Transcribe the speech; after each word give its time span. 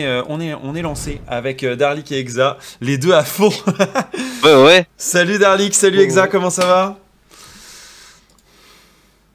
Euh, 0.00 0.22
on, 0.28 0.40
est, 0.40 0.54
on 0.54 0.74
est 0.74 0.82
lancé 0.82 1.20
avec 1.28 1.62
euh, 1.62 1.76
Darlik 1.76 2.10
et 2.12 2.18
Exa, 2.18 2.56
les 2.80 2.96
deux 2.98 3.12
à 3.12 3.24
fond. 3.24 3.50
Ouais, 4.44 4.54
ouais. 4.64 4.86
salut 4.96 5.38
Darlik, 5.38 5.74
salut 5.74 5.98
Oh, 6.00 6.02
Exa, 6.02 6.26
comment 6.26 6.48
ça 6.48 6.64
va? 6.66 6.98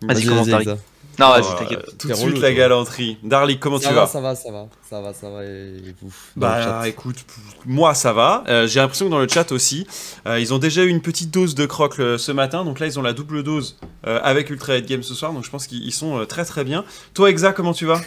Vas-y, 0.01 0.25
commence, 0.25 0.47
Darlik. 0.47 0.67
Exa. 0.69 0.81
Non, 1.19 1.29
vas-y, 1.29 1.45
Oh, 1.49 1.55
t'inquiète. 1.59 1.97
Tout 1.97 2.07
de 2.09 2.13
suite 2.15 2.39
la 2.39 2.51
galanterie. 2.53 3.17
Darlik, 3.23 3.59
comment 3.59 3.79
Ça 3.79 3.89
tu 3.89 3.93
va, 3.95 4.01
vas? 4.01 4.07
ça 4.07 4.19
va, 4.19 4.35
ça 4.35 4.51
va, 4.51 4.67
ça 4.89 5.01
va, 5.01 5.13
ça 5.13 5.29
va, 5.29 5.43
et 5.45 5.75
vous 6.01 6.11
Bah 6.35 6.87
écoute, 6.87 7.17
moi 7.65 7.93
ça 7.93 8.11
va. 8.11 8.43
Euh, 8.49 8.67
J'ai 8.67 8.79
l'impression 8.81 9.05
que 9.05 9.11
dans 9.11 9.19
le 9.19 9.27
chat 9.29 9.51
aussi, 9.53 9.87
euh, 10.27 10.39
ils 10.39 10.53
ont 10.53 10.57
déjà 10.57 10.83
eu 10.83 10.89
une 10.89 11.01
petite 11.01 11.31
dose 11.31 11.55
de 11.55 11.65
croc 11.65 11.97
le- 11.97 12.17
ce 12.17 12.31
matin. 12.33 12.65
Donc 12.65 12.79
là, 12.79 12.87
ils 12.87 12.99
ont 12.99 13.03
la 13.03 13.13
double 13.13 13.43
dose 13.43 13.77
euh, 14.07 14.19
avec 14.23 14.49
Ultra 14.49 14.75
Head 14.75 14.87
Game 14.87 15.03
ce 15.03 15.13
soir. 15.13 15.31
Donc 15.31 15.45
je 15.45 15.49
pense 15.51 15.67
qu'ils 15.67 15.83
ils 15.85 15.93
sont 15.93 16.19
euh, 16.19 16.25
très 16.25 16.43
très 16.43 16.63
bien. 16.65 16.83
Toi, 17.13 17.29
Exa, 17.29 17.53
comment 17.53 17.73
tu 17.73 17.85
vas? 17.85 18.01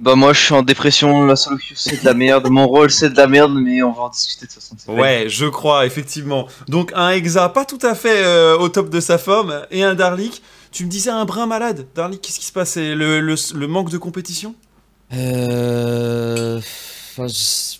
Bah, 0.00 0.14
moi, 0.14 0.32
je 0.32 0.40
suis 0.40 0.54
en 0.54 0.62
dépression. 0.62 1.26
La 1.26 1.34
solo 1.34 1.56
queue, 1.56 1.74
c'est 1.74 2.00
de 2.00 2.04
la 2.04 2.14
merde. 2.14 2.48
Mon 2.50 2.66
rôle, 2.68 2.90
c'est 2.90 3.10
de 3.10 3.16
la 3.16 3.26
merde, 3.26 3.52
mais 3.54 3.82
on 3.82 3.92
va 3.92 4.02
en 4.02 4.08
discuter 4.10 4.46
de 4.46 4.52
toute 4.52 4.62
façon. 4.62 4.76
Ouais, 4.92 5.24
je 5.28 5.46
crois, 5.46 5.86
effectivement. 5.86 6.46
Donc 6.68 6.92
un 6.94 7.10
Exa 7.10 7.48
pas 7.48 7.64
tout 7.64 7.80
à 7.82 7.94
fait 7.96 8.22
euh, 8.24 8.56
au 8.58 8.68
top 8.68 8.90
de 8.90 9.00
sa 9.00 9.18
forme 9.18 9.62
et 9.72 9.82
un 9.82 9.94
Darlik. 9.94 10.42
Tu 10.70 10.84
me 10.84 10.90
disais 10.90 11.10
un 11.10 11.24
brin 11.24 11.46
malade. 11.46 11.86
Darlik, 11.96 12.20
qu'est-ce 12.20 12.38
qui 12.38 12.44
se 12.44 12.52
passe? 12.52 12.70
C'est 12.70 12.94
le, 12.94 13.20
le- 13.20 13.34
le 13.54 13.66
manque 13.66 13.90
de 13.90 13.98
compétition? 13.98 14.54
Euh. 15.14 16.58
Enfin, 16.58 17.26
je- 17.28 17.78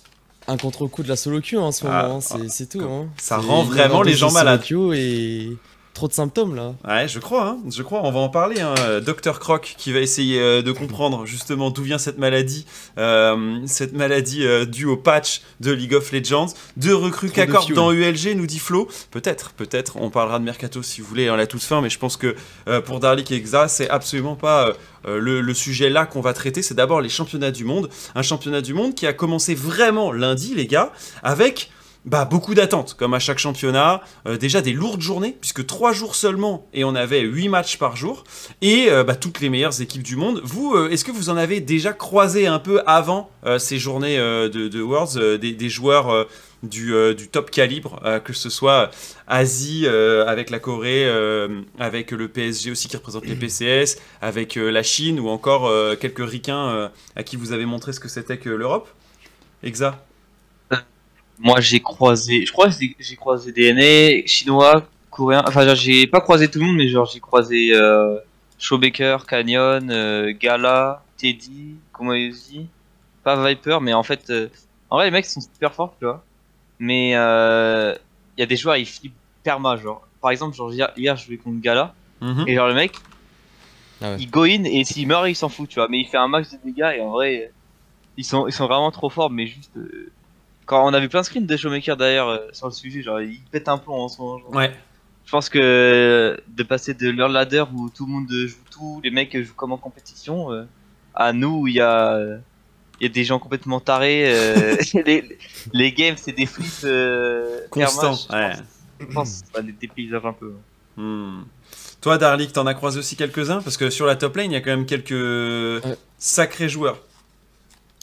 un 0.51 0.57
contre-coup 0.57 1.03
de 1.03 1.07
la 1.09 1.15
solo 1.15 1.39
queue 1.41 1.59
en 1.59 1.71
ce 1.71 1.85
Ah, 1.87 2.03
moment, 2.03 2.17
hein, 2.17 2.21
c'est 2.21 2.49
c'est 2.49 2.65
tout. 2.67 2.81
Hein. 2.81 3.07
ça 3.17 3.37
rend 3.37 3.63
vraiment 3.63 4.01
les 4.01 4.13
gens 4.15 4.31
malades. 4.31 4.63
queue 4.67 4.95
et 4.95 5.55
trop 5.99 6.07
de 6.07 6.13
symptômes 6.13 6.55
là. 6.55 6.75
Ouais, 6.87 7.09
je 7.09 7.19
crois, 7.19 7.49
hein, 7.49 7.57
je 7.69 7.83
crois, 7.83 8.01
on 8.05 8.11
va 8.11 8.21
en 8.21 8.29
parler. 8.29 8.61
Hein. 8.61 8.73
Docteur 9.05 9.37
Croc 9.37 9.75
qui 9.77 9.91
va 9.91 9.99
essayer 9.99 10.39
euh, 10.39 10.61
de 10.61 10.71
comprendre 10.81 11.25
justement 11.25 11.71
d'où 11.71 11.83
vient 11.83 11.97
cette 11.97 12.17
maladie, 12.17 12.65
euh, 12.97 13.59
cette 13.65 13.91
maladie 13.91 14.45
euh, 14.45 14.63
due 14.63 14.85
au 14.85 14.95
patch 14.95 15.41
de 15.59 15.73
League 15.73 15.93
of 15.93 16.09
Legends. 16.13 16.47
Deux 16.77 16.95
recrues 16.95 17.31
qu'accordent 17.31 17.73
dans 17.73 17.91
ULG, 17.91 18.33
nous 18.37 18.47
dit 18.47 18.59
Flo. 18.59 18.87
Peut-être, 19.11 19.51
peut-être, 19.51 19.97
on 19.97 20.09
parlera 20.09 20.39
de 20.39 20.45
Mercato 20.45 20.81
si 20.81 21.01
vous 21.01 21.07
voulez 21.07 21.27
à 21.27 21.35
la 21.35 21.47
toute 21.47 21.63
fin, 21.63 21.81
mais 21.81 21.89
je 21.89 21.99
pense 21.99 22.15
que 22.15 22.33
euh, 22.69 22.79
pour 22.79 23.01
Darlik 23.01 23.29
et 23.31 23.35
Exa, 23.35 23.67
c'est 23.67 23.89
absolument 23.89 24.37
pas 24.37 24.69
euh, 24.69 24.73
euh, 25.07 25.19
le, 25.19 25.41
le 25.41 25.53
sujet 25.53 25.89
là 25.89 26.05
qu'on 26.05 26.21
va 26.21 26.33
traiter. 26.33 26.61
C'est 26.61 26.75
d'abord 26.75 27.01
les 27.01 27.09
championnats 27.09 27.51
du 27.51 27.65
monde. 27.65 27.89
Un 28.15 28.21
championnat 28.21 28.61
du 28.61 28.73
monde 28.73 28.95
qui 28.95 29.05
a 29.05 29.11
commencé 29.11 29.53
vraiment 29.53 30.13
lundi, 30.13 30.55
les 30.55 30.65
gars, 30.65 30.93
avec 31.23 31.71
bah, 32.05 32.23
beaucoup 32.23 32.55
d'attentes, 32.55 32.95
comme 32.97 33.13
à 33.13 33.19
chaque 33.19 33.39
championnat. 33.39 34.01
Euh, 34.25 34.37
déjà 34.37 34.61
des 34.61 34.71
lourdes 34.71 35.01
journées, 35.01 35.35
puisque 35.39 35.65
trois 35.65 35.91
jours 35.91 36.15
seulement, 36.15 36.67
et 36.73 36.83
on 36.83 36.95
avait 36.95 37.21
huit 37.21 37.49
matchs 37.49 37.77
par 37.77 37.97
jour, 37.97 38.23
et 38.61 38.87
euh, 38.89 39.03
bah, 39.03 39.15
toutes 39.15 39.41
les 39.41 39.49
meilleures 39.49 39.81
équipes 39.81 40.03
du 40.03 40.15
monde. 40.15 40.41
Vous, 40.43 40.73
euh, 40.75 40.89
est-ce 40.89 41.03
que 41.03 41.11
vous 41.11 41.29
en 41.29 41.35
avez 41.35 41.59
déjà 41.59 41.91
croisé 41.91 42.47
un 42.47 42.59
peu 42.59 42.81
avant 42.85 43.29
ces 43.57 43.79
journées 43.79 44.17
de, 44.17 44.49
de 44.49 44.81
Worlds, 44.81 45.37
des, 45.39 45.69
joueurs 45.69 46.27
du, 46.61 46.93
top 47.31 47.51
calibre, 47.51 48.01
que 48.25 48.33
ce 48.33 48.49
soit 48.49 48.91
Asie 49.27 49.87
avec 49.87 50.49
la 50.49 50.59
Corée, 50.59 51.09
avec 51.79 52.11
le 52.11 52.27
PSG 52.27 52.69
aussi 52.71 52.89
qui 52.89 52.97
représente 52.97 53.25
les 53.25 53.35
PCS, 53.35 53.97
avec 54.21 54.55
la 54.55 54.83
Chine, 54.83 55.21
ou 55.21 55.29
encore 55.29 55.71
quelques 55.99 56.29
ricains 56.29 56.91
à 57.15 57.23
qui 57.23 57.37
vous 57.37 57.53
avez 57.53 57.65
montré 57.65 57.93
ce 57.93 58.01
que 58.01 58.09
c'était 58.09 58.37
que 58.37 58.49
l'Europe? 58.49 58.89
Exa? 59.63 60.03
Moi, 61.39 61.61
j'ai 61.61 61.79
croisé. 61.79 62.45
Je 62.45 62.51
crois 62.51 62.67
que 62.69 62.73
j'ai- 62.99 63.15
croisé 63.15 63.51
des 63.51 63.67
NA, 63.73 64.27
chinois, 64.27 64.85
coréens. 65.09 65.43
Enfin, 65.47 65.65
genre, 65.65 65.75
j'ai 65.75 66.05
pas 66.07 66.19
croisé 66.21 66.49
tout 66.49 66.59
le 66.59 66.65
monde, 66.65 66.75
mais 66.75 66.87
genre, 66.89 67.09
j'ai 67.11 67.19
croisé 67.21 67.69
euh, 67.73 68.17
Showbaker, 68.57 69.25
Canyon, 69.25 69.89
euh, 69.89 70.33
Gala, 70.37 71.03
Teddy, 71.17 71.75
Komoyosi. 71.93 72.67
Pas 73.23 73.41
Viper, 73.47 73.79
mais 73.81 73.93
en 73.93 74.03
fait. 74.03 74.29
euh, 74.29 74.49
en 74.89 74.97
vrai, 74.97 75.05
les 75.05 75.11
mecs 75.11 75.25
sont 75.25 75.39
super 75.41 75.73
forts, 75.73 75.95
tu 75.99 76.05
vois. 76.05 76.23
Mais 76.79 77.11
euh, 77.15 77.93
il 78.37 78.41
y 78.41 78.43
a 78.43 78.45
des 78.45 78.57
joueurs, 78.57 78.75
ils 78.77 78.85
flippent 78.85 79.13
perma, 79.43 79.77
genre. 79.77 80.05
Par 80.21 80.31
exemple, 80.31 80.55
genre, 80.55 80.73
hier, 80.73 80.91
hier, 80.97 81.15
je 81.15 81.25
jouais 81.25 81.37
contre 81.37 81.61
Gala. 81.61 81.93
Mhm. 82.21 82.43
Et 82.47 82.55
genre 82.55 82.67
le 82.67 82.73
mec, 82.73 82.93
Ah 84.01 84.11
ouais. 84.11 84.15
il 84.19 84.29
go 84.29 84.43
in 84.43 84.63
et 84.65 84.83
s'il 84.83 85.07
meurt, 85.07 85.27
il 85.29 85.35
s'en 85.35 85.47
fout, 85.47 85.69
tu 85.69 85.75
vois. 85.75 85.87
Mais 85.89 85.99
il 85.99 86.05
fait 86.07 86.17
un 86.17 86.27
max 86.27 86.51
de 86.51 86.57
dégâts 86.65 86.95
et 86.97 87.01
en 87.01 87.11
vrai, 87.11 87.51
ils 88.17 88.25
sont, 88.25 88.45
ils 88.47 88.51
sont 88.51 88.67
vraiment 88.67 88.91
trop 88.91 89.09
forts. 89.09 89.29
Mais 89.29 89.47
juste, 89.47 89.71
euh, 89.77 90.11
quand 90.69 90.85
on 90.85 90.93
a 90.93 90.99
vu 90.99 91.09
plein 91.09 91.21
de 91.21 91.25
screens 91.25 91.47
de 91.47 91.57
Showmaker 91.57 91.97
d'ailleurs 91.97 92.27
euh, 92.27 92.37
sur 92.53 92.67
le 92.67 92.71
sujet, 92.71 93.01
genre 93.01 93.19
il 93.19 93.41
pète 93.51 93.67
un 93.67 93.79
plomb 93.79 94.01
en 94.03 94.07
ce 94.07 94.21
moment. 94.21 94.37
genre. 94.37 94.53
Ouais. 94.53 94.71
Je 95.25 95.31
pense 95.31 95.49
que 95.49 95.57
euh, 95.59 96.37
de 96.47 96.61
passer 96.61 96.93
de 96.93 97.09
leur 97.09 97.27
ladder 97.27 97.63
où 97.73 97.89
tout 97.89 98.05
le 98.05 98.11
monde 98.11 98.29
joue 98.29 98.55
tout, 98.69 99.01
les 99.03 99.09
mecs 99.09 99.35
jouent 99.35 99.55
comme 99.55 99.71
en 99.71 99.77
compétition, 99.77 100.51
euh, 100.51 100.65
à 101.15 101.33
nous 101.33 101.61
où 101.61 101.67
il 101.67 101.73
y 101.73 101.81
a, 101.81 102.13
euh, 102.13 102.37
il 102.99 103.07
y 103.07 103.09
a 103.09 103.11
des 103.11 103.23
gens 103.23 103.39
complètement 103.39 103.79
tarés. 103.79 104.25
euh, 104.27 104.75
les, 105.07 105.39
les 105.73 105.91
games, 105.91 106.17
c'est 106.17 106.33
des 106.33 106.45
flips 106.45 106.83
euh, 106.83 107.61
Constant, 107.71 108.15
perma, 108.29 108.49
ouais. 108.49 108.55
Je 108.99 109.05
pense, 109.07 109.41
que 109.41 109.47
ça 109.55 109.61
les 109.63 109.71
dépaysage 109.71 110.23
un 110.23 110.33
peu. 110.33 110.53
Hmm. 110.97 111.45
Toi, 112.01 112.19
Darlik, 112.19 112.53
t'en 112.53 112.67
as 112.67 112.75
croisé 112.75 112.99
aussi 112.99 113.15
quelques-uns? 113.15 113.63
Parce 113.63 113.77
que 113.77 113.89
sur 113.89 114.05
la 114.05 114.15
top 114.15 114.35
lane, 114.35 114.51
il 114.51 114.53
y 114.53 114.57
a 114.57 114.61
quand 114.61 114.69
même 114.69 114.85
quelques 114.85 115.83
sacrés 116.19 116.69
joueurs. 116.69 117.01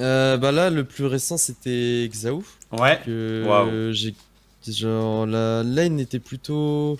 Euh, 0.01 0.37
bah 0.37 0.53
là, 0.53 0.69
le 0.71 0.85
plus 0.85 1.07
récent 1.07 1.37
c'était 1.37 2.09
Xaou. 2.13 2.45
Ouais. 2.73 3.01
Que 3.05 3.91
j'ai. 3.93 4.15
Genre, 4.67 5.27
la 5.27 5.63
lane 5.63 6.01
était 6.01 6.19
plutôt. 6.19 6.99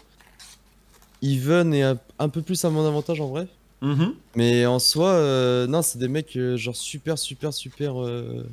even 1.23 1.75
et 1.75 1.83
un, 1.83 1.99
un 2.19 2.29
peu 2.29 2.41
plus 2.43 2.65
à 2.65 2.71
mon 2.71 2.87
avantage 2.87 3.21
en 3.21 3.27
vrai. 3.29 3.49
Mhm. 3.83 4.15
Mais 4.37 4.65
en 4.67 4.79
soi, 4.79 5.09
euh, 5.11 5.67
non, 5.67 5.83
c'est 5.83 5.99
des 5.99 6.09
mecs 6.09 6.37
euh, 6.37 6.57
genre 6.57 6.77
super, 6.77 7.19
super, 7.19 7.53
super. 7.53 8.01
euh, 8.03 8.47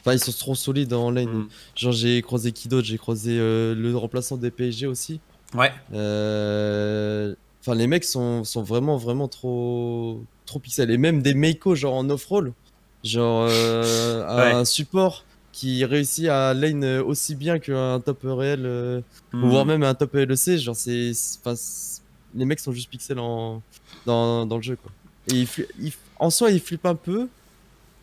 Enfin, 0.00 0.14
ils 0.14 0.18
sont 0.18 0.32
trop 0.32 0.54
solides 0.54 0.92
en 0.94 1.10
lane. 1.10 1.28
Mhm. 1.28 1.48
Genre, 1.76 1.92
j'ai 1.92 2.22
croisé 2.22 2.52
qui 2.52 2.68
d'autre? 2.68 2.86
J'ai 2.86 2.96
croisé 2.98 3.36
le 3.38 3.92
remplaçant 3.96 4.36
des 4.36 4.50
PSG 4.50 4.86
aussi. 4.86 5.20
Ouais. 5.54 5.72
Enfin, 7.62 7.74
les 7.74 7.86
mecs 7.86 8.04
sont, 8.04 8.42
sont 8.44 8.62
vraiment, 8.62 8.96
vraiment 8.96 9.28
trop, 9.28 10.22
trop 10.46 10.58
pixels. 10.58 10.90
Et 10.90 10.96
même 10.98 11.20
des 11.22 11.34
Meiko, 11.34 11.74
genre 11.74 11.94
en 11.94 12.08
off-roll. 12.08 12.52
Genre, 13.04 13.46
euh, 13.50 14.26
un 14.60 14.64
support 14.64 15.24
qui 15.52 15.84
réussit 15.84 16.28
à 16.28 16.54
lane 16.54 16.84
aussi 17.00 17.34
bien 17.34 17.58
qu'un 17.58 18.00
top 18.00 18.20
réel, 18.24 18.62
euh, 18.64 19.00
Hmm. 19.32 19.44
ou 19.44 19.50
voire 19.50 19.64
même 19.66 19.82
un 19.82 19.94
top 19.94 20.14
LEC. 20.14 20.58
Genre, 20.58 20.76
c'est. 20.76 21.12
les 22.34 22.44
mecs 22.44 22.60
sont 22.60 22.72
juste 22.72 22.88
pixels 22.90 23.18
en, 23.18 23.60
dans, 24.06 24.46
dans 24.46 24.56
le 24.56 24.62
jeu, 24.62 24.76
quoi. 24.76 24.90
Et 25.28 25.44
fli- 25.44 25.66
ils- 25.80 25.92
en 26.18 26.30
soi, 26.30 26.50
ils 26.50 26.60
flippent 26.60 26.86
un 26.86 26.94
peu, 26.94 27.28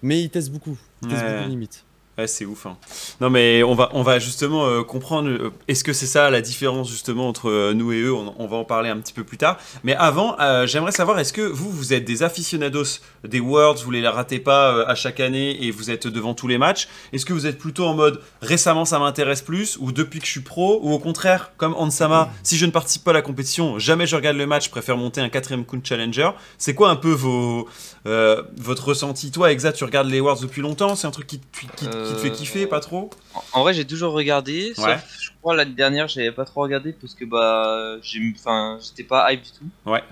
mais 0.02 0.22
ils 0.22 0.30
testent 0.30 0.52
beaucoup. 0.52 0.78
Ils 1.02 1.08
testent 1.10 1.24
Ouais. 1.24 1.38
beaucoup 1.38 1.50
limite. 1.50 1.84
Ouais, 2.18 2.26
c'est 2.26 2.46
ouf. 2.46 2.66
hein. 2.66 2.78
Non, 3.22 3.30
mais 3.30 3.62
on 3.62 3.76
va, 3.76 3.90
on 3.94 4.02
va 4.02 4.18
justement 4.18 4.66
euh, 4.66 4.82
comprendre. 4.82 5.30
euh, 5.30 5.52
Est-ce 5.68 5.84
que 5.84 5.94
c'est 5.94 6.08
ça 6.08 6.32
la 6.32 6.42
différence 6.42 6.90
justement 6.90 7.28
entre 7.28 7.48
euh, 7.52 7.74
nous 7.76 7.92
et 7.92 8.00
eux? 8.00 8.14
On, 8.14 8.34
on 8.40 8.48
va 8.48 8.58
en 8.58 8.64
parler 8.66 8.90
un 8.90 8.98
petit 8.98 9.14
peu 9.14 9.24
plus 9.24 9.38
tard. 9.38 9.58
Mais 9.84 9.94
avant, 9.96 10.36
j'aimerais 10.66 10.92
savoir 10.92 11.20
est-ce 11.20 11.32
que 11.32 11.42
vous, 11.42 11.70
vous 11.70 11.94
êtes 11.94 12.06
des 12.06 12.24
aficionados 12.24 13.02
des 13.24 13.40
Worlds, 13.40 13.84
vous 13.84 13.92
les 13.92 14.08
ratez 14.08 14.40
pas 14.40 14.84
à 14.88 14.96
chaque 14.96 15.20
année 15.20 15.64
et 15.64 15.70
vous 15.70 15.92
êtes 15.92 16.08
devant 16.08 16.34
tous 16.34 16.48
les 16.48 16.58
matchs? 16.58 16.88
Est-ce 17.14 17.24
que 17.26 17.34
vous 17.34 17.46
êtes 17.46 17.60
plutôt 17.60 17.86
en 17.86 17.94
mode 17.94 18.20
récemment 18.42 18.86
ça 18.86 18.98
m'intéresse 18.98 19.44
plus 19.44 19.78
ou 19.80 19.92
depuis 19.92 20.20
que 20.20 20.26
je 20.26 20.32
suis 20.32 20.40
pro 20.42 20.80
ou 20.82 20.92
au 20.94 21.00
contraire 21.00 21.52
comme 21.58 21.76
Ansama, 21.76 22.30
si 22.42 22.58
je 22.58 22.66
ne 22.66 22.72
participe 22.72 23.04
pas 23.04 23.12
à 23.12 23.14
la 23.14 23.22
compétition, 23.22 23.78
jamais 23.78 24.08
je 24.08 24.16
regarde 24.16 24.38
le 24.38 24.48
match, 24.48 24.66
je 24.66 24.70
préfère 24.72 24.98
monter 24.98 25.22
un 25.22 25.30
quatrième 25.30 25.66
Kun 25.66 25.82
Challenger? 25.84 26.32
C'est 26.58 26.74
quoi 26.74 26.90
un 26.90 26.96
peu 26.96 27.12
vos, 27.12 27.68
euh, 28.08 28.42
votre 28.56 28.88
ressenti 28.88 29.30
Toi, 29.32 29.52
Exa, 29.52 29.72
tu 29.74 29.84
regardes 29.84 30.08
les 30.10 30.20
Worlds 30.20 30.42
depuis 30.42 30.62
longtemps 30.62 30.96
C'est 30.96 31.06
un 31.08 31.12
truc 31.12 31.28
qui, 31.28 31.40
te- 31.40 31.58
qui, 31.58 31.68
qui 31.76 31.86
te 31.88 32.16
fait 32.16 32.28
Euh, 32.30 32.32
kiffer, 32.32 32.66
pas 32.68 32.80
trop? 32.80 33.10
En, 33.34 33.44
en 33.54 33.62
vrai, 33.62 33.74
j'ai 33.74 33.86
toujours 33.86 34.14
regardé, 34.14 34.74
sauf 34.76 34.86
Ouais. 34.86 34.98
je 35.20 35.30
crois 35.42 35.56
l'année 35.56 35.74
dernière, 35.76 36.08
j'avais 36.08 36.32
pas 36.32 36.46
trop 36.46 36.62
regardé 36.62 36.94
parce 36.94 37.14
que 37.14 37.26
bah, 37.26 37.98
j'étais 38.02 39.04
pas 39.04 39.32
hype 39.32 39.44
du 39.44 39.52
tout. 39.52 39.66
Ouais. 39.90 40.04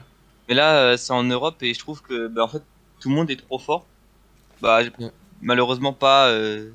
Mais 0.47 0.55
là, 0.55 0.77
euh, 0.77 0.97
c'est 0.97 1.13
en 1.13 1.23
Europe 1.23 1.55
et 1.63 1.73
je 1.73 1.79
trouve 1.79 2.01
que 2.01 2.27
bah, 2.27 2.43
en 2.43 2.47
fait, 2.47 2.61
tout 2.99 3.09
le 3.09 3.15
monde 3.15 3.31
est 3.31 3.37
trop 3.37 3.57
fort. 3.59 3.85
Bah, 4.61 4.81
malheureusement 5.41 5.93
pas 5.93 6.27
euh, 6.29 6.69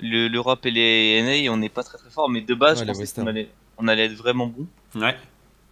le- 0.00 0.28
l'Europe 0.28 0.64
et 0.66 0.70
les 0.70 1.22
NA, 1.22 1.50
on 1.52 1.56
n'est 1.58 1.68
pas 1.68 1.82
très 1.82 1.98
très 1.98 2.10
fort, 2.10 2.28
mais 2.28 2.40
de 2.40 2.54
base, 2.54 2.80
Ouais, 2.80 2.86
je 2.86 2.92
pensais 2.92 3.20
qu'on 3.20 3.26
allait, 3.26 3.48
on 3.78 3.88
allait 3.88 4.06
être 4.06 4.14
vraiment 4.14 4.46
bon. 4.46 4.66
Ouais. 5.00 5.16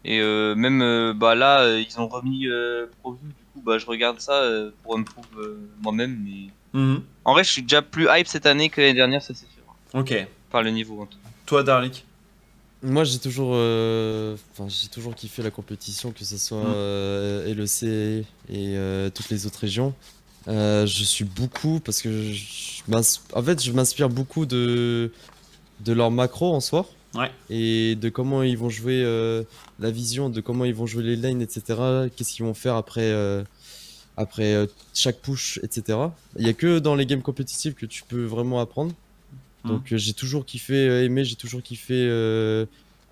Et 0.05 0.21
euh, 0.21 0.55
même 0.55 0.83
euh, 0.83 1.13
bah 1.15 1.35
là, 1.35 1.61
euh, 1.63 1.81
ils 1.81 1.99
ont 2.01 2.09
remis 2.09 2.47
euh, 2.47 2.87
du 2.87 3.35
coup, 3.57 3.63
bah, 3.65 3.79
je 3.79 3.87
regarde 3.87 4.21
ça 4.21 4.43
euh, 4.43 4.71
pour 4.83 4.99
me 4.99 5.05
prouver 5.05 5.29
euh, 5.39 5.59
moi-même. 5.81 6.19
Mais 6.25 6.51
Mhm. 6.79 7.03
en 7.25 7.33
vrai, 7.33 7.43
je 7.45 7.51
suis 7.51 7.63
déjà 7.63 7.83
plus 7.83 8.07
hype 8.11 8.27
cette 8.27 8.47
année 8.47 8.69
que 8.69 8.81
l'année 8.81 8.95
dernière, 8.95 9.23
ça 9.23 9.35
c'est 9.35 9.47
sûr. 9.55 9.63
Ok. 9.95 10.15
Par 10.51 10.63
le 10.63 10.71
niveau 10.71 11.01
en 11.03 11.07
tout 11.07 11.19
cas. 11.19 11.29
Toi, 11.47 11.63
Darlik 11.63 12.05
Moi, 12.83 13.05
j'ai 13.05 13.19
toujours, 13.19 13.53
euh, 13.55 14.37
enfin, 14.53 14.69
j'ai 14.69 14.89
toujours 14.89 15.15
kiffé 15.15 15.43
la 15.43 15.51
compétition, 15.51 16.13
que 16.13 16.25
ce 16.25 16.37
soit 16.39 16.59
Mm. 16.59 16.65
euh, 16.67 17.55
LEC 17.55 17.83
et 17.85 18.77
euh, 18.77 19.11
toutes 19.11 19.31
les 19.31 19.47
autres 19.47 19.61
régions. 19.61 19.95
Euh, 20.49 20.87
je 20.87 21.03
suis 21.03 21.25
beaucoup 21.25 21.81
parce 21.81 22.01
que 22.03 22.33
je 22.33 22.77
en 23.33 23.43
fait, 23.43 23.61
je 23.65 23.73
m'inspire 23.73 24.09
beaucoup 24.09 24.47
de 24.47 25.11
de 25.81 25.93
leur 25.93 26.11
macro 26.13 26.55
en 26.55 26.61
soi 26.61 26.87
Ouais. 27.17 27.31
et 27.51 27.95
de 27.97 28.09
comment 28.09 28.43
ils 28.43 28.59
vont 28.59 28.69
jouer 28.69 29.03
euh, 29.03 29.43
la 29.81 29.91
vision, 29.91 30.29
de 30.29 30.41
comment 30.41 30.65
ils 30.65 30.75
vont 30.75 30.87
jouer 30.87 31.03
les 31.03 31.17
lanes, 31.17 31.41
etc. 31.41 31.63
Qu'est-ce 32.15 32.33
qu'ils 32.35 32.45
vont 32.45 32.55
faire 32.55 32.75
après 32.77 33.11
euh, 33.11 33.43
après 34.17 34.55
euh, 34.55 34.67
chaque 34.95 35.21
push, 35.21 35.59
etc. 35.63 35.99
Il 36.39 36.47
y 36.47 36.51
a 36.51 36.53
que 36.53 36.79
dans 36.79 36.95
les 36.95 37.07
games 37.07 37.23
compétitifs 37.23 37.75
que 37.75 37.87
tu 37.87 38.03
peux 38.05 38.25
vraiment 38.25 38.61
apprendre. 38.61 38.93
Mhm. 39.65 39.71
Donc 39.71 39.83
j'ai 39.95 40.13
toujours 40.13 40.45
kiffé 40.45 41.05
aimer, 41.05 41.25
j'ai 41.25 41.37
toujours 41.37 41.63
kiffé 41.63 41.95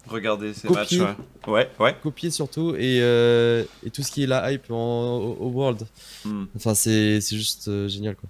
Regardez 0.06 0.52
ces 0.52 0.68
Copier. 0.68 0.98
matchs. 0.98 1.16
Ouais, 1.46 1.52
ouais. 1.54 1.68
ouais. 1.80 1.96
copier 2.02 2.30
surtout 2.30 2.74
et, 2.76 2.98
et 2.98 3.90
tout 3.90 4.02
ce 4.02 4.12
qui 4.12 4.22
est 4.24 4.26
la 4.26 4.52
hype 4.52 4.70
en, 4.70 5.16
au, 5.16 5.36
au 5.40 5.48
World. 5.48 5.86
Hmm. 6.26 6.44
Enfin 6.56 6.74
c'est 6.74 7.22
c'est 7.22 7.36
juste 7.36 7.70
génial 7.88 8.14
quoi. 8.16 8.28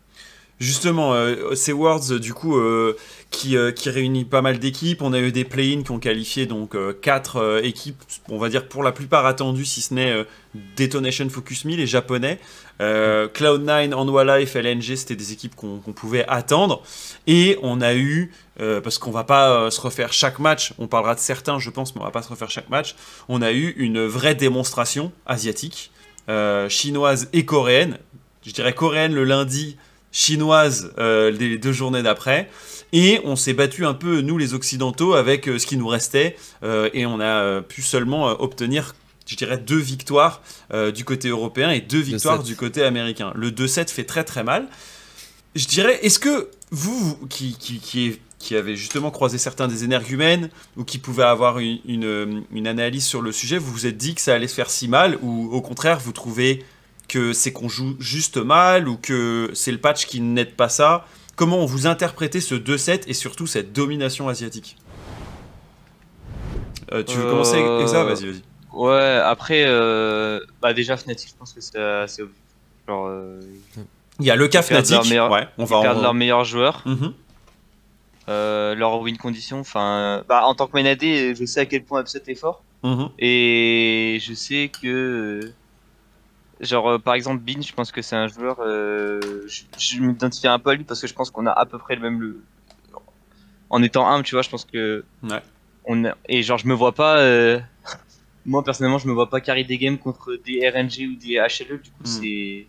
Justement, 0.64 1.12
euh, 1.12 1.54
ces 1.54 1.74
Worlds, 1.74 2.18
du 2.18 2.32
coup, 2.32 2.56
euh, 2.56 2.96
qui, 3.30 3.54
euh, 3.56 3.70
qui 3.70 3.90
réunit 3.90 4.24
pas 4.24 4.40
mal 4.40 4.58
d'équipes. 4.58 5.02
On 5.02 5.12
a 5.12 5.18
eu 5.18 5.30
des 5.30 5.44
play-in 5.44 5.82
qui 5.82 5.90
ont 5.90 5.98
qualifié 5.98 6.46
donc 6.46 6.74
euh, 6.74 6.94
quatre 6.94 7.36
euh, 7.36 7.60
équipes, 7.62 8.02
on 8.30 8.38
va 8.38 8.48
dire 8.48 8.66
pour 8.66 8.82
la 8.82 8.90
plupart 8.90 9.26
attendues, 9.26 9.66
si 9.66 9.82
ce 9.82 9.92
n'est 9.92 10.24
Detonation 10.78 11.28
Focus 11.28 11.66
Me, 11.66 11.76
les 11.76 11.86
japonais. 11.86 12.38
Euh, 12.80 13.28
Cloud9, 13.28 13.92
Anwar 13.92 14.24
Life, 14.24 14.54
LNG, 14.56 14.96
c'était 14.96 15.16
des 15.16 15.32
équipes 15.32 15.54
qu'on 15.54 15.80
pouvait 15.94 16.24
attendre. 16.28 16.82
Et 17.26 17.58
on 17.62 17.82
a 17.82 17.94
eu, 17.94 18.32
parce 18.56 18.96
qu'on 18.96 19.10
va 19.10 19.24
pas 19.24 19.70
se 19.70 19.82
refaire 19.82 20.14
chaque 20.14 20.38
match, 20.38 20.72
on 20.78 20.86
parlera 20.86 21.14
de 21.14 21.20
certains, 21.20 21.58
je 21.58 21.68
pense, 21.68 21.94
mais 21.94 22.00
on 22.00 22.04
va 22.04 22.10
pas 22.10 22.22
se 22.22 22.30
refaire 22.30 22.50
chaque 22.50 22.70
match. 22.70 22.94
On 23.28 23.42
a 23.42 23.52
eu 23.52 23.74
une 23.76 24.06
vraie 24.06 24.34
démonstration 24.34 25.12
asiatique, 25.26 25.90
chinoise 26.68 27.28
et 27.34 27.44
coréenne. 27.44 27.98
Je 28.46 28.52
dirais 28.52 28.74
coréenne 28.74 29.14
le 29.14 29.24
lundi, 29.24 29.76
chinoise 30.14 30.92
euh, 30.98 31.30
les 31.30 31.58
deux 31.58 31.72
journées 31.72 32.02
d'après. 32.02 32.48
Et 32.92 33.20
on 33.24 33.34
s'est 33.34 33.52
battu 33.52 33.84
un 33.84 33.92
peu, 33.94 34.20
nous 34.20 34.38
les 34.38 34.54
Occidentaux, 34.54 35.14
avec 35.14 35.48
euh, 35.48 35.58
ce 35.58 35.66
qui 35.66 35.76
nous 35.76 35.88
restait. 35.88 36.36
euh, 36.62 36.88
et 36.94 37.04
on 37.04 37.20
a 37.20 37.60
pu 37.60 37.82
seulement 37.82 38.26
obtenir, 38.40 38.94
je 39.26 39.34
dirais, 39.34 39.58
deux 39.58 39.76
victoires 39.78 40.40
euh, 40.72 40.92
du 40.92 41.04
côté 41.04 41.28
européen 41.28 41.70
et 41.70 41.80
deux 41.80 42.00
victoires 42.00 42.42
2-7. 42.42 42.46
du 42.46 42.56
côté 42.56 42.84
américain. 42.84 43.32
Le 43.34 43.50
2-7 43.50 43.90
fait 43.90 44.04
très 44.04 44.22
très 44.22 44.44
mal. 44.44 44.68
Je 45.56 45.66
dirais, 45.66 45.98
est-ce 46.02 46.20
que 46.20 46.48
vous, 46.70 47.16
qui, 47.28 47.56
qui, 47.58 47.78
qui, 47.80 48.18
qui 48.38 48.54
avez 48.56 48.76
justement 48.76 49.10
croisé 49.10 49.38
certains 49.38 49.66
des 49.66 49.82
énergumènes 49.82 50.48
ou 50.76 50.84
qui 50.84 50.98
pouvaient 50.98 51.24
avoir 51.24 51.58
une, 51.58 51.78
une, 51.86 52.44
une 52.52 52.66
analyse 52.68 53.04
sur 53.04 53.22
le 53.22 53.32
sujet, 53.32 53.58
vous 53.58 53.72
vous 53.72 53.86
êtes 53.86 53.96
dit 53.96 54.14
que 54.14 54.20
ça 54.20 54.34
allait 54.34 54.48
se 54.48 54.54
faire 54.54 54.70
si 54.70 54.86
mal 54.86 55.18
ou 55.22 55.48
au 55.52 55.60
contraire 55.60 55.98
vous 55.98 56.12
trouvez 56.12 56.64
que 57.08 57.32
c'est 57.32 57.52
qu'on 57.52 57.68
joue 57.68 57.96
juste 58.00 58.36
mal 58.38 58.88
ou 58.88 58.96
que 58.96 59.50
c'est 59.54 59.72
le 59.72 59.78
patch 59.78 60.06
qui 60.06 60.20
n'aide 60.20 60.54
pas 60.54 60.68
ça 60.68 61.06
Comment 61.36 61.64
vous 61.66 61.86
interprétez 61.88 62.40
ce 62.40 62.54
2-7 62.54 63.02
et 63.08 63.12
surtout 63.12 63.46
cette 63.48 63.72
domination 63.72 64.28
asiatique? 64.28 64.76
Euh, 66.92 67.02
Tu 67.02 67.16
veux 67.16 67.24
Euh, 67.26 67.30
commencer 67.30 67.56
avec 67.62 67.88
ça 67.88 68.04
Vas-y, 68.04 68.26
vas-y. 68.26 68.42
Ouais, 68.72 69.20
après, 69.24 69.64
euh, 69.66 70.40
bah 70.60 70.72
déjà 70.74 70.96
Fnatic, 70.96 71.28
je 71.30 71.34
pense 71.36 71.52
que 71.52 71.60
c'est 71.60 71.78
assez 71.80 72.22
obvious. 72.22 72.34
Genre, 72.88 73.06
euh, 73.08 73.40
Il 74.20 74.26
y 74.26 74.30
a 74.30 74.36
le 74.36 74.48
cas 74.48 74.62
Fnatic. 74.62 74.92
leur 74.92 75.04
meilleur- 75.06 75.30
Ouais, 75.30 75.46
on 75.58 75.64
va 75.64 75.78
ils 75.78 75.82
perdent 75.82 75.98
en... 75.98 76.02
leurs 76.02 76.14
meilleurs 76.14 76.44
joueurs, 76.44 76.84
euh, 78.28 78.74
leur 78.74 79.00
win 79.00 79.16
condition. 79.16 79.60
Enfin, 79.60 80.24
bah, 80.28 80.42
en 80.46 80.54
tant 80.54 80.66
que 80.66 80.72
main 80.76 80.84
AD, 80.86 81.02
je 81.02 81.44
sais 81.46 81.60
à 81.60 81.66
quel 81.66 81.84
point 81.84 82.00
Upset 82.00 82.22
est 82.26 82.34
fort. 82.34 82.62
Mhm. 82.82 83.08
Et 83.18 84.18
je 84.20 84.34
sais 84.34 84.70
que, 84.82 84.86
euh, 84.86 85.52
genre, 86.60 86.88
euh, 86.90 86.98
par 86.98 87.14
exemple, 87.14 87.42
Bin, 87.42 87.60
je 87.60 87.72
pense 87.72 87.90
que 87.92 88.02
c'est 88.02 88.16
un 88.16 88.28
joueur. 88.28 88.58
euh, 88.60 89.44
je 89.46 89.62
je 89.78 90.00
m'identifie 90.00 90.48
un 90.48 90.58
peu 90.58 90.70
à 90.70 90.74
lui 90.74 90.84
parce 90.84 91.00
que 91.00 91.06
je 91.06 91.14
pense 91.14 91.30
qu'on 91.30 91.46
a 91.46 91.52
à 91.52 91.66
peu 91.66 91.78
près 91.78 91.94
le 91.96 92.02
même. 92.02 92.20
Le... 92.20 92.42
En 93.70 93.82
étant 93.82 94.06
humble, 94.08 94.24
tu 94.24 94.34
vois, 94.34 94.42
je 94.42 94.50
pense 94.50 94.64
que. 94.64 95.04
Ouais. 95.22 95.42
On 95.86 96.04
a... 96.04 96.16
Et 96.28 96.42
genre, 96.42 96.58
je 96.58 96.66
me 96.66 96.74
vois 96.74 96.92
pas. 96.92 97.18
euh, 97.18 97.60
Moi, 98.46 98.62
personnellement, 98.62 98.98
je 98.98 99.08
me 99.08 99.12
vois 99.12 99.28
pas 99.30 99.40
carry 99.40 99.64
des 99.64 99.78
games 99.78 99.98
contre 99.98 100.34
des 100.44 100.68
RNG 100.68 101.08
ou 101.08 101.16
des 101.16 101.36
HLE. 101.36 101.78
Du 101.82 101.90
coup, 101.90 102.02
Mm. 102.02 102.06
c'est. 102.06 102.66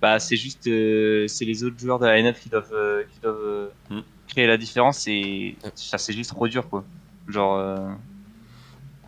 Bah, 0.00 0.18
c'est 0.18 0.36
juste. 0.36 0.64
C'est 0.64 1.44
les 1.44 1.64
autres 1.64 1.78
joueurs 1.78 1.98
de 1.98 2.06
la 2.06 2.16
lineup 2.16 2.38
qui 2.38 2.48
doivent, 2.48 3.04
qui 3.12 3.20
doivent 3.20 3.36
euh, 3.44 3.68
Mm. 3.90 4.00
créer 4.28 4.46
la 4.46 4.56
différence 4.56 5.06
et 5.06 5.56
ça, 5.74 5.98
c'est 5.98 6.12
juste 6.12 6.30
trop 6.30 6.48
dur, 6.48 6.68
quoi. 6.68 6.84
Genre. 7.28 7.58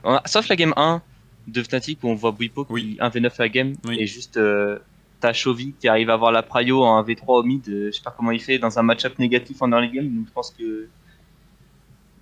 a- 0.05 0.23
Sauf 0.27 0.49
la 0.49 0.57
game 0.57 0.73
1 0.77 1.03
de 1.47 1.63
Fnatic 1.63 1.99
où 2.03 2.09
on 2.09 2.15
voit 2.15 2.33
Bwipo 2.33 2.65
qui 2.65 2.73
Oui. 2.73 2.97
1v9 3.01 3.33
la 3.39 3.49
game 3.49 3.75
Oui. 3.87 3.97
et 4.01 4.07
juste 4.07 4.37
euh, 4.37 4.79
t'as 5.21 5.33
Chovy 5.33 5.75
qui 5.79 5.89
arrive 5.89 6.11
à 6.11 6.15
avoir 6.15 6.33
la 6.33 6.43
prio 6.43 6.83
en 6.85 7.03
1v3 7.03 7.23
au 7.27 7.43
mid, 7.43 7.69
euh, 7.69 7.87
je 7.93 7.97
sais 7.97 8.03
pas 8.03 8.13
comment 8.17 8.31
il 8.33 8.41
fait 8.41 8.59
dans 8.59 8.79
un 8.79 8.83
match-up 8.83 9.19
négatif 9.19 9.63
en 9.63 9.71
early 9.73 9.91
game 9.91 10.09
donc 10.15 10.27
je 10.27 10.33
pense 10.33 10.51
que 10.51 10.89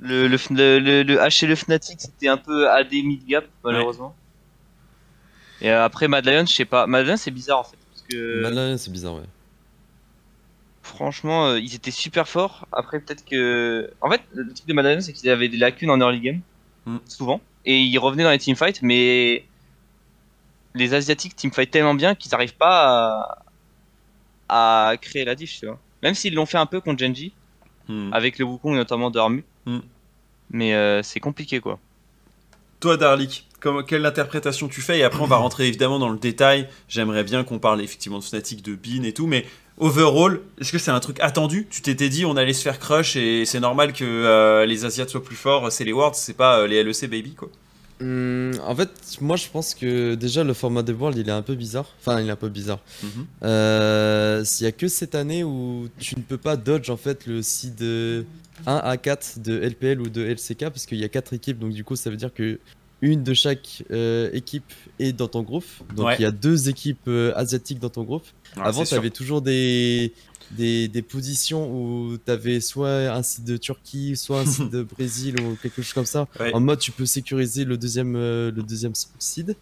le, 0.00 0.26
le, 0.28 0.36
le, 0.50 0.78
le, 0.78 1.02
le 1.02 1.14
H 1.16 1.44
et 1.44 1.48
le 1.48 1.54
Fnatic 1.56 2.00
c'était 2.00 2.28
un 2.28 2.36
peu 2.36 2.68
AD 2.70 2.92
mid 2.92 3.24
gap 3.26 3.46
malheureusement. 3.64 4.14
Et 5.60 5.70
euh, 5.70 5.84
après 5.84 6.08
Mad 6.08 6.26
Lion, 6.26 6.44
je 6.46 6.52
sais 6.52 6.64
pas, 6.64 6.86
Mad 6.86 7.06
Lion 7.06 7.16
c'est 7.16 7.30
bizarre 7.30 7.60
en 7.60 7.64
fait 7.64 7.78
parce 7.90 8.02
que 8.10 8.42
Malin, 8.42 8.76
c'est 8.76 8.90
bizarre 8.90 9.14
ouais. 9.14 9.22
franchement 10.82 11.46
euh, 11.46 11.58
ils 11.60 11.74
étaient 11.74 11.90
super 11.90 12.28
forts. 12.28 12.66
Après 12.72 13.00
peut-être 13.00 13.24
que 13.24 13.90
en 14.00 14.10
fait 14.10 14.20
le 14.34 14.52
truc 14.52 14.66
de 14.66 14.74
Mad 14.74 14.84
Lion 14.84 15.00
c'est 15.00 15.12
qu'ils 15.12 15.30
avaient 15.30 15.48
des 15.48 15.56
lacunes 15.56 15.90
en 15.90 15.98
early 16.00 16.20
game 16.20 16.40
Mm. 16.86 16.98
souvent 17.06 17.40
et 17.66 17.80
ils 17.80 17.98
revenaient 17.98 18.22
dans 18.24 18.30
les 18.30 18.38
teamfights 18.38 18.80
mais 18.82 19.44
les 20.74 20.94
asiatiques 20.94 21.36
teamfight 21.36 21.70
tellement 21.70 21.94
bien 21.94 22.14
qu'ils 22.14 22.30
n'arrivent 22.32 22.56
pas 22.56 23.38
à... 24.48 24.90
à 24.90 24.96
créer 24.96 25.24
la 25.24 25.34
diff 25.34 25.58
tu 25.58 25.66
vois 25.66 25.78
même 26.02 26.14
s'ils 26.14 26.34
l'ont 26.34 26.46
fait 26.46 26.58
un 26.58 26.66
peu 26.66 26.80
contre 26.80 26.98
Genji 27.02 27.32
Mhm. 27.88 28.14
avec 28.14 28.38
le 28.38 28.46
Wukong 28.46 28.74
notamment 28.76 29.10
de 29.10 29.18
Armu 29.18 29.44
Mm. 29.66 29.78
mais 30.50 30.74
euh, 30.74 31.02
c'est 31.02 31.20
compliqué 31.20 31.60
quoi 31.60 31.78
Toi, 32.80 32.96
Darlik, 32.96 33.46
comme- 33.60 33.84
quelle 33.84 34.04
interprétation 34.06 34.68
tu 34.68 34.80
fais? 34.82 34.98
Et 34.98 35.04
après, 35.04 35.20
on 35.22 35.26
va 35.26 35.36
rentrer 35.46 35.66
évidemment 35.68 35.98
dans 35.98 36.08
le 36.10 36.18
détail. 36.18 36.68
J'aimerais 36.88 37.24
bien 37.24 37.44
qu'on 37.44 37.58
parle 37.58 37.80
effectivement 37.82 38.18
de 38.18 38.24
Fnatic, 38.24 38.62
de 38.62 38.74
Bean 38.74 39.02
et 39.04 39.12
tout, 39.14 39.26
mais 39.26 39.44
overall, 39.78 40.40
est-ce 40.60 40.72
que 40.72 40.78
c'est 40.78 40.90
un 40.90 41.00
truc 41.00 41.18
attendu? 41.20 41.66
Tu 41.70 41.82
t'étais 41.82 42.08
dit 42.08 42.24
on 42.24 42.36
allait 42.36 42.52
se 42.52 42.62
faire 42.62 42.78
crush 42.78 43.16
et 43.16 43.44
c'est 43.44 43.60
normal 43.60 43.92
que 43.92 44.04
euh, 44.04 44.66
les 44.66 44.84
Asiates 44.84 45.10
soient 45.10 45.24
plus 45.24 45.36
forts, 45.36 45.70
c'est 45.72 45.84
les 45.84 45.92
Worlds, 45.92 46.16
c'est 46.16 46.36
pas 46.36 46.60
euh, 46.60 46.66
les 46.66 46.82
LEC 46.82 47.08
baby 47.10 47.34
quoi. 47.34 47.48
Hum, 48.00 48.52
en 48.66 48.74
fait, 48.74 48.90
moi 49.20 49.36
je 49.36 49.48
pense 49.48 49.74
que 49.74 50.14
déjà 50.16 50.42
le 50.42 50.52
format 50.52 50.82
de 50.82 50.92
World 50.92 51.16
il 51.16 51.28
est 51.28 51.32
un 51.32 51.42
peu 51.42 51.54
bizarre. 51.54 51.86
Enfin, 52.00 52.20
il 52.20 52.28
est 52.28 52.32
un 52.32 52.36
peu 52.36 52.48
bizarre. 52.48 52.80
Mhm. 53.02 53.26
Euh, 53.44 54.44
S'il 54.44 54.64
y 54.64 54.68
a 54.68 54.72
que 54.72 54.88
cette 54.88 55.14
année 55.14 55.44
où 55.44 55.88
tu 55.98 56.16
ne 56.16 56.22
peux 56.22 56.38
pas 56.38 56.56
dodge 56.56 56.90
en 56.90 56.96
fait 56.96 57.26
le 57.26 57.40
seed 57.42 57.82
1 58.66 58.76
à 58.76 58.96
4 58.96 59.40
de 59.40 59.58
LPL 59.58 60.00
ou 60.00 60.08
de 60.08 60.22
LCK 60.24 60.70
parce 60.70 60.86
qu'il 60.86 60.98
y 60.98 61.04
a 61.04 61.08
4 61.08 61.34
équipes 61.34 61.58
donc 61.58 61.72
du 61.72 61.84
coup 61.84 61.96
ça 61.96 62.10
veut 62.10 62.16
dire 62.16 62.32
que 62.32 62.58
une 63.04 63.22
de 63.22 63.34
chaque 63.34 63.84
euh, 63.90 64.30
équipe 64.32 64.72
est 64.98 65.12
dans 65.12 65.28
ton 65.28 65.42
groupe. 65.42 65.64
Donc 65.94 66.06
Ouais. 66.06 66.16
il 66.18 66.22
y 66.22 66.26
a 66.26 66.30
deux 66.30 66.68
équipes 66.68 67.06
euh, 67.08 67.32
asiatiques 67.36 67.78
dans 67.78 67.90
ton 67.90 68.02
groupe. 68.04 68.24
Ah, 68.56 68.64
Avant 68.64 68.80
tu 68.82 68.88
sûr. 68.88 68.96
avais 68.98 69.10
toujours 69.10 69.42
des, 69.42 70.12
des, 70.52 70.88
des 70.88 71.02
positions 71.02 71.62
où 71.70 72.16
tu 72.24 72.30
avais 72.30 72.60
soit 72.60 73.10
un 73.12 73.22
site 73.22 73.44
de 73.44 73.56
Turquie, 73.56 74.16
soit 74.16 74.40
un 74.40 74.46
site 74.46 74.70
de 74.70 74.82
Brésil 74.94 75.36
ou 75.40 75.56
quelque 75.62 75.82
chose 75.82 75.92
comme 75.92 76.06
ça. 76.06 76.26
Ouais. 76.40 76.52
En 76.54 76.60
mode 76.60 76.78
tu 76.78 76.92
peux 76.92 77.06
sécuriser 77.06 77.64
le 77.64 77.76
deuxième, 77.76 78.16
euh, 78.16 78.50
le 78.50 78.62
deuxième 78.62 78.92
seed. 79.18 79.54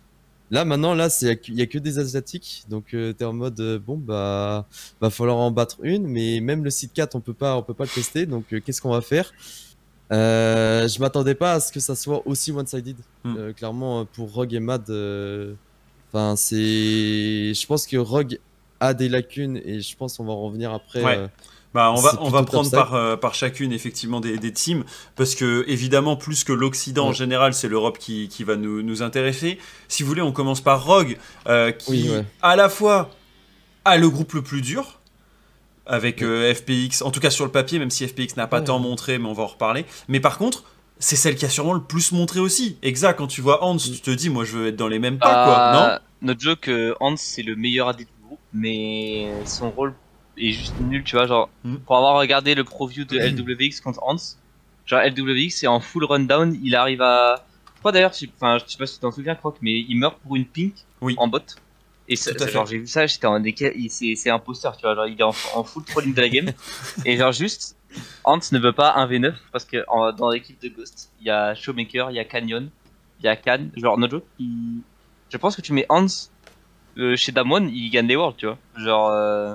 Là 0.51 0.65
maintenant 0.67 0.95
là 0.95 1.09
c'est 1.09 1.41
il 1.49 1.55
y 1.55 1.63
a 1.63 1.67
que 1.67 1.79
des 1.79 1.99
asiatiques 1.99 2.65
donc 2.69 2.93
euh, 2.93 3.15
t'es 3.15 3.25
en 3.25 3.33
mode 3.33 3.59
bon 3.87 3.97
bah 3.97 4.69
va 5.01 5.09
falloir 5.09 5.39
en 5.39 5.51
battre 5.51 5.79
une 5.83 6.07
mais 6.07 6.41
même 6.41 6.63
le 6.63 6.69
site 6.69 6.93
4 6.93 7.17
on 7.17 7.21
peut 7.21 7.33
pas 7.33 7.57
on 7.57 7.63
peut 7.63 7.73
pas 7.73 7.85
le 7.85 7.89
tester 7.91 8.27
donc 8.27 8.45
qu'est-ce 8.63 8.83
qu'on 8.83 8.91
va 8.93 9.01
faire? 9.01 9.33
Euh, 10.13 10.87
je 10.89 11.01
m'attendais 11.01 11.35
pas 11.35 11.55
à 11.55 11.61
ce 11.61 11.73
que 11.73 11.81
ça 11.81 11.95
soit 11.95 12.23
aussi 12.27 12.53
one-sided 12.53 12.97
Hmm. 13.25 13.37
Euh, 13.39 13.53
clairement 13.53 14.05
pour 14.05 14.33
Rogue 14.33 14.53
et 14.53 14.59
Mad 14.61 14.91
euh, 14.91 15.55
enfin 16.13 16.35
c'est 16.37 17.55
je 17.55 17.67
pense 17.67 17.87
que 17.87 17.97
Rogue 17.97 18.39
a 18.81 18.95
des 18.95 19.09
lacunes 19.09 19.61
et 19.65 19.81
je 19.81 19.97
pense 19.97 20.17
qu'on 20.17 20.25
va 20.25 20.33
en 20.33 20.43
revenir 20.43 20.73
après 20.73 21.05
Ouais. 21.05 21.27
Bah, 21.75 21.91
on 21.97 22.01
va, 22.01 22.19
on 22.21 22.29
va 22.29 22.43
prendre 22.43 22.71
par, 22.71 22.93
euh, 22.95 23.17
par 23.17 23.35
chacune 23.35 23.73
effectivement 23.73 24.21
des, 24.21 24.37
des 24.37 24.53
teams 24.53 24.85
parce 25.17 25.35
que 25.35 25.65
évidemment 25.69 26.17
plus 26.17 26.45
que 26.45 26.53
l'Occident 26.53 27.07
en 27.07 27.13
général 27.13 27.55
c'est 27.55 27.69
l'Europe 27.69 27.97
qui, 27.97 28.29
qui 28.29 28.45
va 28.45 28.57
nous, 28.57 28.83
nous 28.83 29.03
intéresser. 29.03 29.59
Si 29.89 30.03
vous 30.03 30.09
voulez 30.11 30.21
on 30.21 30.33
commence 30.33 30.61
par 30.61 30.85
Rogue 30.85 31.17
euh, 31.47 31.71
qui 31.73 31.91
Oui, 31.93 32.11
ouais. 32.11 32.25
à 32.43 32.57
la 32.57 32.69
fois 32.69 33.09
a 33.87 33.97
le 33.97 34.11
groupe 34.11 34.33
le 34.35 34.43
plus 34.43 34.61
dur 34.61 35.01
avec 35.87 36.23
euh, 36.23 36.53
FPX, 36.55 37.03
en 37.03 37.11
tout 37.11 37.21
cas 37.21 37.31
sur 37.31 37.45
le 37.45 37.51
papier 37.51 37.79
même 37.79 37.91
si 37.91 38.07
FPX 38.07 38.37
n'a 38.37 38.47
pas 38.47 38.61
tant 38.61 38.79
montré 38.79 39.19
mais 39.19 39.27
on 39.29 39.33
va 39.33 39.43
en 39.45 39.47
reparler. 39.49 39.85
Mais 40.09 40.21
par 40.21 40.39
contre 40.39 40.65
c'est 40.99 41.17
celle 41.17 41.35
qui 41.35 41.45
a 41.45 41.49
sûrement 41.49 41.73
le 41.73 41.83
plus 41.83 42.13
montré 42.13 42.39
aussi. 42.39 42.77
Exact, 42.83 43.17
quand 43.19 43.27
tu 43.27 43.41
vois 43.41 43.65
Hans, 43.65 43.77
tu 43.77 44.01
te 44.01 44.11
dis 44.11 44.31
moi 44.31 44.45
je 44.45 44.53
veux 44.57 44.67
être 44.69 44.77
dans 44.77 44.89
les 44.89 44.99
mêmes 45.01 45.19
pas 45.19 45.45
quoi, 45.45 45.73
non? 45.73 45.87
Euh, 45.95 45.99
Notre 46.23 46.41
joke, 46.41 46.71
Hans 47.01 47.17
c'est 47.17 47.43
le 47.43 47.57
meilleur 47.57 47.89
AD 47.89 47.97
du 47.99 48.07
groupe, 48.25 48.39
mais 48.53 49.29
son 49.45 49.71
rôle 49.71 49.95
est 50.39 50.53
juste 50.53 50.75
nul, 50.81 51.03
tu 51.05 51.17
vois. 51.17 51.27
Genre, 51.27 51.49
Mm. 51.65 51.77
pour 51.79 51.97
avoir 51.97 52.17
regardé 52.17 52.55
le 52.55 52.65
preview 52.65 53.05
de 53.05 53.19
LWX 53.19 53.81
contre 53.83 54.01
Hans, 54.03 54.17
genre 54.87 55.01
LWX 55.03 55.51
c'est 55.51 55.67
en 55.67 55.81
full 55.81 56.05
rundown, 56.05 56.57
il 56.63 56.75
arrive 56.77 57.03
à. 57.03 57.45
Je 57.75 57.81
crois 57.81 57.91
d'ailleurs, 57.93 58.13
je 58.13 58.19
sais 58.21 58.29
pas 58.79 58.87
si 58.87 58.95
tu 58.95 59.01
t'en 59.01 59.11
souviens, 59.11 59.35
Croc, 59.35 59.57
mais 59.61 59.81
il 59.89 59.97
meurt 59.97 60.17
pour 60.21 60.37
une 60.37 60.45
pink 60.47 60.75
Oui. 61.01 61.15
en 61.19 61.27
bot. 61.27 61.41
Et 62.09 62.17
ça- 62.17 62.33
genre, 62.49 62.67
j'ai 62.67 62.79
vu 62.79 62.87
ça, 62.87 63.07
j'étais 63.07 63.27
en 63.27 63.43
c'est 64.17 64.31
un 64.31 64.39
poster, 64.39 64.77
tu 64.77 64.83
vois. 64.83 64.95
Genre, 64.95 65.07
il 65.07 65.19
est 65.19 65.23
en, 65.23 65.35
en 65.55 65.65
full 65.65 65.85
trolling 65.85 66.15
de 66.15 66.21
la 66.21 66.29
game. 66.29 66.51
et 67.05 67.17
genre, 67.17 67.33
juste, 67.33 67.77
Hans 68.25 68.39
ne 68.53 68.59
veut 68.59 68.73
pas 68.73 68.95
un 68.95 69.07
V9 69.07 69.35
parce 69.53 69.65
que 69.65 69.85
en- 69.89 70.13
dans 70.13 70.31
l'équipe 70.31 70.61
de 70.61 70.69
Ghost, 70.69 71.11
il 71.21 71.27
y 71.27 71.31
a 71.31 71.55
Showmaker, 71.55 72.11
il 72.11 72.15
y 72.17 72.19
a 72.19 72.25
Canyon, 72.25 72.71
il 73.21 73.25
y 73.25 73.29
a 73.29 73.37
Khan. 73.37 73.69
Genre, 73.77 73.99
no 73.99 74.09
joke, 74.09 74.25
il- 74.39 74.83
je 75.31 75.37
pense 75.37 75.55
que 75.57 75.63
tu 75.63 75.73
mets 75.73 75.87
Hans 75.89 76.07
euh, 76.99 77.17
chez 77.17 77.33
Damwon, 77.33 77.69
il 77.73 77.89
gagne 77.91 78.07
des 78.07 78.17
Worlds, 78.17 78.37
tu 78.37 78.47
vois. 78.47 78.59
Genre, 78.77 79.09
euh, 79.11 79.55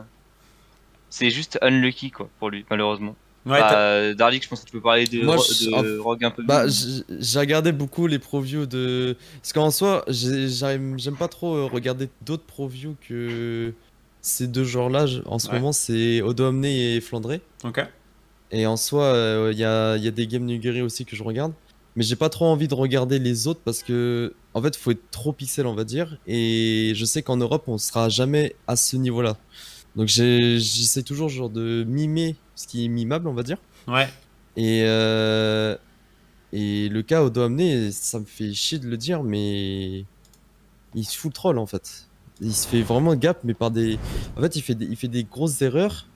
c'est 1.10 1.30
juste 1.30 1.58
unlucky 1.62 2.12
quoi 2.12 2.30
pour 2.40 2.50
lui, 2.50 2.66
malheureusement. 2.70 3.16
Ouais, 3.48 3.60
Bah, 3.60 3.68
t'as- 3.70 4.14
Darlik, 4.14 4.44
je 4.44 4.50
pense 4.50 4.60
que 4.62 4.66
tu 4.66 4.72
peux 4.74 4.82
parler 4.82 5.06
de, 5.06 5.24
Moi, 5.24 5.38
Ro- 5.38 5.44
je- 5.44 5.70
de 5.70 6.00
en- 6.00 6.04
Rogue 6.04 6.24
un 6.26 6.32
peu 6.32 6.44
Bah, 6.44 6.66
j'ai 6.68 7.40
regardé 7.40 7.72
beaucoup 7.72 8.08
les 8.08 8.20
previews 8.20 8.66
de. 8.66 9.16
Parce 9.42 9.54
qu'en 9.54 9.72
soi, 9.72 10.04
j'ai- 10.08 10.50
j'aime 10.50 10.98
pas 11.18 11.28
trop 11.28 11.56
euh, 11.56 11.66
regarder 11.66 12.10
d'autres 12.26 12.44
previews 12.46 12.96
que 13.08 13.74
ces 14.22 14.48
deux 14.48 14.66
genres-là. 14.66 15.06
Je- 15.06 15.22
En 15.26 15.40
ce 15.40 15.48
Ouais. 15.48 15.54
moment, 15.56 15.72
c'est 15.72 16.22
Odo 16.22 16.46
Omné 16.46 16.96
et 16.96 17.02
Flandré. 17.02 17.42
Ok. 17.64 17.82
Et 18.52 18.66
en 18.66 18.78
soi, 18.78 19.04
euh, 19.04 19.50
il 19.54 19.60
y, 19.60 19.64
a, 19.64 19.96
il 19.98 20.04
y 20.04 20.08
a 20.08 20.12
des 20.12 20.28
games 20.28 20.46
Nuguri 20.46 20.82
aussi 20.82 21.06
que 21.06 21.16
je 21.16 21.24
regarde. 21.24 21.54
Mais 21.96 22.04
j'ai 22.04 22.16
pas 22.16 22.30
trop 22.30 22.46
envie 22.46 22.68
de 22.68 22.76
regarder 22.76 23.18
les 23.18 23.48
autres 23.48 23.62
parce 23.66 23.82
que, 23.82 24.34
en 24.54 24.62
fait, 24.62 24.76
faut 24.76 24.92
être 24.92 25.10
trop 25.10 25.34
pixel, 25.34 25.66
on 25.66 25.74
va 25.74 25.84
dire. 25.84 26.18
Et 26.28 26.92
je 26.96 27.06
sais 27.06 27.24
qu'en 27.24 27.38
Europe, 27.38 27.64
on 27.68 27.78
sera 27.80 28.08
jamais 28.10 28.56
à 28.68 28.76
ce 28.76 28.98
niveau-là. 28.98 29.36
Donc 29.98 30.08
j'essaie 30.08 31.04
toujours 31.04 31.28
genre 31.28 31.50
de 31.50 31.84
mimer 31.88 32.36
ce 32.56 32.68
qui 32.68 32.86
est 32.86 32.88
mimable, 32.88 33.28
on 33.28 33.34
va 33.34 33.44
dire. 33.44 33.58
Ouais. 33.88 34.08
Et, 34.56 34.84
euh, 34.86 35.76
et 36.54 36.88
le 36.88 37.02
cas 37.02 37.24
au 37.24 37.30
doigt 37.30 37.46
amené, 37.46 37.92
ça 37.92 38.20
me 38.20 38.26
fait 38.26 38.54
chier 38.54 38.80
de 38.80 38.88
le 38.88 38.96
dire, 38.96 39.24
mais 39.24 40.06
il 40.94 41.04
se 41.04 41.18
fout 41.18 41.32
le 41.32 41.34
troll 41.34 41.58
en 41.58 41.66
fait. 41.66 42.08
Il 42.42 42.54
se 42.54 42.68
fait 42.68 42.84
vraiment 42.84 43.16
gap, 43.16 43.40
mais 43.44 43.56
par 43.56 43.72
des. 43.72 43.98
En 44.38 44.42
fait, 44.42 44.56
il 44.56 44.62
fait 44.62 44.76
des, 44.76 44.86
il 44.86 44.96
fait 44.96 45.08
des 45.08 45.24
grosses 45.24 45.62
erreurs 45.62 46.08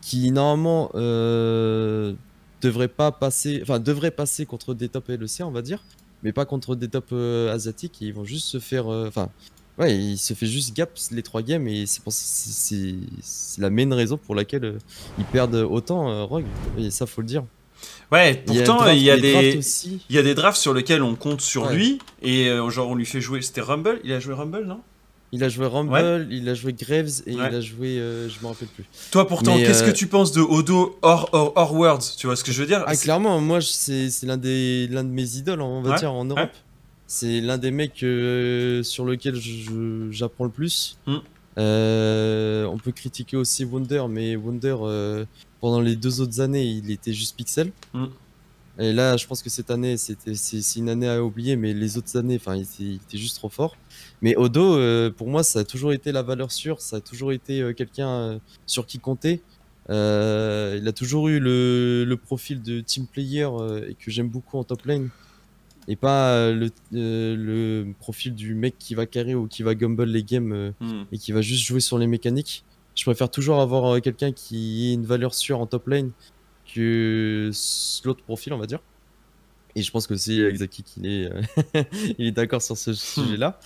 qui 0.00 0.32
normalement 0.32 0.90
euh, 0.96 2.12
devraient 2.60 2.88
pas 2.88 3.12
passer, 3.12 3.60
enfin 3.62 3.78
devraient 3.78 4.10
passer 4.10 4.46
contre 4.46 4.74
des 4.74 4.88
top 4.88 5.08
LEC, 5.08 5.42
on 5.42 5.52
va 5.52 5.62
dire, 5.62 5.84
mais 6.22 6.32
pas 6.32 6.44
contre 6.44 6.74
des 6.74 6.88
top 6.88 7.06
euh, 7.12 7.52
asiatiques. 7.52 8.02
Et 8.02 8.06
ils 8.06 8.14
vont 8.14 8.24
juste 8.24 8.48
se 8.48 8.58
faire, 8.58 8.92
euh, 8.92 9.06
enfin, 9.08 9.30
ouais, 9.78 9.96
il 9.96 10.18
se 10.18 10.34
fait 10.34 10.46
juste 10.46 10.74
gap 10.76 10.90
les 11.10 11.22
trois 11.22 11.42
games 11.42 11.66
et 11.68 11.84
c'est 11.86 12.94
la 13.58 13.70
main 13.70 13.94
raison 13.94 14.16
pour 14.16 14.34
laquelle 14.34 14.64
euh, 14.64 14.78
ils 15.18 15.24
perdent 15.24 15.54
autant 15.54 16.10
euh, 16.10 16.24
Rogue. 16.24 16.44
Et 16.78 16.90
ça 16.90 17.06
faut 17.06 17.20
le 17.20 17.26
dire. 17.26 17.44
Ouais, 18.12 18.42
pourtant, 18.46 18.88
il 18.90 19.02
y 19.02 19.10
a 19.10 19.16
des. 19.18 19.58
Il 20.08 20.14
y 20.14 20.18
a 20.18 20.22
des 20.22 20.34
drafts 20.34 20.60
sur 20.60 20.74
lesquels 20.74 21.02
on 21.02 21.14
compte 21.16 21.40
sur 21.40 21.64
Ouais. 21.66 21.74
lui 21.74 21.98
et 22.22 22.48
euh, 22.48 22.68
genre 22.70 22.88
on 22.88 22.94
lui 22.94 23.06
fait 23.06 23.20
jouer. 23.20 23.42
C'était 23.42 23.60
Rumble? 23.60 24.00
Il 24.04 24.12
a 24.12 24.20
joué 24.20 24.34
Rumble, 24.34 24.64
non? 24.64 24.80
Il 25.34 25.42
a 25.44 25.48
joué 25.48 25.66
Rumble, 25.66 26.28
il 26.30 26.46
a 26.50 26.54
joué 26.54 26.74
Graves 26.74 27.22
et 27.26 27.34
Ouais. 27.34 27.48
il 27.48 27.54
a 27.56 27.60
joué, 27.62 27.98
euh, 27.98 28.28
je 28.28 28.38
me 28.42 28.48
rappelle 28.48 28.68
plus. 28.68 28.84
Toi 29.10 29.26
pourtant, 29.26 29.56
Mais, 29.56 29.64
qu'est-ce 29.64 29.82
euh, 29.82 29.86
que 29.90 29.96
tu 29.96 30.06
penses 30.06 30.30
de 30.32 30.42
Odo 30.42 30.98
hors, 31.00 31.30
hors, 31.32 31.54
hors 31.56 31.72
Worlds 31.74 32.04
Tu 32.18 32.26
vois 32.26 32.36
ce 32.36 32.44
que 32.44 32.52
je 32.52 32.60
veux 32.60 32.66
dire? 32.66 32.84
Ah 32.86 32.94
clairement, 32.94 33.40
moi 33.40 33.62
c'est 33.62 34.10
c'est 34.10 34.26
l'un 34.26 34.36
des 34.36 34.88
l'un 34.88 35.04
de 35.04 35.08
mes 35.08 35.36
idoles, 35.36 35.62
on 35.62 35.80
va 35.80 35.92
Ouais, 35.92 35.98
dire 35.98 36.12
en 36.12 36.26
Europe. 36.26 36.50
C'est 37.14 37.42
l'un 37.42 37.58
des 37.58 37.70
mecs 37.70 38.02
euh, 38.04 38.82
sur 38.82 39.04
lequel 39.04 39.34
j'apprends 40.10 40.44
le 40.44 40.50
plus. 40.50 40.96
Mm. 41.06 41.16
Euh, 41.58 42.64
on 42.64 42.78
peut 42.78 42.90
critiquer 42.90 43.36
aussi 43.36 43.66
Wonder, 43.66 44.06
mais 44.08 44.34
Wonder 44.34 44.76
euh, 44.80 45.26
pendant 45.60 45.82
les 45.82 45.94
deux 45.94 46.22
autres 46.22 46.40
années, 46.40 46.64
il 46.64 46.90
était 46.90 47.12
juste 47.12 47.36
pixel. 47.36 47.70
Mm. 47.92 48.06
Et 48.78 48.94
là, 48.94 49.18
je 49.18 49.26
pense 49.26 49.42
que 49.42 49.50
cette 49.50 49.70
année, 49.70 49.98
c'était 49.98 50.34
c'est 50.34 50.78
une 50.78 50.88
année 50.88 51.06
à 51.06 51.22
oublier, 51.22 51.54
mais 51.56 51.74
les 51.74 51.98
autres 51.98 52.16
années, 52.16 52.36
enfin, 52.36 52.56
il, 52.56 52.62
était- 52.62 52.82
il 52.82 52.94
était 52.94 53.18
juste 53.18 53.36
trop 53.36 53.50
fort. 53.50 53.76
Mais 54.22 54.34
Odo, 54.34 54.74
euh, 54.78 55.10
pour 55.10 55.28
moi, 55.28 55.42
ça 55.42 55.58
a 55.58 55.64
toujours 55.64 55.92
été 55.92 56.12
la 56.12 56.22
valeur 56.22 56.50
sûre, 56.50 56.80
ça 56.80 56.96
a 56.96 57.00
toujours 57.02 57.32
été 57.32 57.74
quelqu'un 57.76 58.40
sur 58.64 58.86
qui 58.86 58.98
compter. 58.98 59.42
Il 59.90 59.92
a 60.88 60.92
toujours 60.96 61.28
eu 61.28 61.40
le, 61.40 62.04
le 62.06 62.16
profil 62.16 62.62
de 62.62 62.80
team 62.80 63.06
player 63.06 63.48
et 63.86 63.96
que 63.96 64.10
j'aime 64.10 64.30
beaucoup 64.30 64.56
en 64.56 64.64
top 64.64 64.86
lane. 64.86 65.10
Et 65.88 65.96
pas 65.96 66.32
euh, 66.34 66.54
le, 66.54 66.70
euh, 66.94 67.36
le 67.36 67.92
profil 67.98 68.34
du 68.34 68.54
mec 68.54 68.76
qui 68.78 68.94
va 68.94 69.06
carry 69.06 69.34
ou 69.34 69.48
qui 69.48 69.62
va 69.62 69.74
gumble 69.74 70.04
les 70.04 70.22
games 70.22 70.52
euh, 70.52 70.70
Hmm. 70.80 71.04
et 71.10 71.18
qui 71.18 71.32
va 71.32 71.42
juste 71.42 71.64
jouer 71.66 71.80
sur 71.80 71.98
les 71.98 72.06
mécaniques. 72.06 72.64
Je 72.94 73.04
préfère 73.04 73.30
toujours 73.30 73.60
avoir 73.60 73.86
euh, 73.96 74.00
quelqu'un 74.00 74.32
qui 74.32 74.90
ait 74.90 74.94
une 74.94 75.06
valeur 75.06 75.34
sûre 75.34 75.58
en 75.60 75.66
top 75.66 75.88
lane 75.88 76.12
que 76.74 77.50
l'autre 78.04 78.22
profil, 78.22 78.52
on 78.52 78.58
va 78.58 78.66
dire. 78.66 78.80
Et 79.74 79.82
je 79.82 79.90
pense 79.90 80.06
que 80.06 80.16
c'est 80.16 80.36
Exaki 80.36 80.82
qui 80.82 81.00
est, 81.06 81.30
il 82.18 82.26
est 82.26 82.32
d'accord 82.32 82.60
sur 82.62 82.76
ce 82.76 82.92
sujet-là. 82.92 83.58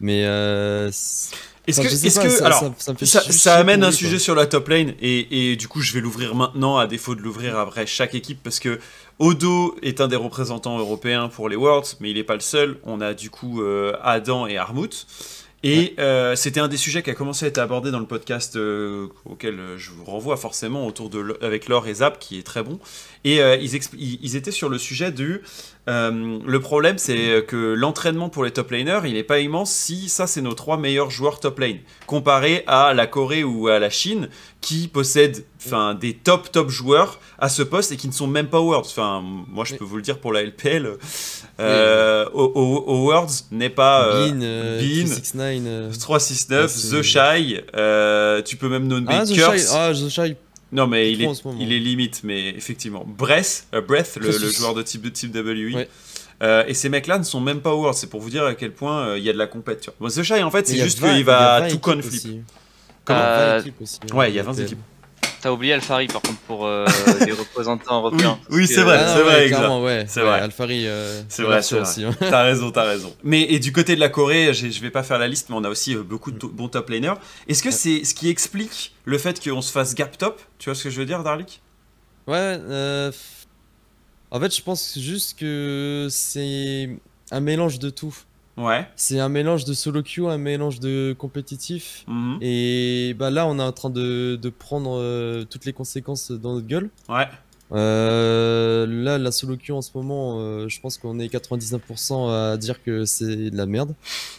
Mais 0.00 0.24
euh, 0.26 0.88
Est-ce 0.88 1.30
enfin, 1.70 1.82
que, 1.82 1.88
je 1.88 1.96
sais 1.96 2.06
est-ce 2.08 2.16
pas, 2.20 2.24
que, 2.24 2.30
ça, 2.30 2.46
alors, 2.46 2.60
ça- 2.60 2.74
ça 2.78 2.92
me 2.92 2.98
fait 2.98 3.06
ça, 3.06 3.20
juste 3.20 3.32
ça 3.38 3.50
chier 3.52 3.60
amène 3.60 3.82
un 3.84 3.90
sujet 3.92 4.10
quoi. 4.16 4.18
sur 4.20 4.34
la 4.34 4.46
top 4.46 4.68
lane 4.68 4.94
et, 5.00 5.50
et 5.52 5.56
du 5.56 5.68
coup 5.68 5.80
je 5.80 5.92
vais 5.94 6.00
l'ouvrir 6.00 6.34
maintenant 6.34 6.76
à 6.78 6.86
défaut 6.86 7.14
de 7.14 7.22
l'ouvrir 7.22 7.58
après 7.58 7.86
chaque 7.86 8.14
équipe 8.14 8.40
parce 8.42 8.60
que 8.60 8.78
Odo 9.18 9.74
est 9.82 10.00
un 10.00 10.08
des 10.08 10.16
représentants 10.16 10.78
européens 10.78 11.28
pour 11.28 11.48
les 11.48 11.56
Worlds 11.56 11.96
mais 12.00 12.10
il 12.10 12.16
n'est 12.16 12.24
pas 12.24 12.34
le 12.34 12.40
seul. 12.40 12.78
On 12.84 13.00
a 13.00 13.14
du 13.14 13.30
coup 13.30 13.62
euh, 13.62 13.94
Adam 14.02 14.46
et 14.46 14.58
Armut. 14.58 15.06
Et 15.68 15.94
euh, 15.98 16.36
c'était 16.36 16.60
un 16.60 16.68
des 16.68 16.76
sujets 16.76 17.02
qui 17.02 17.10
a 17.10 17.14
commencé 17.14 17.44
à 17.44 17.48
être 17.48 17.58
abordé 17.58 17.90
dans 17.90 17.98
le 17.98 18.06
podcast 18.06 18.54
euh, 18.54 19.08
auquel 19.24 19.58
euh, 19.58 19.76
je 19.76 19.90
vous 19.90 20.04
renvoie 20.04 20.36
forcément 20.36 20.86
autour 20.86 21.10
de 21.10 21.36
avec 21.42 21.68
Laure 21.68 21.88
et 21.88 21.94
Zap 21.94 22.20
qui 22.20 22.38
est 22.38 22.44
très 22.44 22.62
bon. 22.62 22.78
Et 23.24 23.42
euh, 23.42 23.56
ils, 23.56 24.36
étaient 24.36 24.52
sur 24.52 24.68
le 24.68 24.78
sujet 24.78 25.10
du 25.10 25.42
le 25.88 26.58
problème 26.58 26.98
c'est 26.98 27.44
que 27.46 27.74
l'entraînement 27.74 28.28
pour 28.28 28.44
les 28.44 28.50
top 28.50 28.72
laners 28.72 29.00
il 29.04 29.14
n'est 29.14 29.22
pas 29.22 29.38
immense 29.38 29.72
si 29.72 30.08
ça 30.08 30.26
c'est 30.26 30.40
nos 30.40 30.54
trois 30.54 30.78
meilleurs 30.78 31.10
joueurs 31.10 31.38
top 31.38 31.60
lane 31.60 31.78
comparé 32.06 32.64
à 32.66 32.92
la 32.92 33.06
Corée 33.06 33.44
ou 33.44 33.68
à 33.68 33.78
la 33.78 33.88
Chine 33.90 34.28
qui 34.60 34.88
possèdent 34.88 35.44
enfin 35.64 35.94
des 35.94 36.14
top 36.14 36.50
top 36.50 36.70
joueurs 36.70 37.20
à 37.38 37.48
ce 37.48 37.62
poste 37.62 37.92
et 37.92 37.96
qui 37.96 38.08
ne 38.08 38.12
sont 38.12 38.26
même 38.26 38.48
pas 38.48 38.60
Worlds. 38.60 38.88
Enfin 38.88 39.22
moi 39.22 39.64
je 39.64 39.74
peux 39.74 39.84
vous 39.84 39.96
le 39.96 40.02
dire 40.02 40.18
pour 40.18 40.32
la 40.32 40.42
LPL 40.42 40.96
euh, 41.60 42.26
au, 42.34 42.44
au- 42.44 42.84
au 42.86 43.04
Worlds 43.06 43.44
n'est 43.50 43.70
pas 43.70 44.08
euh, 44.08 44.28
Bean, 44.30 44.40
euh, 44.42 44.78
Bean, 44.80 45.04
369. 45.06 45.66
euh, 45.66 45.98
369, 45.98 46.62
Ouais, 46.62 46.68
c'est- 46.68 46.96
The 46.98 47.02
Shy, 47.02 47.60
euh, 47.76 48.42
tu 48.42 48.56
peux 48.56 48.68
même 48.68 48.86
nommer 48.86 49.06
Ah, 49.10 49.24
The 49.24 49.32
Curse. 49.34 49.60
Shy, 49.62 49.68
ah, 49.72 49.92
The 49.94 50.08
Shy. 50.08 50.36
Non, 50.72 50.86
mais 50.86 51.12
il 51.12 51.22
est, 51.22 51.28
il 51.60 51.72
est 51.72 51.78
limite, 51.78 52.20
mais 52.24 52.48
effectivement. 52.50 53.04
Breath, 53.06 53.66
euh, 53.72 53.80
Breath 53.80 54.16
le, 54.20 54.26
le 54.28 54.50
joueur 54.50 54.74
de 54.74 54.82
type, 54.82 55.02
de 55.02 55.08
type 55.08 55.32
WI. 55.34 55.74
Ouais. 55.74 55.88
Euh, 56.42 56.64
et 56.66 56.74
ces 56.74 56.88
mecs-là 56.90 57.18
ne 57.18 57.24
sont 57.24 57.40
même 57.40 57.60
pas 57.60 57.72
World, 57.74 57.96
c'est 57.96 58.08
pour 58.10 58.20
vous 58.20 58.28
dire 58.28 58.44
à 58.44 58.54
quel 58.54 58.72
point 58.72 59.06
euh, 59.08 59.18
il 59.18 59.24
y 59.24 59.30
a 59.30 59.32
de 59.32 59.38
la 59.38 59.46
vois. 59.46 59.94
Bon, 60.00 60.08
The 60.08 60.22
Shy, 60.22 60.42
en 60.42 60.50
fait, 60.50 60.66
c'est 60.68 60.76
juste 60.78 60.98
20 60.98 61.14
qu'il 61.14 61.24
va 61.24 61.60
20 61.60 61.68
tout 61.68 61.78
conflip. 61.78 62.04
aussi. 62.12 62.40
Comment 63.04 63.20
Il 63.20 63.22
y 63.22 63.24
a 63.24 63.36
20 63.38 63.40
Euh, 63.56 63.60
équipes 63.60 63.80
aussi, 63.80 63.98
hein, 64.02 64.16
Ouais, 64.16 64.30
il 64.30 64.34
y 64.34 64.38
a 64.38 64.42
en 64.42 64.46
20 64.46 64.52
PL. 64.54 64.66
équipes. 64.66 64.78
T'as 65.42 65.50
oublié 65.52 65.74
Alfari 65.74 66.06
par 66.08 66.22
contre 66.22 66.40
pour 66.40 66.66
euh, 66.66 66.86
les 67.24 67.32
représentants 67.32 67.98
européens. 67.98 68.38
oui, 68.50 68.60
Parce 68.60 68.68
c'est 68.68 68.74
que, 68.76 68.80
vrai, 68.80 68.98
Ah, 69.00 69.14
c'est 69.14 69.22
vrai, 69.22 69.34
ouais, 69.34 69.44
exact. 69.44 69.58
clairement, 69.58 69.82
ouais. 69.82 70.04
C'est 70.08 70.20
ouais, 70.20 70.26
vrai. 70.26 70.40
Alfari, 70.40 70.86
euh, 70.86 71.22
C'est 71.28 71.42
vrai, 71.42 71.62
c'est 71.62 71.68
ça 71.68 71.76
vrai. 71.76 71.88
aussi. 71.88 72.04
hein. 72.04 72.16
T'as 72.18 72.42
raison, 72.42 72.70
t'as 72.70 72.84
raison. 72.84 73.14
Mais 73.22 73.42
et 73.42 73.58
du 73.58 73.72
côté 73.72 73.94
de 73.94 74.00
la 74.00 74.08
Corée, 74.08 74.52
je 74.54 74.80
vais 74.80 74.90
pas 74.90 75.02
faire 75.02 75.18
la 75.18 75.28
liste, 75.28 75.48
mais 75.50 75.56
on 75.56 75.64
a 75.64 75.68
aussi 75.68 75.94
euh, 75.94 76.02
beaucoup 76.02 76.32
de 76.32 76.38
to- 76.38 76.48
bons 76.48 76.68
top 76.68 76.88
laners. 76.90 77.14
Est-ce 77.48 77.62
que 77.62 77.70
c'est 77.70 78.04
ce 78.04 78.14
qui 78.14 78.28
explique 78.28 78.94
le 79.04 79.18
fait 79.18 79.42
qu'on 79.42 79.62
se 79.62 79.70
fasse 79.70 79.94
gap 79.94 80.16
top? 80.18 80.40
Tu 80.58 80.68
vois 80.70 80.74
ce 80.74 80.84
que 80.84 80.90
je 80.90 80.98
veux 80.98 81.06
dire, 81.06 81.22
Darlik? 81.22 81.60
Ouais, 82.26 82.34
euh, 82.36 83.12
en 84.30 84.40
fait, 84.40 84.54
je 84.54 84.62
pense 84.62 84.98
juste 84.98 85.38
que 85.38 86.08
c'est 86.10 86.90
un 87.30 87.40
mélange 87.40 87.78
de 87.78 87.90
tout. 87.90 88.14
Ouais. 88.56 88.88
C'est 88.96 89.20
un 89.20 89.28
mélange 89.28 89.64
de 89.64 89.74
solo 89.74 90.02
queue, 90.02 90.26
un 90.28 90.38
mélange 90.38 90.80
de 90.80 91.14
compétitif. 91.18 92.04
Mhm. 92.06 92.38
Et 92.40 93.14
bah 93.18 93.30
là, 93.30 93.46
on 93.46 93.58
est 93.58 93.62
en 93.62 93.72
train 93.72 93.90
de, 93.90 94.36
de 94.40 94.48
prendre 94.48 94.98
euh, 94.98 95.44
toutes 95.44 95.64
les 95.66 95.72
conséquences 95.72 96.30
dans 96.30 96.54
notre 96.54 96.66
gueule. 96.66 96.90
Ouais. 97.08 97.26
Euh, 97.72 98.86
là, 98.86 99.18
la 99.18 99.32
solo 99.32 99.56
queue 99.56 99.74
en 99.74 99.82
ce 99.82 99.90
moment, 99.94 100.38
euh, 100.38 100.68
je 100.68 100.80
pense 100.80 100.98
qu'on 100.98 101.18
est 101.18 101.26
99% 101.26 102.30
à 102.30 102.56
dire 102.56 102.82
que 102.82 103.04
c'est 103.04 103.50
de 103.50 103.56
la 103.56 103.66
merde 103.66 103.94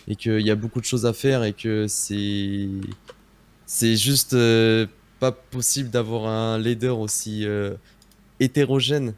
et 0.08 0.16
qu'il 0.16 0.42
y 0.42 0.52
a 0.52 0.56
beaucoup 0.56 0.80
de 0.80 0.86
choses 0.86 1.06
à 1.06 1.14
faire 1.14 1.44
et 1.44 1.54
que 1.54 1.88
c'est 1.88 2.70
c'est 3.66 3.98
juste 3.98 4.36
pas 5.20 5.34
possible 5.34 5.90
d'avoir 5.90 6.28
un 6.28 6.58
leader 6.58 7.00
aussi 7.00 7.46
hétérogène, 8.40 9.14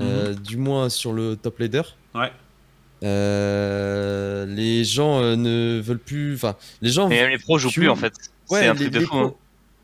euh, 0.00 0.34
du 0.34 0.56
moins 0.56 0.88
sur 0.88 1.12
le 1.12 1.36
top 1.36 1.58
leader. 1.58 1.96
Mhm. 2.14 2.20
Ouais. 2.20 2.32
Euh, 3.04 4.46
les 4.46 4.84
gens 4.84 5.20
euh, 5.20 5.36
ne 5.36 5.80
veulent 5.80 5.98
plus, 5.98 6.34
enfin, 6.34 6.56
les 6.82 6.90
gens. 6.90 7.08
Mais 7.08 7.20
même 7.22 7.30
les 7.30 7.38
pros 7.38 7.58
jouent 7.58 7.70
plus 7.70 7.88
en 7.88 7.96
fait. 7.96 8.12
Ouais, 8.50 8.60
c'est 8.60 8.66
un 8.68 8.74
les- 8.74 8.80
truc 8.80 8.92
de 8.92 9.00
fou. 9.00 9.16
hein. 9.16 9.34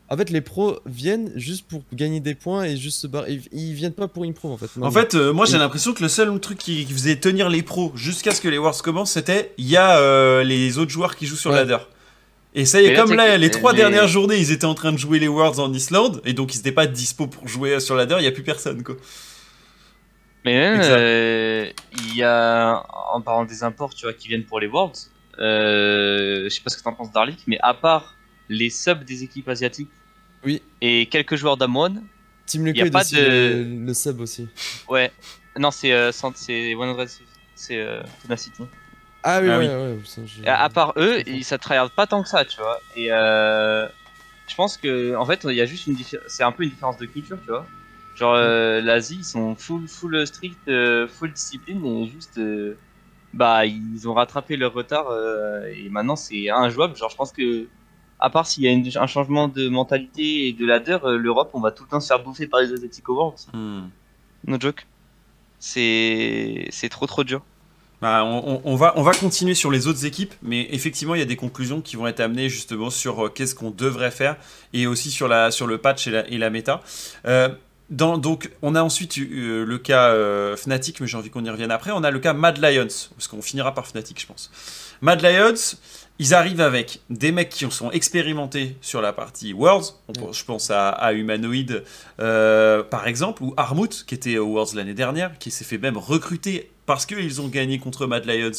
En 0.09 0.17
fait, 0.17 0.29
les 0.29 0.41
pros 0.41 0.79
viennent 0.85 1.31
juste 1.35 1.65
pour 1.67 1.81
gagner 1.91 2.19
des 2.19 2.35
points 2.35 2.65
et 2.65 2.77
juste 2.77 2.99
se 2.99 3.07
barrer. 3.07 3.39
Ils, 3.51 3.73
viennent 3.73 3.93
pas 3.93 4.07
pour 4.07 4.25
improve 4.25 4.51
en 4.51 4.57
fait. 4.57 4.69
En 4.81 4.91
fait, 4.91 5.15
euh, 5.15 5.33
moi 5.33 5.45
j'ai 5.45 5.55
Et- 5.55 5.59
l'impression 5.59 5.93
que 5.93 6.03
le 6.03 6.09
seul 6.09 6.37
truc 6.39 6.57
qui, 6.59 6.85
qui 6.85 6.93
faisait 6.93 7.15
tenir 7.15 7.49
les 7.49 7.63
pros 7.63 7.91
jusqu'à 7.95 8.31
ce 8.31 8.41
que 8.41 8.47
les 8.47 8.57
Wars 8.59 8.79
commencent, 8.83 9.11
c'était 9.11 9.53
il 9.57 9.67
y 9.67 9.77
a 9.77 9.97
euh, 9.97 10.43
les 10.43 10.77
autres 10.77 10.91
joueurs 10.91 11.15
qui 11.15 11.25
jouent 11.25 11.35
sur 11.35 11.51
Ouais. 11.51 11.57
ladder. 11.57 11.77
Et 12.55 12.65
ça 12.65 12.79
y 12.81 12.85
est, 12.85 12.89
Mais 12.89 12.95
comme 12.95 13.13
là, 13.13 13.35
les 13.37 13.49
trois 13.49 13.71
les- 13.71 13.77
dernières 13.79 14.07
journées, 14.07 14.37
ils 14.37 14.51
étaient 14.51 14.65
en 14.65 14.75
train 14.75 14.91
de 14.91 14.97
jouer 14.97 15.17
les 15.17 15.27
Worlds 15.27 15.59
en 15.59 15.73
Islande, 15.73 16.21
et 16.25 16.33
donc 16.33 16.53
ils 16.53 16.59
étaient 16.59 16.71
pas 16.71 16.85
dispo 16.85 17.25
pour 17.25 17.47
jouer 17.47 17.79
sur 17.79 17.95
ladder, 17.95 18.17
il 18.19 18.23
y 18.25 18.27
a 18.27 18.31
plus 18.31 18.43
personne 18.43 18.83
quoi. 18.83 18.95
Mais 20.45 20.53
même, 20.59 20.81
euh, 20.83 21.69
il 21.93 22.15
y 22.17 22.23
a, 22.23 22.83
en 23.13 23.21
parlant 23.21 23.45
des 23.45 23.63
imports, 23.63 23.93
tu 23.95 24.05
vois, 24.05 24.13
qui 24.13 24.27
viennent 24.27 24.43
pour 24.45 24.59
les 24.59 24.67
Worlds, 24.67 25.09
euh, 25.39 26.43
je 26.43 26.49
sais 26.49 26.61
pas 26.61 26.69
ce 26.69 26.77
que 26.77 26.83
t'en 26.83 26.93
penses 26.93 27.11
Darlik, 27.11 27.43
mais 27.47 27.57
à 27.61 27.73
part 27.73 28.15
les 28.49 28.69
subs 28.69 29.03
des 29.05 29.23
équipes 29.23 29.47
asiatiques 29.47 29.89
Oui. 30.43 30.61
et 30.81 31.05
quelques 31.07 31.35
joueurs 31.37 31.55
d'Amon, 31.57 32.03
Team 32.45 32.67
y 32.67 32.69
a 32.81 32.83
Liquid 32.83 32.91
pas 32.91 33.03
de- 33.05 33.63
le, 33.69 33.85
le 33.85 33.93
sub 33.93 34.19
aussi. 34.19 34.49
ouais, 34.89 35.11
non, 35.57 35.71
c'est 35.71 35.93
euh, 35.93 36.11
c'est 36.11 36.19
100, 36.19 36.33
c'est 37.55 37.77
euh, 37.79 38.01
Tenacity. 38.23 38.63
Ah 39.23 39.39
oui, 39.41 39.47
Ah 39.49 39.57
ouais, 39.59 39.67
oui. 39.67 39.91
ouais, 39.93 39.97
ça, 40.05 40.21
je- 40.25 40.43
Et 40.43 40.47
À, 40.49 40.61
à 40.63 40.69
part 40.69 40.93
eux, 40.97 41.21
ils, 41.25 41.45
ça 41.45 41.57
tryhard 41.57 41.89
pas 41.91 42.05
tant 42.05 42.21
que 42.21 42.27
ça, 42.27 42.43
tu 42.43 42.57
vois. 42.59 42.79
Et 42.97 43.11
euh, 43.13 43.87
je 44.49 44.55
pense 44.55 44.75
que, 44.75 45.15
en 45.15 45.25
fait, 45.25 45.45
il 45.45 45.55
y 45.55 45.61
a 45.61 45.65
juste 45.65 45.87
une 45.87 45.95
différence. 45.95 46.27
C'est 46.27 46.43
un 46.43 46.51
peu 46.51 46.63
une 46.63 46.69
différence 46.71 46.97
de 46.97 47.05
culture, 47.05 47.37
tu 47.41 47.47
vois. 47.49 47.65
Genre, 48.15 48.33
euh, 48.35 48.79
l'Asie, 48.81 49.17
ils 49.19 49.23
sont 49.25 49.55
full, 49.55 49.87
full 49.87 50.25
strict, 50.27 50.59
euh, 50.67 51.07
full 51.07 51.31
discipline, 51.33 51.83
et 51.85 52.07
juste. 52.07 52.37
euh, 52.37 52.75
bah, 53.33 53.65
ils 53.65 54.07
ont 54.07 54.13
rattrapé 54.13 54.55
leur 54.57 54.73
retard, 54.73 55.07
euh, 55.09 55.65
et 55.75 55.89
maintenant 55.89 56.15
c'est 56.15 56.49
injouable. 56.49 56.95
Genre, 56.95 57.09
je 57.09 57.15
pense 57.15 57.31
que. 57.31 57.67
À 58.19 58.29
part 58.29 58.45
s'il 58.47 58.63
y 58.63 58.67
a 58.69 58.71
une- 58.71 58.89
un 58.95 59.07
changement 59.07 59.49
de 59.49 59.67
mentalité 59.67 60.47
et 60.47 60.53
de 60.53 60.65
ladder, 60.65 60.97
euh, 61.03 61.17
l'Europe, 61.17 61.49
on 61.53 61.59
va 61.59 61.71
tout 61.71 61.83
le 61.83 61.89
temps 61.89 61.99
se 61.99 62.07
faire 62.07 62.23
bouffer 62.23 62.47
par 62.47 62.61
les 62.61 62.71
Asiatiques 62.71 63.09
au 63.09 63.15
Worlds. 63.15 63.47
Hmm. 63.53 63.87
No 64.47 64.57
joke. 64.59 64.85
C'est 65.59 66.67
c'est 66.71 66.89
trop 66.89 67.05
trop 67.07 67.23
dur. 67.23 67.41
Bah, 68.01 68.23
on, 68.25 68.61
on- 68.65 68.75
va, 68.75 68.93
on 68.97 69.01
va 69.01 69.13
continuer 69.13 69.53
sur 69.53 69.71
les 69.71 69.87
autres 69.87 70.05
équipes, 70.05 70.33
mais 70.41 70.67
effectivement, 70.71 71.15
il 71.15 71.19
y 71.19 71.21
a 71.21 71.25
des 71.25 71.37
conclusions 71.37 71.79
qui 71.79 71.95
vont 71.95 72.05
être 72.05 72.19
amenées 72.19 72.49
justement 72.49 72.89
sur 72.89 73.25
euh, 73.25 73.29
qu'est-ce 73.29 73.55
qu'on 73.55 73.71
devrait 73.71 74.11
faire 74.11 74.35
et 74.73 74.87
aussi 74.87 75.09
sur, 75.09 75.29
la, 75.29 75.51
sur 75.51 75.67
le 75.67 75.77
patch 75.77 76.07
et 76.07 76.11
la, 76.11 76.27
et 76.29 76.37
la 76.37 76.49
méta. 76.49 76.81
Dans, 77.93 78.17
donc, 78.17 78.49
on 78.63 78.73
a 78.73 78.81
ensuite 78.81 79.17
eu, 79.17 79.29
euh, 79.43 79.65
le 79.65 79.77
cas 79.77 80.09
euh, 80.09 80.55
Fnatic, 80.57 80.99
mais 80.99 81.05
j'ai 81.05 81.15
envie 81.15 81.29
qu'on 81.29 81.45
y 81.45 81.49
revienne 81.49 81.69
après. 81.69 81.91
On 81.91 82.03
a 82.03 82.09
le 82.09 82.17
cas 82.19 82.33
Mad 82.33 82.57
Lions, 82.57 82.87
parce 83.15 83.27
qu'on 83.27 83.41
finira 83.43 83.73
par 83.75 83.85
Fnatic, 83.85 84.19
je 84.19 84.25
pense. 84.25 84.49
Mad 85.01 85.21
Lions, 85.21 85.53
ils 86.17 86.33
arrivent 86.33 86.61
avec 86.61 87.01
des 87.11 87.31
mecs 87.31 87.49
qui 87.49 87.69
sont 87.69 87.91
expérimentés 87.91 88.77
sur 88.81 88.99
la 89.01 89.13
partie 89.13 89.53
Worlds. 89.53 89.93
On 90.07 90.13
pense- 90.13 90.39
je 90.39 90.43
pense 90.43 90.71
à, 90.71 90.89
à 90.89 91.13
Humanoid, 91.13 91.83
euh, 92.19 92.81
par 92.81 93.05
exemple, 93.07 93.43
ou 93.43 93.53
Armut, 93.57 94.05
qui 94.07 94.15
était 94.15 94.39
au 94.39 94.47
Worlds 94.47 94.75
l'année 94.75 94.95
dernière, 94.95 95.37
qui 95.37 95.51
s'est 95.51 95.65
fait 95.65 95.77
même 95.77 95.97
recruter 95.97 96.71
parce 96.87 97.05
qu'ils 97.05 97.41
ont 97.41 97.47
gagné 97.47 97.77
contre 97.77 98.07
Mad 98.07 98.25
Lions 98.25 98.51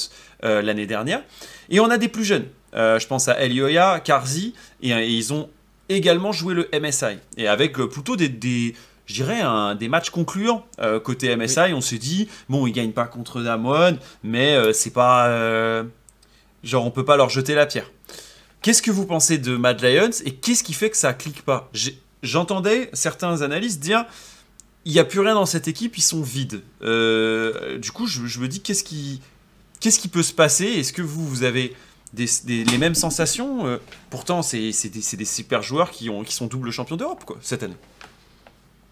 euh, 0.44 0.62
l'année 0.62 0.86
dernière. 0.86 1.22
Et 1.70 1.80
on 1.80 1.90
a 1.90 1.98
des 1.98 2.08
plus 2.08 2.24
jeunes. 2.24 2.46
Je 2.74 3.06
pense 3.08 3.26
à 3.28 3.40
Elioya, 3.40 3.98
Karzi, 4.00 4.54
et, 4.82 4.90
et 4.90 5.08
ils 5.08 5.32
ont 5.32 5.48
également 5.88 6.32
joué 6.32 6.54
le 6.54 6.68
MSI. 6.72 7.18
Et 7.36 7.46
avec 7.48 7.74
plutôt 7.74 8.16
des, 8.16 8.28
des- 8.28 8.74
je 9.06 9.14
dirais, 9.14 9.40
un- 9.40 9.74
des 9.74 9.88
matchs 9.88 10.10
concluants. 10.10 10.64
Euh, 10.80 10.98
côté 11.00 11.34
MSI, 11.36 11.72
on 11.74 11.80
s'est 11.80 11.98
dit, 11.98 12.28
bon, 12.48 12.66
ils 12.66 12.72
gagnent 12.72 12.92
pas 12.92 13.06
contre 13.06 13.42
Damwon, 13.42 13.98
mais 14.22 14.54
euh, 14.54 14.72
c'est 14.72 14.90
pas... 14.92 15.26
euh, 15.28 15.84
genre, 16.62 16.84
on 16.86 16.90
peut 16.90 17.04
pas 17.04 17.16
leur 17.16 17.28
jeter 17.30 17.54
la 17.54 17.66
pierre. 17.66 17.90
Qu'est-ce 18.62 18.80
que 18.82 18.90
vous 18.90 19.04
pensez 19.04 19.36
de 19.38 19.56
Mad 19.56 19.82
Lions 19.82 20.10
et 20.24 20.30
qu'est-ce 20.34 20.64
qui 20.64 20.72
fait 20.72 20.88
que 20.88 20.96
ça 20.96 21.12
clique 21.12 21.42
pas? 21.42 21.70
J'entendais 22.22 22.88
certains 22.94 23.42
analystes 23.42 23.80
dire 23.80 24.06
il 24.86 24.92
n'y 24.92 24.98
a 24.98 25.04
plus 25.04 25.20
rien 25.20 25.34
dans 25.34 25.44
cette 25.46 25.68
équipe, 25.68 25.96
ils 25.98 26.02
sont 26.02 26.22
vides. 26.22 26.62
Du 26.80 27.90
coup, 27.90 28.06
je, 28.06 28.26
je 28.26 28.38
me 28.40 28.48
dis 28.48 28.60
qu'est-ce 28.60 28.84
qui, 28.84 29.20
qu'est-ce 29.80 29.98
qui 29.98 30.08
peut 30.08 30.22
se 30.22 30.32
passer? 30.32 30.64
Est-ce 30.64 30.92
que 30.94 31.02
vous, 31.02 31.26
vous 31.28 31.42
avez 31.42 31.74
des, 32.14 32.26
des- 32.44 32.64
les 32.64 32.78
mêmes 32.78 32.94
sensations? 32.94 33.78
Pourtant, 34.08 34.40
c'est 34.42 34.58
des, 34.58 35.16
des 35.16 35.24
super 35.26 35.62
joueurs 35.62 35.90
qui, 35.90 36.08
ont, 36.08 36.22
qui 36.24 36.34
sont 36.34 36.46
double 36.46 36.70
champion 36.70 36.96
d'Europe 36.96 37.22
cette 37.42 37.62
année. 37.62 37.76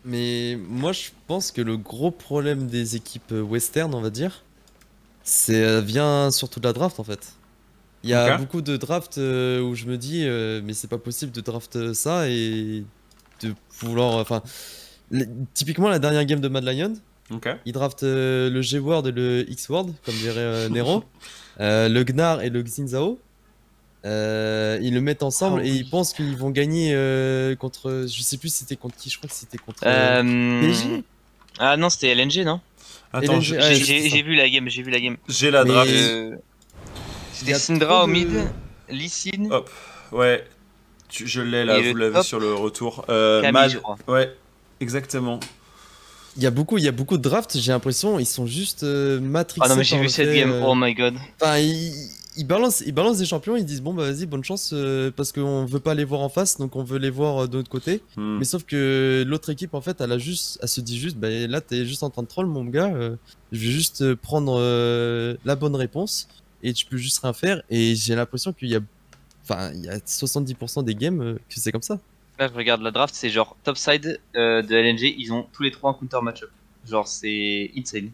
Mais 0.05 0.59
moi, 0.69 0.93
je 0.93 1.11
pense 1.27 1.53
que 1.53 1.61
le 1.63 1.77
gros 1.77 2.11
problème 2.11 2.67
des 2.67 2.97
équipes 2.97 3.31
western, 3.33 3.95
on 3.95 4.01
va 4.01 4.11
dire, 4.11 4.43
c'est 5.23 5.63
euh, 5.65 5.81
vient 5.81 6.31
surtout 6.31 6.59
de 6.61 6.67
la 6.67 6.73
draft 6.73 6.99
en 6.99 7.05
fait. 7.05 7.35
Il 8.03 8.11
y 8.11 8.15
a 8.15 8.37
beaucoup 8.37 8.63
de 8.63 8.77
drafts 8.77 9.19
euh, 9.19 9.61
où 9.63 9.77
je 9.77 9.87
me 9.87 9.97
dis, 9.97 10.25
euh, 10.27 10.61
mais 10.65 10.75
c'est 10.75 10.89
pas 10.89 10.99
possible 10.99 11.31
de 11.31 11.41
draft 11.41 11.93
ça 11.95 12.29
et 12.29 12.85
de 13.43 13.55
vouloir. 13.79 14.17
Enfin, 14.17 14.43
typiquement 15.55 15.89
la 15.89 16.01
dernière 16.01 16.25
game 16.25 16.41
de 16.41 16.49
Mad 16.49 16.65
Lion, 16.65 16.95
Ok. 17.31 17.49
ils 17.65 17.73
draftent 17.73 18.03
euh, 18.03 18.51
le 18.51 18.61
G-Word 18.61 19.07
et 19.07 19.13
le 19.13 19.49
X-Word, 19.49 19.91
comme 20.05 20.15
dirait 20.17 20.69
Nero, 20.69 21.05
euh, 21.61 21.89
le 21.89 22.03
Gnar 22.03 22.43
et 22.43 22.51
le 22.51 22.61
Xinzao. 22.63 23.21
Euh, 24.05 24.79
ils 24.83 24.93
le 24.95 25.01
mettent 25.01 25.23
ensemble 25.23 25.61
Ah 25.63 25.67
et 25.67 25.71
oui. 25.71 25.77
ils 25.85 25.89
pensent 25.91 26.13
qu'ils 26.13 26.37
vont 26.37 26.51
gagner 26.51 26.93
euh, 26.93 27.55
contre. 27.55 28.07
Je 28.13 28.23
sais 28.23 28.37
plus 28.37 28.49
si 28.49 28.59
c'était 28.61 28.77
contre 28.77 28.97
qui, 28.97 29.11
je 29.11 29.17
crois 29.19 29.29
que 29.29 29.35
c'était 29.37 29.59
contre. 29.59 29.85
euh, 29.87 30.23
Euh? 30.25 31.01
Ah 31.59 31.77
non, 31.77 31.89
c'était 31.89 32.09
LNG, 32.15 32.45
non? 32.45 32.61
Attends, 33.13 33.35
ouais, 33.39 33.43
J'ai- 33.43 34.23
vu 34.23 34.35
la 34.35 34.49
game, 34.49 34.69
j'ai 34.69 34.83
vu 34.83 34.91
la 34.91 34.99
game. 35.01 35.17
j'ai 35.29 35.51
la 35.51 35.65
Mais- 35.65 35.71
draft. 35.71 35.91
Euh, 35.93 36.31
y 36.35 36.38
C'était 37.35 37.53
a 37.55 37.59
Syndra 37.59 38.05
au 38.05 38.07
mid, 38.07 38.29
de- 38.33 39.07
Sin, 39.09 39.51
Hop, 39.51 39.71
ouais. 40.12 40.45
Tu- 41.09 41.27
je 41.29 41.41
l'ai 41.43 41.65
là, 41.65 41.79
Et 41.79 41.91
vous 41.91 41.97
l'avez 41.97 42.23
sur 42.23 42.41
le 42.41 42.55
retour. 42.55 43.05
Euh, 43.11 43.41
Camille, 43.43 43.53
Mad, 43.53 43.71
je 43.71 43.79
crois. 43.79 43.97
ouais, 44.09 44.35
exactement. 44.81 45.38
Il 46.38 46.43
y 46.43 46.47
a 46.47 46.51
beaucoup, 46.51 46.79
il 46.79 46.85
y 46.85 46.88
a 46.88 46.93
beaucoup 46.93 47.19
de 47.19 47.23
drafts. 47.23 47.59
J'ai 47.59 47.73
l'impression 47.73 48.19
ils 48.19 48.25
sont 48.25 48.47
juste 48.47 48.83
euh, 48.85 49.21
matrixés. 49.21 49.61
Ah 49.67 49.69
non, 49.69 49.77
mais 49.77 49.85
j'ai 49.85 49.99
vu 49.99 50.09
cette 50.09 50.33
game, 50.35 50.51
euh, 50.51 50.62
oh 50.65 50.75
my 50.75 50.95
god. 50.95 51.15
Enfin, 51.41 51.59
ils, 51.59 51.93
ils 52.37 52.47
balancent, 52.47 52.83
ils 52.87 52.92
balancent 52.92 53.18
des 53.18 53.27
champions. 53.27 53.57
Ils 53.57 53.64
disent 53.64 53.83
bon 53.83 53.92
bah 53.95 54.11
vas-y, 54.11 54.27
bonne 54.27 54.45
chance 54.45 54.71
euh, 54.73 55.11
parce 55.14 55.33
qu'on 55.33 55.64
veut 55.66 55.81
pas 55.81 55.95
les 55.95 56.05
voir 56.05 56.21
en 56.21 56.29
face, 56.29 56.57
donc 56.59 56.77
on 56.77 56.83
veut 56.85 56.99
les 56.99 57.11
voir 57.11 57.45
euh, 57.45 57.47
de 57.47 57.57
l'autre 57.59 57.68
côté. 57.71 58.01
Hmm. 58.16 58.38
Mais 58.38 58.45
sauf 58.45 58.64
que 58.64 59.25
l'autre 59.27 59.51
équipe 59.51 59.75
en 59.75 59.81
fait, 59.81 60.01
elle 60.01 60.12
a 60.12 60.18
juste, 60.18 60.59
elle 60.62 60.68
se 60.68 60.81
dit 60.81 60.99
juste, 60.99 61.16
bah 61.16 61.29
là 61.31 61.61
t'es 61.61 61.85
juste 61.85 62.03
en 62.03 62.11
train 62.11 62.23
de 62.23 62.29
troll 62.29 62.47
mon 62.47 62.64
gars. 62.64 62.92
euh, 62.95 63.16
je 63.53 63.59
vais 63.66 63.73
juste 63.73 64.03
euh, 64.03 64.16
prendre 64.16 64.57
euh, 64.59 65.37
la 65.45 65.57
bonne 65.57 65.77
réponse 65.77 66.27
et 66.62 66.73
tu 66.73 66.87
peux 66.87 66.97
juste 66.97 67.18
rien 67.23 67.33
faire. 67.35 67.62
Et 67.71 67.95
j'ai 67.95 68.14
l'impression 68.14 68.53
qu'il 68.53 68.68
y 68.68 68.77
a, 68.77 68.81
enfin, 69.45 69.73
il 69.75 69.85
y 69.85 69.88
a 69.90 69.99
70% 69.99 70.85
des 70.85 70.95
games 70.95 71.21
euh, 71.21 71.35
que 71.35 71.61
c'est 71.61 71.73
comme 71.73 71.83
ça. 71.83 71.99
Là, 72.38 72.49
je 72.49 72.55
regarde 72.55 72.81
la 72.81 72.90
draft, 72.90 73.14
c'est 73.14 73.29
genre 73.29 73.57
topside 73.62 74.18
euh, 74.37 74.62
de 74.62 74.75
LNG, 74.75 75.14
ils 75.18 75.33
ont 75.35 75.47
tous 75.53 75.62
les 75.62 75.71
trois 75.71 75.90
un 75.90 75.95
counter 75.95 76.18
matchup. 76.23 76.49
Genre, 76.88 77.07
c'est 77.07 77.71
insane. 77.77 78.11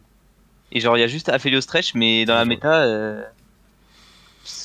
Et 0.73 0.81
genre, 0.81 0.97
il 0.97 1.01
y 1.01 1.05
a 1.05 1.07
juste 1.07 1.29
Aphelios 1.29 1.61
Stretch, 1.63 1.95
mais 1.95 2.25
dans 2.27 2.35
la 2.35 2.45
méta, 2.45 2.83
euh, 2.83 3.23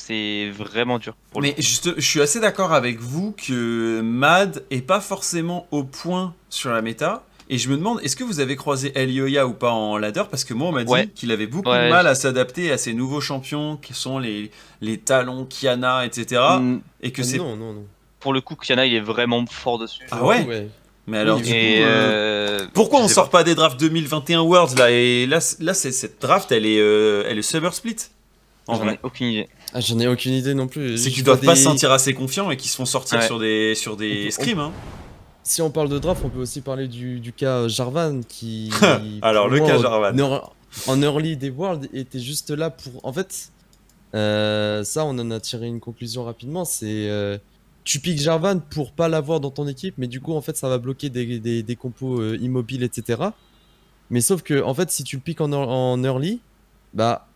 c'est 0.05 0.49
vraiment 0.51 0.99
dur. 0.99 1.15
Pour 1.31 1.41
Mais 1.41 1.55
juste, 1.57 1.93
je 1.95 2.05
suis 2.05 2.21
assez 2.21 2.39
d'accord 2.39 2.73
avec 2.73 2.99
vous 2.99 3.31
que 3.33 4.01
Mad 4.01 4.63
est 4.69 4.81
pas 4.81 4.99
forcément 4.99 5.65
au 5.71 5.83
point 5.83 6.33
sur 6.49 6.71
la 6.71 6.81
méta. 6.81 7.23
Et 7.49 7.57
je 7.57 7.69
me 7.69 7.75
demande, 7.77 7.99
est-ce 8.03 8.15
que 8.15 8.23
vous 8.23 8.39
avez 8.39 8.55
croisé 8.55 8.91
Elioya 8.95 9.45
ou 9.47 9.53
pas 9.53 9.71
en 9.71 9.97
ladder? 9.97 10.23
Parce 10.31 10.43
que 10.43 10.53
moi, 10.53 10.69
on 10.69 10.71
m'a 10.71 10.83
dit 10.83 10.91
Ouais. 10.91 11.07
qu'il 11.13 11.31
avait 11.31 11.45
beaucoup 11.47 11.69
Ouais, 11.69 11.85
de 11.85 11.89
mal 11.89 12.07
à 12.07 12.15
s'adapter 12.15 12.71
à 12.71 12.77
ces 12.77 12.93
nouveaux 12.93 13.21
champions 13.21 13.77
qui 13.77 13.93
sont 13.93 14.17
les, 14.19 14.49
les 14.81 14.97
talons, 14.97 15.45
Kiana, 15.45 16.05
etc. 16.05 16.41
Mm, 16.59 16.77
Et 17.01 17.11
que 17.11 17.21
c'est. 17.23 17.37
non, 17.37 17.55
non, 17.55 17.73
non. 17.73 17.85
Pour 18.19 18.33
le 18.33 18.41
coup, 18.41 18.55
Kiana, 18.55 18.85
il 18.85 18.95
est 18.95 19.01
vraiment 19.01 19.45
fort 19.45 19.77
dessus. 19.77 20.03
Ah 20.11 20.23
ouais? 20.25 20.43
Ouais. 20.45 20.69
Mais 21.05 21.17
alors, 21.17 21.37
Oui, 21.37 21.43
du 21.43 21.49
coup. 21.49 21.55
Euh, 21.57 22.59
euh, 22.61 22.67
Pourquoi 22.73 23.01
on 23.01 23.07
sort 23.09 23.29
pas 23.29 23.43
des 23.43 23.55
drafts 23.55 23.79
2021 23.79 24.41
Worlds 24.41 24.75
là? 24.77 24.89
Et 24.91 25.25
là, 25.27 25.39
là 25.59 25.73
c'est 25.73 25.91
cette 25.91 26.21
draft, 26.21 26.49
elle 26.51 26.65
est, 26.65 26.79
euh, 26.79 27.25
elle 27.27 27.37
est 27.37 27.41
Summer 27.43 27.73
Split. 27.73 27.97
En 28.67 28.75
J'en 28.75 28.83
vrai. 28.85 28.93
ai 28.95 28.99
aucune 29.03 29.27
idée. 29.27 29.49
Ah, 29.73 29.79
j'en 29.81 29.99
ai 29.99 30.07
aucune 30.07 30.33
idée 30.33 30.53
non 30.53 30.67
plus. 30.67 30.97
C'est 30.97 31.09
qu'ils 31.11 31.23
doivent 31.23 31.41
pas 31.41 31.53
des- 31.53 31.57
se 31.59 31.63
sentir 31.63 31.91
assez 31.91 32.13
confiants 32.13 32.49
et 32.49 32.55
qu'ils 32.57 32.69
se 32.69 32.75
font 32.77 32.85
sortir 32.85 33.19
Ouais. 33.19 33.25
sur 33.27 33.39
des, 33.39 33.75
sur 33.75 33.97
des 33.97 34.27
On- 34.27 34.31
scrims. 34.31 34.59
Hein. 34.59 34.71
Si 35.43 35.61
on 35.61 35.69
parle 35.69 35.89
de 35.89 35.99
draft, 35.99 36.21
on 36.23 36.29
peut 36.29 36.39
aussi 36.39 36.61
parler 36.61 36.87
du, 36.87 37.19
du 37.19 37.33
cas 37.33 37.67
Jarvan 37.67 38.21
qui. 38.27 38.71
Alors, 39.21 39.49
le 39.49 39.57
moi, 39.59 39.67
cas 39.67 39.77
Jarvan. 39.81 40.17
En, 40.19 40.53
en 40.87 41.01
early 41.01 41.35
des 41.35 41.49
Worlds 41.49 41.89
était 41.93 42.19
juste 42.19 42.49
là 42.51 42.69
pour. 42.69 43.05
En 43.05 43.11
fait, 43.11 43.49
euh, 44.15 44.83
ça, 44.83 45.03
on 45.05 45.09
en 45.19 45.31
a 45.31 45.39
tiré 45.39 45.67
une 45.67 45.79
conclusion 45.81 46.23
rapidement. 46.23 46.63
C'est. 46.65 47.09
euh, 47.09 47.37
tu 47.83 47.99
piques 47.99 48.19
Jarvan 48.21 48.59
pour 48.59 48.93
pas 48.93 49.09
l'avoir 49.09 49.41
dans 49.41 49.51
ton 49.51 49.67
équipe, 49.67 49.95
mais 49.97 50.07
du 50.07 50.21
coup, 50.21 50.33
en 50.33 50.41
fait, 50.41 50.55
ça 50.55 50.69
va 50.69 50.77
bloquer 50.77 51.09
des, 51.09 51.39
des, 51.39 51.63
des 51.63 51.75
compos 51.75 52.21
euh, 52.21 52.37
immobiles, 52.39 52.83
etc. 52.83 53.21
Mais 54.09 54.21
sauf 54.21 54.41
que, 54.41 54.63
en 54.63 54.73
fait, 54.73 54.89
si 54.91 55.03
tu 55.03 55.17
le 55.17 55.21
piques 55.21 55.41
en, 55.41 55.51
en 55.51 56.01
early, 56.03 56.39
bah. 56.93 57.27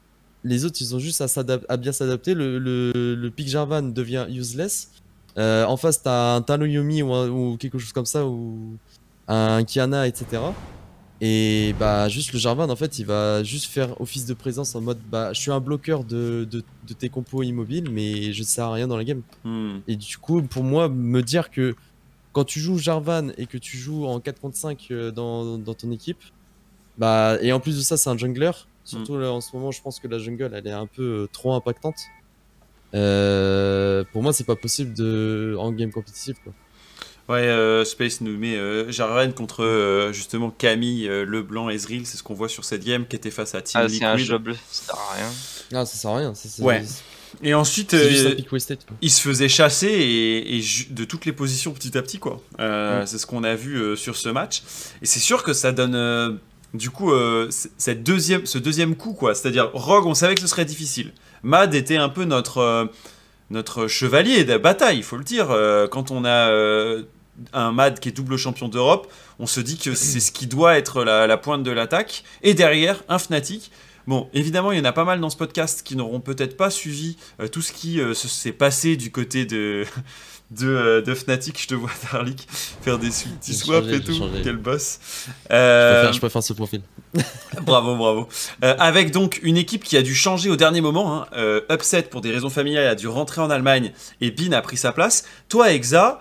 Les 0.47 0.65
autres, 0.65 0.77
ils 0.81 0.95
ont 0.95 0.99
juste 0.99 1.21
à, 1.21 1.77
bien 1.77 1.91
s'adapter. 1.91 2.33
Le, 2.33 2.57
le, 2.57 3.15
le 3.15 3.29
pick 3.31 3.47
Jarvan 3.47 3.81
devient 3.83 4.25
useless. 4.29 4.91
Euh, 5.38 5.65
en 5.65 5.77
face, 5.77 6.01
t'as 6.01 6.36
un 6.36 6.41
Tanoyomi 6.41 7.03
ou, 7.03 7.13
un- 7.13 7.29
ou 7.29 7.57
quelque 7.57 7.77
chose 7.77 7.93
comme 7.93 8.05
ça, 8.05 8.25
ou 8.25 8.77
un 9.27 9.63
Kiana, 9.63 10.07
etc. 10.07 10.41
Et 11.19 11.73
bah, 11.79 12.07
juste 12.10 12.31
le 12.33 12.39
Jarvan, 12.39 12.69
en 12.69 12.75
fait, 12.75 12.99
il 12.99 13.05
va 13.05 13.43
juste 13.43 13.65
faire 13.65 13.99
office 13.99 14.25
de 14.25 14.33
présence 14.33 14.75
en 14.75 14.81
mode 14.81 14.99
bah, 15.12 15.33
je 15.33 15.41
suis 15.41 15.51
un 15.51 15.60
bloqueur 15.60 16.03
de, 16.03 16.47
de, 16.49 16.63
de 16.88 16.93
tes 16.93 17.10
compos 17.10 17.43
immobiles, 17.43 17.89
mais 17.91 18.33
je 18.33 18.39
ne 18.41 18.45
sers 18.45 18.65
à 18.65 18.73
rien 18.73 18.88
dans 18.88 18.97
la 18.97 19.03
game. 19.03 19.21
Hmm. 19.43 19.79
Et 19.88 19.95
du 19.95 20.17
coup, 20.17 20.41
pour 20.43 20.63
moi, 20.63 20.89
me 20.89 21.21
dire 21.21 21.49
que 21.51 21.75
quand 22.33 22.43
tu 22.45 22.60
joues 22.60 22.77
Jarvan 22.77 23.29
et 23.38 23.47
que 23.47 23.57
tu 23.57 23.77
joues 23.77 24.05
en 24.05 24.19
4 24.19 24.39
contre 24.39 24.57
5 24.57 24.88
euh, 24.91 25.12
dans, 25.12 25.57
dans 25.57 25.73
ton 25.73 25.91
équipe, 25.91 26.19
bah, 26.97 27.38
et 27.41 27.51
en 27.51 27.60
plus 27.60 27.77
de 27.77 27.81
ça, 27.81 27.97
c'est 27.97 28.10
un 28.10 28.17
jungler. 28.17 28.51
Surtout 28.88 29.17
là, 29.17 29.32
en 29.32 29.41
ce 29.41 29.56
moment, 29.56 29.71
je 29.71 29.82
pense 29.82 30.00
que 30.00 30.08
la 30.08 30.17
jungle, 30.17 30.52
elle 30.54 30.65
est 30.65 30.71
un 30.71 30.88
peu 30.88 31.04
euh, 31.04 31.28
trop 31.32 31.54
impactante. 31.54 31.97
Euh, 32.93 34.04
pour 34.13 34.23
moi, 34.23 34.32
c'est 34.34 34.45
pas 34.45 34.56
possible 34.56 34.93
de 34.93 35.56
en 35.60 35.71
game 35.71 35.91
compétitif. 35.91 36.38
Quoi. 36.43 36.54
Ouais, 37.30 37.41
euh, 37.47 37.84
Space 37.84 38.21
nous 38.21 38.38
met 38.38 38.56
euh, 38.56 38.89
Jarvan 38.89 39.32
contre 39.34 39.63
euh, 39.63 40.13
justement 40.13 40.50
Camille, 40.50 41.10
euh, 41.10 41.26
Leblanc, 41.26 41.69
Ezreal, 41.69 42.06
c'est 42.06 42.15
ce 42.15 42.23
qu'on 42.23 42.34
voit 42.34 42.47
sur 42.47 42.63
cette 42.63 42.86
game 42.86 43.06
qui 43.06 43.17
était 43.17 43.32
face 43.32 43.54
à 43.54 43.62
Team 43.62 43.82
Ah, 43.84 43.89
c'est 43.89 44.06
un 44.06 44.15
Liquid. 44.15 44.30
job, 44.30 44.54
ça 44.71 44.86
sert 44.86 44.95
à 44.95 45.13
rien. 45.15 45.30
Ah, 45.73 45.86
ça 45.86 45.97
sert 45.97 46.12
à 46.12 46.17
rien. 46.17 46.34
Ouais. 46.60 46.84
Et 47.43 47.54
ensuite, 47.54 47.93
il 49.02 49.12
se 49.12 49.21
faisait 49.21 49.50
chasser 49.50 49.88
et, 49.89 50.63
de 50.91 51.04
toutes 51.04 51.26
les 51.26 51.34
positions 51.34 51.73
petit 51.73 51.97
à 51.97 52.02
petit 52.02 52.19
quoi. 52.19 52.41
Euh, 52.60 53.02
Mm. 53.02 53.06
C'est 53.06 53.17
ce 53.17 53.26
qu'on 53.26 53.43
a 53.43 53.56
vu 53.56 53.76
euh, 53.76 53.95
sur 53.97 54.15
ce 54.15 54.30
match. 54.30 54.63
Et 55.02 55.06
c'est 55.06 55.19
sûr 55.19 55.43
que 55.43 55.52
ça 55.52 55.73
donne 55.73 55.95
euh, 55.95 56.32
du 56.73 56.89
coup 56.89 57.12
euh, 57.12 57.49
cette 57.77 58.03
deuxième, 58.03 58.45
ce 58.45 58.58
deuxième 58.58 58.95
coup 58.95 59.13
quoi. 59.13 59.36
C'est-à-dire 59.36 59.71
Rogue, 59.73 60.06
on 60.06 60.13
savait 60.13 60.36
que 60.36 60.41
ce 60.41 60.47
serait 60.47 60.65
difficile. 60.65 61.13
Mad 61.43 61.73
était 61.75 61.97
un 61.97 62.10
peu 62.10 62.25
notre, 62.25 62.89
notre 63.49 63.88
chevalier 63.88 64.43
de 64.43 64.58
bataille, 64.58 64.97
il 64.97 65.03
faut 65.03 65.17
le 65.17 65.23
dire. 65.23 65.47
quand 65.91 66.12
on 66.12 66.25
a 66.25 66.51
un 67.53 67.71
Mad 67.71 67.99
qui 67.99 68.10
est 68.10 68.12
double 68.12 68.38
champion 68.38 68.67
d'Europe, 68.67 69.12
on 69.39 69.45
se 69.45 69.60
dit 69.60 69.77
que 69.77 69.93
c'est 69.93 70.19
ce 70.19 70.32
qui 70.32 70.47
doit 70.47 70.77
être 70.77 71.03
la, 71.03 71.38
pointe 71.38 71.63
de 71.63 71.71
l'attaque. 71.71 72.23
Et 72.41 72.53
derrière, 72.53 73.03
un 73.08 73.19
Fnatic. 73.19 73.71
Bon, 74.08 74.30
évidemment, 74.34 74.71
il 74.71 74.80
y 74.80 74.82
en 74.82 74.86
a 74.86 74.93
pas 74.93 75.03
mal 75.03 75.19
dans 75.19 75.30
ce 75.30 75.38
podcast 75.38 75.84
qui 75.84 75.95
n'auront 75.95 76.21
peut-être 76.21 76.58
pas 76.58 76.71
suivi 76.71 77.17
tout 77.51 77.62
ce 77.62 77.71
qui 77.71 77.99
s'est 78.15 78.51
passé 78.51 78.95
du 78.95 79.12
côté 79.12 79.45
de, 79.45 79.86
de, 80.51 80.67
euh, 80.67 81.01
de 81.01 81.13
Fnatic, 81.13 81.62
je 81.62 81.67
te 81.67 81.75
vois 81.75 81.89
Darlik 82.12 82.47
faire 82.49 82.97
des 82.97 83.10
petits 83.10 83.53
swaps 83.53 83.91
et 83.91 84.01
tout, 84.01 84.13
quel 84.43 84.55
boss. 84.55 84.99
Euh, 85.51 86.12
je, 86.12 86.19
préfère, 86.19 86.41
ce 86.41 86.53
profil. 86.53 86.81
bravo, 87.62 87.95
bravo. 87.97 88.29
Euh, 88.63 88.75
avec 88.79 89.12
donc 89.12 89.39
une 89.43 89.57
équipe 89.57 89.83
qui 89.83 89.97
a 89.97 90.01
dû 90.01 90.15
changer 90.15 90.49
au 90.49 90.55
dernier 90.55 90.81
moment. 90.81 91.25
Hein. 91.33 91.62
Upset 91.69 92.03
pour 92.03 92.21
des 92.21 92.31
raisons 92.31 92.49
familiales 92.49 92.88
a 92.88 92.95
dû 92.95 93.07
rentrer 93.07 93.41
en 93.41 93.49
Allemagne 93.49 93.91
et 94.21 94.31
Bin 94.31 94.53
a 94.53 94.62
pris 94.62 94.77
sa 94.77 94.91
place. 94.91 95.25
Toi, 95.49 95.73
Exa, 95.73 96.19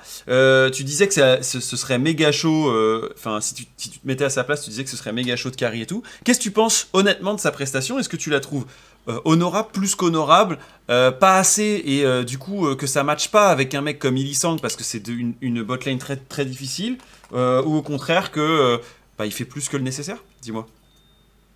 tu 0.73 0.85
disais 0.85 1.07
que 1.09 1.15
ce, 1.43 1.61
serait 1.61 1.99
méga 1.99 2.33
chaud. 2.33 2.73
Enfin, 3.17 3.41
si, 3.41 3.55
tu, 3.55 3.65
si 3.77 3.91
tu 3.91 3.99
te 4.01 4.07
mettais 4.07 4.25
à 4.25 4.31
sa 4.31 4.45
place, 4.45 4.63
tu 4.63 4.71
disais 4.71 4.85
que 4.85 4.91
ce 4.91 4.97
serait 4.97 5.13
méga 5.13 5.37
chaud 5.37 5.51
de 5.51 5.57
carry 5.57 5.83
et 5.83 5.87
tout. 5.87 6.03
Qu'est-ce 6.25 6.39
que 6.39 6.45
tu 6.45 6.51
penses 6.51 6.89
honnêtement 6.93 7.35
de 7.35 7.41
sa 7.41 7.53
prestation? 7.53 7.99
Est-ce 7.99 8.09
que 8.09 8.17
tu 8.17 8.31
la 8.31 8.41
trouves 8.41 8.67
euh, 9.09 9.21
honorable 9.25 9.69
plus 9.73 9.95
qu'honorable, 9.95 10.59
euh, 10.91 11.13
pas 11.13 11.39
assez. 11.39 11.81
Et 11.85 12.05
euh, 12.05 12.25
du 12.25 12.39
coup 12.39 12.75
que 12.75 12.89
ça 12.89 13.05
matche 13.05 13.29
pas 13.31 13.51
avec 13.51 13.73
un 13.75 13.81
mec 13.81 14.01
comme 14.01 14.17
Illisang 14.17 14.59
parce 14.61 14.75
que 14.75 14.83
c'est 14.83 15.07
une, 15.07 15.35
une 15.41 15.63
botlane 15.63 15.99
très 15.99 16.17
très 16.17 16.45
difficile 16.45 16.99
ou 17.33 17.77
au 17.77 17.83
contraire 17.83 18.33
que 18.33 18.81
bah, 19.19 19.27
il 19.27 19.33
fait 19.33 19.45
plus 19.45 19.69
que 19.69 19.77
le 19.77 19.85
nécessaire. 19.85 20.19
Dis-moi. 20.43 20.67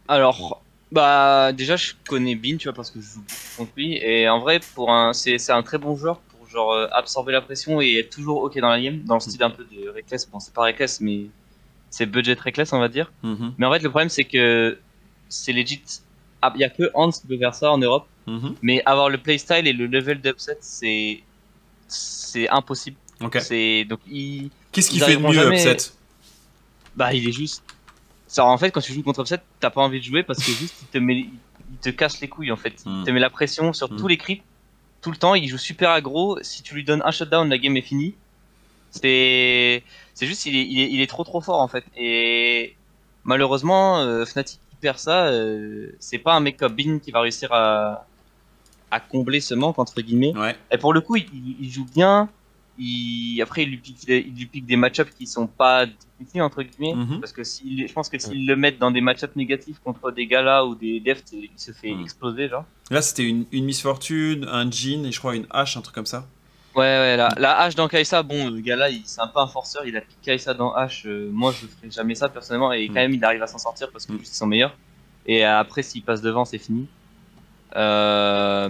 Alors 0.06 0.62
bah 0.92 1.52
déjà 1.52 1.76
je 1.76 1.92
connais 2.08 2.34
Bin 2.34 2.56
tu 2.56 2.68
vois 2.68 2.72
parce 2.74 2.90
que 2.90 3.00
je 3.00 3.06
joue 3.06 3.24
contre 3.56 3.72
lui. 3.76 3.96
Et 3.96 4.28
en 4.28 4.38
vrai 4.38 4.60
pour 4.74 4.92
un 4.92 5.12
c'est 5.12 5.50
un 5.50 5.62
très 5.62 5.78
bon 5.78 5.96
joueur 5.96 6.18
pour 6.18 6.48
genre 6.48 6.72
absorber 6.92 7.32
la 7.32 7.40
pression 7.40 7.80
et 7.80 7.96
être 7.96 8.10
toujours 8.10 8.42
ok 8.44 8.58
dans 8.60 8.68
la 8.68 8.80
game 8.80 9.00
dans 9.02 9.14
le 9.14 9.20
style 9.20 9.42
un 9.42 9.50
peu 9.50 9.64
de 9.64 9.88
Reckless. 9.88 10.28
Bon 10.30 10.38
c'est 10.38 10.54
pas 10.54 10.62
Reckless 10.62 11.00
mais 11.00 11.26
c'est 11.90 12.06
budget 12.06 12.34
Reckless 12.34 12.72
on 12.72 12.78
va 12.78 12.88
dire. 12.88 13.10
Mm-hmm. 13.24 13.52
mais 13.58 13.66
en 13.66 13.72
fait 13.72 13.82
le 13.82 13.90
problème 13.90 14.08
c'est 14.08 14.24
que 14.24 14.78
c'est 15.28 15.52
legit 15.52 15.82
il 16.54 16.58
n'y 16.58 16.64
a 16.64 16.70
que 16.70 16.90
Hans 16.94 17.10
qui 17.10 17.26
peut 17.26 17.38
faire 17.38 17.54
ça 17.54 17.70
en 17.70 17.78
Europe. 17.78 18.06
Mhm. 18.26 18.54
Mais 18.62 18.82
avoir 18.86 19.08
le 19.08 19.18
playstyle 19.18 19.66
et 19.66 19.72
le 19.72 19.86
level 19.86 20.20
d'upset, 20.20 20.58
c'est 20.60 21.22
c'est 21.88 22.48
impossible. 22.48 22.96
C'est 23.40 23.84
donc 23.84 24.00
il. 24.08 24.50
Qu'est-ce 24.72 24.90
qui 24.90 25.00
fait 25.00 25.16
de 25.16 25.22
mieux 25.22 25.52
upset? 25.52 25.76
Bah 26.96 27.12
il 27.12 27.28
est 27.28 27.32
juste. 27.32 27.64
Ça, 28.26 28.44
en 28.44 28.56
fait, 28.58 28.70
quand 28.70 28.80
tu 28.80 28.92
joues 28.92 29.02
contre 29.02 29.20
upset, 29.20 29.40
t'as 29.58 29.70
pas 29.70 29.80
envie 29.80 29.98
de 29.98 30.04
jouer 30.04 30.22
parce 30.22 30.38
que 30.38 30.52
juste 30.52 30.76
il 30.82 30.86
te 30.86 30.98
met, 30.98 31.16
il 31.16 31.76
te 31.80 31.90
casse 31.90 32.20
les 32.20 32.28
couilles 32.28 32.52
en 32.52 32.56
fait. 32.56 32.82
Il 32.86 32.92
mhm. 32.92 33.04
te 33.04 33.10
met 33.10 33.20
la 33.20 33.30
pression 33.30 33.72
sur 33.72 33.88
tous 33.88 34.04
mhm. 34.04 34.08
les 34.08 34.16
creeps 34.16 34.42
tout 35.02 35.10
le 35.10 35.16
temps. 35.16 35.34
Il 35.34 35.48
joue 35.48 35.58
super 35.58 35.90
aggro. 35.90 36.38
Si 36.42 36.62
tu 36.62 36.74
lui 36.74 36.84
donnes 36.84 37.02
un 37.04 37.10
shutdown, 37.10 37.48
la 37.48 37.58
game 37.58 37.76
est 37.76 37.82
finie. 37.82 38.14
C'est 38.90 39.82
c'est 40.14 40.26
juste 40.26 40.46
il 40.46 40.56
est, 40.56 40.64
il 40.64 41.00
est, 41.00 41.06
trop 41.06 41.24
trop 41.24 41.40
fort 41.40 41.60
en 41.60 41.68
fait. 41.68 41.84
Et 41.96 42.76
malheureusement, 43.24 43.98
euh, 44.00 44.24
Fnatic 44.24 44.60
ça, 44.98 45.26
euh, 45.26 45.92
c'est 45.98 46.18
pas 46.18 46.34
un 46.34 46.40
mec 46.40 46.56
comme 46.56 46.74
Bin 46.74 46.98
qui 46.98 47.10
va 47.10 47.20
réussir 47.20 47.52
à, 47.52 48.06
à 48.90 49.00
combler 49.00 49.40
ce 49.40 49.54
manque 49.54 49.78
entre 49.78 50.00
guillemets. 50.00 50.32
Et 50.70 50.78
pour 50.78 50.92
le 50.92 51.00
coup, 51.00 51.16
il, 51.16 51.70
joue 51.70 51.86
bien. 51.86 52.28
Il, 52.78 53.40
après, 53.42 53.64
il 53.64 53.70
lui 53.70 53.76
pique, 53.76 54.04
il 54.08 54.34
lui 54.34 54.46
pique 54.46 54.66
des 54.66 54.76
match-ups 54.76 55.12
qui 55.12 55.26
sont 55.26 55.46
pas 55.46 55.86
difficiles 56.18 56.42
entre 56.42 56.62
guillemets, 56.62 56.94
mhm. 56.94 57.20
parce 57.20 57.32
que 57.32 57.44
si, 57.44 57.86
je 57.86 57.92
pense 57.92 58.08
que 58.08 58.18
s'il 58.18 58.46
le 58.46 58.56
met 58.56 58.72
dans 58.72 58.90
des 58.90 59.02
match-ups 59.02 59.36
négatifs 59.36 59.78
contre 59.84 60.10
des 60.10 60.26
galas 60.26 60.64
ou 60.64 60.74
des 60.74 60.98
defs, 61.00 61.22
il 61.32 61.50
se 61.56 61.72
fait 61.72 61.92
mhm. 61.92 62.02
exploser 62.02 62.48
genre. 62.48 62.64
Là, 62.90 63.02
c'était 63.02 63.24
une, 63.24 63.44
une 63.52 63.64
misfortune, 63.66 64.46
un 64.50 64.70
jean 64.70 65.04
et 65.04 65.12
je 65.12 65.18
crois 65.18 65.36
une 65.36 65.46
hache, 65.50 65.76
un 65.76 65.82
truc 65.82 65.94
comme 65.94 66.06
ça. 66.06 66.26
Ouais, 66.76 66.82
ouais, 66.82 67.16
la, 67.16 67.30
la 67.36 67.58
hache 67.58 67.74
dans 67.74 67.88
Kaisa, 67.88 68.22
bon, 68.22 68.48
le 68.48 68.60
gars 68.60 68.76
là, 68.76 68.88
c'est 69.04 69.20
un 69.20 69.26
peu 69.26 69.40
un 69.40 69.48
forceur, 69.48 69.84
il 69.84 69.96
a 69.96 70.00
piqué 70.00 70.32
Kaisa 70.32 70.54
dans 70.54 70.72
hache. 70.72 71.04
Euh, 71.06 71.28
moi, 71.32 71.52
je 71.52 71.66
ferais 71.66 71.90
jamais 71.90 72.14
ça 72.14 72.28
personnellement, 72.28 72.72
et 72.72 72.86
quand 72.86 72.92
mm. 72.92 72.96
même, 72.96 73.14
il 73.14 73.24
arrive 73.24 73.42
à 73.42 73.48
s'en 73.48 73.58
sortir 73.58 73.90
parce 73.90 74.06
que 74.06 74.12
mm. 74.12 74.18
juste 74.20 74.34
ils 74.34 74.36
sont 74.36 74.46
meilleurs. 74.46 74.76
Et 75.26 75.44
après, 75.44 75.82
s'il 75.82 76.02
passe 76.02 76.22
devant, 76.22 76.44
c'est 76.44 76.58
fini. 76.58 76.86
Euh, 77.76 78.68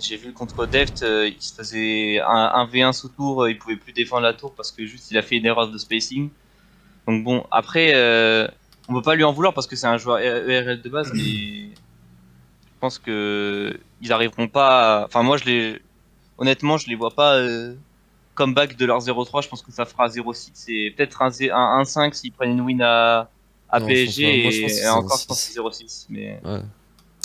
J'ai 0.00 0.16
vu 0.16 0.32
contre 0.32 0.66
Deft, 0.66 1.02
euh, 1.02 1.28
il 1.28 1.40
se 1.40 1.54
faisait 1.54 2.20
un, 2.20 2.66
V1 2.66 2.92
sous 2.92 3.08
tour, 3.08 3.48
il 3.48 3.58
pouvait 3.58 3.76
plus 3.76 3.92
défendre 3.92 4.22
la 4.22 4.34
tour 4.34 4.54
parce 4.54 4.72
que 4.72 4.84
juste 4.84 5.10
il 5.10 5.18
a 5.18 5.22
fait 5.22 5.36
une 5.36 5.46
erreur 5.46 5.68
de 5.68 5.78
spacing. 5.78 6.30
Donc 7.06 7.22
bon, 7.24 7.44
après, 7.50 7.92
euh, 7.94 8.48
on 8.88 8.94
peut 8.94 9.02
pas 9.02 9.14
lui 9.14 9.24
en 9.24 9.32
vouloir 9.32 9.54
parce 9.54 9.66
que 9.66 9.76
c'est 9.76 9.86
un 9.86 9.98
joueur 9.98 10.18
ERL 10.18 10.82
de 10.82 10.88
base, 10.88 11.12
mais 11.14 11.22
je 11.22 12.78
pense 12.80 12.98
que 12.98 13.78
ils 14.00 14.12
arriveront 14.12 14.48
pas. 14.48 15.04
Enfin, 15.06 15.22
moi, 15.22 15.36
je 15.36 15.44
l'ai 15.44 15.82
honnêtement, 16.40 16.78
je 16.78 16.88
les 16.88 16.96
vois 16.96 17.10
pas 17.10 17.36
euh, 17.36 17.74
comeback 18.34 18.76
de 18.76 18.86
leur 18.86 18.98
0-3. 18.98 19.44
Je 19.44 19.48
pense 19.48 19.62
que 19.62 19.70
ça 19.70 19.84
fera 19.84 20.08
0-6 20.08 20.64
et 20.68 20.90
peut-être 20.90 21.22
un, 21.22 21.28
1-5 21.28 22.14
s'ils 22.14 22.32
prennent 22.32 22.50
une 22.50 22.62
win 22.62 22.82
à, 22.82 23.28
PSG 23.72 24.46
et, 24.46 24.88
encore, 24.88 25.18
je 25.20 25.26
pense 25.26 25.48
que 25.48 25.60
0-6. 25.60 26.06
Mais... 26.08 26.40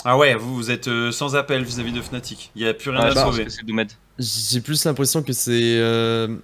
Ah 0.04 0.16
ouais, 0.16 0.36
vous, 0.36 0.54
vous 0.54 0.70
êtes 0.70 0.86
euh, 0.86 1.10
sans 1.10 1.34
appel 1.34 1.64
vis-à-vis 1.64 1.90
de 1.90 2.00
Fnatic. 2.00 2.52
Il 2.54 2.62
n'y 2.62 2.68
a 2.68 2.74
plus 2.74 2.90
rien 2.90 3.00
à 3.00 3.14
bah, 3.14 3.24
sauver. 3.24 3.48
J'ai 4.18 4.60
plus 4.60 4.84
l'impression 4.84 5.22
que 5.22 5.32
c'est. 5.32 5.78
Euh, 5.78 6.36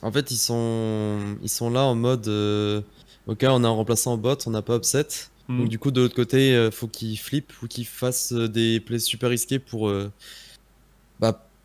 en 0.00 0.10
fait, 0.10 0.30
ils 0.30 0.38
sont, 0.38 1.18
ils 1.42 1.50
sont 1.50 1.68
là 1.68 1.82
en 1.82 1.94
mode. 1.94 2.28
Ok, 3.26 3.40
on 3.42 3.62
a 3.62 3.68
un 3.68 3.70
remplaçant 3.70 4.14
en 4.14 4.16
bot, 4.16 4.38
on 4.46 4.50
n'a 4.50 4.62
pas 4.62 4.76
upset. 4.76 5.06
Hmm. 5.48 5.58
Donc, 5.58 5.68
du 5.68 5.78
coup, 5.78 5.90
de 5.90 6.00
l'autre 6.00 6.14
côté, 6.14 6.70
faut 6.72 6.88
qu'ils 6.88 7.18
flippent 7.18 7.52
ou 7.62 7.66
qu'ils 7.66 7.86
fassent 7.86 8.32
des 8.32 8.80
plays 8.80 9.00
super 9.00 9.28
risqués 9.28 9.58
pour. 9.58 9.92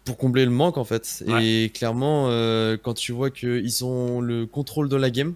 Bah, 0.05 0.11
pour 0.11 0.17
combler 0.17 0.45
le 0.45 0.51
manque 0.51 0.77
en 0.77 0.83
fait. 0.83 1.23
Et 1.41 1.71
clairement, 1.73 2.27
euh, 2.29 2.77
quand 2.81 2.93
tu 2.93 3.11
vois 3.11 3.29
qu'ils 3.29 3.85
ont 3.85 4.21
le 4.21 4.45
contrôle 4.45 4.89
de 4.89 4.95
la 4.95 5.09
game, 5.09 5.35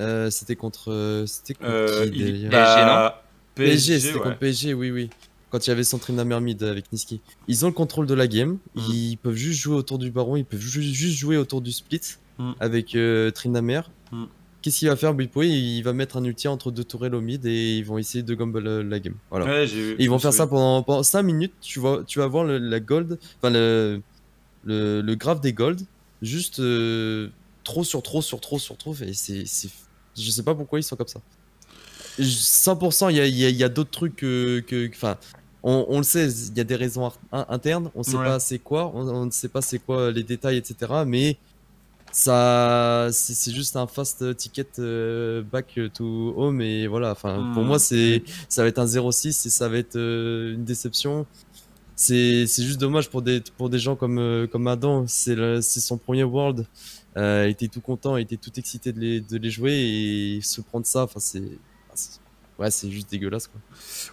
euh, 0.00 0.30
c'était 0.30 0.56
contre. 0.56 0.92
Euh, 0.92 1.26
c'était 1.26 1.54
contre 1.54 2.10
PSG, 2.10 2.48
non 2.48 3.10
PSG, 3.54 4.00
c'était 4.00 4.18
contre 4.18 4.38
PSG, 4.38 4.74
oui, 4.74 4.90
oui. 4.90 5.10
Quand 5.50 5.66
il 5.66 5.70
y 5.70 5.72
avait 5.72 5.84
Centrina 5.84 6.24
Mermid 6.24 6.62
avec 6.64 6.92
Niski. 6.92 7.20
Ils 7.48 7.64
ont 7.64 7.68
le 7.68 7.74
contrôle 7.74 8.06
de 8.06 8.14
la 8.14 8.26
game, 8.26 8.58
mm. 8.74 8.80
ils 8.90 9.16
peuvent 9.16 9.36
juste 9.36 9.60
jouer 9.60 9.76
autour 9.76 9.98
du 9.98 10.10
baron, 10.10 10.36
ils 10.36 10.44
peuvent 10.44 10.60
juste 10.60 11.16
jouer 11.16 11.36
autour 11.36 11.62
du 11.62 11.72
split 11.72 12.00
mm. 12.38 12.52
avec 12.60 12.96
Trinamer. 13.34 13.82
Mm. 14.12 14.24
Qu'est-ce 14.66 14.80
qu'il 14.80 14.88
va 14.88 14.96
faire 14.96 15.14
Bipo 15.14 15.44
Il 15.44 15.80
va 15.82 15.92
mettre 15.92 16.16
un 16.16 16.24
ulti 16.24 16.48
entre 16.48 16.72
deux 16.72 16.82
tourelles 16.82 17.14
au 17.14 17.20
mid 17.20 17.46
et 17.46 17.76
ils 17.76 17.84
vont 17.84 17.98
essayer 17.98 18.24
de 18.24 18.34
gamble 18.34 18.80
la 18.80 18.98
game. 18.98 19.14
Voilà. 19.30 19.62
ils 19.62 20.10
vont 20.10 20.18
faire 20.18 20.32
ça 20.32 20.48
pendant, 20.48 20.82
pendant 20.82 21.04
5 21.04 21.22
minutes. 21.22 21.52
Tu 21.60 21.78
vas, 21.78 22.02
tu 22.04 22.18
vas 22.18 22.26
voir 22.26 22.42
la 22.42 22.80
gold, 22.80 23.16
enfin 23.38 23.50
le, 23.50 24.02
le, 24.64 25.02
le 25.02 25.14
graphe 25.14 25.40
des 25.40 25.52
gold, 25.52 25.82
juste 26.20 26.58
euh, 26.58 27.28
trop 27.62 27.84
sur 27.84 28.02
trop 28.02 28.22
sur 28.22 28.40
trop 28.40 28.58
sur 28.58 28.76
trop. 28.76 28.92
Et 29.02 29.12
c'est, 29.12 29.44
je 29.44 30.30
sais 30.32 30.42
pas 30.42 30.56
pourquoi 30.56 30.80
ils 30.80 30.82
sont 30.82 30.96
comme 30.96 31.06
ça. 31.06 31.20
100%, 32.18 33.12
il 33.12 33.18
y 33.18 33.44
a, 33.44 33.48
y 33.48 33.62
a 33.62 33.68
d'autres 33.68 33.92
trucs 33.92 34.16
que. 34.16 34.90
Enfin, 34.92 35.16
on, 35.62 35.86
on, 35.88 35.98
le 35.98 36.02
sait, 36.02 36.28
il 36.28 36.58
y 36.58 36.60
a 36.60 36.64
des 36.64 36.74
raisons 36.74 37.12
internes, 37.30 37.92
on 37.94 38.02
sait 38.02 38.16
pas 38.16 38.40
c'est 38.40 38.58
quoi, 38.58 38.90
on 38.92 39.26
ne 39.26 39.30
sait 39.30 39.48
pas 39.48 39.62
c'est 39.62 39.78
quoi 39.78 40.10
les 40.10 40.24
détails, 40.24 40.56
etc. 40.56 41.04
Mais 41.06 41.36
ça 42.16 43.08
c'est 43.12 43.52
juste 43.52 43.76
un 43.76 43.86
fast 43.86 44.34
ticket 44.38 44.66
euh, 44.78 45.42
back 45.42 45.78
to 45.92 46.32
home 46.34 46.62
et 46.62 46.86
voilà. 46.86 47.10
Enfin 47.10 47.52
pour 47.52 47.62
moi 47.62 47.76
hmm. 47.76 47.80
c'est 47.80 48.22
ça 48.48 48.62
va 48.62 48.68
être 48.68 48.78
un 48.78 48.86
0-6 48.86 49.46
et 49.46 49.50
ça 49.50 49.68
va 49.68 49.76
être 49.76 49.96
euh, 49.96 50.54
une 50.54 50.64
déception. 50.64 51.26
C'est 51.94 52.46
juste 52.46 52.80
dommage 52.80 53.10
pour 53.10 53.20
des 53.20 53.42
pour 53.58 53.68
des 53.68 53.78
gens 53.78 53.96
comme 53.96 54.18
euh, 54.18 54.46
comme 54.46 54.66
Adam. 54.66 55.04
C'est 55.06 55.60
son 55.62 55.98
premier 55.98 56.24
world. 56.24 56.66
Il 57.16 57.48
était 57.50 57.68
tout 57.68 57.82
content 57.82 58.16
il 58.16 58.22
était 58.22 58.38
tout 58.38 58.52
excité 58.56 58.92
de 58.92 59.00
les, 59.00 59.20
de 59.20 59.36
les 59.36 59.50
jouer 59.50 59.74
et 59.74 60.40
se 60.40 60.62
prendre 60.62 60.86
ça. 60.86 61.04
Enfin 61.04 61.20
c'est 61.20 61.42
ouais, 62.58 62.70
c'est 62.70 62.90
juste 62.90 63.10
dégueulasse 63.10 63.46
quoi. 63.48 63.60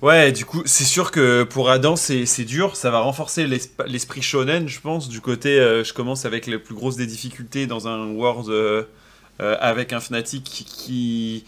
Ouais, 0.01 0.31
du 0.31 0.43
coup, 0.45 0.63
c'est 0.65 0.83
sûr 0.83 1.11
que 1.11 1.43
pour 1.43 1.69
Adam, 1.69 1.95
c'est 1.95 2.43
dur. 2.43 2.75
Ça 2.75 2.91
va 2.91 2.99
renforcer 2.99 3.47
l'esprit 3.47 4.21
shonen, 4.21 4.67
je 4.67 4.81
pense. 4.81 5.07
Du 5.07 5.21
côté, 5.21 5.59
euh, 5.59 5.83
je 5.83 5.93
commence 5.93 6.25
avec 6.25 6.45
les 6.45 6.57
plus 6.57 6.75
grosses 6.75 6.97
des 6.97 7.07
difficultés 7.07 7.67
dans 7.67 7.87
un 7.87 8.07
World 8.11 8.49
euh, 8.49 8.83
euh, 9.39 9.55
avec 9.61 9.93
un 9.93 9.99
Fnatic 9.99 10.43
qui, 10.43 11.45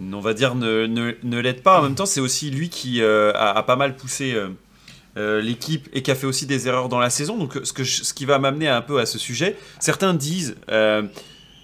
on 0.00 0.20
va 0.20 0.34
dire, 0.34 0.54
ne, 0.54 0.86
ne, 0.86 1.40
l'aide 1.40 1.62
pas. 1.62 1.80
En 1.80 1.82
même 1.82 1.94
temps, 1.94 2.06
c'est 2.06 2.20
aussi 2.20 2.50
lui 2.50 2.68
qui 2.68 3.02
a, 3.02 3.30
a, 3.32 3.62
pas 3.64 3.76
mal 3.76 3.96
poussé 3.96 4.36
l'équipe 5.16 5.88
et 5.92 6.02
qui 6.02 6.12
a 6.12 6.14
fait 6.14 6.26
aussi 6.28 6.46
des 6.46 6.68
erreurs 6.68 6.88
dans 6.88 7.00
la 7.00 7.10
saison. 7.10 7.36
Donc, 7.36 7.58
ce, 7.64 7.72
que 7.72 7.82
ce 7.82 8.14
qui 8.14 8.26
va 8.26 8.38
m'amener 8.38 8.68
un 8.68 8.82
peu 8.82 9.00
à 9.00 9.06
ce 9.06 9.18
sujet, 9.18 9.56
certains 9.80 10.14
disent 10.14 10.54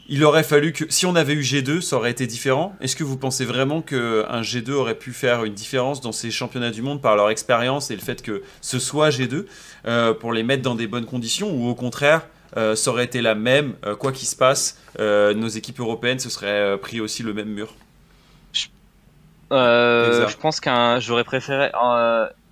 il 0.09 0.25
aurait 0.25 0.43
fallu 0.43 0.73
que 0.73 0.85
si 0.89 1.07
on 1.07 1.17
avait 1.17 1.33
eu 1.33 1.41
G2, 1.41 1.81
ça 1.81 1.97
aurait 1.97 2.11
été 2.11 2.27
différent. 2.27 2.77
Est-ce 2.81 2.97
que 2.97 3.05
vous 3.05 3.17
pensez 3.17 3.45
vraiment 3.45 3.81
qu'un 3.81 4.43
G2 4.43 4.73
aurait 4.73 4.99
pu 4.99 5.13
faire 5.13 5.45
une 5.45 5.55
différence 5.55 6.01
dans 6.01 6.13
ces 6.13 6.31
championnats 6.31 6.71
du 6.71 6.83
monde 6.83 7.01
par 7.01 7.17
leur 7.17 7.31
expérience 7.31 7.91
et 7.91 7.95
le 7.97 8.03
fait 8.03 8.23
que 8.23 8.43
ce 8.61 8.79
soit 8.79 9.09
G2 9.09 9.47
euh, 9.87 10.13
pour 10.13 10.33
les 10.33 10.43
mettre 10.43 10.63
dans 10.63 10.75
des 10.75 10.87
bonnes 10.87 11.07
conditions 11.07 11.51
ou 11.51 11.69
au 11.69 11.75
contraire 11.75 12.27
euh, 12.57 12.77
ça 12.77 12.93
aurait 12.93 13.05
été 13.05 13.21
la 13.21 13.35
même, 13.35 13.75
euh, 13.85 13.97
quoi 13.97 14.13
qu'il 14.13 14.29
se 14.29 14.37
passe, 14.37 14.79
nos 14.99 15.49
équipes 15.49 15.81
européennes 15.81 16.21
se 16.21 16.31
seraient 16.31 16.79
pris 16.79 17.01
aussi 17.01 17.23
le 17.23 17.35
même 17.35 17.49
mur? 17.49 17.75
Je, 19.51 20.37
pense 20.37 20.61
qu'un 20.61 21.01
j'aurais 21.01 21.25
préféré 21.25 21.71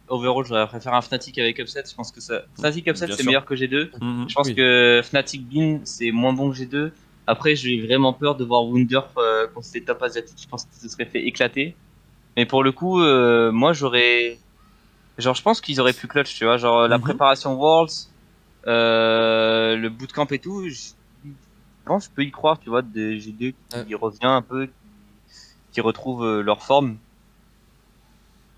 overall, 0.08 0.44
j'aurais 0.44 0.66
préféré 0.66 0.94
un 0.94 1.00
Fnatic 1.00 1.38
avec 1.38 1.58
Upset. 1.58 1.84
Je 1.88 1.94
pense 1.94 2.12
que 2.12 2.20
ça. 2.20 2.42
Fnatic 2.58 2.86
Upset, 2.86 3.08
c'est 3.12 3.24
meilleur 3.24 3.44
que 3.44 3.54
G2. 3.54 3.90
Mhm. 4.00 4.28
Je 4.28 4.34
pense 4.34 4.46
Oui. 4.48 4.54
que 4.54 5.00
Fnatic 5.04 5.48
Bean, 5.48 5.80
c'est 5.84 6.10
moins 6.10 6.32
bon 6.32 6.50
que 6.50 6.56
G2. 6.56 6.90
Après, 7.26 7.54
j'ai 7.54 7.80
vraiment 7.86 8.12
peur 8.12 8.34
de 8.34 8.44
voir 8.44 8.64
Wundurf 8.66 9.12
euh, 9.16 9.46
contre 9.48 9.66
ces 9.66 9.82
top 9.84 10.02
asiatiques. 10.02 10.40
Je 10.42 10.48
pense 10.48 10.64
qu'il 10.64 10.74
se 10.80 10.88
serait 10.88 11.04
fait 11.06 11.24
éclater. 11.24 11.76
Mais 12.36 12.46
pour 12.46 12.62
le 12.64 12.72
coup, 12.72 13.00
euh, 13.00 13.52
moi, 13.52 13.72
j'aurais. 13.72 14.38
Genre, 15.18 15.34
je 15.34 15.42
pense 15.42 15.60
qu'ils 15.60 15.80
auraient 15.80 15.92
pu 15.92 16.06
clutch, 16.08 16.34
tu 16.34 16.44
vois. 16.44 16.56
Genre, 16.56 16.88
la 16.88 16.98
Mhm. 16.98 17.04
préparation 17.04 17.54
Worlds, 17.54 18.08
euh, 18.66 19.76
le 19.76 19.88
bootcamp 19.88 20.26
et 20.30 20.38
tout. 20.38 20.68
Je 20.68 20.92
pense 21.84 22.06
que 22.06 22.10
je 22.10 22.14
peux 22.16 22.24
y 22.24 22.30
croire, 22.30 22.58
tu 22.58 22.70
vois, 22.70 22.82
de 22.82 23.12
G2 23.12 23.54
qui 23.86 23.94
revient 23.94 24.18
un 24.22 24.42
peu, 24.42 24.68
qui, 25.72 25.80
retrouve 25.80 26.24
euh, 26.24 26.42
leur 26.42 26.62
forme. 26.62 26.96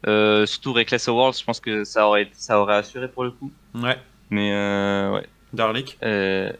Euh, 0.07 0.44
surtout 0.46 0.72
Reckless 0.74 1.09
Worlds, 1.09 1.38
je 1.38 1.44
pense 1.44 1.61
que 1.61 1.85
ça 1.85 2.07
aurait, 2.07 2.29
ça 2.35 2.61
aurait 2.61 2.77
assuré 2.77 3.09
pour 3.09 3.24
le 3.24 3.31
coup. 3.31 3.50
Ouais, 3.74 3.98
Mais 4.31 4.53
euh, 4.53 5.12
ouais. 5.14 5.27
Darlik. 5.55 5.96
Euh, 6.03 6.53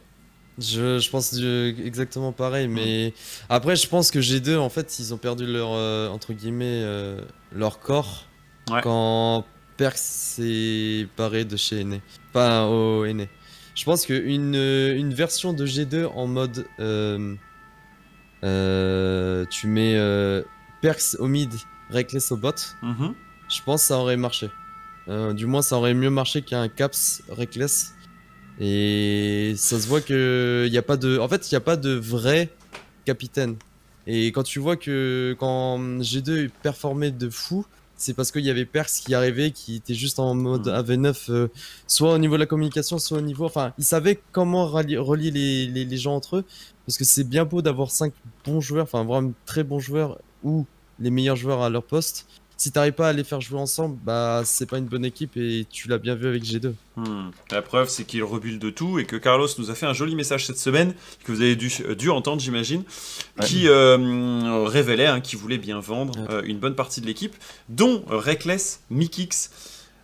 Je, 0.57 0.99
je 0.99 1.09
pense 1.09 1.33
du- 1.33 1.75
exactement 1.85 2.31
pareil, 2.31 2.67
mais 2.69 3.13
après, 3.49 3.75
je 3.75 3.87
pense 3.89 4.09
que 4.11 4.19
G2, 4.19 4.57
en 4.57 4.69
fait, 4.69 4.99
ils 4.99 5.13
ont 5.13 5.17
perdu 5.17 5.45
leur, 5.45 5.69
euh, 5.73 6.07
entre 6.09 6.31
guillemets, 6.33 6.81
euh, 6.83 7.19
leur 7.53 7.79
corps 7.79 8.25
Ouais. 8.69 8.79
quand 8.81 9.45
Perks 9.77 9.97
s'est 9.97 11.07
barré 11.17 11.43
de 11.45 11.57
chez 11.57 11.81
Ene. 11.81 11.99
Enfin, 12.29 12.65
au 12.67 13.03
Ene. 13.05 13.27
Je 13.75 13.83
pense 13.83 14.05
qu'une 14.05 14.55
une 14.55 15.13
version 15.13 15.51
de 15.51 15.65
G2 15.65 16.05
en 16.15 16.27
mode. 16.27 16.65
euh, 16.79 17.35
euh, 18.43 19.45
tu 19.49 19.67
mets 19.67 19.95
euh, 19.95 20.41
Perks 20.81 21.15
au 21.19 21.27
mid, 21.27 21.51
Reckless 21.89 22.31
au 22.31 22.37
bot, 22.37 22.51
Mhm. 22.81 23.13
je 23.49 23.61
pense 23.63 23.81
que 23.81 23.87
ça 23.87 23.97
aurait 23.97 24.17
marché. 24.17 24.49
Euh, 25.07 25.33
du 25.33 25.45
moins, 25.45 25.61
ça 25.61 25.77
aurait 25.77 25.93
mieux 25.93 26.09
marché 26.09 26.41
qu'un 26.41 26.67
Caps 26.67 27.21
Reckless. 27.29 27.93
Et 28.59 29.53
ça 29.57 29.79
se 29.79 29.87
voit 29.87 30.01
que 30.01 30.67
y 30.71 30.77
a 30.77 30.81
pas 30.81 30.97
de, 30.97 31.17
en 31.19 31.27
fait, 31.27 31.51
il 31.51 31.53
y 31.53 31.57
a 31.57 31.61
pas 31.61 31.75
de 31.77 31.91
vrai 31.91 32.49
capitaine. 33.05 33.55
Et 34.07 34.27
quand 34.27 34.43
tu 34.43 34.59
vois 34.59 34.75
que 34.77 35.35
quand 35.39 35.79
G2 35.99 36.49
performait 36.63 37.11
de 37.11 37.29
fou, 37.29 37.65
c'est 37.97 38.13
parce 38.13 38.31
qu'il 38.31 38.43
y 38.45 38.49
avait 38.49 38.65
Perks 38.65 38.89
qui 39.05 39.13
arrivait, 39.15 39.51
qui 39.51 39.75
était 39.77 39.93
juste 39.93 40.19
en 40.19 40.35
mode 40.35 40.67
Mhm. 40.67 40.73
AV9, 40.73 41.29
euh, 41.31 41.47
soit 41.87 42.13
au 42.13 42.17
niveau 42.17 42.35
de 42.35 42.39
la 42.41 42.45
communication, 42.45 42.97
soit 42.99 43.17
au 43.17 43.21
niveau, 43.21 43.45
enfin, 43.45 43.73
il 43.77 43.83
savait 43.85 44.19
comment 44.31 44.67
rallier- 44.67 44.97
relier 44.97 45.31
les, 45.31 45.65
les, 45.67 45.85
les 45.85 45.97
gens 45.97 46.15
entre 46.15 46.37
eux. 46.37 46.43
Parce 46.85 46.97
que 46.97 47.03
c'est 47.03 47.23
bien 47.23 47.45
beau 47.45 47.61
d'avoir 47.61 47.89
cinq 47.91 48.13
bons 48.45 48.61
joueurs, 48.61 48.83
enfin 48.83 49.03
vraiment 49.05 49.33
très 49.45 49.63
bons 49.63 49.79
joueurs 49.79 50.19
ou 50.43 50.65
les 50.99 51.09
meilleurs 51.09 51.35
joueurs 51.35 51.61
à 51.61 51.69
leur 51.69 51.83
poste. 51.83 52.27
Si 52.57 52.71
t'arrives 52.71 52.93
pas 52.93 53.09
à 53.09 53.13
les 53.13 53.25
faire 53.25 53.41
jouer 53.41 53.59
ensemble, 53.59 53.97
bah 54.05 54.41
c'est 54.45 54.65
pas 54.65 54.77
une 54.77 54.85
bonne 54.85 55.03
équipe 55.03 55.35
et 55.35 55.65
tu 55.69 55.89
l'as 55.89 55.97
bien 55.97 56.15
vu 56.15 56.25
avec 56.27 56.41
G2. 56.43 56.71
Hmm. 56.95 57.31
La 57.51 57.61
preuve, 57.61 57.89
c'est 57.89 58.05
qu'il 58.05 58.23
rebule 58.23 58.59
de 58.59 58.69
tout 58.69 58.97
et 58.97 59.05
que 59.05 59.17
Carlos 59.17 59.47
nous 59.57 59.69
a 59.71 59.75
fait 59.75 59.85
un 59.85 59.93
joli 59.93 60.15
message 60.15 60.45
cette 60.45 60.57
semaine, 60.57 60.93
que 61.25 61.33
vous 61.33 61.41
avez 61.41 61.57
dû, 61.57 61.69
euh, 61.85 61.95
dû 61.95 62.09
entendre, 62.09 62.41
j'imagine, 62.41 62.83
Ouais. 63.37 63.45
qui 63.45 63.67
euh, 63.67 64.63
révélait 64.67 65.05
hein, 65.07 65.19
qu'il 65.19 65.37
voulait 65.37 65.57
bien 65.57 65.79
vendre 65.81 66.17
Ouais. 66.17 66.27
euh, 66.29 66.41
une 66.45 66.57
bonne 66.59 66.75
partie 66.75 67.01
de 67.01 67.05
l'équipe, 67.07 67.35
dont 67.67 68.03
Reckless, 68.07 68.79
Mikix, 68.89 69.49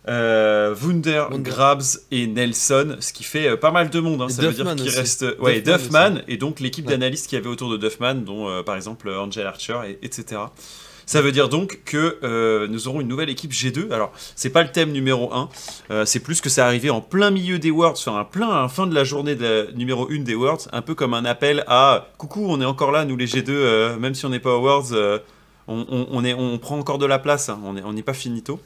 euh, 0.08 0.74
Wunder, 0.82 1.24
Wunder. 1.30 1.50
Grabs 1.50 1.82
et 2.10 2.26
Nelson, 2.26 2.96
ce 3.00 3.14
qui 3.14 3.24
fait 3.24 3.48
euh, 3.48 3.56
pas 3.56 3.70
mal 3.70 3.88
de 3.88 3.98
monde. 4.00 4.20
hein. 4.20 4.28
Ça 4.28 4.42
veut 4.42 4.52
dire 4.52 4.64
Duffman 4.66 4.76
qu'il 4.76 4.90
reste. 4.94 5.24
Ouais, 5.38 5.62
Duffman 5.62 6.20
et 6.28 6.36
donc 6.36 6.60
l'équipe 6.60 6.84
Ouais. 6.86 6.92
d'analystes 6.92 7.28
qu'il 7.28 7.38
y 7.38 7.40
avait 7.40 7.48
autour 7.48 7.70
de 7.70 7.76
Duffman, 7.78 8.16
dont 8.16 8.48
euh, 8.48 8.62
par 8.62 8.76
exemple 8.76 9.08
Angel 9.08 9.46
Archer, 9.46 9.78
et, 9.88 9.98
etc. 10.04 10.40
Ça 11.06 11.20
veut 11.20 11.32
dire 11.32 11.48
donc 11.48 11.80
que 11.84 12.18
euh, 12.22 12.66
nous 12.68 12.88
aurons 12.88 13.00
une 13.00 13.08
nouvelle 13.08 13.30
équipe 13.30 13.52
G2. 13.52 13.92
Alors, 13.92 14.12
c'est 14.36 14.50
pas 14.50 14.62
le 14.62 14.70
thème 14.70 14.92
numéro 14.92 15.32
1, 15.32 15.48
euh, 15.90 16.04
c'est 16.04 16.20
plus 16.20 16.40
que 16.40 16.48
c'est 16.48 16.60
arrivé 16.60 16.90
en 16.90 17.00
plein 17.00 17.30
milieu 17.30 17.58
des 17.58 17.70
Worlds, 17.70 17.98
enfin, 17.98 18.20
en 18.20 18.24
plein 18.24 18.68
fin 18.68 18.86
de 18.86 18.94
la 18.94 19.04
journée 19.04 19.34
de 19.34 19.70
numéro 19.74 20.08
1 20.10 20.20
des 20.20 20.34
Worlds, 20.34 20.68
un 20.72 20.82
peu 20.82 20.94
comme 20.94 21.14
un 21.14 21.24
appel 21.24 21.64
à 21.66 22.08
coucou, 22.18 22.44
on 22.48 22.60
est 22.60 22.64
encore 22.64 22.92
là, 22.92 23.04
nous 23.04 23.16
les 23.16 23.26
G2, 23.26 23.44
euh, 23.48 23.96
même 23.96 24.14
si 24.14 24.26
on 24.26 24.28
n'est 24.28 24.40
pas 24.40 24.54
aux 24.54 24.60
Worlds, 24.60 25.20
on, 25.68 26.58
prend 26.58 26.78
encore 26.78 26.98
de 26.98 27.06
la 27.06 27.18
place, 27.18 27.48
hein, 27.48 27.60
on 27.64 27.92
n'est 27.92 28.02
pas 28.02 28.14
finito. 28.14 28.60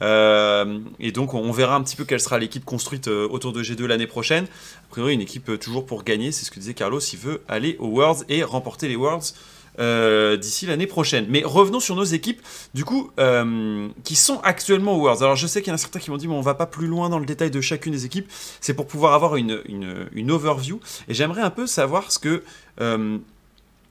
Et 0.00 1.12
donc, 1.12 1.34
on, 1.34 1.52
verra 1.52 1.76
un 1.76 1.82
petit 1.82 1.96
peu 1.96 2.04
quelle 2.04 2.20
sera 2.20 2.38
l'équipe 2.38 2.64
construite 2.64 3.08
autour 3.08 3.52
de 3.52 3.62
G2 3.62 3.84
l'année 3.84 4.06
prochaine. 4.06 4.44
A 4.44 4.90
priori, 4.90 5.14
une 5.14 5.20
équipe 5.20 5.58
toujours 5.58 5.84
pour 5.84 6.04
gagner, 6.04 6.32
c'est 6.32 6.44
ce 6.44 6.50
que 6.50 6.60
disait 6.60 6.74
Carlos, 6.74 7.00
il 7.00 7.18
veut 7.18 7.42
aller 7.48 7.76
aux 7.80 7.88
Worlds 7.88 8.24
et 8.28 8.42
remporter 8.44 8.88
les 8.88 8.96
Worlds. 8.96 9.34
Euh, 9.78 10.36
d'ici 10.36 10.66
l'année 10.66 10.86
prochaine. 10.86 11.26
Mais 11.28 11.42
revenons 11.44 11.80
sur 11.80 11.96
nos 11.96 12.04
équipes, 12.04 12.42
du 12.74 12.84
coup, 12.84 13.10
euh, 13.18 13.88
qui 14.04 14.16
sont 14.16 14.40
actuellement 14.42 14.94
aux 14.94 15.00
Worlds. 15.00 15.22
Alors 15.22 15.36
je 15.36 15.46
sais 15.46 15.60
qu'il 15.60 15.70
y 15.70 15.72
en 15.72 15.74
a 15.74 15.78
certains 15.78 16.00
qui 16.00 16.10
m'ont 16.10 16.16
dit, 16.16 16.28
mais 16.28 16.34
on 16.34 16.40
va 16.40 16.54
pas 16.54 16.66
plus 16.66 16.86
loin 16.86 17.08
dans 17.08 17.18
le 17.18 17.26
détail 17.26 17.50
de 17.50 17.60
chacune 17.60 17.92
des 17.92 18.04
équipes. 18.04 18.30
C'est 18.60 18.74
pour 18.74 18.86
pouvoir 18.86 19.14
avoir 19.14 19.36
une 19.36 20.30
overview. 20.30 20.80
Et 21.08 21.14
j'aimerais 21.14 21.42
un 21.42 21.50
peu 21.50 21.66
savoir 21.66 22.10
ce 22.12 22.18
que 22.18 22.42
euh, 22.80 23.18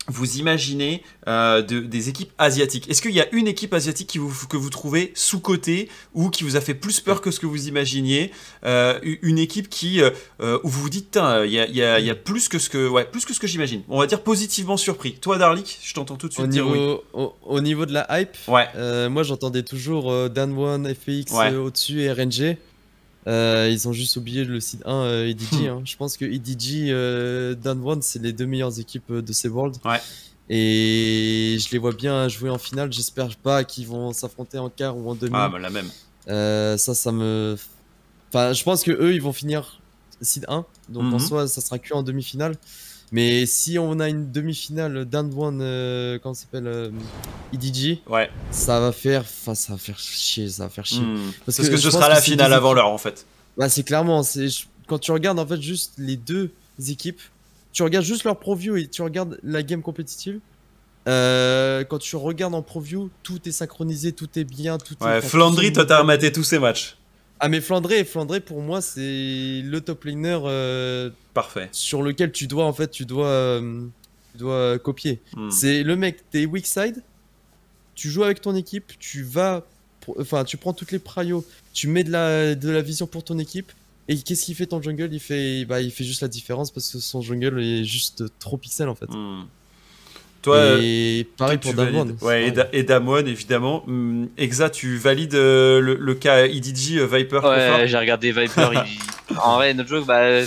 vous 0.08 0.38
imaginez 0.38 1.04
euh, 1.28 1.62
de- 1.62 1.80
des 1.82 2.08
équipes 2.10 2.32
asiatiques. 2.38 2.90
Est-ce 2.90 3.02
qu'il 3.02 3.12
y 3.12 3.20
a 3.22 3.28
une 3.34 3.48
équipe 3.48 3.74
asiatique 3.74 4.08
qui 4.08 4.18
vous, 4.18 4.32
que 4.48 4.56
vous 4.58 4.70
trouvez 4.70 5.12
sous-cotée 5.16 5.90
ou 6.14 6.30
qui 6.30 6.44
vous 6.44 6.56
a 6.56 6.62
fait 6.62 6.74
plus 6.74 7.00
peur 7.02 7.22
que 7.22 7.30
ce 7.32 7.40
que 7.40 7.46
vous 7.46 7.68
imaginiez 7.68 8.32
Euh, 8.66 9.00
Une 9.22 9.38
équipe 9.38 9.70
qui, 9.70 10.02
euh, 10.02 10.60
où 10.64 10.70
vous 10.70 10.82
vous 10.84 10.90
dites, 10.90 11.18
il 11.46 11.52
y 11.52 11.60
a, 11.60 11.66
il 11.68 11.76
y 11.76 11.82
a- 11.84 12.00
il 12.00 12.06
y 12.06 12.10
a 12.10 12.16
plus 12.16 12.48
que 12.50 12.58
ce 12.60 12.70
que, 12.70 12.88
ouais, 12.88 13.06
plus 13.06 13.26
que 13.26 13.34
ce 13.34 13.40
que 13.40 13.48
j'imagine. 13.48 13.82
On 13.90 14.00
va 14.00 14.08
dire 14.08 14.22
positivement 14.24 14.78
surpris. 14.78 15.14
Toi, 15.16 15.38
Darlik, 15.38 15.80
je 15.84 15.94
t'entends 15.94 16.16
tout 16.16 16.28
de 16.28 16.34
suite 16.34 16.46
Au 16.46 16.48
dire 16.48 16.66
oui. 16.68 16.80
niveau, 16.80 17.04
au, 17.14 17.34
au 17.44 17.62
niveau 17.62 17.86
de 17.86 17.94
la 17.94 18.06
hype, 18.22 18.36
Ouais. 18.48 18.68
moi 19.10 19.24
j'entendais 19.24 19.64
toujours 19.64 20.30
Dan 20.30 20.58
One, 20.58 20.94
FX 20.94 21.32
Ouais. 21.34 21.56
au-dessus 21.56 22.02
et 22.02 22.12
RNG. 22.12 22.58
Euh, 23.28 23.70
ils 23.70 23.88
ont 23.88 23.94
juste 23.94 24.16
oublié 24.16 24.46
le 24.46 24.60
site 24.62 24.82
1 24.86 24.92
euh, 25.04 25.28
EDG. 25.28 25.68
hein. 25.68 25.82
Je 25.86 25.96
pense 25.98 26.16
que 26.18 26.24
EDG, 26.26 26.90
euh, 26.92 27.56
Dan 27.56 27.82
One, 27.84 28.02
c'est 28.02 28.22
les 28.22 28.32
deux 28.32 28.46
meilleures 28.46 28.80
équipes 28.80 29.12
euh, 29.12 29.22
de 29.22 29.34
ces 29.34 29.50
Worlds. 29.50 29.80
Ouais. 29.84 30.00
Et 30.62 31.58
je 31.60 31.70
les 31.72 31.78
vois 31.78 31.92
bien 31.92 32.28
jouer 32.30 32.50
en 32.50 32.58
finale. 32.58 32.92
J'espère 32.94 33.36
pas 33.36 33.64
qu'ils 33.64 33.88
vont 33.88 34.14
s'affronter 34.14 34.58
en 34.58 34.70
quart 34.70 34.98
ou 34.98 35.10
en 35.10 35.16
demi. 35.16 35.34
Ah, 35.36 35.50
bah, 35.50 35.60
la 35.60 35.70
même. 35.70 35.90
Euh, 36.30 36.78
ça, 36.78 36.96
ça 36.96 37.12
me. 37.12 37.58
Enfin, 38.30 38.54
je 38.54 38.64
pense 38.64 38.84
que 38.84 38.92
eux, 38.92 39.14
ils 39.14 39.22
vont 39.22 39.34
finir 39.34 39.80
seed 40.22 40.46
1. 40.48 40.66
Donc 40.90 41.04
en 41.04 41.18
Mhm. 41.18 41.20
soi, 41.20 41.48
ça 41.48 41.60
sera 41.62 41.80
que 41.80 41.94
en 41.94 42.04
demi-finale. 42.04 42.56
Mais 43.14 43.46
si 43.46 43.80
on 43.80 44.00
a 44.02 44.10
une 44.10 44.32
demi-finale 44.32 45.06
d'un 45.06 45.32
one, 45.32 45.60
euh, 45.62 46.20
comment 46.22 46.34
ça 46.34 46.42
s'appelle 46.42 46.68
euh, 46.68 46.90
EDG, 47.54 48.00
Ouais. 48.10 48.30
ça 48.52 48.80
va 48.82 48.92
faire. 48.92 49.22
Enfin, 49.22 49.56
ça 49.56 49.74
va 49.74 49.80
faire 49.80 49.98
chier, 49.98 50.50
ça 50.50 50.64
va 50.64 50.70
faire 50.70 50.86
chier. 50.86 51.00
Hmm. 51.02 51.32
Parce, 51.46 51.58
Parce 51.58 51.70
que, 51.70 51.76
que 51.76 51.80
ce 51.80 51.90
sera 51.92 52.10
la 52.10 52.20
finale 52.22 52.52
avant 52.54 52.74
l'heure, 52.74 52.90
en 52.90 52.98
fait. 52.98 53.26
Bah, 53.58 53.70
c'est 53.70 53.84
clairement. 53.84 54.24
c'est 54.24 54.48
Quand 54.88 55.00
tu 55.00 55.12
regardes 55.12 55.40
en 55.40 55.48
fait 55.48 55.62
juste 55.62 55.94
les 55.98 56.18
deux 56.18 56.52
équipes, 56.90 57.22
tu 57.72 57.82
regardes 57.84 58.06
juste 58.06 58.24
leur 58.26 58.38
preview 58.40 58.76
et 58.76 58.88
tu 58.88 59.02
regardes 59.02 59.40
la 59.44 59.64
game 59.64 59.82
compétitive. 59.82 60.40
euh, 61.08 61.86
quand 61.86 62.00
tu 62.00 62.18
regardes 62.18 62.54
en 62.56 62.62
preview, 62.62 63.10
tout 63.24 63.40
est 63.48 63.52
synchronisé, 63.54 64.12
tout 64.12 64.28
est 64.38 64.44
bien, 64.44 64.78
tout. 64.78 64.96
Ouais, 65.00 65.22
Flandry, 65.22 65.72
toi, 65.72 65.86
t'as 65.86 66.04
maté 66.04 66.34
tous 66.34 66.44
ces 66.44 66.60
matchs. 66.60 66.97
Ah 67.40 67.50
mais 67.50 67.62
Flandré, 67.62 68.04
Flandré 68.04 68.40
pour 68.40 68.62
moi 68.62 68.82
c'est 68.82 69.62
le 69.64 69.80
top 69.80 70.06
laner 70.06 70.40
euh, 70.46 71.10
Parfait. 71.34 71.70
sur 71.72 72.02
lequel 72.02 72.32
tu 72.32 72.48
dois 72.48 72.66
en 72.66 72.74
fait 72.74 72.90
tu 72.90 73.06
dois 73.06 73.28
euh, 73.28 73.86
tu 74.32 74.38
dois 74.40 74.80
copier. 74.80 75.22
Hmm. 75.36 75.52
C'est 75.52 75.84
le 75.84 75.96
mec 75.96 76.30
t'es 76.32 76.46
weak 76.46 76.66
side, 76.66 77.04
tu 77.96 78.10
joues 78.10 78.24
avec 78.24 78.42
ton 78.42 78.56
équipe, 78.56 78.94
tu 79.00 79.24
vas 79.24 79.64
enfin 80.20 80.44
tu 80.44 80.58
prends 80.58 80.74
toutes 80.74 80.92
les 80.92 81.00
prios, 81.00 81.46
tu 81.74 81.88
mets 81.88 82.04
de 82.04 82.12
la 82.12 82.56
de 82.56 82.70
la 82.70 82.82
vision 82.82 83.08
pour 83.08 83.24
ton 83.24 83.38
équipe 83.38 83.72
et 84.08 84.18
qu'est-ce 84.18 84.46
qu'il 84.46 84.56
fait 84.56 84.68
ton 84.68 84.82
jungle? 84.82 85.10
Il 85.12 85.20
fait 85.20 85.66
bah 85.66 85.82
il 85.82 85.92
fait 85.92 86.06
juste 86.06 86.22
la 86.22 86.28
différence 86.30 86.72
parce 86.72 86.92
que 86.92 87.00
son 87.00 87.22
jungle 87.22 87.62
est 87.62 87.84
juste 87.84 88.24
trop 88.40 88.58
pixel 88.58 88.88
en 88.90 88.96
fait. 88.96 89.10
Hmm. 89.10 89.44
Toi, 90.42 90.56
euh, 90.58 90.80
et 90.82 91.28
pareil 91.38 91.58
toi, 91.60 91.72
pour 91.74 91.84
Damwon. 91.84 92.16
Ouais, 92.22 92.48
et, 92.48 92.52
Da- 92.52 92.68
et 92.72 92.84
Damwon, 92.84 93.26
évidemment. 93.26 93.84
Hmm, 93.88 94.26
Exa, 94.38 94.70
tu 94.70 94.98
valides 94.98 95.36
euh, 95.36 95.80
le, 95.82 95.96
le 95.96 96.16
cas 96.16 96.46
EDG 96.46 96.98
euh, 97.00 97.06
Viper 97.08 97.40
Ouais, 97.44 97.88
j'ai 97.88 97.98
regardé 97.98 98.32
Viper. 98.32 98.70
il- 98.74 99.36
En 99.44 99.56
vrai, 99.56 99.74
notre 99.74 99.90
joke, 99.90 100.06
bah, 100.06 100.40
il 100.40 100.46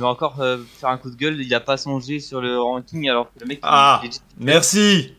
va 0.00 0.06
encore 0.08 0.40
euh, 0.40 0.58
faire 0.78 0.90
un 0.90 0.96
coup 0.98 1.10
de 1.10 1.16
gueule. 1.16 1.40
Il 1.40 1.52
a 1.54 1.60
pas 1.60 1.76
songé 1.76 2.20
sur 2.20 2.40
le 2.40 2.58
ranking 2.60 3.08
alors 3.10 3.26
que 3.34 3.40
le 3.40 3.46
mec. 3.46 3.58
Ah. 3.62 4.00
il 4.04 4.10
Merci 4.38 5.12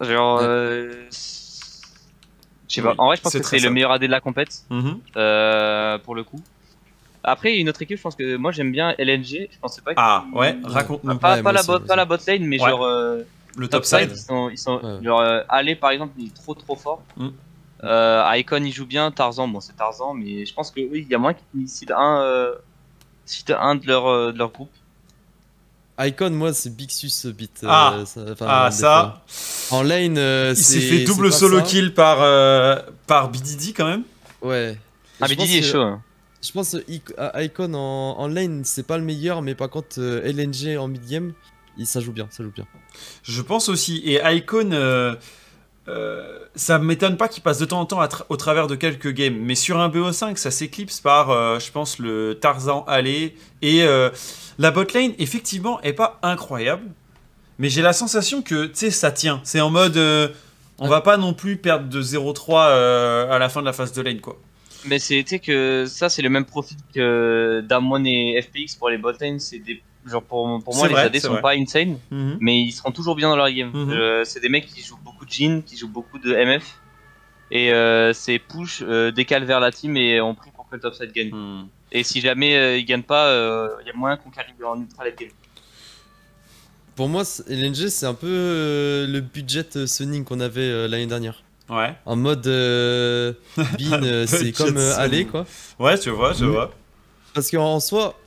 Genre. 0.00 0.40
Euh, 0.42 0.92
Je 1.10 2.74
sais 2.74 2.82
pas. 2.82 2.94
En 2.98 3.06
vrai, 3.06 3.16
je 3.16 3.22
pense 3.22 3.32
que 3.32 3.42
c'est 3.42 3.58
le 3.60 3.70
meilleur 3.70 3.92
AD 3.92 4.02
de 4.02 4.06
la 4.08 4.20
compète. 4.20 4.62
Mhm. 4.70 4.98
euh, 5.16 5.98
pour 5.98 6.14
le 6.14 6.24
coup. 6.24 6.40
Après, 7.28 7.56
une 7.56 7.68
autre 7.68 7.82
équipe, 7.82 7.96
je 7.98 8.02
pense 8.02 8.14
que 8.14 8.36
moi 8.36 8.52
j'aime 8.52 8.70
bien 8.72 8.94
LNG. 8.98 9.48
Je 9.50 9.58
pensais 9.60 9.80
pas 9.82 9.90
que. 9.94 10.00
Ah, 10.00 10.24
ouais, 10.32 10.56
raconte-nous. 10.64 11.18
Pas, 11.18 11.36
Ouais, 11.36 11.42
pas 11.42 11.52
la 11.52 11.62
bot, 11.64 11.80
pas 11.80 11.96
la 11.96 12.04
bot 12.04 12.16
lane, 12.26 12.44
mais 12.44 12.60
Ouais. 12.62 12.70
genre. 12.70 12.84
euh, 12.84 13.22
Le 13.56 13.68
top 13.68 13.82
topside 13.82 14.10
side, 14.10 14.12
ils 14.12 14.20
sont, 14.22 14.50
ils 14.50 14.58
sont 14.58 14.80
Ouais. 14.80 15.02
genre 15.04 15.20
euh, 15.20 15.40
par 15.80 15.90
exemple, 15.90 16.12
il 16.18 16.26
est 16.28 16.34
trop 16.34 16.54
trop 16.54 16.76
fort. 16.76 17.02
Mm. 17.16 17.28
Euh, 17.84 18.22
Icon 18.36 18.62
il 18.64 18.72
joue 18.72 18.86
bien, 18.86 19.10
Tarzan, 19.10 19.48
bon 19.48 19.60
c'est 19.60 19.76
Tarzan, 19.76 20.14
mais 20.14 20.46
je 20.46 20.54
pense 20.54 20.70
que 20.70 20.80
oui, 20.80 21.02
il 21.06 21.08
y 21.10 21.14
a 21.14 21.18
moins 21.18 21.34
qu'ils 21.34 21.68
citent 21.68 21.90
un, 21.90 22.20
euh, 22.22 22.54
citent 23.26 23.50
un 23.58 23.74
de 23.74 23.86
leur 23.86 24.32
de 24.32 24.38
leur 24.38 24.50
groupe. 24.50 24.70
Icon 25.98 26.30
moi 26.30 26.52
c'est 26.52 26.74
Bixus 26.76 27.26
beat. 27.32 27.60
euh, 27.64 27.68
Ah. 27.70 27.98
ça- 28.04 28.20
Ah, 28.42 28.70
ça. 28.70 29.22
En 29.70 29.82
lane 29.82 30.18
euh, 30.18 30.50
il 30.52 30.56
s'est 30.56 30.80
c'est- 30.80 30.86
fait 30.98 31.04
double 31.04 31.32
solo 31.32 31.58
ça. 31.58 31.64
kill 31.64 31.94
par, 31.94 32.18
euh, 32.20 32.76
par 33.06 33.30
BDD 33.30 33.72
quand 33.74 33.86
même. 33.86 34.04
Ouais. 34.42 34.78
Ah, 35.20 35.26
Didier 35.28 35.58
est 35.58 35.60
que- 35.62 35.66
chaud. 35.66 35.80
hein. 35.80 36.02
Je 36.46 36.52
pense 36.52 36.74
euh, 36.74 37.30
Icon 37.42 37.74
en, 37.74 38.18
en 38.18 38.28
lane, 38.28 38.62
c'est 38.64 38.86
pas 38.86 38.98
le 38.98 39.04
meilleur, 39.04 39.42
mais 39.42 39.54
par 39.54 39.68
contre, 39.70 39.96
euh, 39.98 40.20
LNG 40.24 40.76
en 40.78 40.88
mid-game, 40.88 41.32
il- 41.78 41.86
ça 41.86 42.00
joue 42.00 42.12
bien, 42.12 42.26
ça 42.30 42.42
joue 42.44 42.52
bien. 42.54 42.66
Je 43.22 43.42
pense 43.42 43.68
aussi. 43.68 43.98
Et 44.04 44.20
Icon, 44.36 44.70
euh, 44.72 45.14
euh, 45.88 46.38
ça 46.54 46.78
m'étonne 46.78 47.16
pas 47.16 47.28
qu'il 47.28 47.42
passe 47.42 47.58
de 47.58 47.64
temps 47.64 47.80
en 47.80 47.86
temps 47.86 48.00
à 48.00 48.06
tra- 48.08 48.24
au 48.28 48.36
travers 48.36 48.66
de 48.66 48.74
quelques 48.74 49.12
games. 49.12 49.36
Mais 49.40 49.54
sur 49.54 49.78
un 49.78 49.88
BO5, 49.88 50.36
ça 50.36 50.50
s'éclipse 50.50 51.00
par, 51.00 51.30
euh, 51.30 51.58
je 51.58 51.70
pense, 51.70 51.98
le 51.98 52.38
Tarzan 52.40 52.84
Alley. 52.88 53.34
Et 53.62 53.84
la 54.58 54.70
botlane, 54.70 55.12
effectivement, 55.18 55.80
est 55.82 55.92
pas 55.92 56.18
incroyable. 56.22 56.84
Mais 57.58 57.68
j'ai 57.68 57.82
la 57.82 57.92
sensation 57.92 58.42
que, 58.42 58.66
tu 58.66 58.72
sais, 58.74 58.90
ça 58.90 59.10
tient. 59.12 59.40
C'est 59.44 59.60
en 59.60 59.70
mode. 59.70 59.96
on 60.78 60.88
va 60.88 61.00
pas 61.00 61.16
non 61.16 61.32
plus 61.34 61.56
perdre 61.56 61.88
de 61.88 62.02
0-3 62.02 62.68
euh, 62.68 63.30
à 63.30 63.38
la 63.38 63.48
fin 63.48 63.60
de 63.60 63.66
la 63.66 63.72
phase 63.72 63.92
de 63.92 64.02
lane, 64.02 64.20
quoi. 64.20 64.38
Mais 64.86 64.98
c'est 64.98 65.22
tu 65.22 65.30
sais 65.30 65.38
que 65.38 65.84
ça, 65.86 66.08
c'est 66.08 66.22
le 66.22 66.28
même 66.28 66.44
profil 66.44 66.76
que 66.94 67.64
Damwon 67.66 68.04
et 68.04 68.40
FPX 68.40 68.76
pour 68.76 68.90
les 68.90 68.98
botlane. 68.98 69.38
C'est 69.38 69.58
des. 69.58 69.82
Genre 70.06 70.22
pour, 70.22 70.62
pour 70.62 70.76
moi, 70.76 70.86
les 70.86 70.94
vrai, 70.94 71.02
AD 71.02 71.18
sont 71.18 71.32
vrai. 71.32 71.42
pas 71.42 71.54
insane, 71.54 71.98
mais 72.38 72.60
ils 72.60 72.70
seront 72.70 72.92
toujours 72.92 73.16
bien 73.16 73.28
dans 73.28 73.34
leur 73.34 73.50
game. 73.50 73.72
Mhm. 73.74 73.90
Euh, 73.90 74.24
c'est 74.24 74.38
des 74.38 74.48
mecs 74.48 74.66
qui 74.66 74.80
jouent 74.80 75.00
beaucoup 75.04 75.24
de 75.24 75.30
Jin, 75.30 75.62
qui 75.66 75.76
jouent 75.76 75.88
beaucoup 75.88 76.20
de 76.20 76.32
MF. 76.32 76.78
Et 77.50 77.72
euh, 77.72 78.12
c'est 78.12 78.38
push, 78.38 78.82
euh, 78.82 79.10
décale 79.10 79.44
vers 79.44 79.58
la 79.58 79.72
team 79.72 79.96
et 79.96 80.20
on 80.20 80.34
prie 80.34 80.50
pour 80.52 80.68
que 80.68 80.76
le 80.76 80.80
topside 80.80 81.12
gagne. 81.12 81.30
Hmm. 81.32 81.66
Et 81.90 82.04
si 82.04 82.20
jamais 82.20 82.56
euh, 82.56 82.76
ils 82.76 82.84
gagnent 82.84 83.02
pas, 83.02 83.32
il 83.82 83.86
y 83.86 83.90
a 83.90 83.92
moyen 83.94 84.16
qu'on 84.16 84.30
carry 84.30 84.52
en 84.64 84.80
ultra 84.80 85.04
late 85.04 85.18
game. 85.18 85.30
Pour 86.96 87.10
moi, 87.10 87.24
LNG, 87.46 87.88
c'est 87.88 88.06
un 88.06 88.14
peu 88.14 88.26
euh, 88.26 89.06
le 89.06 89.20
budget 89.20 89.76
euh, 89.76 89.86
Sunning 89.86 90.24
qu'on 90.24 90.40
avait 90.40 90.62
euh, 90.62 90.88
l'année 90.88 91.06
dernière. 91.06 91.44
Ouais. 91.68 91.96
En 92.04 92.14
mode 92.16 92.46
euh, 92.46 93.32
Bean, 93.56 93.64
euh, 94.04 94.26
c'est 94.26 94.52
comme 94.52 94.76
euh, 94.76 94.96
aller 94.98 95.24
quoi. 95.26 95.46
Ouais, 95.78 95.98
tu 95.98 96.10
vois, 96.10 96.32
je 96.32 96.44
vois. 96.44 96.72
Parce 97.34 97.50
qu'en 97.50 97.80
soi, 97.80 98.18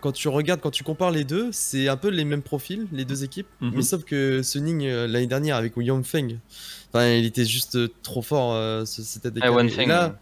quand 0.00 0.12
tu 0.12 0.28
regardes, 0.28 0.60
quand 0.60 0.70
tu 0.70 0.84
compares 0.84 1.10
les 1.10 1.24
deux, 1.24 1.48
c'est 1.52 1.88
un 1.88 1.96
peu 1.96 2.08
les 2.08 2.24
mêmes 2.24 2.42
profils, 2.42 2.86
les 2.92 3.04
deux 3.06 3.24
équipes. 3.24 3.48
Mhm. 3.60 3.72
Mais 3.76 3.82
sauf 3.82 4.04
que 4.04 4.42
Sunning 4.42 4.84
euh, 4.84 5.06
l'année 5.06 5.26
dernière 5.26 5.56
avec 5.56 5.76
William 5.76 6.04
Feng, 6.04 6.38
enfin, 6.92 7.08
il 7.08 7.24
était 7.24 7.46
juste 7.46 7.78
trop 8.02 8.20
fort. 8.22 8.52
euh, 8.52 8.84
c'était. 8.84 9.30
Feng, 9.40 9.78
Et 9.80 9.86
là, 9.86 10.18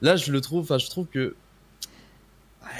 là, 0.00 0.16
je 0.16 0.32
le 0.32 0.40
trouve, 0.40 0.62
enfin, 0.62 0.78
je 0.78 0.88
trouve 0.88 1.06
que 1.06 1.36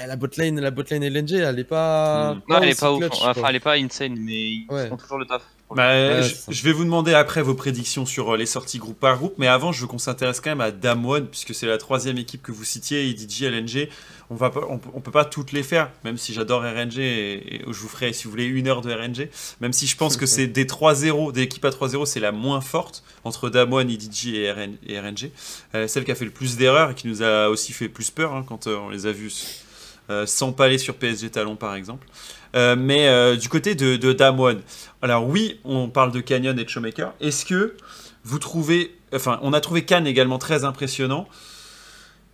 la 0.07 0.15
botlane, 0.15 0.59
la 0.59 0.71
botlane 0.71 1.03
LNG, 1.03 1.33
elle 1.33 1.59
est 1.59 1.63
pas. 1.63 2.33
Mhm. 2.33 2.41
Non, 2.49 2.61
elle 2.61 2.69
est 2.69 2.79
pas 2.79 2.91
ouf. 2.93 2.99
clutch, 2.99 3.21
Enfin, 3.21 3.47
elle 3.49 3.55
est 3.55 3.59
pas 3.59 3.75
insane, 3.75 4.15
mais 4.19 4.33
ils 4.51 4.65
Ouais. 4.69 4.87
font 4.89 4.97
toujours 4.97 5.19
le 5.19 5.25
taf. 5.25 5.43
Bah, 5.75 5.89
Ouais, 5.93 6.21
je, 6.49 6.63
vais 6.63 6.71
vous 6.71 6.83
demander 6.83 7.13
après 7.13 7.41
vos 7.43 7.53
prédictions 7.53 8.05
sur 8.05 8.33
euh, 8.33 8.37
les 8.37 8.47
sorties 8.47 8.79
groupe 8.79 8.99
par 8.99 9.17
groupe, 9.17 9.35
mais 9.37 9.47
avant, 9.47 9.71
je 9.71 9.81
veux 9.81 9.87
qu'on 9.87 9.99
s'intéresse 9.99 10.41
quand 10.41 10.49
même 10.49 10.61
à 10.61 10.71
Damwon, 10.71 11.27
puisque 11.29 11.53
c'est 11.53 11.67
la 11.67 11.77
troisième 11.77 12.17
équipe 12.17 12.41
que 12.41 12.51
vous 12.51 12.63
citiez, 12.63 13.05
IDG, 13.05 13.45
LNG. 13.45 13.89
On 14.31 14.35
va 14.35 14.49
pas, 14.49 14.61
on, 14.69 14.77
peut- 14.79 14.89
on 14.93 14.99
peut 15.01 15.11
pas 15.11 15.25
toutes 15.25 15.51
les 15.51 15.61
faire, 15.63 15.91
même 16.03 16.17
si 16.17 16.33
j'adore 16.33 16.61
RNG 16.63 16.97
et, 16.99 17.55
et 17.55 17.61
je 17.67 17.71
vous 17.79 17.87
ferai, 17.87 18.13
si 18.13 18.25
vous 18.25 18.31
voulez, 18.31 18.45
une 18.45 18.67
heure 18.67 18.81
de 18.81 18.91
RNG. 18.91 19.29
Même 19.61 19.73
si 19.73 19.85
je 19.87 19.95
pense 19.95 20.17
que 20.17 20.25
c'est 20.25 20.47
des 20.47 20.65
3-0, 20.65 21.31
des 21.33 21.41
équipes 21.43 21.65
à 21.65 21.69
3-0, 21.69 22.05
c'est 22.05 22.19
la 22.19 22.31
moins 22.31 22.61
forte 22.61 23.03
entre 23.23 23.49
Damwon, 23.49 23.87
IDG 23.87 24.35
et, 24.35 24.51
RN 24.51 24.75
et 24.87 24.99
RNG. 24.99 25.31
Euh, 25.75 25.87
celle 25.87 26.03
qui 26.03 26.11
a 26.11 26.15
fait 26.15 26.25
le 26.25 26.31
plus 26.31 26.57
d'erreurs 26.57 26.91
et 26.91 26.95
qui 26.95 27.07
nous 27.07 27.21
a 27.23 27.47
aussi 27.49 27.73
fait 27.73 27.89
plus 27.89 28.09
peur 28.11 28.33
hein, 28.33 28.43
quand 28.47 28.67
euh, 28.67 28.75
on 28.77 28.89
les 28.89 29.05
a 29.07 29.11
vus 29.11 29.65
euh, 30.09 30.25
s'empaler 30.25 30.77
sur 30.77 30.95
PSG 30.95 31.29
Talon, 31.29 31.55
par 31.55 31.75
exemple. 31.75 32.07
Euh, 32.55 32.75
mais 32.75 33.07
euh, 33.07 33.35
du 33.35 33.47
côté 33.49 33.75
de, 33.75 33.95
de 33.95 34.11
Damwon, 34.13 34.59
alors 35.01 35.27
oui, 35.27 35.59
on 35.63 35.87
parle 35.89 36.11
de 36.11 36.19
Canyon 36.19 36.57
et 36.57 36.63
de 36.63 36.69
Showmaker. 36.69 37.13
Est-ce 37.21 37.45
que 37.45 37.75
vous 38.23 38.39
trouvez, 38.39 38.95
enfin, 39.13 39.39
on 39.43 39.53
a 39.53 39.61
trouvé 39.61 39.85
Can 39.85 40.05
également 40.05 40.39
très 40.39 40.63
impressionnant. 40.65 41.27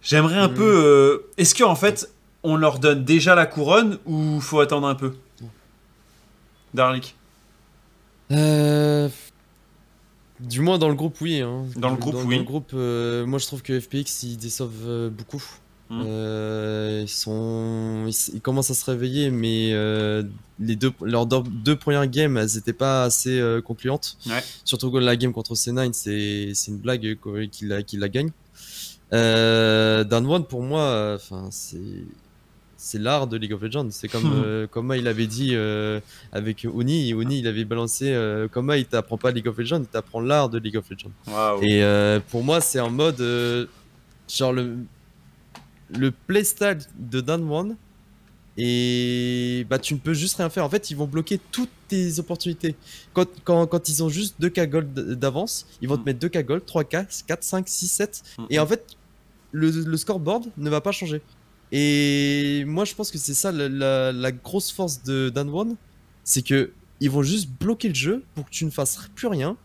J'aimerais 0.02 0.38
un 0.38 0.48
Mhm. 0.48 0.54
peu, 0.54 1.26
est-ce 1.38 1.54
que 1.56 1.64
en 1.64 1.76
fait, 1.76 2.12
on 2.44 2.56
leur 2.56 2.80
donne 2.80 3.04
déjà 3.04 3.36
la 3.36 3.46
couronne 3.46 3.98
ou 4.06 4.40
faut 4.40 4.60
attendre 4.60 4.88
un 4.88 4.96
peu? 4.96 5.14
Darlik. 6.74 7.16
Euh, 8.32 9.10
Du 10.40 10.60
moins 10.62 10.78
dans 10.78 10.90
le 10.90 10.96
groupe, 10.96 11.16
oui. 11.22 11.42
hein. 11.42 11.66
Dans 11.78 11.90
le 11.90 11.96
groupe, 11.98 12.16
oui. 12.26 12.38
le 12.38 12.44
groupe, 12.44 12.72
euh, 12.74 13.26
moi 13.26 13.40
je 13.40 13.46
trouve 13.48 13.62
que 13.62 13.80
FPX 13.80 14.24
ils 14.24 14.38
déçoivent 14.38 15.10
beaucoup. 15.10 15.42
Mhm. 15.90 16.04
Euh, 16.08 17.02
ils 17.04 17.10
sont, 17.10 18.10
ils, 18.34 18.42
commencent 18.42 18.72
à 18.72 18.74
se 18.74 18.86
réveiller, 18.86 19.30
mais 19.30 19.72
euh, 19.74 20.24
les 20.60 20.76
deux, 20.76 20.92
leurs 21.02 21.28
deux, 21.28 21.44
deux 21.48 21.76
premières 21.76 22.08
games, 22.08 22.38
elles 22.38 22.58
étaient 22.58 22.74
pas 22.74 23.04
assez 23.04 23.40
euh, 23.40 23.62
concluantes. 23.62 24.18
Ouais. 24.26 24.44
Surtout 24.64 24.92
que 24.92 24.98
la 24.98 25.16
game 25.16 25.32
contre 25.32 25.54
C9, 25.54 25.94
c'est 25.94 26.72
une 26.72 26.78
blague 26.78 27.18
qu'il 27.52 27.68
la, 27.68 27.84
qu'il 27.84 28.00
la 28.00 28.10
gagne. 28.10 28.32
Euh, 29.14 30.04
Dan 30.04 30.26
One 30.26 30.46
pour 30.46 30.64
moi, 30.64 31.14
enfin 31.16 31.50
c'est 31.52 31.78
c'est 32.78 33.00
l'art 33.00 33.28
de 33.28 33.38
League 33.38 33.54
of 33.54 33.62
Legends. 33.62 33.88
C'est 33.92 34.08
comme 34.08 34.32
euh, 34.44 34.66
comme 34.66 34.92
il 34.98 35.08
avait 35.08 35.28
dit 35.28 35.56
avec 36.32 36.66
Oni. 36.66 37.14
Oni 37.14 37.40
il 37.40 37.48
avait 37.48 37.66
balancé 37.66 38.18
comme 38.52 38.74
il 38.76 38.86
t'apprend 38.86 39.18
pas 39.18 39.30
League 39.30 39.48
of 39.48 39.58
Legends, 39.60 39.82
il 39.82 39.86
t'apprend 39.86 40.20
l'art 40.20 40.50
de 40.50 40.58
League 40.58 40.78
of 40.78 40.90
Legends. 40.90 41.62
Et 41.62 42.20
pour 42.32 42.44
moi, 42.44 42.60
c'est 42.60 42.80
en 42.80 42.90
mode 42.90 43.22
genre 44.28 44.52
le 44.54 44.78
le 45.90 46.12
playstyle 46.12 46.80
de 46.98 47.22
Dan 47.22 47.44
One 47.52 47.76
et 48.58 49.66
bah 49.70 49.80
tu 49.80 49.94
ne 49.94 50.00
peux 50.00 50.14
juste 50.14 50.38
rien 50.38 50.50
faire. 50.50 50.64
En 50.64 50.70
fait, 50.70 50.90
ils 50.90 50.96
vont 50.98 51.08
bloquer 51.08 51.40
toutes 51.52 51.70
tes 51.88 52.20
opportunités. 52.20 52.76
Quand, 53.14 53.28
quand, 53.44 53.68
quand 53.68 53.90
ils 53.90 54.02
ont 54.04 54.10
juste 54.10 54.36
2k 54.40 54.68
gold 54.70 54.94
d'avance, 54.94 55.66
ils 55.82 55.90
vont 55.90 55.96
Mm. 55.96 56.00
te 56.00 56.06
mettre 56.06 56.20
2k 56.20 56.44
gold, 56.46 56.64
3k, 56.66 57.26
4, 57.28 57.44
5, 57.44 57.68
6, 57.68 57.88
7 57.88 58.24
Mm, 58.38 58.46
et 58.50 58.60
en 58.60 58.68
fait, 58.68 58.86
le, 59.52 59.70
le 59.70 59.98
scoreboard 59.98 60.46
ne 60.58 60.70
va 60.70 60.82
pas 60.82 60.92
changer. 60.92 61.22
Et 61.72 62.64
moi, 62.66 62.86
je 62.86 62.94
pense 62.96 63.12
que 63.12 63.18
c'est 63.18 63.34
ça 63.34 63.52
la, 63.52 63.68
la- 63.68 64.12
la 64.12 64.32
grosse 64.32 64.72
force 64.72 65.04
de 65.04 65.30
Dan 65.30 65.50
One, 65.50 65.76
c'est 66.24 66.42
que 66.42 66.72
ils 67.02 67.12
vont 67.12 67.24
juste 67.24 67.50
bloquer 67.50 67.90
le 67.90 67.96
jeu 67.96 68.24
pour 68.36 68.46
que 68.46 68.52
tu 68.52 68.64
ne 68.64 68.70
fasses 68.70 68.98
plus 69.16 69.28
rien. 69.28 69.58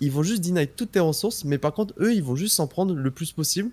Ils 0.00 0.10
vont 0.10 0.24
juste 0.24 0.42
deny 0.44 0.66
toutes 0.66 0.92
tes 0.92 1.00
ressources, 1.00 1.44
mais 1.44 1.58
par 1.58 1.72
contre, 1.72 1.94
eux, 2.00 2.12
ils 2.12 2.22
vont 2.24 2.34
juste 2.34 2.56
s'en 2.56 2.66
prendre 2.66 2.92
le 2.94 3.10
plus 3.12 3.30
possible. 3.32 3.70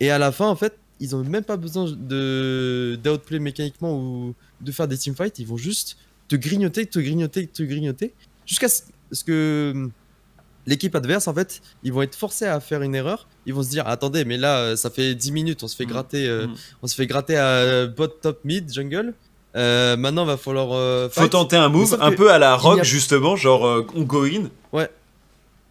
Et 0.00 0.10
à 0.10 0.18
la 0.18 0.30
fin, 0.32 0.48
en 0.48 0.54
fait, 0.56 0.76
ils 1.00 1.14
ont 1.14 1.22
même 1.24 1.44
pas 1.44 1.56
besoin 1.56 1.84
de 1.90 2.98
d'outplay 3.02 3.38
mécaniquement 3.38 3.98
ou 3.98 4.34
de 4.60 4.72
faire 4.72 4.88
des 4.88 4.96
teamfights. 4.98 5.38
Ils 5.38 5.46
vont 5.46 5.56
juste 5.56 5.96
te 6.28 6.36
grignoter, 6.36 6.86
te 6.86 6.98
grignoter, 6.98 7.46
te 7.46 7.62
grignoter, 7.62 8.12
jusqu'à 8.46 8.68
ce 8.68 9.24
que 9.24 9.72
hum, 9.74 9.90
l'équipe 10.66 10.94
adverse, 10.96 11.28
en 11.28 11.34
fait, 11.34 11.60
ils 11.84 11.92
vont 11.92 12.02
être 12.02 12.16
forcés 12.16 12.46
à 12.46 12.58
faire 12.60 12.82
une 12.82 12.94
erreur. 12.94 13.28
Ils 13.46 13.54
vont 13.54 13.62
se 13.62 13.68
dire, 13.70 13.86
attendez, 13.86 14.24
mais 14.24 14.36
là, 14.36 14.58
euh, 14.58 14.76
ça 14.76 14.90
fait 14.90 15.14
10 15.14 15.30
minutes, 15.32 15.62
on 15.62 15.68
se 15.68 15.76
fait 15.76 15.84
Mm. 15.84 15.88
gratter, 15.88 16.26
euh, 16.28 16.46
Mm. 16.48 16.54
on 16.82 16.86
se 16.88 16.94
fait 16.96 17.06
gratter 17.06 17.36
à 17.36 17.46
euh, 17.46 17.86
bot, 17.86 18.08
top, 18.08 18.40
mid, 18.44 18.72
jungle. 18.72 19.14
Euh, 19.54 19.96
maintenant, 19.96 20.24
va 20.24 20.36
falloir. 20.36 20.72
euh, 20.72 21.08
Faut 21.08 21.28
tenter 21.28 21.56
un 21.56 21.68
move 21.68 21.96
un 22.00 22.10
peu 22.12 22.30
à 22.32 22.38
la 22.38 22.52
a- 22.52 22.56
rock 22.56 22.82
justement, 22.84 23.36
genre 23.36 23.84
on 23.94 24.02
go 24.02 24.24
in. 24.24 24.50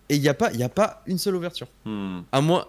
Et 0.08 0.16
il 0.18 0.22
n'y 0.22 0.30
a 0.30 0.34
pas, 0.36 0.54
y 0.54 0.62
a 0.64 0.70
pas 0.70 1.02
une 1.08 1.18
seule 1.18 1.36
ouverture. 1.36 1.68
Hmm. 1.84 2.20
À 2.32 2.40
moins, 2.40 2.66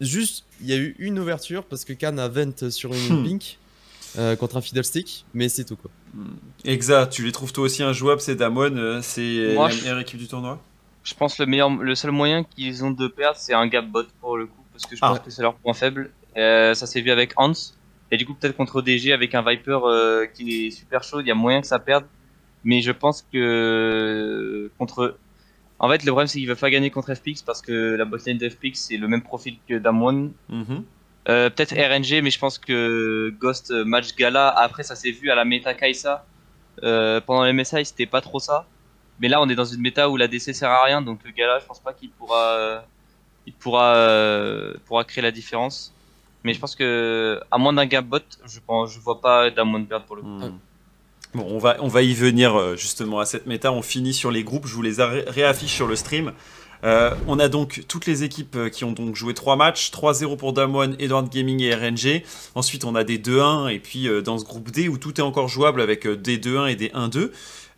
juste, 0.00 0.44
il 0.60 0.66
y 0.68 0.72
a 0.72 0.76
eu 0.76 0.94
une 0.98 1.18
ouverture 1.18 1.64
parce 1.64 1.84
que 1.84 1.92
Khan 1.92 2.18
a 2.18 2.28
vent 2.28 2.70
sur 2.70 2.92
une 2.94 3.20
Hmm. 3.20 3.24
pink 3.24 3.58
euh, 4.18 4.36
contre 4.36 4.56
un 4.56 4.60
fiddlestick, 4.60 5.24
mais 5.34 5.48
c'est 5.48 5.64
tout 5.64 5.76
quoi. 5.76 5.90
Exa, 6.64 7.06
tu 7.06 7.24
les 7.24 7.32
trouves 7.32 7.52
toi 7.52 7.64
aussi 7.64 7.82
injouables, 7.82 8.20
c'est 8.20 8.34
Damwon, 8.36 8.76
euh, 8.76 9.00
c'est 9.02 9.52
Moi, 9.54 9.68
la 9.68 9.74
je- 9.74 9.82
meilleure 9.82 9.98
équipe 10.00 10.18
du 10.18 10.26
tournoi? 10.28 10.60
Je 11.04 11.14
pense 11.14 11.38
le 11.38 11.46
meilleur, 11.46 11.70
le 11.70 11.94
seul 11.94 12.10
moyen 12.10 12.44
qu'ils 12.44 12.84
ont 12.84 12.90
de 12.90 13.06
perdre, 13.08 13.38
c'est 13.38 13.54
un 13.54 13.66
gap 13.66 13.86
bot 13.88 14.04
pour 14.20 14.36
le 14.36 14.46
coup, 14.46 14.62
parce 14.72 14.84
que 14.86 14.94
je 14.96 15.00
Ah. 15.02 15.08
pense 15.10 15.20
que 15.20 15.30
c'est 15.30 15.42
leur 15.42 15.54
point 15.54 15.72
faible. 15.74 16.10
Euh, 16.36 16.74
ça 16.74 16.86
s'est 16.86 17.00
vu 17.00 17.10
avec 17.10 17.32
Hans. 17.36 17.52
Et 18.12 18.16
du 18.16 18.26
coup, 18.26 18.34
peut-être 18.34 18.56
contre 18.56 18.82
DG 18.82 19.12
avec 19.12 19.34
un 19.34 19.42
Viper 19.42 19.78
euh, 19.84 20.26
qui 20.26 20.66
est 20.66 20.70
super 20.72 21.02
chaud, 21.04 21.20
il 21.20 21.26
y 21.28 21.30
a 21.30 21.34
moyen 21.34 21.60
que 21.60 21.66
ça 21.68 21.78
perde. 21.78 22.04
Mais 22.64 22.82
je 22.82 22.90
pense 22.92 23.24
que 23.32 24.70
contre. 24.78 25.16
En 25.80 25.88
fait, 25.88 26.04
le 26.04 26.12
problème, 26.12 26.28
c'est 26.28 26.38
qu'il 26.38 26.46
va 26.48 26.54
pas 26.54 26.70
gagner 26.70 26.90
contre 26.90 27.14
FPX 27.14 27.42
parce 27.44 27.62
que 27.62 27.96
la 27.96 28.04
botlane 28.04 28.38
de 28.38 28.48
FPX, 28.48 28.74
c'est 28.74 28.96
le 28.98 29.08
même 29.08 29.22
profil 29.22 29.56
que 29.68 29.78
Damwon. 29.78 30.32
Mhm. 30.48 30.84
Euh, 31.28 31.50
peut-être 31.50 31.74
RNG, 31.74 32.22
mais 32.22 32.30
je 32.30 32.38
pense 32.38 32.58
que 32.58 33.34
Ghost 33.40 33.70
match 33.70 34.14
Gala, 34.14 34.48
après 34.48 34.82
ça 34.82 34.94
s'est 34.94 35.10
vu 35.10 35.30
à 35.30 35.34
la 35.34 35.44
méta 35.44 35.74
Kaisa. 35.74 36.24
Euh, 36.82 37.20
pendant 37.20 37.44
les 37.44 37.52
MSI, 37.52 37.84
c'était 37.84 38.06
pas 38.06 38.20
trop 38.20 38.38
ça. 38.38 38.66
Mais 39.20 39.28
là, 39.28 39.40
on 39.40 39.48
est 39.48 39.54
dans 39.54 39.64
une 39.64 39.80
méta 39.80 40.08
où 40.08 40.16
la 40.16 40.28
DC 40.28 40.54
sert 40.54 40.70
à 40.70 40.84
rien, 40.84 41.02
donc 41.02 41.20
le 41.24 41.30
Gala, 41.30 41.58
je 41.58 41.66
pense 41.66 41.80
pas 41.80 41.92
qu'il 41.92 42.10
pourra, 42.10 42.54
euh, 42.54 42.80
il 43.46 43.52
pourra, 43.52 43.94
euh, 43.96 44.74
pourra 44.86 45.04
créer 45.04 45.22
la 45.22 45.30
différence. 45.30 45.94
Mais 46.42 46.54
je 46.54 46.60
pense 46.60 46.74
que, 46.74 47.38
à 47.50 47.58
moins 47.58 47.74
d'un 47.74 47.84
gap 47.84 48.06
bot, 48.06 48.18
je 48.46 48.60
pense, 48.60 48.92
je 48.92 48.98
vois 48.98 49.20
pas 49.20 49.50
Damon 49.50 49.84
perdre 49.84 50.06
pour 50.06 50.16
le 50.16 50.22
coup. 50.22 50.28
Hmm. 50.28 50.58
Bon, 51.34 51.46
on 51.46 51.58
va, 51.88 52.02
y 52.02 52.12
venir 52.12 52.56
euh, 52.58 52.76
justement 52.76 53.20
à 53.20 53.24
cette 53.24 53.46
méta. 53.46 53.70
On 53.72 53.82
finit 53.82 54.12
sur 54.14 54.30
les 54.32 54.42
groupes. 54.42 54.66
Je 54.66 54.74
vous 54.74 54.82
les 54.82 55.00
ré- 55.00 55.24
réaffiche 55.28 55.72
sur 55.72 55.86
le 55.86 55.94
stream. 55.94 56.32
Euh, 56.82 57.10
on 57.28 57.38
a 57.38 57.48
donc 57.48 57.82
toutes 57.88 58.06
les 58.06 58.24
équipes 58.24 58.56
euh, 58.56 58.68
qui 58.68 58.84
ont 58.84 58.92
donc 58.92 59.14
joué 59.14 59.32
3 59.34 59.54
matchs 59.54 59.90
3-0 59.92 60.36
pour 60.36 60.52
Damwon, 60.54 60.94
Edward 60.98 61.28
Gaming 61.30 61.62
et 61.62 61.72
RNG. 61.74 62.24
Ensuite, 62.56 62.84
on 62.84 62.96
a 62.96 63.04
des 63.04 63.18
2-1 63.18 63.68
et 63.72 63.78
puis 63.78 64.08
dans 64.24 64.38
ce 64.38 64.44
groupe 64.44 64.70
D 64.72 64.88
où 64.88 64.98
tout 64.98 65.20
est 65.20 65.22
encore 65.24 65.46
jouable 65.48 65.80
avec 65.80 66.08
des 66.08 66.38
2-1 66.38 66.68
et 66.68 66.74
des 66.76 66.88
1-2. 66.88 67.30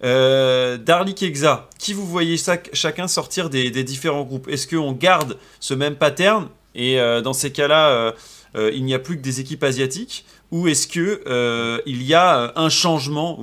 Euh, 0.05 0.79
Darlik 0.79 1.23
Exa, 1.23 1.69
qui 1.79 1.93
vous 1.93 2.07
voyez 2.07 2.37
chac- 2.39 2.71
chacun 2.73 3.07
sortir 3.07 3.51
des, 3.51 3.71
des 3.71 3.85
différents 3.85 4.23
groupes? 4.25 4.49
Est-ce 4.49 4.67
qu'on 4.67 4.93
garde 4.93 5.37
ce 5.61 5.75
même 5.75 5.97
pattern? 5.97 6.49
Et 6.75 6.97
dans 7.23 7.35
ces 7.35 7.53
cas-là, 7.53 8.15
il 8.55 8.85
n'y 8.85 8.95
a 8.95 8.99
plus 8.99 9.17
que 9.17 9.23
des 9.23 9.41
équipes 9.41 9.63
asiatiques 9.65 10.25
ou 10.51 10.69
est-ce 10.69 10.87
que 10.87 11.83
il 11.87 12.03
y 12.03 12.15
a 12.15 12.53
un 12.57 12.69
changement? 12.69 13.39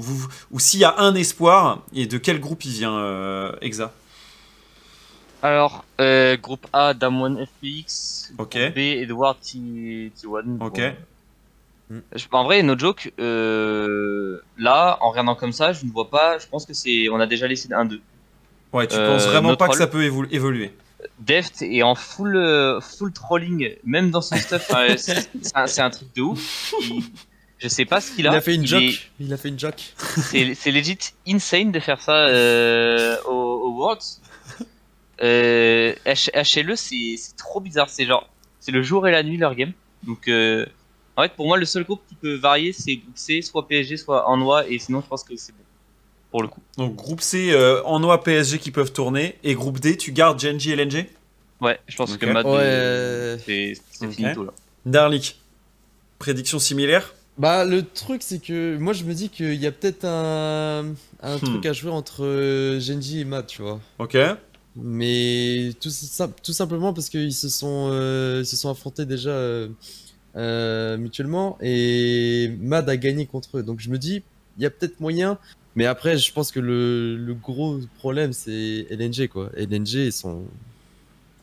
Ou 0.51 0.59
s'il 0.59 0.79
y 0.79 0.85
a 0.85 0.99
un 0.99 1.15
espoir 1.15 1.83
et 1.93 2.05
de 2.05 2.17
quel 2.17 2.39
groupe 2.39 2.63
il 2.65 2.71
vient 2.71 3.51
Exa? 3.61 3.91
Alors, 5.41 5.85
groupe 6.41 6.67
A, 6.73 6.93
Damwon 6.93 7.45
FPX. 7.45 8.33
Ok. 8.37 8.57
B, 8.75 8.77
Edward 8.77 9.37
T1. 9.41 10.59
Ok. 10.59 10.81
En 12.31 12.43
vrai, 12.43 12.61
no 12.61 12.77
joke, 12.77 13.11
euh, 13.19 14.39
là, 14.57 14.97
en 15.01 15.09
regardant 15.09 15.35
comme 15.35 15.51
ça, 15.51 15.73
je 15.73 15.85
ne 15.85 15.91
vois 15.91 16.09
pas. 16.09 16.37
Je 16.37 16.47
pense 16.47 16.65
que 16.65 16.73
c'est. 16.73 17.09
On 17.09 17.19
a 17.19 17.25
déjà 17.25 17.47
laissé 17.47 17.67
un 17.73 17.85
2. 17.85 17.99
Ouais, 18.73 18.85
tu 18.85 18.95
penses 18.95 19.25
euh, 19.25 19.31
vraiment 19.31 19.55
pas 19.55 19.67
que 19.67 19.75
ça 19.75 19.87
peut 19.87 20.03
évoluer? 20.03 20.71
Deft 21.19 21.61
est 21.61 21.83
en 21.83 21.95
full, 21.95 22.35
euh, 22.35 22.81
full 22.81 23.13
trolling, 23.13 23.75
même 23.83 24.11
dans 24.11 24.21
son 24.21 24.35
stuff. 24.37 24.71
c'est 24.97 25.81
un, 25.81 25.89
truc 25.89 26.13
de 26.15 26.21
ouf. 26.21 26.73
je 27.57 27.67
sais 27.67 27.85
pas 27.85 28.01
ce 28.01 28.11
qu'il 28.11 28.27
a. 28.27 28.31
Il 28.31 28.35
a 28.35 28.41
fait 28.41 28.55
une 28.55 28.67
joke. 28.67 29.11
Il 29.19 29.33
a 29.33 29.37
fait 29.37 29.49
une 29.49 29.59
joke. 29.59 29.93
C'est 30.31 30.71
legit 30.71 30.97
insane 31.27 31.71
de 31.71 31.79
faire 31.79 32.01
ça 32.01 32.27
au, 33.27 33.31
au 33.31 33.71
Worlds. 33.75 34.21
HLE, 35.21 36.75
c'est 36.75 37.15
trop 37.37 37.59
bizarre. 37.59 37.89
C'est 37.89 38.05
genre. 38.05 38.29
C'est 38.59 38.71
le 38.71 38.81
jour 38.81 39.07
et 39.07 39.11
la 39.11 39.23
nuit 39.23 39.37
leur 39.37 39.55
game. 39.55 39.73
Donc. 40.03 40.29
En 41.19 41.23
fait, 41.23 41.33
pour 41.33 41.47
moi, 41.47 41.57
le 41.57 41.65
seul 41.65 41.83
groupe 41.83 42.01
qui 42.07 42.15
peut 42.15 42.35
varier, 42.35 42.71
c'est 42.71 42.95
groupe 42.95 43.17
C, 43.17 43.41
soit 43.41 43.67
PSG, 43.67 43.97
soit 43.97 44.31
Annois, 44.31 44.65
et 44.69 44.79
sinon, 44.79 45.01
je 45.01 45.07
pense 45.07 45.21
que 45.25 45.35
c'est 45.35 45.51
bon. 45.51 45.65
Pour 46.31 46.41
le 46.41 46.47
coup. 46.47 46.61
Donc, 46.77 46.95
groupe 46.95 47.21
C, 47.21 47.51
euh, 47.51 47.83
Annois, 47.85 48.23
PSG 48.23 48.59
qui 48.59 48.71
peuvent 48.71 48.93
tourner, 48.93 49.35
et 49.43 49.55
groupe 49.55 49.79
D, 49.79 49.97
tu 49.97 50.11
gardes 50.11 50.39
Genji 50.39 50.71
et 50.71 50.75
LNG 50.75 51.07
Ouais, 51.61 51.79
je 51.87 51.95
pense 51.97 52.15
que 52.15 52.25
Matt, 52.25 52.45
c'est 53.45 53.73
fini 54.11 54.33
tout 54.33 54.45
là. 54.45 54.53
Darlik, 54.85 55.39
prédiction 56.19 56.59
similaire? 56.59 57.13
Bah, 57.37 57.65
le 57.65 57.83
truc, 57.83 58.21
c'est 58.21 58.39
que 58.39 58.77
moi, 58.77 58.93
je 58.93 59.03
me 59.03 59.13
dis 59.13 59.29
qu'il 59.29 59.55
y 59.55 59.65
a 59.65 59.71
peut-être 59.71 60.05
un, 60.05 60.93
un 61.21 61.37
hmm. 61.37 61.39
truc 61.39 61.65
à 61.65 61.73
jouer 61.73 61.91
entre 61.91 62.25
euh, 62.25 62.79
Genji 62.79 63.21
et 63.21 63.25
Matt, 63.25 63.47
tu 63.47 63.61
vois. 63.61 63.79
Ok. 63.97 64.17
Mais 64.75 65.71
tout, 65.81 65.89
tout 66.43 66.53
simplement 66.53 66.93
parce 66.93 67.09
qu'ils 67.09 67.33
se, 67.33 67.49
sont, 67.49 67.89
euh, 67.91 68.43
se 68.43 68.55
sont 68.55 68.69
affrontés 68.69 69.05
déjà 69.05 69.31
euh, 69.31 70.97
mutuellement 70.97 71.57
et 71.61 72.55
Mad 72.59 72.87
a 72.89 72.97
gagné 72.97 73.25
contre 73.25 73.57
eux. 73.57 73.63
Donc 73.63 73.79
je 73.79 73.89
me 73.89 73.97
dis, 73.97 74.21
il 74.57 74.63
y 74.63 74.65
a 74.65 74.69
peut-être 74.69 74.99
moyen. 74.99 75.37
Mais 75.75 75.85
après, 75.85 76.17
je 76.17 76.31
pense 76.33 76.51
que 76.51 76.59
le, 76.59 77.15
le 77.15 77.33
gros 77.33 77.79
problème, 77.97 78.33
c'est 78.33 78.87
LNG, 78.89 79.27
quoi. 79.27 79.49
LNG, 79.55 79.93
ils 79.93 80.11
sont, 80.11 80.43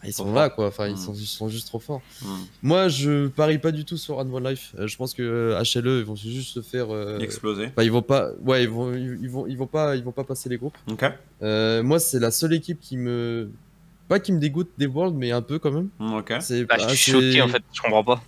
ils 0.05 0.13
sont 0.13 0.33
là, 0.33 0.51
quoi. 0.51 0.67
Enfin, 0.67 0.89
ils, 0.89 0.95
hmm. 0.95 0.99
sont, 0.99 1.15
ils, 1.15 1.27
sont, 1.27 1.49
juste 1.49 1.69
trop 1.69 1.79
forts. 1.79 2.03
Hmm. 2.23 2.45
Moi, 2.63 2.89
je 2.89 3.29
parie 3.29 3.59
pas 3.59 3.73
du 3.73 3.85
tout 3.85 3.97
sur 3.97 4.19
One 4.19 4.45
Life. 4.45 4.75
Euh, 4.79 4.87
je 4.87 4.97
pense 4.97 5.15
que 5.15 5.53
HLE, 5.53 5.87
euh, 5.87 5.99
ils 6.01 6.05
vont 6.05 6.17
juste 6.17 6.55
se 6.55 6.61
faire 6.61 6.89
exploser. 7.21 7.67
Enfin, 7.67 7.83
ils 7.83 7.93
vont 7.93 8.03
pas, 8.03 8.31
ouais, 8.45 8.65
ils 8.65 8.69
vont, 8.69 8.93
ils 8.95 9.31
vont, 9.31 9.47
ils 9.47 9.57
vont 9.57 9.67
pas, 9.67 9.97
ils 9.97 10.05
vont 10.05 10.13
pas 10.13 10.25
passer 10.25 10.49
les 10.49 10.59
groupes. 10.59 10.77
Ok. 10.91 11.05
moi, 11.41 11.99
c'est 11.99 12.21
la 12.21 12.31
seule 12.31 12.55
équipe 12.55 12.81
qui 12.81 12.97
me, 12.97 13.51
pas 14.09 14.21
qui 14.21 14.33
me 14.33 14.39
dégoûte 14.39 14.71
des 14.79 14.87
Worlds, 14.87 15.17
mais 15.17 15.33
un 15.33 15.43
peu 15.43 15.59
quand 15.59 15.73
même. 15.73 15.89
Ok. 16.01 16.35
C'est 16.41 16.65
bah, 16.65 16.77
je 16.79 16.95
suis 16.95 17.13
choqué 17.13 17.43
en 17.43 17.49
fait. 17.49 17.63
Je 17.73 17.81
comprends 17.81 18.05
pas. 18.05 18.23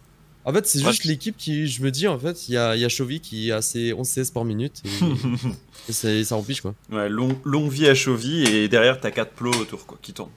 En 0.49 0.53
fait, 0.55 0.67
c'est 0.67 0.81
juste 0.81 1.05
l'équipe 1.05 1.37
qui, 1.37 1.67
je 1.67 1.83
me 1.83 1.91
dis, 1.91 2.09
en 2.09 2.19
fait, 2.19 2.49
il 2.49 2.55
y 2.55 2.57
a, 2.57 2.75
y 2.75 2.83
a 2.83 2.89
Chovy 2.89 3.21
qui 3.21 3.53
a 3.53 3.61
ses 3.61 3.93
11 3.93 4.09
CS 4.09 4.31
par 4.31 4.47
minute 4.47 4.83
et, 4.83 5.89
et 6.09 6.25
ça 6.25 6.37
empêche 6.37 6.63
quoi. 6.63 6.75
Ouais, 6.91 7.11
long, 7.11 7.39
longue 7.45 7.71
vie 7.71 7.87
à 7.87 7.95
Chovy 7.95 8.45
et 8.45 8.67
derrière, 8.67 8.99
t'as 8.99 9.11
4 9.11 9.33
plots 9.33 9.53
autour 9.53 9.85
quoi, 9.85 9.99
qui 10.01 10.15
tournent. 10.15 10.31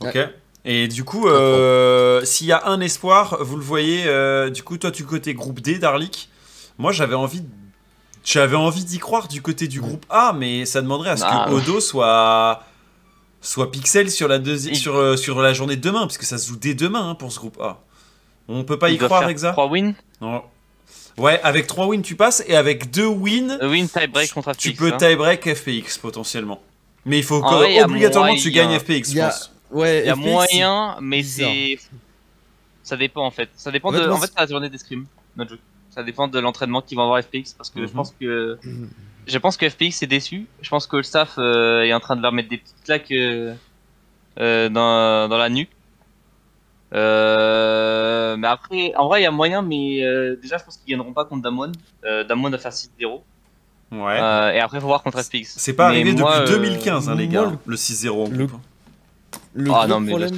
Ok. 0.00 0.18
Et 0.64 0.88
du 0.88 1.04
coup, 1.04 1.28
euh, 1.28 2.24
s'il 2.24 2.46
y 2.46 2.52
a 2.52 2.68
un 2.68 2.80
espoir, 2.80 3.36
vous 3.44 3.56
le 3.56 3.62
voyez, 3.62 4.04
euh, 4.06 4.48
du 4.48 4.62
coup, 4.62 4.78
toi, 4.78 4.90
du 4.90 5.04
côté 5.04 5.34
groupe 5.34 5.60
D, 5.60 5.78
Darlik, 5.78 6.30
moi 6.78 6.90
j'avais 6.90 7.14
envie 7.14 7.42
j'avais 8.24 8.56
envie 8.56 8.84
d'y 8.84 8.98
croire 8.98 9.28
du 9.28 9.42
côté 9.42 9.68
du 9.68 9.78
groupe 9.82 10.06
A, 10.08 10.32
mais 10.32 10.64
ça 10.64 10.80
demanderait 10.80 11.10
à 11.10 11.16
ce 11.18 11.22
que 11.22 11.28
bah, 11.28 11.50
Odo 11.50 11.80
soit 11.80 12.64
soit 13.42 13.70
pixel 13.70 14.10
sur 14.10 14.26
la, 14.26 14.40
sur, 14.72 14.96
euh, 14.96 15.16
sur 15.16 15.42
la 15.42 15.52
journée 15.52 15.76
de 15.76 15.82
demain, 15.82 16.00
parce 16.00 16.16
que 16.16 16.24
ça 16.24 16.38
se 16.38 16.48
joue 16.48 16.56
dès 16.56 16.72
demain 16.72 17.10
hein, 17.10 17.14
pour 17.14 17.30
ce 17.30 17.38
groupe 17.38 17.60
A. 17.60 17.82
On 18.48 18.64
peut 18.64 18.78
pas 18.78 18.90
y 18.90 18.98
croire, 18.98 19.28
Exa 19.28 19.52
3 19.52 19.66
wins 19.68 19.94
Ouais, 21.18 21.40
avec 21.42 21.66
3 21.66 21.86
wins 21.86 22.02
tu 22.02 22.14
passes 22.14 22.44
et 22.46 22.56
avec 22.56 22.90
2 22.90 23.06
wins. 23.06 23.58
Win 23.62 23.88
tie 23.88 24.06
break 24.06 24.32
contre 24.32 24.52
FPX. 24.52 24.62
Tu 24.62 24.72
peux 24.74 24.92
hein. 24.92 24.96
tie 24.98 25.16
break 25.16 25.54
FPX 25.54 25.98
potentiellement. 25.98 26.60
Mais 27.04 27.18
il 27.18 27.24
faut 27.24 27.40
que, 27.40 27.84
obligatoirement 27.84 28.34
tu 28.34 28.50
gagnes 28.50 28.78
FPX, 28.78 29.12
je 29.12 29.20
pense. 29.20 29.52
Ouais, 29.70 30.00
il 30.00 30.06
y 30.06 30.10
a 30.10 30.16
moyen, 30.16 30.96
mais 31.00 31.22
c'est. 31.22 31.78
Ça 32.82 32.96
dépend 32.96 33.26
en 33.26 33.30
fait. 33.30 33.48
Ça 33.56 33.70
dépend 33.70 33.88
en 33.88 33.92
de. 33.92 34.08
En 34.08 34.18
fait, 34.18 34.32
la 34.38 34.46
journée 34.46 34.68
d'escrime, 34.68 35.06
notre 35.36 35.52
jeu. 35.52 35.58
Ça 35.90 36.02
dépend 36.02 36.28
de 36.28 36.38
l'entraînement 36.38 36.82
qu'ils 36.82 36.96
vont 36.96 37.04
avoir 37.04 37.22
FPX 37.22 37.54
parce 37.56 37.70
que 37.70 37.80
je 37.80 37.86
mhm. 37.86 37.92
pense 37.92 38.14
que. 38.20 38.58
Je 39.26 39.38
pense 39.38 39.56
que 39.56 39.68
FPX 39.68 40.02
est 40.02 40.06
déçu. 40.06 40.46
Je 40.60 40.68
pense 40.68 40.86
que 40.86 40.96
le 40.96 41.02
staff 41.02 41.34
euh, 41.38 41.82
est 41.82 41.92
en 41.92 41.98
train 41.98 42.14
de 42.14 42.22
leur 42.22 42.30
mettre 42.30 42.48
des 42.48 42.58
petites 42.58 42.84
claques 42.84 43.10
euh, 43.10 43.54
euh, 44.38 44.68
dans, 44.68 45.28
dans 45.28 45.36
la 45.36 45.48
nuque. 45.48 45.70
Euh, 46.94 48.36
mais 48.36 48.46
après, 48.46 48.92
en 48.96 49.08
vrai, 49.08 49.20
il 49.20 49.24
y 49.24 49.26
a 49.26 49.30
moyen, 49.30 49.62
mais 49.62 50.02
euh, 50.02 50.36
déjà, 50.40 50.58
je 50.58 50.64
pense 50.64 50.76
qu'ils 50.76 50.94
gagneront 50.94 51.12
pas 51.12 51.24
contre 51.24 51.42
Damon. 51.42 51.72
Euh, 52.04 52.24
Damon 52.24 52.50
va 52.50 52.58
faire 52.58 52.72
6-0. 52.72 53.22
Ouais. 53.92 54.18
Euh, 54.20 54.52
et 54.52 54.60
après, 54.60 54.78
il 54.78 54.80
faut 54.80 54.86
voir 54.86 55.02
contre 55.02 55.22
SPX. 55.22 55.54
C'est 55.56 55.74
pas 55.74 55.86
arrivé 55.86 56.14
depuis 56.14 56.44
2015, 56.46 57.08
hein, 57.08 57.14
les 57.14 57.28
gars, 57.28 57.52
le, 57.66 57.76
6-0 57.76 58.30
Le, 58.30 58.46
le 59.54 59.70
ah, 59.72 59.86
gros 59.86 60.00
problème. 60.00 60.34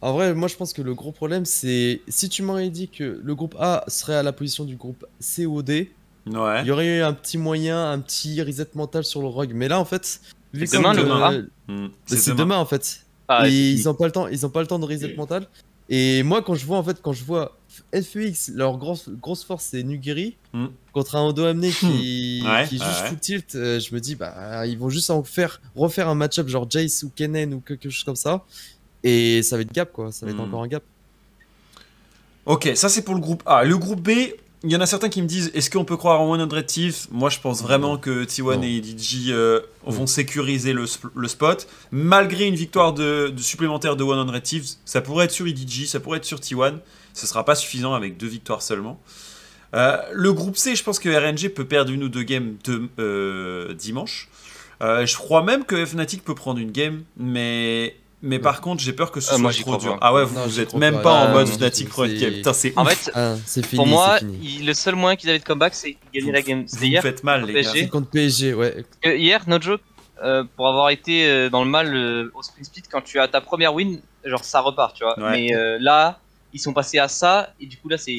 En 0.00 0.12
vrai, 0.12 0.34
moi, 0.34 0.48
je 0.48 0.56
pense 0.56 0.72
que 0.72 0.82
le 0.82 0.94
gros 0.94 1.12
problème, 1.12 1.44
c'est 1.44 2.02
si 2.08 2.28
tu 2.28 2.42
m'aurais 2.42 2.68
dit 2.68 2.88
que 2.88 3.20
le 3.22 3.34
groupe 3.34 3.56
A 3.58 3.84
serait 3.88 4.16
à 4.16 4.22
la 4.22 4.32
position 4.32 4.64
du 4.64 4.76
groupe 4.76 5.06
COD, 5.20 5.70
ouais. 5.70 5.88
il 6.26 6.66
y 6.66 6.70
aurait 6.70 6.98
eu 6.98 7.02
un 7.02 7.12
petit 7.12 7.38
moyen, 7.38 7.90
un 7.90 7.98
petit 8.00 8.40
reset 8.42 8.68
mental 8.74 9.04
sur 9.04 9.22
le 9.22 9.28
rogue. 9.28 9.52
Mais 9.54 9.68
là, 9.68 9.80
en 9.80 9.84
fait, 9.84 10.20
c'est 10.52 10.76
demain, 10.76 10.92
le 10.92 11.50
hmm. 11.68 11.88
C'est 12.06 12.34
demain, 12.34 12.58
en 12.58 12.66
fait. 12.66 13.05
Ah, 13.28 13.48
ils 13.48 13.88
ont 13.88 13.94
pas 13.94 14.06
le 14.06 14.12
temps, 14.12 14.28
ils 14.28 14.46
ont 14.46 14.50
pas 14.50 14.60
le 14.60 14.66
temps 14.66 14.78
de 14.78 14.84
reset 14.84 15.14
mental. 15.16 15.46
Et 15.88 16.22
moi, 16.24 16.42
quand 16.42 16.54
je 16.54 16.66
vois 16.66 16.78
en 16.78 16.82
fait, 16.82 17.00
quand 17.00 17.12
je 17.12 17.24
vois 17.24 17.56
FEX, 17.92 18.50
leur 18.54 18.76
grosse, 18.76 19.08
grosse 19.08 19.44
force 19.44 19.66
c'est 19.66 19.82
Nugiri 19.82 20.36
hmm. 20.52 20.66
contre 20.92 21.14
un 21.16 21.26
Odo 21.28 21.44
Amné 21.44 21.70
qui, 21.70 22.44
qui 22.68 22.78
juste 22.78 23.06
full 23.06 23.18
tilt, 23.18 23.54
euh, 23.54 23.78
je 23.78 23.94
me 23.94 24.00
dis 24.00 24.16
bah 24.16 24.66
ils 24.66 24.78
vont 24.78 24.88
juste 24.88 25.10
en 25.10 25.22
faire 25.22 25.60
refaire 25.76 26.08
un 26.08 26.14
match-up 26.14 26.48
genre 26.48 26.68
Jace 26.68 27.04
ou 27.04 27.10
Kennen 27.14 27.54
ou 27.54 27.60
quelque 27.60 27.88
chose 27.90 28.04
comme 28.04 28.16
ça, 28.16 28.44
et 29.04 29.42
ça 29.42 29.56
va 29.56 29.62
être 29.62 29.72
gap 29.72 29.92
quoi, 29.92 30.10
ça 30.10 30.26
va 30.26 30.32
être 30.32 30.38
hmm. 30.38 30.48
encore 30.48 30.62
un 30.62 30.68
gap. 30.68 30.82
Ok, 32.46 32.70
ça 32.74 32.88
c'est 32.88 33.02
pour 33.02 33.14
le 33.14 33.20
groupe 33.20 33.42
A. 33.46 33.64
Le 33.64 33.76
groupe 33.76 34.00
B, 34.00 34.10
il 34.62 34.72
y 34.72 34.76
en 34.76 34.80
a 34.80 34.86
certains 34.86 35.08
qui 35.08 35.20
me 35.20 35.26
disent 35.26 35.50
est-ce 35.54 35.70
qu'on 35.70 35.84
peut 35.84 35.96
croire 35.96 36.20
en 36.20 36.36
100 36.38 36.62
Thieves? 36.62 37.06
Moi 37.10 37.28
je 37.30 37.40
pense 37.40 37.62
vraiment 37.62 37.98
que 37.98 38.24
T1 38.24 38.62
et 38.62 38.80
DG 38.80 39.32
euh, 39.32 39.60
vont 39.84 40.06
sécuriser 40.06 40.72
le, 40.72 40.86
spot. 40.86 41.68
Malgré 41.90 42.46
une 42.46 42.54
victoire 42.54 42.92
de, 42.92 43.32
supplémentaire 43.36 43.96
de 43.96 44.04
100 44.04 44.40
Thieves, 44.40 44.66
ça 44.84 45.00
pourrait 45.02 45.26
être 45.26 45.30
sur 45.30 45.46
EDG, 45.46 45.86
ça 45.86 46.00
pourrait 46.00 46.18
être 46.18 46.24
sur 46.24 46.38
T1. 46.38 46.78
Ce 47.12 47.26
sera 47.26 47.44
pas 47.44 47.54
suffisant 47.54 47.94
avec 47.94 48.16
deux 48.16 48.26
victoires 48.26 48.62
seulement. 48.62 49.00
Euh, 49.74 49.98
le 50.12 50.32
groupe 50.32 50.56
C, 50.56 50.74
je 50.74 50.82
pense 50.82 50.98
que 50.98 51.08
RNG 51.08 51.50
peut 51.50 51.66
perdre 51.66 51.92
une 51.92 52.04
ou 52.04 52.08
deux 52.08 52.22
games 52.22 52.56
de, 52.64 52.88
euh, 52.98 53.74
dimanche. 53.74 54.28
je 54.80 55.16
crois 55.16 55.42
même 55.42 55.64
que 55.64 55.84
Fnatic 55.84 56.24
peut 56.24 56.34
prendre 56.34 56.60
une 56.60 56.72
game, 56.72 57.02
mais 57.18 57.96
mais 58.26 58.38
par 58.38 58.60
contre, 58.60 58.82
j'ai 58.82 58.92
peur 58.92 59.10
que 59.10 59.20
ce 59.20 59.34
soit 59.34 59.52
trop 59.52 59.76
dur. 59.76 59.98
Ah 60.00 60.12
ouais, 60.12 60.24
vous, 60.24 60.42
vous 60.42 60.60
êtes 60.60 60.74
même 60.74 61.00
pas 61.00 61.12
en 61.12 61.32
mode 61.32 61.46
Fnatic 61.46 61.88
Pro 61.88 62.04
Putain, 62.04 62.52
c'est 62.52 62.72
En 62.76 62.84
fait, 62.84 63.10
ah, 63.14 63.34
pour 63.74 63.86
moi, 63.86 64.18
le 64.20 64.72
seul 64.72 64.96
moyen 64.96 65.16
qu'ils 65.16 65.30
avaient 65.30 65.38
de 65.38 65.44
comeback, 65.44 65.74
c'est 65.74 65.96
gagner 66.12 66.32
la 66.32 66.42
game. 66.42 66.64
Vous 66.68 66.84
hier. 66.84 67.02
faites 67.02 67.24
mal, 67.24 67.44
les 67.46 67.62
gars. 67.62 67.70
C'est 67.72 67.88
contre 67.88 68.10
PSG, 68.10 68.54
ouais. 68.54 68.84
hier, 69.04 69.42
no 69.46 69.60
joke, 69.60 69.80
euh, 70.22 70.44
pour 70.56 70.68
avoir 70.68 70.90
été 70.90 71.28
euh, 71.28 71.50
dans 71.50 71.62
le 71.62 71.70
mal 71.70 71.94
euh, 71.94 72.30
au 72.34 72.42
sprint 72.42 72.66
split, 72.66 72.82
quand 72.90 73.02
tu 73.02 73.20
as 73.20 73.28
ta 73.28 73.40
première 73.40 73.74
win, 73.74 74.00
genre 74.24 74.44
ça 74.44 74.60
repart, 74.60 74.94
tu 74.94 75.04
vois. 75.04 75.16
Mais 75.30 75.52
là, 75.78 76.18
ils 76.52 76.60
sont 76.60 76.72
passés 76.72 76.98
à 76.98 77.08
ça, 77.08 77.50
et 77.60 77.66
du 77.66 77.76
coup 77.76 77.88
là, 77.88 77.98
c'est. 77.98 78.16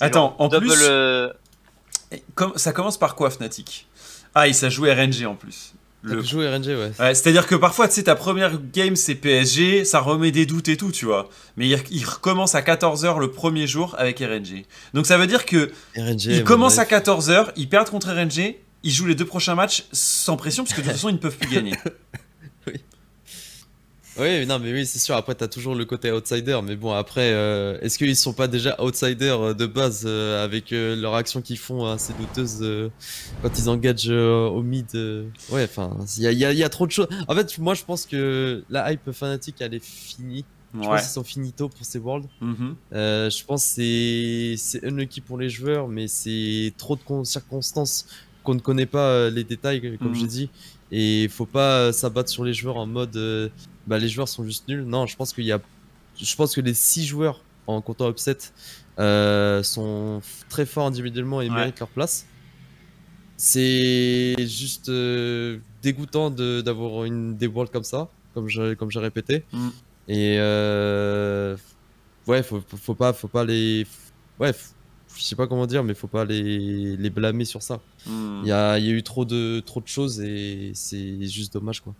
Attends, 0.00 0.34
en 0.38 0.48
double, 0.48 0.68
plus. 0.68 2.20
Comme, 2.34 2.56
ça 2.56 2.72
commence 2.72 2.98
par 2.98 3.14
quoi, 3.14 3.30
Fnatic? 3.30 3.86
Ah, 4.34 4.48
il 4.48 4.54
s'est 4.54 4.70
joué 4.70 4.92
RNG 4.92 5.26
en 5.26 5.34
plus. 5.34 5.74
Le... 6.02 6.22
Jouer 6.22 6.48
RNG, 6.48 6.68
ouais. 6.68 6.92
C'est-à-dire 7.14 7.46
que 7.46 7.54
parfois, 7.54 7.86
tu 7.86 7.94
sais, 7.94 8.04
ta 8.04 8.14
première 8.14 8.58
game, 8.72 8.96
c'est 8.96 9.14
PSG, 9.14 9.84
ça 9.84 10.00
remet 10.00 10.30
des 10.30 10.46
doutes 10.46 10.68
et 10.68 10.76
tout, 10.76 10.92
tu 10.92 11.04
vois. 11.04 11.28
Mais 11.56 11.68
il, 11.68 12.04
recommence 12.04 12.54
à 12.54 12.62
14h 12.62 13.18
le 13.18 13.30
premier 13.30 13.66
jour 13.66 13.94
avec 13.98 14.18
RNG. 14.20 14.64
Donc 14.94 15.06
ça 15.06 15.18
veut 15.18 15.26
dire 15.26 15.44
que 15.44 15.70
RNG, 15.96 16.24
il 16.26 16.44
commence 16.44 16.78
à 16.78 16.84
14h, 16.84 17.52
ils 17.56 17.68
perdent 17.68 17.90
contre 17.90 18.08
RNG, 18.08 18.56
ils 18.82 18.90
jouent 18.90 19.06
les 19.06 19.14
deux 19.14 19.26
prochains 19.26 19.54
matchs 19.54 19.84
sans 19.92 20.36
pression, 20.36 20.64
parce 20.64 20.74
que 20.74 20.80
de 20.80 20.86
toute 20.86 20.92
façon, 20.96 21.10
ils 21.10 21.14
ne 21.14 21.18
peuvent 21.18 21.36
plus 21.36 21.50
gagner. 21.50 21.74
Oui, 24.18 24.46
non, 24.46 24.58
mais 24.58 24.72
oui, 24.72 24.86
c'est 24.86 24.98
sûr. 24.98 25.14
Après, 25.16 25.34
t'as 25.34 25.48
toujours 25.48 25.74
le 25.74 25.84
côté 25.84 26.10
outsider. 26.10 26.58
Mais 26.64 26.76
bon, 26.76 26.92
après, 26.92 27.32
euh, 27.32 27.78
est-ce 27.80 27.96
qu'ils 27.98 28.16
sont 28.16 28.32
pas 28.32 28.48
déjà 28.48 28.76
outsiders 28.82 29.40
euh, 29.40 29.54
de 29.54 29.66
base 29.66 30.04
euh, 30.06 30.44
avec 30.44 30.70
leur 30.70 31.14
action 31.14 31.40
qu'ils 31.40 31.58
font 31.58 31.86
assez 31.86 32.12
douteuse 32.14 32.90
quand 33.42 33.58
ils 33.58 33.68
engagent 33.68 34.10
au 34.10 34.62
mid 34.62 34.86
Ouais, 35.50 35.64
enfin, 35.64 35.96
il 36.16 36.22
y 36.22 36.44
a, 36.44 36.52
y 36.52 36.64
a, 36.64 36.68
trop 36.68 36.86
de 36.86 36.92
choses. 36.92 37.08
En 37.28 37.34
fait, 37.34 37.58
moi, 37.58 37.74
je 37.74 37.84
pense 37.84 38.06
que 38.06 38.64
la 38.68 38.92
hype 38.92 39.12
fanatique, 39.12 39.56
elle 39.60 39.74
est 39.74 39.84
finie. 39.84 40.44
Je 40.74 40.78
pense 40.78 41.00
qu'ils 41.00 41.10
sont 41.10 41.24
finito 41.24 41.68
pour 41.68 41.84
ces 41.84 41.98
Worlds. 41.98 42.28
Mhm. 42.40 42.76
Euh, 42.92 43.30
je 43.30 43.44
pense 43.44 43.74
que 43.74 44.54
c'est 44.56 44.84
unlucky 44.84 45.20
pour 45.20 45.38
les 45.38 45.48
joueurs, 45.48 45.88
mais 45.88 46.06
c'est 46.06 46.72
trop 46.76 46.96
de 46.96 47.24
circonstances 47.24 48.06
qu'on 48.44 48.54
ne 48.54 48.60
connaît 48.60 48.86
pas 48.86 49.10
euh, 49.10 49.30
les 49.30 49.44
détails, 49.44 49.98
comme 49.98 50.14
j'ai 50.14 50.22
mhm. 50.22 50.28
dit. 50.28 50.50
Et 50.92 51.28
faut 51.28 51.46
pas 51.46 51.92
s'abattre 51.92 52.28
sur 52.28 52.44
les 52.44 52.52
joueurs 52.52 52.76
en 52.76 52.86
mode 52.86 53.52
bah, 53.86 53.98
les 53.98 54.08
joueurs 54.08 54.28
sont 54.28 54.44
juste 54.44 54.68
nuls. 54.68 54.84
Non, 54.84 55.06
je 55.06 55.16
pense 55.16 55.32
qu'il 55.32 55.44
y 55.44 55.52
a. 55.52 55.60
Je 56.20 56.36
pense 56.36 56.54
que 56.54 56.60
les 56.60 56.74
6 56.74 57.06
joueurs 57.06 57.42
en 57.66 57.80
comptant 57.80 58.10
upset 58.10 58.38
sont 58.98 60.20
très 60.48 60.66
forts 60.66 60.86
individuellement 60.86 61.40
et 61.40 61.48
méritent 61.48 61.80
leur 61.80 61.88
place. 61.88 62.26
C'est 63.36 64.34
juste 64.38 64.90
dégoûtant 65.82 66.30
d'avoir 66.30 67.04
une 67.04 67.36
des 67.36 67.46
worlds 67.46 67.72
comme 67.72 67.84
ça, 67.84 68.08
comme 68.34 68.48
j'ai 68.48 68.76
comme 68.76 68.90
répété. 68.96 69.44
Mm. 69.52 69.68
Et 70.08 70.36
euh, 70.38 71.56
ouais, 72.26 72.42
faut, 72.42 72.60
faut, 72.66 72.94
pas, 72.94 73.12
faut 73.12 73.28
pas 73.28 73.44
les. 73.44 73.86
Ouais, 74.38 74.52
je 75.16 75.22
sais 75.22 75.36
pas 75.36 75.46
comment 75.46 75.66
dire, 75.66 75.84
mais 75.84 75.94
faut 75.94 76.06
pas 76.06 76.24
les, 76.24 76.96
les 76.96 77.10
blâmer 77.10 77.44
sur 77.44 77.62
ça. 77.62 77.80
Mm. 78.06 78.40
Il 78.42 78.48
y, 78.48 78.52
a, 78.52 78.78
y, 78.78 78.88
a, 78.88 78.92
eu 78.92 79.02
trop 79.02 79.24
de, 79.24 79.60
trop 79.60 79.80
de 79.80 79.88
choses 79.88 80.20
et 80.20 80.72
c'est 80.74 81.26
juste 81.28 81.52
dommage 81.52 81.80
quoi. 81.80 81.94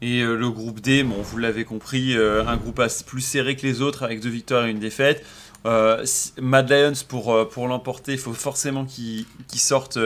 Et 0.00 0.20
euh, 0.20 0.34
le 0.34 0.50
groupe 0.50 0.80
D, 0.80 1.04
bon, 1.04 1.22
vous 1.22 1.38
l'avez 1.38 1.64
compris, 1.64 2.16
euh, 2.16 2.44
un 2.44 2.56
groupe 2.56 2.82
plus 3.06 3.20
serré 3.20 3.54
que 3.54 3.62
les 3.62 3.80
autres 3.82 4.02
avec 4.02 4.20
deux 4.20 4.30
victoires 4.30 4.66
et 4.66 4.70
une 4.70 4.80
défaite. 4.80 5.24
Mad 5.64 6.68
Lions, 6.68 6.92
pour, 7.06 7.48
pour 7.48 7.68
l'emporter, 7.68 8.12
il 8.12 8.18
faut 8.18 8.34
forcément 8.34 8.84
qu'ils 8.84 9.26
sortent 9.54 10.00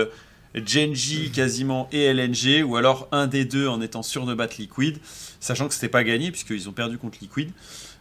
Genji 0.64 1.30
quasiment 1.30 1.88
et 1.92 2.04
LNG, 2.04 2.64
ou 2.64 2.76
alors 2.76 3.08
un 3.12 3.26
des 3.26 3.44
deux 3.44 3.68
en 3.68 3.80
étant 3.80 4.02
sûr 4.02 4.26
de 4.26 4.34
battre 4.34 4.56
Liquid, 4.58 4.98
sachant 5.40 5.68
que 5.68 5.74
c'était 5.74 5.88
pas 5.88 6.04
gagné 6.04 6.30
puisqu'ils 6.30 6.68
ont 6.68 6.72
perdu 6.72 6.98
contre 6.98 7.18
Liquid. 7.20 7.50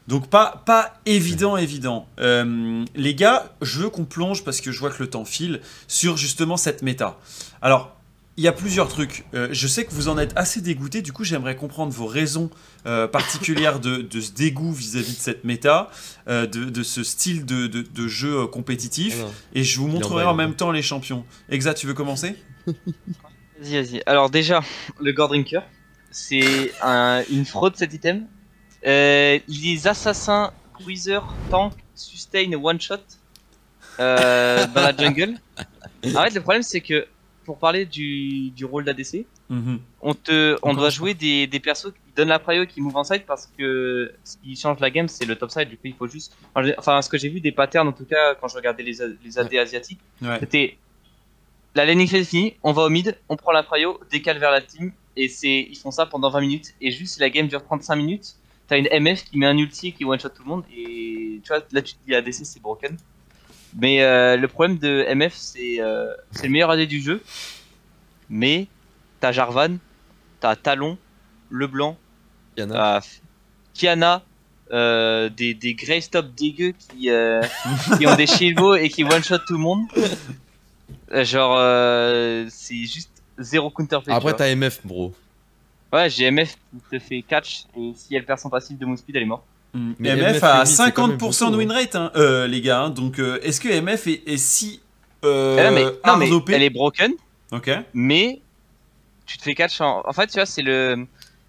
Donc 0.08 0.28
pas, 0.30 0.64
pas 0.66 1.00
évident, 1.06 1.58
évident. 1.58 2.08
Euh, 2.20 2.86
les 2.96 3.16
gars, 3.16 3.52
je 3.62 3.82
veux 3.82 3.90
qu'on 3.90 4.06
plonge, 4.06 4.44
parce 4.44 4.62
que 4.62 4.72
je 4.72 4.80
vois 4.80 4.92
que 4.92 5.02
le 5.02 5.10
temps 5.10 5.26
file, 5.26 5.62
sur 5.88 6.16
justement 6.18 6.58
cette 6.58 6.84
méta. 6.84 7.18
Alors, 7.62 7.96
il 8.38 8.44
y 8.44 8.48
a 8.48 8.52
plusieurs 8.52 8.88
trucs. 8.88 9.26
Euh, 9.34 9.48
je 9.52 9.66
sais 9.66 9.86
que 9.86 9.94
vous 9.94 10.08
en 10.08 10.18
êtes 10.18 10.34
assez 10.36 10.62
dégoûté, 10.62 11.02
du 11.02 11.14
coup 11.14 11.24
j'aimerais 11.24 11.56
comprendre 11.56 11.94
vos 11.94 12.06
raisons 12.06 12.50
euh, 12.86 13.08
particulières 13.08 13.80
de, 13.80 14.06
ce 14.20 14.32
dégoût 14.34 14.74
vis-à-vis 14.74 15.16
de 15.16 15.22
cette 15.22 15.44
méta, 15.46 15.90
de, 16.28 16.84
ce 16.84 17.04
style 17.04 17.46
de, 17.46 18.08
jeu 18.08 18.46
compétitif, 18.46 19.24
et 19.54 19.64
je 19.64 19.80
vous 19.80 19.88
montrerai 19.88 20.26
en 20.26 20.36
même 20.36 20.54
temps 20.54 20.72
les 20.72 20.84
champions. 20.84 21.26
Exa, 21.50 21.74
tu 21.74 21.88
veux 21.88 21.94
commencer? 21.94 22.36
Vas-y, 23.58 23.82
vas-y. 23.82 24.04
Alors 24.06 24.30
déjà, 24.30 24.62
le 25.00 25.14
Gore 25.14 25.30
Drinker, 25.30 25.64
c'est 26.12 26.72
une 27.32 27.46
fraude 27.46 27.78
cet 27.78 27.94
item. 27.94 28.28
Euh, 28.86 29.40
les 29.48 29.88
assassins, 29.88 30.52
cruiser, 30.74 31.20
tank, 31.50 31.74
sustain 31.96 32.52
one 32.54 32.80
shot 32.80 32.98
euh, 34.00 34.66
dans 34.68 34.82
la 34.82 34.96
jungle. 34.96 35.36
En 36.06 36.22
fait, 36.22 36.36
le 36.36 36.42
problème 36.42 36.62
c'est 36.62 36.82
que 36.82 37.08
pour 37.46 37.58
parler 37.58 37.84
du, 37.84 38.52
du 38.52 38.64
rôle 38.64 38.86
d'ADC, 38.86 39.26
mhm. 39.50 39.80
on, 40.02 40.14
te, 40.14 40.56
on 40.62 40.76
doit 40.76 40.92
jouer 40.92 41.16
des, 41.16 41.48
des 41.48 41.60
persos 41.60 41.92
qui 41.94 42.12
donnent 42.16 42.28
la 42.28 42.38
prio 42.38 42.68
qui 42.68 42.80
move 42.80 42.96
en 42.96 43.04
side 43.04 43.24
parce 43.26 43.50
que 43.58 44.14
ce 44.24 44.38
qui 44.38 44.56
change 44.56 44.80
la 44.80 44.92
game 44.92 45.08
c'est 45.08 45.26
le 45.26 45.36
top 45.36 45.50
side. 45.50 45.68
Du 45.68 45.78
coup, 45.78 45.88
il 45.88 45.96
faut 45.96 46.06
juste. 46.06 46.38
Enfin, 46.78 47.02
ce 47.02 47.10
que 47.10 47.18
j'ai 47.18 47.30
vu 47.30 47.42
des 47.42 47.52
patterns 47.52 47.88
en 47.88 47.92
tout 47.92 48.06
cas 48.06 48.36
quand 48.36 48.48
je 48.48 48.56
regardais 48.56 48.84
les, 48.84 48.98
les 49.24 49.40
AD 49.40 49.56
asiatiques, 49.56 50.02
c'était 50.40 50.78
la 51.76 51.86
laning 51.86 52.08
phase 52.08 52.22
est 52.22 52.26
finie, 52.26 52.54
on 52.64 52.72
va 52.72 52.84
au 52.84 52.90
mid, 52.90 53.18
on 53.28 53.36
prend 53.36 53.52
la 53.52 53.64
prio, 53.64 54.00
décale 54.12 54.38
vers 54.38 54.52
la 54.52 54.62
team, 54.62 54.92
et 55.18 55.28
c'est 55.28 55.68
ils 55.70 55.78
font 55.78 55.92
ça 55.92 56.06
pendant 56.06 56.30
20 56.30 56.42
minutes, 56.42 56.74
et 56.82 56.92
juste 56.92 57.16
si 57.16 57.20
la 57.20 57.30
game 57.30 57.48
dure 57.48 57.64
35 57.64 57.96
minutes, 57.96 58.36
t'as 58.68 58.78
une 58.78 58.88
MF 58.92 59.26
qui 59.26 59.38
met 59.38 59.46
un 59.46 59.58
ulti 59.58 59.94
qui 59.94 60.06
one 60.06 60.20
shot 60.20 60.30
tout 60.30 60.44
le 60.44 60.50
monde, 60.50 60.64
et 60.76 61.40
tu 61.44 61.48
vois, 61.48 61.60
là 61.72 61.82
tu 61.82 61.96
te 61.96 62.00
dis 62.06 62.16
ADC 62.16 62.46
c'est 62.46 62.62
broken. 62.62 62.98
Mais 63.78 64.02
euh, 64.02 64.38
le 64.38 64.48
problème 64.48 64.78
de 64.78 65.06
MF 65.14 65.34
c'est 65.36 65.82
euh, 65.82 66.14
c'est 66.32 66.44
le 66.44 66.50
meilleur 66.50 66.70
AD 66.72 66.82
du 66.82 67.02
jeu, 67.02 67.22
mais 68.30 68.68
t'as 69.20 69.32
Jarvan, 69.32 69.78
t'as 70.40 70.56
Talon, 70.56 70.98
Leblanc, 71.50 71.98
Kiana, 72.56 73.02
Kiana 73.74 74.24
euh, 74.72 75.30
des, 75.30 75.54
des 75.54 75.76
Grey 75.76 76.02
Stop 76.02 76.34
dégueux 76.36 76.74
qui, 76.78 77.10
qui 77.98 78.08
ont 78.08 78.16
des 78.16 78.28
chevaux 78.28 78.76
et 78.76 78.90
qui 78.90 79.04
one 79.04 79.24
shot 79.24 79.40
tout 79.46 79.54
le 79.54 79.60
monde. 79.60 79.86
Genre, 81.12 82.50
c'est 82.50 82.86
juste 82.86 83.12
zéro 83.38 83.70
counterplay. 83.70 84.14
Après, 84.14 84.34
t'as 84.34 84.54
MF, 84.56 84.86
bro. 84.86 85.14
Ouais, 85.96 86.10
j'ai 86.10 86.30
MF 86.30 86.56
qui 86.56 86.80
te 86.92 87.00
fait 87.00 87.22
catch 87.22 87.66
et 87.78 87.94
si 87.96 88.16
elle 88.16 88.26
perd 88.26 88.40
son 88.40 88.50
passif 88.50 88.78
de 88.78 88.86
move 88.86 88.98
speed, 88.98 89.16
elle 89.16 89.24
est 89.24 89.28
morte. 89.28 89.44
Mm. 89.74 89.94
Mais 90.00 90.16
MF, 90.16 90.44
a 90.44 90.64
50% 90.64 91.52
de 91.52 91.58
win 91.58 91.72
rate, 91.72 91.96
hein, 91.96 92.12
euh, 92.16 92.48
les 92.48 92.62
gars. 92.62 92.84
Hein. 92.84 92.90
donc, 92.90 93.20
est-ce 93.20 93.60
que 93.60 93.70
MF 93.70 94.08
est, 94.08 94.38
si. 94.38 94.82
Euh, 95.24 95.72
mais, 95.72 95.84
non, 96.06 96.18
mais 96.18 96.30
elle 96.54 96.64
est 96.64 96.70
broken. 96.70 97.12
Ok. 97.52 97.72
Mais 97.94 98.42
tu 99.26 99.38
te 99.38 99.44
fais 99.44 99.56
catch 99.56 99.82
en. 99.82 100.04
En 100.06 100.14
fait, 100.14 100.28
tu 100.28 100.34
vois, 100.34 100.46
c'est 100.46 100.62
le. 100.62 101.06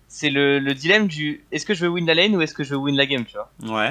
C'est 0.09 0.30
le, 0.30 0.61
le, 0.61 0.72
dilemme 0.72 1.09
du 1.09 1.44
est-ce 1.53 1.66
que 1.66 1.74
je 1.74 1.84
veux 1.84 1.90
win 1.90 2.07
la 2.07 2.14
lane 2.14 2.34
ou 2.36 2.40
est-ce 2.40 2.55
que 2.55 2.64
je 2.64 2.70
veux 2.70 2.76
win 2.76 2.97
la 2.97 3.07
game, 3.07 3.24
tu 3.24 3.36
vois. 3.36 3.84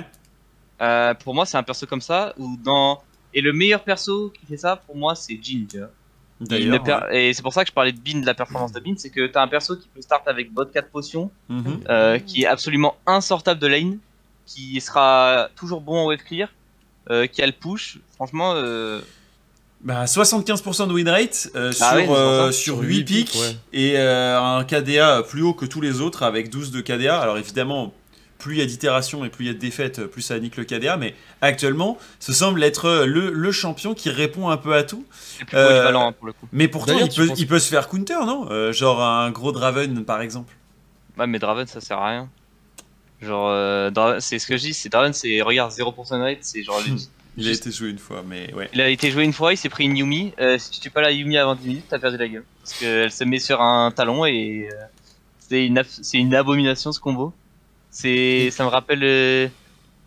Ouais. 0.79 1.13
pour 1.15 1.35
moi, 1.35 1.45
c'est 1.45 1.57
un 1.57 1.63
perso 1.63 1.85
comme 1.85 2.01
ça 2.01 2.33
où 2.37 2.57
dans 2.63 3.01
et 3.35 3.41
le 3.41 3.51
meilleur 3.51 3.83
perso 3.83 4.29
qui 4.29 4.45
fait 4.45 4.57
ça, 4.57 4.77
pour 4.77 4.95
moi, 4.95 5.13
c'est 5.13 5.37
Jin, 5.41 5.65
tu 5.69 5.77
vois. 5.77 5.91
Et 7.11 7.33
c'est 7.33 7.41
pour 7.41 7.53
ça 7.53 7.63
que 7.63 7.69
je 7.69 7.73
parlais 7.73 7.91
de 7.91 7.99
Bin, 7.99 8.19
de 8.19 8.25
la 8.25 8.33
performance 8.33 8.71
de 8.71 8.79
Bin, 8.79 8.93
c'est 8.97 9.09
que 9.09 9.27
t'as 9.27 9.41
un 9.41 9.47
perso 9.47 9.77
qui 9.77 9.87
peut 9.93 10.01
start 10.01 10.27
avec 10.27 10.51
bot 10.51 10.65
4 10.65 10.89
potions, 10.89 11.31
mhm. 11.49 11.79
euh, 11.89 12.19
qui 12.19 12.43
est 12.43 12.47
absolument 12.47 12.97
insortable 13.05 13.59
de 13.59 13.67
lane, 13.67 13.97
qui 14.45 14.79
sera 14.81 15.49
toujours 15.55 15.81
bon 15.81 15.97
en 15.97 16.07
wave 16.07 16.23
clear, 16.23 16.49
euh, 17.09 17.27
qui 17.27 17.41
a 17.41 17.45
le 17.45 17.53
push. 17.53 17.99
Franchement, 18.15 18.53
euh... 18.55 19.01
Bah, 19.81 20.05
75% 20.05 20.87
de 20.87 20.93
win 20.93 21.07
rate 21.07 21.49
euh, 21.55 21.71
ah 21.79 22.51
sur, 22.51 22.53
sur 22.53 22.79
8 22.79 23.03
pics 23.03 23.37
et 23.71 23.97
un 23.97 24.63
KDA 24.63 25.21
plus 25.23 25.43
haut 25.43 25.53
que 25.53 25.65
tous 25.65 25.79
les 25.79 26.01
autres 26.01 26.23
avec 26.23 26.49
12 26.49 26.71
de 26.71 26.81
KDA. 26.81 27.19
Alors 27.19 27.37
évidemment, 27.37 27.93
plus 28.37 28.55
il 28.55 28.59
y 28.59 28.61
a 28.61 28.65
d'itérations 28.65 29.25
et 29.25 29.29
plus 29.29 29.45
il 29.45 29.47
y 29.47 29.51
a 29.51 29.53
de 29.53 29.59
défaites, 29.59 30.05
plus 30.05 30.21
ça 30.21 30.37
nique 30.39 30.57
le 30.57 30.65
KDA. 30.65 30.97
Mais 30.97 31.15
actuellement, 31.41 31.97
ce 32.19 32.33
semble 32.33 32.63
être 32.63 33.05
le, 33.05 33.31
le 33.31 33.51
champion 33.51 33.93
qui 33.93 34.09
répond 34.09 34.49
un 34.49 34.57
peu 34.57 34.75
à 34.75 34.83
tout. 34.83 35.05
plus 35.45 35.57
euh, 35.57 36.11
pour 36.11 36.27
le 36.27 36.33
coup. 36.33 36.47
Mais 36.51 36.67
pourtant, 36.67 36.97
il 36.97 37.09
peut, 37.09 37.29
il 37.37 37.47
peut, 37.47 37.59
se 37.59 37.69
faire 37.69 37.87
counter, 37.87 38.25
non? 38.25 38.47
Euh, 38.51 38.71
Genre 38.71 39.01
un 39.01 39.31
gros 39.31 39.51
Draven, 39.51 40.03
par 40.05 40.21
exemple. 40.21 40.53
Ouais, 41.17 41.27
mais 41.27 41.39
Draven, 41.39 41.67
ça 41.67 41.81
sert 41.81 41.97
à 41.97 42.09
rien. 42.09 42.29
Genre, 43.21 43.49
euh, 43.49 44.19
c'est 44.19 44.39
ce 44.39 44.47
que 44.47 44.57
je 44.57 44.63
dis, 44.63 44.73
c'est 44.73 44.89
Draven, 44.89 45.13
c'est 45.13 45.41
regarde 45.41 45.71
0% 45.71 46.19
rate, 46.21 46.39
c'est 46.41 46.63
genre. 46.63 46.81
il 47.37 47.47
a 47.47 47.51
été 47.51 47.71
joué 47.71 47.89
une 47.89 47.97
fois, 47.97 48.23
mais 48.27 48.53
ouais. 48.53 48.69
Il 48.73 48.81
a 48.81 48.89
été 48.89 49.11
joué 49.11 49.23
une 49.23 49.33
fois, 49.33 49.53
il 49.53 49.57
s'est 49.57 49.69
pris 49.69 49.85
une 49.85 49.97
Yumi. 49.97 50.33
si 50.57 50.71
tu 50.71 50.79
tues 50.81 50.89
pas 50.89 51.01
la 51.01 51.11
Yumi 51.11 51.37
avant 51.37 51.55
10 51.55 51.67
minutes, 51.67 51.85
t'as 51.89 51.99
perdu 51.99 52.17
la 52.17 52.27
game. 52.27 52.43
Parce 52.61 52.77
qu'elle 52.77 53.11
se 53.11 53.23
met 53.23 53.39
sur 53.39 53.61
un 53.61 53.91
talon 53.91 54.25
et 54.25 54.69
c'est 55.39 55.65
une, 55.65 55.81
une 56.13 56.35
abomination 56.35 56.91
ce 56.91 56.99
combo. 56.99 57.33
C'est, 57.95 58.49
ça 58.51 58.65
me 58.65 58.69
rappelle. 58.69 59.03
Euh, 59.03 59.47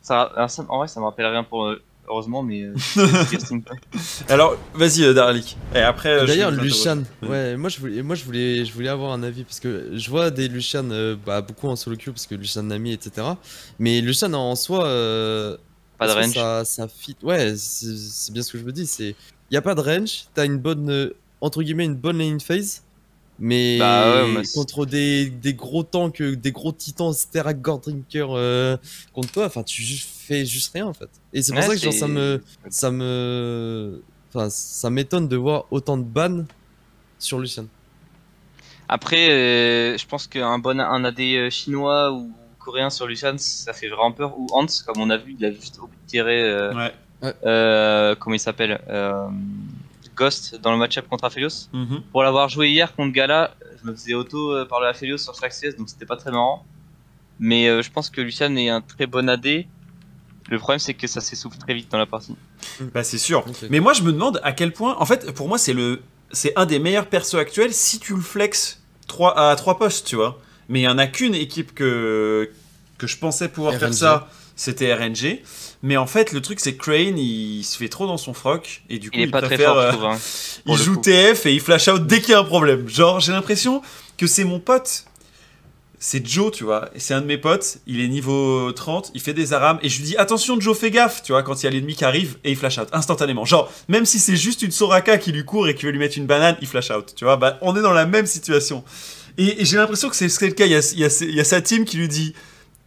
ça, 0.02 0.30
en 0.68 0.78
vrai, 0.78 0.88
ça 0.88 1.00
me 1.00 1.06
rappelle 1.06 1.24
rien 1.24 1.42
pour 1.42 1.64
euh, 1.64 1.82
heureusement, 2.06 2.42
mais. 2.42 2.64
Euh, 2.64 2.74
alors, 4.28 4.58
vas-y, 4.74 5.14
Darlik. 5.14 5.56
Et 5.74 5.78
après. 5.78 6.26
D'ailleurs, 6.26 6.50
Lucian. 6.50 7.04
Ouais, 7.22 7.56
moi 7.56 7.70
je 7.70 7.80
voulais, 7.80 8.02
moi 8.02 8.14
je 8.14 8.24
voulais, 8.24 8.66
je 8.66 8.74
voulais 8.74 8.90
avoir 8.90 9.12
un 9.12 9.22
avis 9.22 9.42
parce 9.42 9.58
que 9.58 9.92
je 9.94 10.10
vois 10.10 10.30
des 10.30 10.48
Lucian, 10.48 10.84
bah, 11.24 11.40
beaucoup 11.40 11.66
en 11.66 11.76
solo 11.76 11.96
queue 11.96 12.12
parce 12.12 12.26
que 12.26 12.34
Lucian 12.34 12.64
Nami, 12.64 12.92
etc. 12.92 13.26
Mais 13.78 14.02
Lucian 14.02 14.34
en 14.34 14.54
soi. 14.54 14.80
pas 15.96 16.08
de 16.08 16.12
range. 16.12 16.34
Ça, 16.34 16.66
ça 16.66 16.88
fit? 16.88 17.16
Ouais, 17.22 17.54
c'est 17.56 18.34
bien 18.34 18.42
ce 18.42 18.52
que 18.52 18.58
je 18.58 18.64
me 18.64 18.72
dis. 18.72 18.86
C'est, 18.86 19.16
il 19.50 19.54
y 19.54 19.56
a 19.56 19.62
pas 19.62 19.74
de 19.74 19.80
range. 19.80 20.26
T'as 20.34 20.44
une 20.44 20.58
bonne, 20.58 21.10
entre 21.40 21.62
guillemets, 21.62 21.86
une 21.86 21.96
bonne 21.96 22.18
lane 22.18 22.40
phase? 22.40 22.82
Mais 23.38 23.78
bah 23.78 24.24
contre 24.54 24.84
des, 24.84 25.30
des, 25.30 25.54
gros 25.54 25.84
tanks, 25.84 26.20
des 26.20 26.50
gros 26.50 26.72
titans, 26.72 27.12
Sterak 27.12 27.60
Gordrinker 27.60 28.26
euh, 28.30 28.76
contre 29.12 29.30
toi, 29.30 29.46
enfin 29.46 29.62
tu 29.62 29.82
fais 29.84 30.44
juste 30.44 30.72
rien 30.72 30.86
en 30.86 30.92
fait. 30.92 31.08
Et 31.32 31.42
c'est 31.42 31.52
pour 31.52 31.62
ça 31.62 31.74
que 31.74 31.80
genre, 31.80 31.92
ça 31.92 32.08
me, 32.08 32.42
ça 32.68 32.90
me, 32.90 34.02
enfin 34.28 34.50
ça 34.50 34.90
m'étonne 34.90 35.28
de 35.28 35.36
voir 35.36 35.66
autant 35.70 35.96
de 35.96 36.02
bans 36.02 36.44
sur 37.20 37.38
Lucian. 37.38 37.66
Après, 38.88 39.30
euh, 39.30 39.98
je 39.98 40.06
pense 40.06 40.26
qu'un 40.26 40.58
bon, 40.58 40.80
un 40.80 41.04
AD 41.04 41.20
euh, 41.20 41.50
chinois 41.50 42.10
ou 42.10 42.32
coréen 42.58 42.90
sur 42.90 43.06
Lucian, 43.06 43.36
ça 43.36 43.72
fait 43.72 43.88
vraiment 43.88 44.12
peur. 44.12 44.38
Ou 44.38 44.46
Hans, 44.50 44.66
comme 44.86 45.00
on 45.00 45.10
a 45.10 45.18
vu, 45.18 45.36
il 45.38 45.44
a 45.44 45.52
juste 45.52 45.78
tiré. 46.06 46.42
Euh, 46.42 46.72
ouais. 46.74 48.16
comment 48.18 48.34
il 48.34 48.40
s'appelle 48.40 48.80
Ghost 50.18 50.60
dans 50.60 50.72
le 50.72 50.78
match-up 50.78 51.06
contre 51.08 51.24
Aphelios. 51.24 51.68
Mhm. 51.72 52.02
Pour 52.12 52.22
l'avoir 52.22 52.48
joué 52.48 52.68
hier 52.70 52.94
contre 52.94 53.12
Gala, 53.12 53.54
je 53.80 53.88
me 53.88 53.94
faisais 53.94 54.14
auto 54.14 54.52
euh, 54.52 54.64
par 54.64 54.80
le 54.80 54.86
Aphelios 54.88 55.18
sur 55.18 55.34
chaque 55.34 55.52
CS, 55.52 55.76
donc 55.78 55.88
c'était 55.88 56.06
pas 56.06 56.16
très 56.16 56.30
marrant. 56.30 56.64
Mais 57.38 57.68
euh, 57.68 57.82
je 57.82 57.90
pense 57.90 58.10
que 58.10 58.20
Lucian 58.20 58.54
est 58.56 58.68
un 58.68 58.80
très 58.80 59.06
bon 59.06 59.28
AD. 59.28 59.46
Le 60.50 60.58
problème, 60.58 60.78
c'est 60.78 60.94
que 60.94 61.06
ça 61.06 61.20
s'essouffle 61.20 61.58
très 61.58 61.74
vite 61.74 61.90
dans 61.90 61.98
la 61.98 62.06
partie. 62.06 62.34
Bah, 62.92 63.04
c'est 63.04 63.18
sûr. 63.18 63.44
Mais 63.70 63.80
moi, 63.80 63.92
je 63.92 64.02
me 64.02 64.12
demande 64.12 64.40
à 64.42 64.52
quel 64.52 64.72
point. 64.72 64.96
En 64.98 65.06
fait, 65.06 65.32
pour 65.32 65.46
moi, 65.46 65.58
c'est 65.58 65.74
le, 65.74 66.02
c'est 66.32 66.52
un 66.56 66.66
des 66.66 66.78
meilleurs 66.78 67.06
persos 67.06 67.34
actuels 67.34 67.74
si 67.74 68.00
tu 68.00 68.14
le 68.14 68.20
flex 68.20 68.82
3, 69.06 69.38
à 69.38 69.54
3 69.56 69.78
postes, 69.78 70.06
tu 70.06 70.16
vois. 70.16 70.40
Mais 70.68 70.80
il 70.80 70.84
y 70.84 70.88
en 70.88 70.98
a 70.98 71.06
qu'une 71.06 71.34
équipe 71.34 71.74
que 71.74 72.50
que 72.98 73.06
je 73.06 73.16
pensais 73.16 73.48
pouvoir 73.48 73.74
faire 73.74 73.94
ça, 73.94 74.28
c'était 74.56 74.92
RNG. 74.92 75.40
Mais 75.82 75.96
en 75.96 76.06
fait, 76.06 76.32
le 76.32 76.40
truc, 76.40 76.58
c'est 76.60 76.74
que 76.74 76.82
Crane, 76.82 77.18
il 77.18 77.62
se 77.62 77.76
fait 77.76 77.88
trop 77.88 78.06
dans 78.06 78.16
son 78.16 78.34
froc. 78.34 78.82
Et 78.90 78.98
du 78.98 79.10
coup, 79.10 79.18
il, 79.18 79.28
est 79.28 79.30
pas 79.30 79.42
très 79.42 79.58
fort, 79.58 79.80
je 79.80 79.88
trouve, 79.88 80.04
hein, 80.06 80.18
il 80.66 80.76
joue 80.76 80.96
TF 80.96 81.46
et 81.46 81.54
il 81.54 81.60
flash 81.60 81.88
out 81.88 82.04
dès 82.06 82.20
qu'il 82.20 82.30
y 82.30 82.34
a 82.34 82.40
un 82.40 82.44
problème. 82.44 82.88
Genre, 82.88 83.20
j'ai 83.20 83.32
l'impression 83.32 83.80
que 84.16 84.26
c'est 84.26 84.44
mon 84.44 84.58
pote. 84.58 85.04
C'est 86.00 86.24
Joe, 86.24 86.52
tu 86.52 86.62
vois. 86.62 86.90
C'est 86.96 87.14
un 87.14 87.20
de 87.20 87.26
mes 87.26 87.38
potes. 87.38 87.78
Il 87.86 88.00
est 88.00 88.08
niveau 88.08 88.70
30. 88.72 89.10
Il 89.14 89.20
fait 89.20 89.34
des 89.34 89.52
arames. 89.52 89.78
Et 89.82 89.88
je 89.88 89.98
lui 89.98 90.04
dis 90.04 90.16
Attention, 90.16 90.60
Joe, 90.60 90.76
fais 90.78 90.92
gaffe, 90.92 91.22
tu 91.22 91.32
vois, 91.32 91.42
quand 91.42 91.60
il 91.60 91.64
y 91.64 91.68
a 91.68 91.70
l'ennemi 91.70 91.96
qui 91.96 92.04
arrive. 92.04 92.38
Et 92.44 92.50
il 92.50 92.56
flash 92.56 92.78
out 92.78 92.88
instantanément. 92.92 93.44
Genre, 93.44 93.70
même 93.88 94.04
si 94.04 94.20
c'est 94.20 94.36
juste 94.36 94.62
une 94.62 94.70
Soraka 94.70 95.18
qui 95.18 95.32
lui 95.32 95.44
court 95.44 95.66
et 95.68 95.74
qui 95.74 95.86
veut 95.86 95.90
lui 95.90 95.98
mettre 95.98 96.16
une 96.16 96.26
banane, 96.26 96.56
il 96.60 96.68
flash 96.68 96.90
out. 96.90 97.14
Tu 97.16 97.24
vois, 97.24 97.36
bah, 97.36 97.58
on 97.62 97.76
est 97.76 97.82
dans 97.82 97.92
la 97.92 98.06
même 98.06 98.26
situation. 98.26 98.84
Et, 99.38 99.64
j'ai 99.64 99.76
l'impression 99.76 100.08
que 100.08 100.16
c'est 100.16 100.26
le 100.26 100.52
cas. 100.52 100.66
Il 100.66 100.72
y, 100.72 100.76
a, 100.76 100.92
il, 100.92 101.34
y 101.34 101.40
a, 101.40 101.44
sa 101.44 101.60
team 101.60 101.84
qui 101.84 101.96
lui 101.96 102.08
dit 102.08 102.32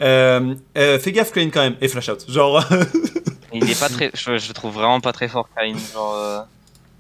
euh, 0.02 0.56
euh, 0.78 1.00
Fais 1.00 1.12
gaffe, 1.12 1.32
Crane, 1.32 1.52
quand 1.52 1.62
même. 1.62 1.76
Et 1.82 1.88
flash 1.88 2.10
out. 2.10 2.26
Genre. 2.28 2.64
il 3.54 3.70
est 3.70 3.80
pas 3.80 3.90
très. 3.90 4.12
Je, 4.14 4.38
je, 4.38 4.52
trouve 4.54 4.74
vraiment 4.74 5.02
pas 5.02 5.14
très 5.14 5.28
fort, 5.28 5.50
Crane. 5.56 5.78
Genre. 5.94 6.16
Euh, 6.16 6.42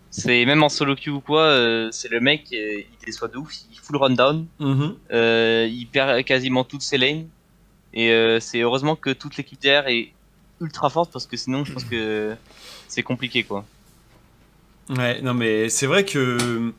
c'est 0.10 0.45
même 0.45 0.62
en 0.62 0.70
solo 0.70 0.95
queue 0.95 1.12
ou 1.12 1.22
quoi, 1.22 1.58
c'est 1.91 2.10
le 2.12 2.20
mec, 2.20 2.47
il 2.52 2.86
déçoit 3.06 3.30
de 3.30 3.38
ouf, 3.38 3.54
il 3.72 3.80
full 3.80 3.95
rundown, 3.95 4.45
mm 4.60 4.89
il 5.10 5.88
perd 5.89 6.26
quasiment 6.26 6.66
toutes 6.66 6.82
ses 6.82 6.97
lanes, 6.97 7.28
et 7.93 8.38
c'est 8.41 8.60
heureusement 8.60 8.97
que 8.97 9.12
toute 9.12 9.38
l'équipe 9.38 9.62
derrière 9.62 9.88
est 9.88 10.12
ultra 10.60 10.89
forte 10.89 11.14
parce 11.14 11.26
que 11.26 11.38
sinon 11.38 11.64
je 11.64 11.72
pense 11.72 11.86
que 11.86 12.36
c'est 12.89 13.04
compliqué 13.04 13.43
quoi. 13.43 13.64
Ouais, 14.89 15.22
non 15.22 15.34
mais 15.34 15.70
c'est 15.70 15.88
vrai 15.88 16.04
que 16.04 16.74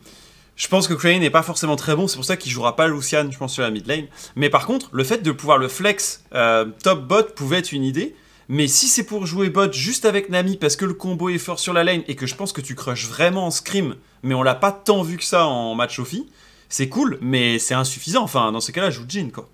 je 0.63 0.69
pense 0.69 0.87
que 0.87 0.95
Crane 0.95 1.19
n'est 1.19 1.29
pas 1.29 1.43
forcément 1.43 1.75
très 1.75 1.97
bon, 1.97 2.07
c'est 2.07 2.15
pour 2.15 2.25
ça 2.25 2.37
qu'il 2.37 2.53
jouera 2.53 2.77
pas 2.77 2.87
Lucian, 2.87 3.29
je 3.29 3.37
pense, 3.37 3.53
sur 3.53 3.65
la 3.65 3.71
mid 3.73 3.85
lane. 3.89 4.07
Mais 4.37 4.49
par 4.49 4.65
contre, 4.65 4.91
le 4.93 5.03
fait 5.03 5.21
de 5.21 5.33
pouvoir 5.33 5.59
le 5.59 5.67
flex 5.67 6.23
euh, 6.37 6.67
top 6.85 7.05
bot 7.09 7.25
pouvait 7.35 7.59
être 7.59 7.73
une 7.73 7.83
idée. 7.83 8.15
Mais 8.49 8.69
si 8.69 8.87
c'est 8.87 9.03
pour 9.03 9.27
jouer 9.27 9.51
bot 9.51 9.73
juste 9.73 10.05
avec 10.05 10.29
Nami 10.29 10.57
parce 10.57 10.77
que 10.77 10.85
le 10.85 10.95
combo 10.95 11.31
est 11.31 11.39
fort 11.39 11.59
sur 11.59 11.73
la 11.73 11.83
lane 11.83 12.05
et 12.07 12.15
que 12.15 12.29
je 12.29 12.37
pense 12.37 12.53
que 12.53 12.61
tu 12.61 12.77
crushes 12.77 13.09
vraiment 13.09 13.47
en 13.47 13.51
scrim, 13.51 13.97
mais 14.23 14.35
on 14.35 14.45
l'a 14.45 14.55
pas 14.55 14.71
tant 14.71 15.03
vu 15.03 15.17
que 15.17 15.25
ça 15.25 15.47
en 15.47 15.75
match 15.75 15.99
Ophi, 15.99 16.29
c'est 16.69 16.89
cool, 16.89 17.19
mais 17.21 17.59
c'est 17.59 17.75
insuffisant. 17.75 18.23
Enfin, 18.23 18.53
dans 18.53 18.61
ce 18.61 18.71
cas-là, 18.71 18.91
joue 18.91 19.05
Jin 19.09 19.31
quoi. 19.35 19.49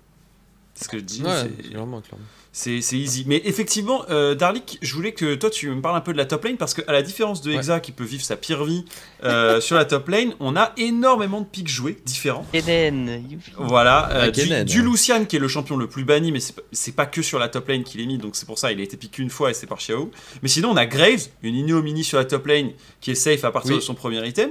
C'est 0.79 0.85
ce 0.85 0.89
que 0.89 0.97
je 0.97 1.03
dis. 1.03 1.21
Ouais, 1.21 1.49
clairement, 1.69 1.99
clairement 1.99 2.25
c'est 2.51 2.97
easy. 2.97 3.23
Mais 3.27 3.41
effectivement, 3.45 4.03
euh, 4.09 4.33
Darlik, 4.33 4.79
je 4.81 4.93
voulais 4.95 5.11
que 5.11 5.35
toi 5.35 5.49
tu 5.49 5.69
me 5.69 5.81
parles 5.81 5.95
un 5.95 6.01
peu 6.01 6.13
de 6.13 6.17
la 6.17 6.25
top 6.25 6.45
lane 6.45 6.57
parce 6.57 6.73
qu'à 6.73 6.91
la 6.91 7.01
différence 7.01 7.41
de 7.41 7.51
Hexa 7.51 7.79
qui 7.79 7.91
peut 7.91 8.03
vivre 8.03 8.23
sa 8.23 8.35
pire 8.35 8.63
vie 8.63 8.85
euh, 9.23 9.61
sur 9.61 9.75
la 9.75 9.85
top 9.85 10.07
lane, 10.09 10.33
on 10.39 10.55
a 10.55 10.73
énormément 10.77 11.41
de 11.41 11.45
pics 11.45 11.69
joués 11.69 11.97
différents. 12.05 12.45
Eden, 12.53 13.23
voilà, 13.57 14.09
euh, 14.11 14.63
du, 14.63 14.81
Lucian 14.81 15.25
qui 15.25 15.35
est 15.35 15.39
le 15.39 15.47
champion 15.47 15.77
le 15.77 15.87
plus 15.87 16.03
banni, 16.03 16.31
mais 16.31 16.39
c'est 16.71 16.95
pas 16.95 17.05
que 17.05 17.21
sur 17.21 17.39
la 17.39 17.49
top 17.49 17.67
lane 17.67 17.83
qu'il 17.83 18.01
est 18.01 18.05
mis, 18.05 18.17
donc 18.17 18.35
c'est 18.35 18.47
pour 18.47 18.57
ça 18.57 18.71
il 18.71 18.79
a 18.79 18.83
été 18.83 18.97
piqué 18.97 19.21
une 19.21 19.29
fois 19.29 19.51
et 19.51 19.53
c'est 19.53 19.67
par 19.67 19.77
Xiao. 19.77 20.11
Mais 20.41 20.49
sinon, 20.49 20.71
on 20.71 20.77
a 20.77 20.85
Graves, 20.85 21.27
une 21.43 21.55
Inno 21.55 21.81
mini 21.81 22.03
sur 22.03 22.17
la 22.17 22.25
top 22.25 22.47
lane 22.47 22.71
qui 22.99 23.11
est 23.11 23.15
safe 23.15 23.43
à 23.43 23.51
partir 23.51 23.75
de 23.75 23.81
son 23.81 23.93
premier 23.93 24.27
item. 24.27 24.49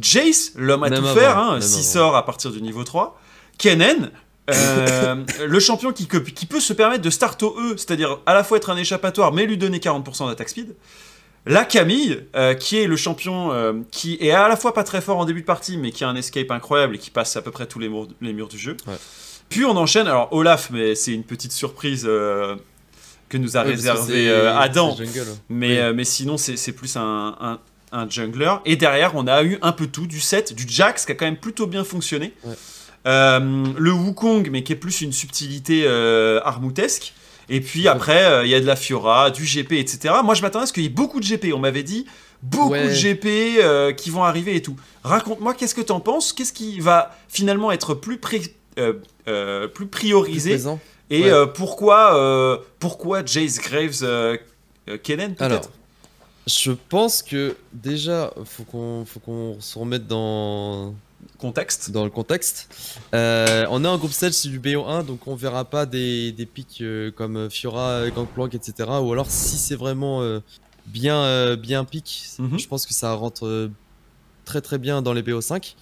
Jace, 0.00 0.52
l'homme 0.56 0.82
à 0.82 0.90
tout 0.90 1.04
faire, 1.04 1.38
hein, 1.38 1.60
6 1.60 1.84
sorts 1.84 2.16
à 2.16 2.24
partir 2.24 2.50
du 2.50 2.60
niveau 2.60 2.82
3. 2.82 3.20
Kennen, 3.58 4.10
euh, 4.50 5.24
le 5.46 5.60
champion 5.60 5.92
qui, 5.92 6.06
qui, 6.06 6.46
peut 6.46 6.60
se 6.60 6.74
permettre 6.74 7.02
de 7.02 7.10
start 7.10 7.42
au 7.42 7.56
E, 7.58 7.76
c'est-à-dire 7.78 8.18
à 8.26 8.34
la 8.34 8.44
fois 8.44 8.58
être 8.58 8.68
un 8.68 8.76
échappatoire 8.76 9.32
mais 9.32 9.46
lui 9.46 9.56
donner 9.56 9.78
40% 9.78 10.28
d'attaque 10.28 10.50
speed. 10.50 10.74
La 11.46 11.64
Camille, 11.64 12.20
euh, 12.36 12.54
qui 12.54 12.78
est 12.78 12.86
le 12.86 12.96
champion 12.96 13.52
euh, 13.52 13.72
qui 13.90 14.18
est 14.20 14.32
à 14.32 14.48
la 14.48 14.56
fois 14.56 14.74
pas 14.74 14.84
très 14.84 15.00
fort 15.00 15.18
en 15.18 15.24
début 15.24 15.40
de 15.40 15.46
partie 15.46 15.78
mais 15.78 15.92
qui 15.92 16.04
a 16.04 16.08
un 16.08 16.16
escape 16.16 16.50
incroyable 16.50 16.96
et 16.96 16.98
qui 16.98 17.10
passe 17.10 17.36
à 17.36 17.42
peu 17.42 17.50
près 17.50 17.66
tous 17.66 17.78
les, 17.78 17.88
murs, 17.88 18.08
les 18.20 18.34
murs 18.34 18.48
du 18.48 18.58
jeu. 18.58 18.76
Puis 19.48 19.64
on 19.64 19.76
enchaîne, 19.76 20.08
alors 20.08 20.28
Olaf, 20.32 20.70
mais 20.70 20.94
c'est 20.94 21.12
une 21.12 21.24
petite 21.24 21.52
surprise 21.52 22.04
que 22.04 23.36
nous 23.38 23.56
a 23.56 23.62
réservé 23.62 24.30
Adam. 24.30 24.94
mais, 25.48 25.92
mais 25.94 26.04
sinon 26.04 26.36
c'est 26.36 26.72
plus 26.72 26.96
un, 26.96 27.58
un, 27.92 28.10
jungler. 28.10 28.56
Et 28.66 28.76
derrière 28.76 29.14
on 29.14 29.26
a 29.26 29.42
eu 29.42 29.58
un 29.62 29.72
peu 29.72 29.86
tout, 29.86 30.06
du 30.06 30.20
set, 30.20 30.54
du 30.54 30.66
Jax 30.68 31.06
qui 31.06 31.12
a 31.12 31.14
quand 31.14 31.26
même 31.26 31.38
plutôt 31.38 31.66
bien 31.66 31.84
fonctionné. 31.84 32.34
Euh, 33.06 33.64
le 33.76 33.92
Wukong, 33.92 34.48
mais 34.50 34.62
qui 34.62 34.72
est 34.72 34.76
plus 34.76 35.02
une 35.02 35.12
subtilité 35.12 35.84
euh, 35.86 36.40
armoutesque. 36.44 37.12
Et 37.50 37.60
puis 37.60 37.86
après, 37.88 38.24
euh, 38.24 38.44
il 38.44 38.50
y 38.50 38.54
a 38.54 38.60
de 38.60 38.66
la 38.66 38.76
Fiora, 38.76 39.30
du 39.30 39.44
GP, 39.44 39.72
etc. 39.72 40.14
Moi, 40.24 40.34
je 40.34 40.40
m'attendais 40.40 40.62
à 40.62 40.66
ce 40.66 40.72
qu'il 40.72 40.82
y 40.82 40.86
ait 40.86 40.90
beaucoup 40.90 41.20
de 41.20 41.26
GP. 41.26 41.52
On 41.54 41.58
m'avait 41.58 41.82
dit 41.82 42.06
beaucoup 42.42 42.74
de 42.74 42.88
GP 42.88 43.96
qui 43.96 44.10
vont 44.10 44.24
arriver 44.24 44.56
et 44.56 44.62
tout. 44.62 44.76
Raconte-moi, 45.02 45.54
qu'est-ce 45.54 45.74
que 45.74 45.82
tu 45.82 45.92
en 45.92 46.00
penses? 46.00 46.32
Qu'est-ce 46.32 46.52
qui 46.52 46.80
va 46.80 47.14
finalement 47.28 47.70
être 47.72 47.94
plus, 47.94 48.18
plus 48.18 49.86
priorisé? 49.86 50.58
Et 51.10 51.30
pourquoi, 51.54 52.64
pourquoi 52.78 53.24
Jace 53.24 53.58
Graves 53.58 54.38
Kennen 55.02 55.34
peut-être? 55.34 55.70
Je 56.46 56.72
pense 56.72 57.22
que 57.22 57.56
déjà, 57.72 58.32
faut 58.44 58.64
qu'on 58.64 59.06
faut 59.06 59.20
qu'on 59.20 59.56
se 59.60 59.78
remette 59.78 60.06
dans 60.06 60.94
contexte. 61.44 61.90
Dans 61.90 62.04
le 62.04 62.10
contexte. 62.10 62.58
Euh, 63.14 63.66
on 63.68 63.84
est 63.84 63.88
en 63.88 63.98
groupe 63.98 64.12
stage 64.12 64.32
c'est 64.32 64.48
du 64.48 64.60
BO1, 64.60 65.04
donc 65.04 65.26
on 65.26 65.34
verra 65.34 65.66
pas 65.66 65.84
des, 65.84 66.32
des 66.32 66.46
pics 66.46 66.78
euh, 66.80 67.10
comme 67.10 67.50
Fiora, 67.50 68.08
Gangplank, 68.08 68.54
etc. 68.54 68.88
Ou 69.02 69.12
alors 69.12 69.30
si 69.30 69.58
c'est 69.58 69.76
vraiment 69.76 70.22
euh, 70.22 70.40
bien, 70.86 71.54
bien 71.56 71.84
pic, 71.84 72.30
mhm. 72.38 72.58
je 72.58 72.66
pense 72.66 72.86
que 72.86 72.94
ça 72.94 73.12
rentre 73.12 73.70
très 74.46 74.62
très 74.62 74.78
bien 74.78 75.02
dans 75.02 75.12
les 75.12 75.22
BO5. 75.22 75.74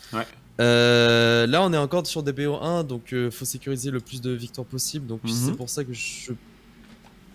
là, 0.59 1.63
on 1.63 1.73
est 1.73 1.79
encore 1.79 2.07
sur 2.09 2.25
des 2.25 2.33
BO1, 2.33 2.85
donc 2.85 3.15
faut 3.31 3.45
sécuriser 3.45 3.93
le 3.93 4.01
plus 4.01 4.21
de 4.21 4.33
victoires 4.33 4.67
possible. 4.67 5.07
Donc 5.07 5.21
c'est 5.27 5.51
mhm. 5.53 5.57
pour 5.57 5.71
ça 5.71 5.85
que 5.85 5.93
je. 5.93 6.33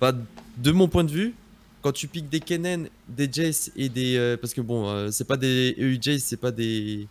Bah, 0.02 0.12
de 0.58 0.72
mon 0.72 0.90
point 0.90 1.06
de 1.06 1.12
vue, 1.12 1.34
quand 1.82 1.94
tu 1.94 2.10
piques 2.10 2.30
des 2.30 2.42
Kennen, 2.42 2.90
des 3.08 3.30
Jace 3.32 3.72
et 3.78 3.88
des. 3.88 4.36
parce 4.42 4.54
que 4.54 4.62
bon, 4.62 5.10
c'est 5.12 5.28
pas 5.28 5.38
des 5.38 5.76
EU 5.80 5.98
Jace, 6.02 6.24
c'est 6.24 6.42
pas 6.46 6.52
des. 6.52 7.08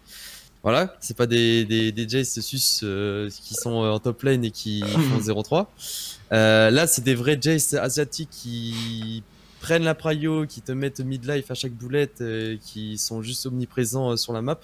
Voilà, 0.67 0.97
c'est 0.99 1.17
pas 1.17 1.29
des, 1.29 1.65
des, 1.65 1.93
des 1.93 2.09
Jace 2.09 2.41
sus 2.41 2.81
euh, 2.83 3.31
qui 3.31 3.55
sont 3.55 3.85
euh, 3.85 3.93
en 3.93 4.01
top 4.01 4.25
lane 4.25 4.45
et 4.45 4.51
qui 4.51 4.81
font 4.85 5.21
0-3. 5.21 5.69
Euh, 6.33 6.73
là, 6.73 6.89
c'est 6.89 7.05
des 7.05 7.15
vrais 7.15 7.39
Jace 7.41 7.75
asiatiques 7.75 8.31
qui 8.33 9.23
prennent 9.61 9.85
la 9.85 9.95
prio, 9.95 10.45
qui 10.45 10.63
te 10.63 10.73
mettent 10.73 10.99
mid-life 10.99 11.53
à 11.53 11.55
chaque 11.55 11.71
boulette, 11.71 12.21
qui 12.63 12.99
sont 12.99 13.23
juste 13.23 13.47
omniprésents 13.47 14.17
sur 14.17 14.33
la 14.33 14.43
map. 14.43 14.59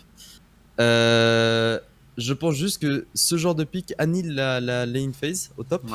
je 0.81 2.33
pense 2.33 2.57
juste 2.57 2.83
que 2.83 3.07
ce 3.15 3.37
genre 3.37 3.55
de 3.55 3.63
pick 3.63 3.95
annule 3.97 4.35
la, 4.35 4.61
la 4.61 4.87
lane 4.87 5.15
phase 5.15 5.53
au 5.57 5.63
top. 5.63 5.89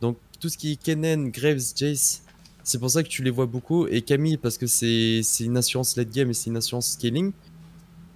Donc 0.00 0.16
tout 0.38 0.48
ce 0.48 0.56
qui 0.56 0.74
est 0.74 0.76
Kennen, 0.80 1.28
Graves, 1.32 1.72
Jace, 1.74 2.22
c'est 2.62 2.78
pour 2.78 2.90
ça 2.92 3.02
que 3.02 3.08
tu 3.08 3.24
les 3.24 3.30
vois 3.30 3.46
beaucoup. 3.46 3.88
Et 3.88 4.02
Camille, 4.02 4.36
parce 4.36 4.58
que 4.58 4.68
c'est 4.68 5.24
une 5.40 5.56
assurance 5.56 5.96
late 5.96 6.12
game 6.12 6.30
et 6.30 6.34
c'est 6.34 6.50
une 6.50 6.56
assurance 6.56 6.92
scaling. 6.92 7.32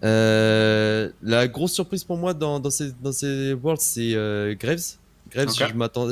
Euh, 0.04 1.10
la 1.22 1.48
grosse 1.48 1.72
surprise 1.72 2.04
pour 2.04 2.18
moi 2.18 2.34
dans, 2.34 2.60
dans 2.60 2.70
ces, 2.70 2.92
dans 3.02 3.12
ces 3.12 3.54
Worlds, 3.54 3.80
c'est 3.80 4.14
euh, 4.14 4.54
Graves. 4.54 4.96
Graves, 5.30 5.48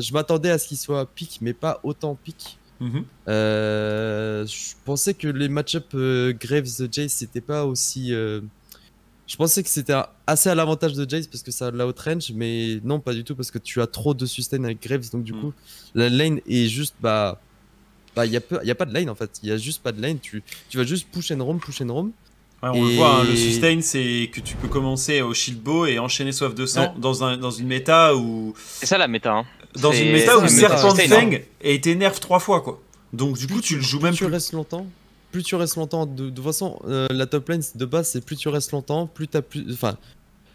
je 0.01 0.13
m'attendais 0.13 0.51
à 0.51 0.59
ce 0.59 0.69
qu'il 0.69 0.79
soit 0.79 1.07
pique, 1.07 1.39
mais 1.43 1.53
pas 1.53 1.81
autant 1.83 2.15
pique. 2.15 2.59
Mhm. 2.81 3.05
Euh, 3.29 4.47
je 4.47 4.75
pensais 4.85 5.15
que 5.15 5.29
les 5.29 5.49
match-up 5.49 5.95
Graves-Jace, 5.95 7.13
c'était 7.13 7.41
pas 7.41 7.65
aussi. 7.65 8.09
Je 8.09 9.37
pensais 9.37 9.63
que 9.63 9.69
c'était 9.69 9.95
assez 10.27 10.49
à 10.49 10.55
l'avantage 10.55 10.95
de 10.95 11.09
Jace 11.09 11.27
parce 11.27 11.43
que 11.43 11.51
ça 11.51 11.69
a 11.69 11.71
de 11.71 11.77
la 11.77 11.85
range, 11.85 12.33
mais 12.35 12.81
non, 12.83 12.99
pas 12.99 13.15
du 13.15 13.25
tout 13.25 13.37
parce 13.37 13.51
que 13.51 13.59
tu 13.59 13.81
as 13.81 13.87
trop 13.87 14.15
de 14.15 14.27
sustain 14.27 14.65
avec 14.65 14.83
Graves, 14.83 15.11
donc 15.13 15.23
du 15.23 15.33
mhm. 15.33 15.41
coup, 15.41 15.53
la 15.95 16.09
lane 16.09 16.41
est 16.49 16.67
juste. 16.67 16.95
Bah, 17.01 17.41
bah, 18.15 18.27
il 18.27 18.31
n'y 18.31 18.37
a, 18.37 18.41
pas 18.75 18.85
de 18.85 18.93
lane 18.93 19.09
en 19.09 19.15
fait, 19.15 19.41
il 19.43 19.49
y 19.49 19.53
a 19.53 19.57
juste 19.57 19.83
pas 19.83 19.93
de 19.93 20.03
lane. 20.03 20.19
Tu, 20.19 20.43
tu 20.69 20.77
vas 20.77 20.85
juste 20.85 21.09
push 21.11 21.31
and 21.31 21.43
roam, 21.43 21.61
push 21.61 21.81
and 21.81 21.93
roam 21.93 22.13
on 22.63 22.85
le 22.85 22.95
voit, 22.95 23.17
hein, 23.17 23.25
le 23.25 23.35
sustain, 23.35 23.81
c'est 23.81 24.31
que 24.33 24.41
tu 24.41 24.55
peux 24.57 24.69
commencer 24.69 25.21
au 25.21 25.35
shield 25.35 25.61
bow 25.61 25.87
et 25.87 25.99
enchaîner 25.99 26.33
soif 26.33 26.55
de 26.55 26.67
sang 26.67 26.95
dans, 26.97 27.25
un, 27.25 27.37
dans 27.37 27.51
une 27.51 27.67
méta 27.67 28.15
où. 28.15 28.55
C'est 28.57 28.87
ça 28.87 28.99
la 28.99 29.09
méta. 29.09 29.33
Hein. 29.33 29.45
Dans 29.81 29.93
une 29.93 30.13
méta 30.13 30.39
où 30.39 30.47
Serpent 30.49 30.95
Fang 30.95 31.31
a 31.65 31.69
été 31.69 31.95
nerf 31.95 32.21
trois 32.21 32.39
fois, 32.39 32.61
quoi. 32.61 32.81
Donc, 33.13 33.37
du 33.37 33.47
coup, 33.47 33.61
tu, 33.61 33.77
le 33.77 33.83
joues 33.83 34.01
même 34.01 34.15
plus. 34.15 34.27
Tu 34.27 34.33
restes 34.33 34.53
longtemps. 34.53 34.87
Plus 35.33 35.43
tu 35.43 35.55
restes 35.55 35.77
longtemps. 35.77 36.07
De, 36.07 36.31
toute 36.31 36.45
façon, 36.45 36.81
euh, 36.87 37.09
la 37.11 37.27
top 37.27 37.49
lane 37.49 37.63
de 37.75 37.85
base, 37.85 38.09
c'est 38.09 38.25
plus 38.25 38.37
tu 38.37 38.49
restes 38.49 38.73
longtemps, 38.73 39.07
plus 39.07 39.29
t'as 39.29 39.43
plus. 39.43 39.67
Enfin, 39.73 39.97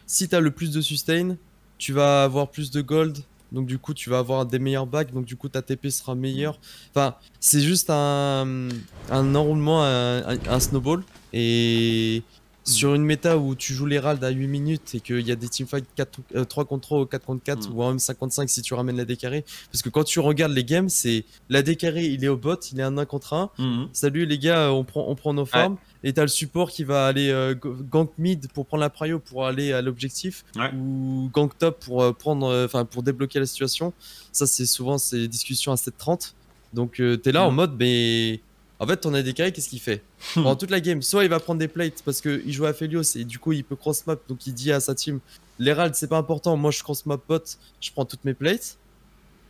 si 0.05 0.29
t'as 0.29 0.39
le 0.39 0.51
plus 0.51 0.71
de 0.71 0.81
sustain, 0.81 1.35
tu 1.77 1.93
vas 1.93 2.23
avoir 2.23 2.49
plus 2.49 2.71
de 2.71 2.81
gold, 2.81 3.17
donc 3.51 3.67
du 3.67 3.77
coup 3.77 3.93
tu 3.93 4.09
vas 4.09 4.19
avoir 4.19 4.45
des 4.45 4.59
meilleurs 4.59 4.87
bacs, 4.87 5.13
donc 5.13 5.25
du 5.25 5.35
coup 5.35 5.49
ta 5.49 5.61
TP 5.61 5.89
sera 5.89 6.15
meilleure. 6.15 6.59
Enfin, 6.91 7.15
c'est 7.39 7.61
juste 7.61 7.89
un, 7.89 8.69
un 9.09 9.35
enroulement, 9.35 9.83
un, 9.83 10.59
snowball. 10.59 11.03
Et 11.33 12.23
sur 12.63 12.93
une 12.95 13.05
méta 13.05 13.37
où 13.37 13.55
tu 13.55 13.73
joues 13.73 13.85
l'Herald 13.85 14.21
à 14.25 14.29
8 14.29 14.45
minutes 14.47 14.93
et 14.95 14.99
qu'il 14.99 15.25
y 15.25 15.31
a 15.31 15.37
des 15.37 15.47
teamfights 15.47 15.85
4, 15.95 16.19
3 16.49 16.65
contre 16.65 16.81
3 16.81 16.99
ou 16.99 17.05
4 17.05 17.25
contre 17.25 17.41
4 17.41 17.69
Mm. 17.69 17.73
ou 17.77 17.87
même 17.87 17.97
55 17.99 18.49
si 18.49 18.61
tu 18.61 18.73
ramènes 18.73 18.97
la 18.97 19.05
décarré. 19.05 19.45
Parce 19.71 19.81
que 19.81 19.87
quand 19.87 20.03
tu 20.03 20.19
regardes 20.19 20.51
les 20.51 20.65
games, 20.65 20.89
c'est 20.89 21.23
la 21.49 21.61
décarré, 21.61 22.05
il 22.07 22.25
est 22.25 22.27
au 22.27 22.35
bot, 22.35 22.55
il 22.73 22.77
est 22.81 22.83
un 22.83 22.97
1 22.97 23.05
contre 23.05 23.33
1. 23.33 23.51
Mhm. 23.57 23.87
Salut 23.93 24.25
les 24.25 24.37
gars, 24.37 24.73
on 24.73 24.83
prend, 24.83 25.05
on 25.07 25.15
prend 25.15 25.33
nos 25.33 25.45
farms. 25.45 25.77
Et 26.03 26.11
t'as 26.11 26.23
le 26.23 26.27
support 26.27 26.69
qui 26.69 26.83
va 26.83 27.07
aller 27.07 27.29
euh, 27.29 27.55
gank 27.89 28.11
mid 28.17 28.49
pour 28.51 28.65
prendre 28.65 28.81
la 28.81 28.89
prio 28.89 29.19
pour 29.19 29.45
aller 29.47 29.71
à 29.71 29.81
l'objectif. 29.81 30.43
Ouais. 30.57 30.69
Ou 30.75 31.29
gank 31.33 31.57
top 31.57 31.79
pour 31.85 32.03
euh, 32.03 32.11
prendre, 32.11 32.47
euh, 32.47 32.65
enfin 32.65 32.83
pour 32.83 33.01
débloquer 33.01 33.39
la 33.39 33.45
situation. 33.45 33.93
Ça, 34.33 34.45
c'est 34.45 34.65
souvent 34.65 34.97
ces 34.97 35.29
discussions 35.29 35.71
à 35.71 35.75
7.30. 35.75 36.33
Donc 36.73 36.99
euh, 36.99 37.15
t'es 37.15 37.31
là 37.31 37.45
en 37.45 37.51
Mm. 37.51 37.55
mode, 37.55 37.75
mais 37.79 38.41
en 38.79 38.85
fait, 38.87 38.97
ton 38.97 39.13
AD 39.13 39.33
carry, 39.33 39.51
qu'est-ce 39.53 39.69
qu'il 39.69 39.79
fait 39.79 40.03
Pendant 40.35 40.55
toute 40.55 40.69
la 40.71 40.79
game, 40.79 41.01
soit 41.01 41.23
il 41.23 41.29
va 41.29 41.39
prendre 41.39 41.59
des 41.59 41.67
plates 41.67 42.01
parce 42.05 42.21
qu'il 42.21 42.51
joue 42.53 42.65
à 42.65 42.73
Felios 42.73 43.01
et 43.15 43.23
du 43.23 43.39
coup 43.39 43.51
il 43.53 43.63
peut 43.63 43.75
cross 43.75 44.05
map. 44.07 44.15
Donc 44.29 44.45
il 44.47 44.53
dit 44.53 44.71
à 44.71 44.79
sa 44.79 44.93
team, 44.95 45.19
l'Herald 45.59 45.95
c'est 45.95 46.07
pas 46.07 46.17
important, 46.17 46.55
moi 46.57 46.71
je 46.71 46.83
cross 46.83 47.05
map 47.05 47.17
bot, 47.27 47.39
je 47.81 47.91
prends 47.91 48.05
toutes 48.05 48.23
mes 48.25 48.33
plates. 48.33 48.77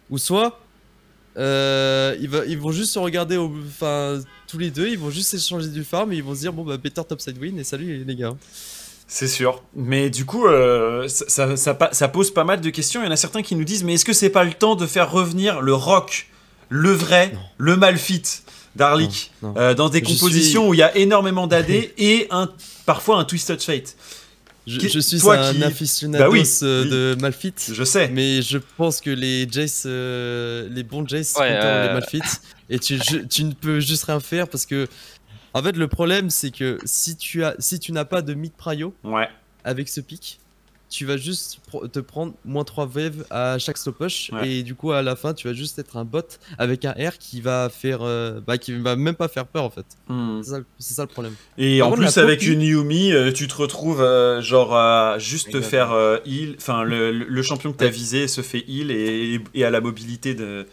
Ou 0.10 0.18
soit 0.18 0.60
euh, 1.38 2.16
ils, 2.20 2.30
va- 2.30 2.46
ils 2.46 2.58
vont 2.58 2.72
juste 2.72 2.94
se 2.94 3.00
regarder, 3.00 3.38
au- 3.38 3.54
enfin 3.68 4.20
tous 4.48 4.58
les 4.58 4.72
deux, 4.72 4.88
ils 4.88 4.98
vont 4.98 5.10
juste 5.12 5.34
échanger 5.34 5.68
du 5.70 5.84
farm 5.84 6.12
et 6.14 6.16
ils 6.16 6.24
vont 6.24 6.34
se 6.34 6.40
dire 6.40 6.54
bon 6.54 6.64
bah 6.64 6.78
better 6.78 7.04
topside 7.08 7.38
win 7.38 7.60
et 7.60 7.64
salut 7.64 8.04
les 8.06 8.16
gars. 8.16 8.36
C'est 9.10 9.28
sûr. 9.28 9.64
Mais 9.76 10.10
du 10.10 10.26
coup, 10.26 10.48
euh, 10.48 11.08
ça, 11.08 11.26
ça, 11.30 11.56
ça 11.58 11.74
pa- 11.74 11.94
ça 11.94 12.08
pose 12.10 12.32
pas 12.34 12.44
mal 12.44 12.60
de 12.60 12.70
questions. 12.70 13.02
Il 13.02 13.06
y 13.06 13.08
en 13.08 13.12
a 13.12 13.16
certains 13.18 13.42
qui 13.42 13.56
nous 13.56 13.64
disent 13.64 13.84
Mais 13.84 13.94
est-ce 13.94 14.04
que 14.06 14.12
c'est 14.14 14.30
pas 14.30 14.44
le 14.44 14.52
temps 14.54 14.76
de 14.76 14.86
faire 14.86 15.12
revenir 15.12 15.62
le 15.62 15.74
rock, 15.74 16.28
le 16.70 16.92
vrai, 16.92 17.32
Non. 17.34 17.40
le 17.58 17.78
malfit? 17.78 18.24
d'Arlik 18.78 19.32
Non, 19.42 19.50
non. 19.50 19.60
euh, 19.60 19.74
dans 19.74 19.90
des 19.90 20.00
Je 20.00 20.06
compositions 20.06 20.70
où 20.70 20.74
il 20.74 20.78
y 20.78 20.84
a 20.84 20.96
énormément 20.96 21.48
d'AD 21.48 21.70
et 21.98 22.28
un, 22.32 22.50
parfois 22.86 23.18
un 23.18 23.26
Twisted 23.26 23.62
Fate 23.62 23.96
Je, 24.66 24.80
je 24.88 25.00
suis 25.00 25.20
toi 25.20 25.38
un 25.38 25.54
qui- 25.54 25.64
aficionado 25.64 26.24
Bah 26.24 26.30
oui, 26.30 26.44
euh, 26.64 26.84
oui. 26.84 26.90
de 26.90 27.18
Malfit. 27.22 27.54
Je 27.72 27.84
sais. 27.84 28.10
Mais 28.10 28.42
je 28.42 28.58
pense 28.78 29.02
que 29.02 29.10
les 29.10 29.48
Jace, 29.50 29.84
euh, 29.86 30.68
les 30.72 30.84
bons 30.84 31.08
Jace, 31.08 31.34
Ouais, 31.40 31.50
sont 31.50 31.66
euh, 31.66 31.88
les 31.88 31.94
Malfits. 31.94 32.38
Et 32.70 32.80
tu, 32.80 32.98
je- 32.98 33.18
tu 33.20 33.44
ne 33.46 33.54
peux 33.54 33.80
juste 33.80 34.04
rien 34.06 34.20
faire 34.20 34.48
parce 34.48 34.66
que, 34.66 34.88
en 35.54 35.64
fait, 35.64 35.76
le 35.78 35.88
problème 35.88 36.30
c'est 36.30 36.52
que 36.52 36.78
si 36.86 37.16
tu 37.16 37.44
as, 37.44 37.56
si 37.60 37.80
tu 37.80 37.92
n'as 37.94 38.06
pas 38.06 38.22
de 38.22 38.34
mid 38.34 38.52
prio 38.54 38.94
Ouais. 39.04 39.28
avec 39.64 39.88
ce 39.90 40.02
pic, 40.02 40.40
tu 40.90 41.06
vas 41.06 41.18
juste 41.18 41.60
te 41.92 42.00
prendre 42.00 42.34
moins 42.46 42.64
3 42.64 42.86
waves 42.96 43.26
à 43.30 43.58
chaque 43.60 43.78
stop 43.78 43.98
push 43.98 44.30
Ouais. 44.32 44.50
et 44.50 44.64
du 44.64 44.74
coup 44.74 44.92
à 44.94 45.02
la 45.02 45.16
fin 45.18 45.34
tu 45.34 45.48
vas 45.48 45.54
juste 45.54 45.78
être 45.80 45.98
un 45.98 46.06
bot 46.06 46.22
avec 46.58 46.86
un 46.86 46.92
R 46.92 47.18
qui 47.20 47.42
va 47.42 47.70
faire, 47.70 48.00
euh, 48.04 48.40
bah, 48.46 48.58
qui 48.58 48.72
va 48.74 48.96
même 48.96 49.16
pas 49.16 49.28
faire 49.28 49.46
peur 49.46 49.64
en 49.64 49.70
fait. 49.70 49.86
Hmm. 50.08 50.42
C'est 50.80 50.94
ça, 50.94 51.02
le 51.04 51.08
problème. 51.08 51.34
Et 51.58 51.80
Par 51.80 51.88
en 51.88 51.92
contre, 51.92 52.04
plus, 52.04 52.18
avec 52.18 52.44
une 52.48 52.62
Yumi, 52.62 53.12
euh, 53.12 53.32
tu 53.34 53.48
te 53.48 53.56
retrouves 53.56 54.02
euh, 54.02 54.42
genre 54.42 54.76
à 54.76 55.18
juste 55.20 55.52
te 55.52 55.58
Exactement. 55.58 55.70
faire 55.70 55.92
euh, 55.94 56.18
heal. 56.26 56.56
Enfin, 56.58 56.84
le, 56.84 57.12
le- 57.12 57.42
champion 57.42 57.72
que 57.74 57.78
t'as 57.78 57.88
visé 57.90 58.28
se 58.28 58.42
fait 58.42 58.64
heal 58.68 58.90
et, 58.92 59.42
et 59.54 59.66
à 59.66 59.70
la 59.70 59.82
mobilité 59.82 60.36
de. 60.36 60.68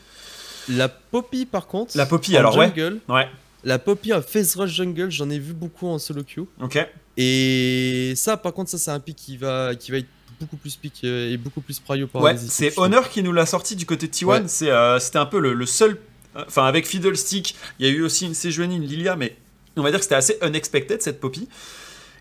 La 0.68 0.88
Poppy 0.88 1.44
par 1.44 1.66
contre. 1.66 1.96
La 1.96 2.06
Poppy, 2.06 2.36
alors 2.36 2.56
Ouais. 2.56 2.72
La 3.64 3.78
Poppy 3.78 4.12
en 4.12 4.20
Phase 4.22 4.56
Rush 4.56 4.72
Jungle, 4.72 5.10
j'en 5.10 5.30
ai 5.30 5.38
vu 5.38 5.52
beaucoup 5.54 5.88
en 5.88 5.98
solo 5.98 6.22
queue. 6.22 6.46
Ok. 6.62 6.78
Et 7.16 8.12
ça, 8.16 8.36
par 8.36 8.52
contre, 8.52 8.70
ça, 8.70 8.78
c'est 8.78 8.90
un 8.90 9.00
pic 9.00 9.16
qui 9.16 9.36
va, 9.36 9.74
qui 9.74 9.90
va 9.90 9.98
être 9.98 10.08
beaucoup 10.40 10.56
plus 10.56 10.76
pic 10.76 11.00
euh, 11.04 11.32
et 11.32 11.36
beaucoup 11.36 11.60
plus 11.60 11.78
prio 11.80 12.06
par 12.06 12.22
Ouais, 12.22 12.36
c'est. 12.36 12.76
Honor 12.78 13.08
qui 13.08 13.22
nous 13.22 13.32
l'a 13.32 13.46
sorti 13.46 13.76
du 13.76 13.86
côté 13.86 14.08
de 14.08 14.12
T1. 14.12 14.24
Ouais. 14.24 14.42
C'est, 14.46 14.70
euh, 14.70 14.98
C'était 14.98 15.18
un 15.18 15.26
peu 15.26 15.38
le, 15.40 15.54
le 15.54 15.66
seul. 15.66 15.98
Enfin, 16.36 16.66
avec 16.66 16.86
Fiddlestick, 16.86 17.54
il 17.78 17.86
y 17.86 17.88
a 17.88 17.92
eu 17.92 18.02
aussi 18.02 18.26
une 18.26 18.34
Sejuani, 18.34 18.76
une 18.76 18.82
Lilia, 18.84 19.14
mais 19.14 19.36
on 19.76 19.82
va 19.82 19.90
dire 19.90 20.00
que 20.00 20.04
c'était 20.04 20.16
assez 20.16 20.36
unexpected 20.42 21.00
cette 21.00 21.20
Poppy. 21.20 21.48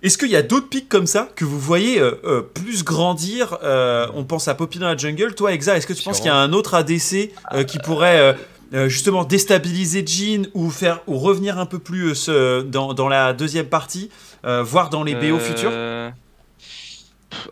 Est-ce 0.04 0.18
qu'il 0.18 0.30
y 0.30 0.36
a 0.36 0.41
d'autres 0.41 0.68
pics 0.68 0.89
comme 0.89 1.08
ça 1.08 1.30
que 1.34 1.46
vous 1.46 1.60
voyez 1.60 2.00
euh, 2.00 2.16
euh, 2.26 2.41
plus 2.41 2.84
grandir 2.84 3.58
euh, 3.64 4.06
On 4.14 4.26
pense 4.26 4.50
à 4.50 4.54
Poppy 4.54 4.78
dans 4.78 4.88
la 4.88 4.98
jungle. 4.98 5.34
Toi, 5.34 5.54
Exa, 5.54 5.78
est-ce 5.78 5.88
que 5.88 5.94
tu 5.94 6.04
penses 6.04 6.18
qu'il 6.18 6.26
y 6.26 6.30
a 6.30 6.36
un 6.36 6.52
autre 6.52 6.74
ADC 6.74 7.32
euh, 7.54 7.64
qui 7.64 7.80
pourrait 7.80 8.38
euh, 8.74 8.89
justement 8.89 9.24
déstabiliser 9.24 10.03
Jean 10.05 10.47
ou, 10.53 10.69
faire, 10.69 11.01
ou 11.07 11.17
revenir 11.17 11.59
un 11.59 11.65
peu 11.65 11.80
plus 11.80 12.09
euh, 12.09 12.13
ce- 12.15 12.61
dans, 12.61 12.93
dans 12.93 13.07
la 13.09 13.34
deuxième 13.34 13.67
partie, 13.67 14.09
euh, 14.45 14.63
voire 14.63 14.89
dans 14.89 15.03
les 15.03 15.15
BO 15.15 15.39
futurs 15.39 15.71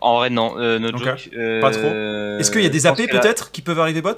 En 0.00 0.16
vrai, 0.16 0.30
non. 0.30 0.56
No 0.78 0.88
Ok. 0.88 0.98
joke. 0.98 1.30
Euh, 1.34 1.60
Pas 1.60 1.70
trop. 1.70 1.88
Est-ce 2.40 2.50
qu'il 2.50 2.62
y 2.62 2.66
a 2.66 2.70
des 2.70 2.86
AP 2.86 3.06
peut-être 3.08 3.50
qui 3.50 3.62
peuvent 3.62 3.80
arriver 3.80 4.00
bot? 4.02 4.14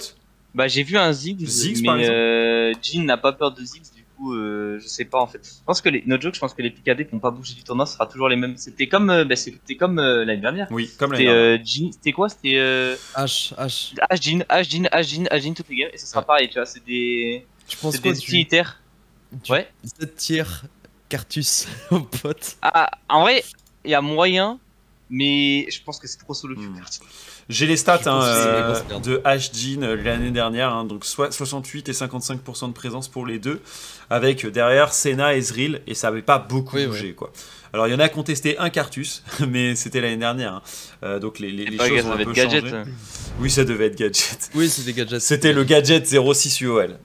Bah, 0.53 0.67
j'ai 0.67 0.83
vu 0.83 0.97
un 0.97 1.11
Ziggs, 1.11 1.45
Ziggs, 1.45 1.79
mais 1.81 1.85
par 1.87 1.97
exemple. 1.97 2.79
Jin 2.81 3.03
n'a 3.03 3.17
pas 3.17 3.33
peur 3.33 3.51
de 3.51 3.61
Ziggs, 3.63 3.83
du 3.93 4.04
coup, 4.15 4.33
euh, 4.33 4.79
je 4.81 4.87
sais 4.87 5.05
pas 5.05 5.19
en 5.19 5.27
fait. 5.27 5.41
Je 5.43 5.63
pense 5.65 5.81
que 5.81 5.89
les, 5.89 6.03
no 6.05 6.19
joke, 6.19 6.33
je 6.35 6.39
pense 6.39 6.53
que 6.53 6.61
les 6.61 6.71
PKD 6.71 7.07
qui 7.07 7.13
n'ont 7.15 7.19
pas 7.21 7.31
bougé 7.31 7.53
du 7.53 7.63
tournoi, 7.63 7.85
ce 7.85 7.93
sera 7.93 8.05
toujours 8.07 8.29
les 8.29 8.35
mêmes. 8.35 8.57
C'était 8.57 8.87
comme, 8.87 9.09
euh, 9.09 9.25
bah, 9.25 9.35
c'était 9.35 9.75
comme 9.75 9.99
euh, 9.99 10.25
l'année 10.25 10.41
dernière. 10.41 10.67
Oui, 10.71 10.89
comme 10.97 11.11
l'année 11.13 11.25
dernière. 11.25 11.59
euh, 11.59 11.63
Jin, 11.63 11.89
c'était 11.91 12.11
quoi? 12.11 12.29
C'était 12.29 12.55
euh, 12.57 12.95
H, 13.15 13.53
H. 13.55 13.93
H 14.11 14.21
Jin, 14.21 14.39
H 14.49 14.69
Jin, 14.69 14.83
H 14.91 15.03
Jin, 15.07 15.23
H 15.25 15.41
Jin 15.41 15.53
toutes 15.53 15.69
les 15.69 15.75
games, 15.77 15.89
et 15.93 15.97
ce 15.97 16.07
sera 16.07 16.21
Ouais. 16.21 16.25
pareil, 16.25 16.47
tu 16.49 16.55
vois, 16.55 16.65
c'est 16.65 16.83
des, 16.85 17.45
Tu 17.67 17.77
penses 17.77 17.95
c'est 17.95 18.01
quoi 18.01 18.11
des 18.11 18.17
du, 18.19 18.23
utilitaires. 18.25 18.81
du 19.31 19.51
Ouais. 19.51 19.69
7 19.99 20.15
tiers 20.15 20.65
Cartus 21.09 21.67
au 21.91 21.99
pote 22.01 22.57
Ah, 22.61 22.89
en 23.09 23.21
vrai, 23.21 23.43
il 23.83 23.91
y 23.91 23.93
a 23.95 24.01
moyen, 24.01 24.59
mais 25.09 25.67
je 25.69 25.81
pense 25.83 25.99
que 25.99 26.07
c'est 26.07 26.17
trop 26.17 26.33
solo 26.33 26.55
queue. 26.55 26.61
Hmm. 26.67 26.75
J'ai 27.47 27.67
les 27.67 27.77
stats 27.77 28.01
hein, 28.07 28.23
euh, 28.23 28.79
de 29.03 29.21
H-Jean 29.23 29.83
euh, 29.83 29.95
l'année 29.95 30.31
dernière, 30.31 30.73
hein, 30.73 30.83
donc 30.83 31.05
soit 31.05 31.31
68 31.31 31.89
et 31.89 31.91
55% 31.91 32.69
de 32.69 32.73
présence 32.73 33.07
pour 33.07 33.27
les 33.27 33.37
deux, 33.37 33.61
avec 34.09 34.45
euh, 34.45 34.51
derrière 34.51 34.93
Senna 34.93 35.35
et 35.35 35.41
Zril, 35.41 35.81
et 35.85 35.93
ça 35.93 36.09
n'avait 36.09 36.23
pas 36.23 36.39
beaucoup 36.39 36.75
Oui, 36.75 36.87
bougé. 36.87 37.13
Quoi. 37.13 37.31
Alors 37.71 37.87
il 37.87 37.91
y 37.91 37.93
en 37.93 37.99
a 37.99 38.09
qui 38.09 38.17
ont 38.17 38.23
testé 38.23 38.57
un 38.57 38.71
Cartus, 38.71 39.21
mais 39.47 39.75
c'était 39.75 40.01
l'année 40.01 40.17
dernière, 40.17 40.53
hein. 40.53 40.61
Euh, 41.03 41.19
donc 41.19 41.37
les, 41.37 41.67
choses 41.77 42.05
ont 42.05 42.13
un 42.13 42.23
peu 42.23 42.33
gadget. 42.33 42.67
changé. 42.67 42.89
Oui, 43.39 43.51
ça 43.51 43.63
devait 43.63 43.87
être 43.87 43.97
gadget. 43.97 44.49
Oui, 44.55 44.67
c'est 44.67 44.83
des 44.83 44.93
gadgets. 44.93 45.19
C'était 45.19 45.53
le 45.53 45.63
gadget 45.63 46.07
06 46.07 46.61
UOL. 46.61 46.97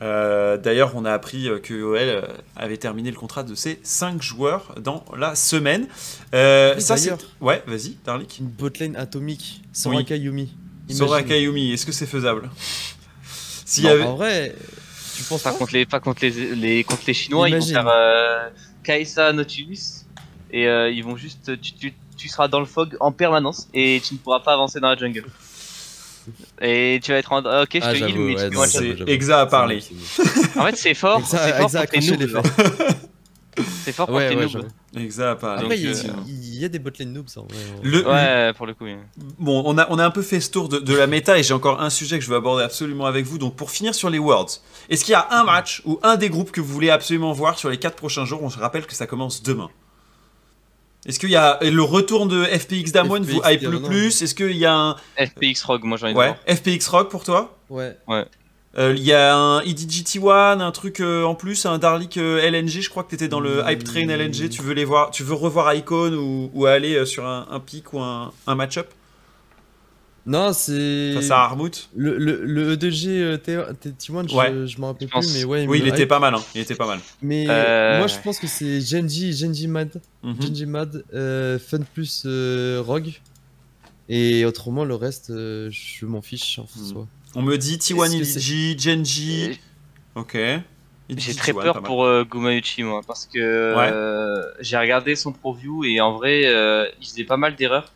Euh, 0.00 0.56
D'ailleurs, 0.56 0.92
on 0.94 1.04
a 1.04 1.12
appris 1.12 1.48
euh, 1.48 1.58
que 1.58 1.74
UOL 1.74 1.96
euh, 1.98 2.22
avait 2.56 2.76
terminé 2.76 3.10
le 3.10 3.16
contrat 3.16 3.42
de 3.42 3.54
ses 3.54 3.80
5 3.82 4.22
joueurs 4.22 4.74
dans 4.80 5.04
la 5.16 5.34
semaine. 5.34 5.88
Euh, 6.34 6.74
Oui, 6.76 6.82
ça, 6.82 6.96
c'est. 6.96 7.12
Ouais, 7.40 7.62
vas-y, 7.66 7.96
Darlik. 8.04 8.38
Une 8.38 8.46
botlane 8.46 8.94
atomique. 8.96 9.62
Soraka 9.72 10.14
Yumi. 10.16 10.54
Imagine. 10.88 10.96
Soraka 11.06 11.36
Yumi, 11.36 11.72
est-ce 11.72 11.84
que 11.84 11.92
c'est 11.92 12.06
faisable 12.06 12.48
S'il 13.64 13.84
y 13.84 13.86
Non, 13.88 13.92
avait- 13.92 14.02
En 14.04 14.14
vrai, 14.16 14.54
tu 15.16 15.22
penses 15.24 15.42
Pas 15.42 15.52
pas 15.52 15.58
contre 15.58 15.72
les, 15.74 15.84
pas 15.86 16.00
contre 16.00 16.22
les, 16.22 16.30
les, 16.54 16.84
contre 16.84 17.02
les 17.06 17.14
Chinois, 17.14 17.48
Imagine. 17.48 17.68
ils 17.70 17.74
vont 17.74 17.82
faire 17.82 17.92
euh, 17.92 18.48
Kaisa 18.84 19.32
Nautilus 19.32 19.78
et 20.52 20.66
euh, 20.68 20.90
ils 20.90 21.02
vont 21.04 21.16
juste, 21.16 21.60
tu, 21.60 21.72
tu, 21.74 21.92
tu 22.16 22.28
seras 22.28 22.48
dans 22.48 22.60
le 22.60 22.66
fog 22.66 22.96
en 23.00 23.12
permanence 23.12 23.68
et 23.74 24.00
tu 24.02 24.14
ne 24.14 24.18
pourras 24.18 24.40
pas 24.40 24.54
avancer 24.54 24.80
dans 24.80 24.88
la 24.88 24.96
jungle. 24.96 25.24
Et 26.60 27.00
tu 27.02 27.12
vas 27.12 27.18
être 27.18 27.32
en, 27.32 27.38
ok, 27.38 27.68
je 27.74 27.78
Ah, 27.82 27.92
te 27.92 27.96
heal, 27.98 28.18
mais 28.18 28.34
ouais, 28.36 28.48
tu 28.50 28.54
non, 28.56 28.64
c'est-. 28.64 28.96
Exa 29.08 29.40
a 29.42 29.46
parlé. 29.46 29.80
C'est 29.80 29.94
bon, 29.94 30.00
c'est 30.14 30.58
En 30.60 30.64
fait, 30.64 30.76
c'est 30.76 30.94
fort, 30.94 31.20
Exa- 31.20 31.26
c'est 31.30 31.52
fort 31.52 31.64
Exa 31.66 31.86
contre 31.86 32.00
les 32.00 32.26
noobs. 32.26 32.42
C'est 33.84 33.92
fort 33.92 34.06
bon. 34.06 34.12
contre 34.12 34.24
Ouais, 34.26 34.30
les 34.30 34.36
ouais, 34.36 34.52
noobs. 34.52 34.68
Exa 34.96 35.30
a 35.32 35.36
parlé. 35.36 35.62
Après, 35.64 35.76
Donc, 35.76 35.84
il 35.84 35.90
y, 35.90 36.08
euh, 36.08 36.12
a- 36.12 36.24
il 36.28 36.60
y 36.60 36.64
a 36.64 36.68
des 36.68 36.78
botlane 36.78 37.12
noobs 37.12 37.26
en 37.36 37.42
vrai. 37.42 37.56
le- 37.82 38.06
Ouais, 38.08 38.52
pour 38.54 38.66
le 38.66 38.74
coup. 38.74 38.84
oui. 38.84 38.94
Bon, 39.38 39.62
on 39.66 39.76
a, 39.78 39.86
on 39.90 39.98
a 39.98 40.04
un 40.04 40.10
peu 40.12 40.22
fait 40.22 40.40
ce 40.40 40.50
tour 40.50 40.68
de, 40.68 40.78
de 40.78 40.94
la 40.94 41.06
méta 41.08 41.36
et 41.38 41.42
j'ai 41.42 41.54
encore 41.54 41.80
un 41.80 41.90
sujet 41.90 42.18
que 42.18 42.24
je 42.24 42.30
veux 42.30 42.36
aborder 42.36 42.62
absolument 42.62 43.06
avec 43.06 43.24
vous. 43.26 43.38
Donc, 43.38 43.56
pour 43.56 43.70
finir 43.72 43.94
sur 43.96 44.10
les 44.10 44.18
Worlds, 44.18 44.60
est-ce 44.90 45.04
qu'il 45.04 45.12
y 45.12 45.16
a 45.16 45.26
un 45.32 45.42
match 45.44 45.82
ou 45.84 45.98
un 46.04 46.16
des 46.16 46.28
groupes 46.30 46.52
que 46.52 46.60
vous 46.60 46.72
voulez 46.72 46.90
absolument 46.90 47.32
voir 47.32 47.58
sur 47.58 47.68
les 47.68 47.78
4 47.78 47.96
prochains 47.96 48.24
jours? 48.24 48.42
On 48.44 48.50
se 48.50 48.58
rappelle 48.60 48.86
que 48.86 48.94
ça 48.94 49.06
commence 49.08 49.42
demain. 49.42 49.70
Est-ce 51.08 51.18
qu'il 51.18 51.30
y 51.30 51.36
a 51.36 51.58
le 51.62 51.82
retour 51.82 52.26
de 52.26 52.44
FPX 52.44 52.92
Damwon 52.92 53.22
vous 53.22 53.40
hype 53.44 53.62
le 53.62 53.80
plus? 53.80 54.20
Est-ce 54.22 54.34
qu'il 54.34 54.56
y 54.56 54.66
a 54.66 54.74
un 54.74 54.96
FPX 55.18 55.64
Rogue, 55.64 55.84
moi 55.84 55.96
j'en 55.96 56.08
ai 56.08 56.14
ouais, 56.14 56.34
FPX 56.46 56.86
Rock 56.88 57.10
pour 57.10 57.24
toi? 57.24 57.56
Ouais. 57.70 57.96
Euh, 58.76 58.94
Il 58.94 59.02
y 59.02 59.14
a 59.14 59.34
un 59.34 59.60
EDGT1, 59.62 60.60
un 60.60 60.70
truc 60.70 61.00
euh, 61.00 61.24
en 61.24 61.34
plus, 61.34 61.64
un 61.64 61.78
Darlik 61.78 62.18
euh, 62.18 62.38
LNG. 62.48 62.82
Je 62.82 62.90
crois 62.90 63.02
que 63.02 63.08
tu 63.08 63.14
étais 63.14 63.26
dans 63.28 63.40
le 63.40 63.62
Hype 63.66 63.82
Train 63.82 64.06
LNG. 64.06 64.50
Tu 64.50 64.60
veux 64.62 64.74
les 64.74 64.84
voir 64.84 65.10
Tu 65.10 65.22
veux 65.22 65.34
revoir 65.34 65.74
Icon 65.74 66.12
ou, 66.12 66.50
ou 66.52 66.66
aller 66.66 66.94
euh, 66.94 67.06
sur 67.06 67.26
un, 67.26 67.46
un 67.50 67.58
pic 67.60 67.92
ou 67.94 68.00
un, 68.00 68.30
un 68.46 68.54
match-up? 68.54 68.88
Non, 70.28 70.52
c'est. 70.52 71.12
face 71.14 71.30
à 71.30 71.40
Armut 71.44 71.88
Le, 71.96 72.18
le, 72.18 72.44
le 72.44 72.76
E2G 72.76 73.08
euh, 73.08 73.36
T- 73.38 73.56
T- 73.80 73.90
T1, 73.90 74.28
je, 74.28 74.34
Ouais. 74.36 74.66
je 74.66 74.78
m'en 74.80 74.88
rappelle 74.88 75.08
plus, 75.08 75.34
mais 75.34 75.44
ouais. 75.44 75.66
Oui, 75.66 75.80
me 75.80 75.86
il 75.86 75.88
était 75.88 76.06
pas 76.06 76.18
mal. 76.20 76.34
hein. 76.34 76.42
Il 76.54 76.60
était 76.60 76.74
pas 76.74 76.86
mal. 76.86 77.00
Mais 77.22 77.46
Euh, 77.48 77.98
moi, 77.98 78.06
je 78.08 78.16
pense 78.22 78.38
que 78.38 78.46
c'est 78.46 78.80
Genji, 78.80 79.32
Genji 79.32 79.66
Mad, 79.68 80.00
Mhm. 80.22 80.36
Genji 80.42 80.66
Mad, 80.66 81.04
euh, 81.14 81.58
Fun 81.58 81.80
plus 81.94 82.24
euh, 82.26 82.82
Rogue. 82.84 83.10
Et 84.10 84.44
autrement, 84.44 84.84
le 84.84 84.94
reste, 84.94 85.30
euh, 85.30 85.68
je 85.70 86.04
m'en 86.06 86.20
fiche 86.22 86.58
en 86.58 86.66
Mhm. 86.78 86.84
soi. 86.86 87.06
On 87.34 87.42
me 87.42 87.56
dit 87.56 87.76
T1 87.78 88.04
Est-ce 88.06 88.18
que 88.18 88.24
c'est- 88.24 88.40
Iliji, 88.40 88.78
Genji. 88.78 89.60
Ok. 90.14 90.36
J'ai 91.16 91.34
très 91.34 91.52
T1, 91.52 91.62
peur 91.62 91.82
pour 91.82 92.04
euh, 92.04 92.24
Gumayuchi, 92.24 92.82
moi, 92.82 93.00
parce 93.06 93.24
que 93.26 93.38
euh, 93.38 94.42
j'ai 94.60 94.76
regardé 94.76 95.16
son 95.16 95.32
preview 95.32 95.84
et 95.84 96.00
en 96.02 96.12
vrai, 96.12 96.42
euh, 96.44 96.86
il 97.00 97.06
faisait 97.06 97.24
pas 97.24 97.38
mal 97.38 97.56
d'erreurs. 97.56 97.92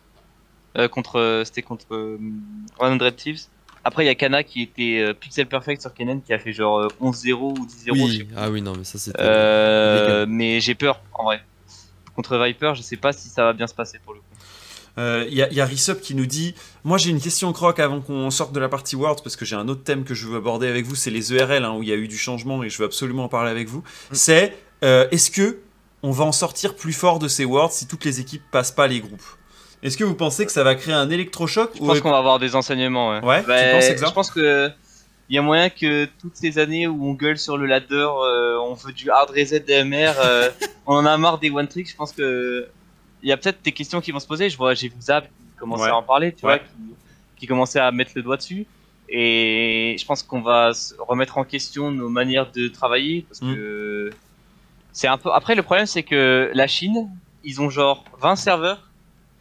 Euh, 0.77 0.87
contre, 0.87 1.43
c'était 1.45 1.61
contre 1.61 1.93
euh, 1.95 2.17
100 2.79 3.15
Thieves. 3.15 3.41
Après, 3.85 4.03
il 4.05 4.07
y 4.07 4.09
a 4.09 4.15
Kana 4.15 4.43
qui 4.43 4.61
était 4.61 4.99
euh, 4.99 5.13
pixel 5.13 5.47
perfect 5.47 5.81
sur 5.81 5.93
Kennen 5.93 6.21
qui 6.21 6.33
a 6.33 6.39
fait 6.39 6.53
genre 6.53 6.79
euh, 6.79 6.87
11-0 7.01 7.33
ou 7.33 7.53
10-0. 7.53 7.67
je 7.67 7.83
sais 7.83 7.91
Oui, 7.91 8.27
ah 8.35 8.49
oui, 8.49 8.61
non, 8.61 8.73
mais 8.77 8.85
ça 8.85 8.97
c'était. 8.97 9.17
Euh, 9.19 10.25
mais 10.27 10.61
j'ai 10.61 10.73
peur, 10.73 11.01
en 11.13 11.25
vrai. 11.25 11.41
contre 12.15 12.37
Viper, 12.37 12.73
je 12.75 12.81
sais 12.81 12.95
pas 12.95 13.11
si 13.11 13.27
ça 13.27 13.43
va 13.43 13.53
bien 13.53 13.67
se 13.67 13.73
passer 13.73 13.99
pour 14.03 14.13
le 14.13 14.19
coup. 14.19 14.25
Il 14.95 15.01
euh, 15.01 15.25
y, 15.29 15.41
a, 15.41 15.51
y 15.51 15.59
a 15.59 15.65
Risup 15.65 16.01
qui 16.01 16.13
nous 16.13 16.27
dit 16.27 16.53
Moi 16.83 16.99
j'ai 16.99 17.09
une 17.09 17.19
question 17.19 17.51
croc 17.51 17.79
avant 17.79 17.99
qu'on 17.99 18.29
sorte 18.29 18.53
de 18.53 18.59
la 18.59 18.69
partie 18.69 18.95
Worlds 18.95 19.23
parce 19.23 19.35
que 19.35 19.43
j'ai 19.43 19.55
un 19.55 19.67
autre 19.67 19.83
thème 19.83 20.03
que 20.03 20.13
je 20.13 20.27
veux 20.27 20.37
aborder 20.37 20.67
avec 20.67 20.85
vous, 20.85 20.93
c'est 20.93 21.09
les 21.09 21.33
ERL 21.33 21.65
hein, 21.65 21.73
où 21.75 21.81
il 21.81 21.89
y 21.89 21.91
a 21.91 21.95
eu 21.95 22.07
du 22.07 22.17
changement 22.17 22.63
et 22.63 22.69
je 22.69 22.77
veux 22.77 22.85
absolument 22.85 23.23
en 23.23 23.27
parler 23.27 23.49
avec 23.49 23.67
vous. 23.67 23.79
Mm. 23.79 24.13
C'est 24.13 24.57
euh, 24.83 25.07
est-ce 25.09 25.31
que 25.31 25.61
on 26.03 26.11
va 26.11 26.25
en 26.25 26.31
sortir 26.31 26.75
plus 26.75 26.93
fort 26.93 27.17
de 27.17 27.27
ces 27.27 27.43
Worlds 27.43 27.73
si 27.73 27.87
toutes 27.87 28.05
les 28.05 28.19
équipes 28.19 28.43
passent 28.51 28.71
pas 28.71 28.85
les 28.85 28.99
groupes? 28.99 29.23
Est-ce 29.83 29.97
que 29.97 30.03
vous 30.03 30.15
pensez 30.15 30.45
que 30.45 30.51
ça 30.51 30.63
va 30.63 30.75
créer 30.75 30.93
un 30.93 31.09
électrochoc 31.09 31.71
Je 31.75 31.79
pense 31.79 31.99
qu'on 31.99 32.11
va 32.11 32.17
avoir 32.17 32.39
des 32.39 32.55
enseignements. 32.55 33.09
Ouais, 33.09 33.23
ouais 33.23 33.43
bah, 33.43 33.71
penses 33.71 33.85
Je 33.85 34.13
pense 34.13 34.31
que 34.31 34.71
il 35.29 35.35
y 35.35 35.37
a 35.37 35.41
moyen 35.41 35.69
que 35.69 36.05
toutes 36.19 36.35
ces 36.35 36.57
années 36.57 36.87
où 36.87 37.05
on 37.07 37.13
gueule 37.13 37.37
sur 37.37 37.57
le 37.57 37.65
ladder, 37.65 37.95
euh, 37.95 38.57
on 38.59 38.73
veut 38.73 38.91
du 38.91 39.09
hard 39.09 39.29
reset 39.31 39.61
DMR, 39.61 40.13
on 40.85 40.95
en 40.95 41.05
a 41.05 41.17
marre 41.17 41.39
des 41.39 41.49
one 41.49 41.67
trick. 41.67 41.89
Je 41.89 41.95
pense 41.95 42.11
que 42.11 42.67
il 43.21 43.29
y 43.29 43.31
a 43.31 43.37
peut-être 43.37 43.63
des 43.63 43.71
questions 43.71 44.01
qui 44.01 44.11
vont 44.11 44.19
se 44.19 44.27
poser. 44.27 44.49
Je 44.49 44.57
vois, 44.57 44.73
j'ai 44.73 44.89
vu 44.89 44.95
Zab 45.01 45.25
commencer 45.57 45.87
à 45.87 45.95
en 45.95 46.03
parler, 46.03 46.33
tu 46.33 46.41
vois, 46.41 46.59
qui, 47.37 47.47
commençait 47.47 47.79
à 47.79 47.91
mettre 47.91 48.11
le 48.15 48.21
doigt 48.21 48.37
dessus. 48.37 48.65
Et 49.09 49.95
je 49.99 50.05
pense 50.05 50.23
qu'on 50.23 50.41
va 50.41 50.71
remettre 50.99 51.37
en 51.37 51.43
question 51.43 51.91
nos 51.91 52.09
manières 52.09 52.51
de 52.51 52.67
travailler 52.67 53.25
parce 53.27 53.41
mm. 53.41 53.55
que 53.55 54.09
c'est 54.91 55.07
un 55.07 55.17
peu. 55.17 55.31
Après, 55.31 55.55
le 55.55 55.63
problème, 55.63 55.85
c'est 55.85 56.03
que 56.03 56.51
la 56.53 56.67
Chine, 56.67 57.09
ils 57.43 57.61
ont 57.61 57.69
genre 57.69 58.03
20 58.19 58.35
serveurs. 58.35 58.89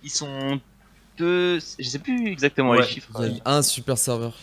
Ils 0.04 0.10
sont 0.10 0.60
deux. 1.18 1.58
Je 1.78 1.88
sais 1.88 1.98
plus 1.98 2.28
exactement 2.30 2.74
les 2.74 2.84
chiffres. 2.84 3.10
Il 3.20 3.36
y 3.36 3.42
a 3.44 3.56
un 3.56 3.62
super 3.62 3.98
serveur. 3.98 4.34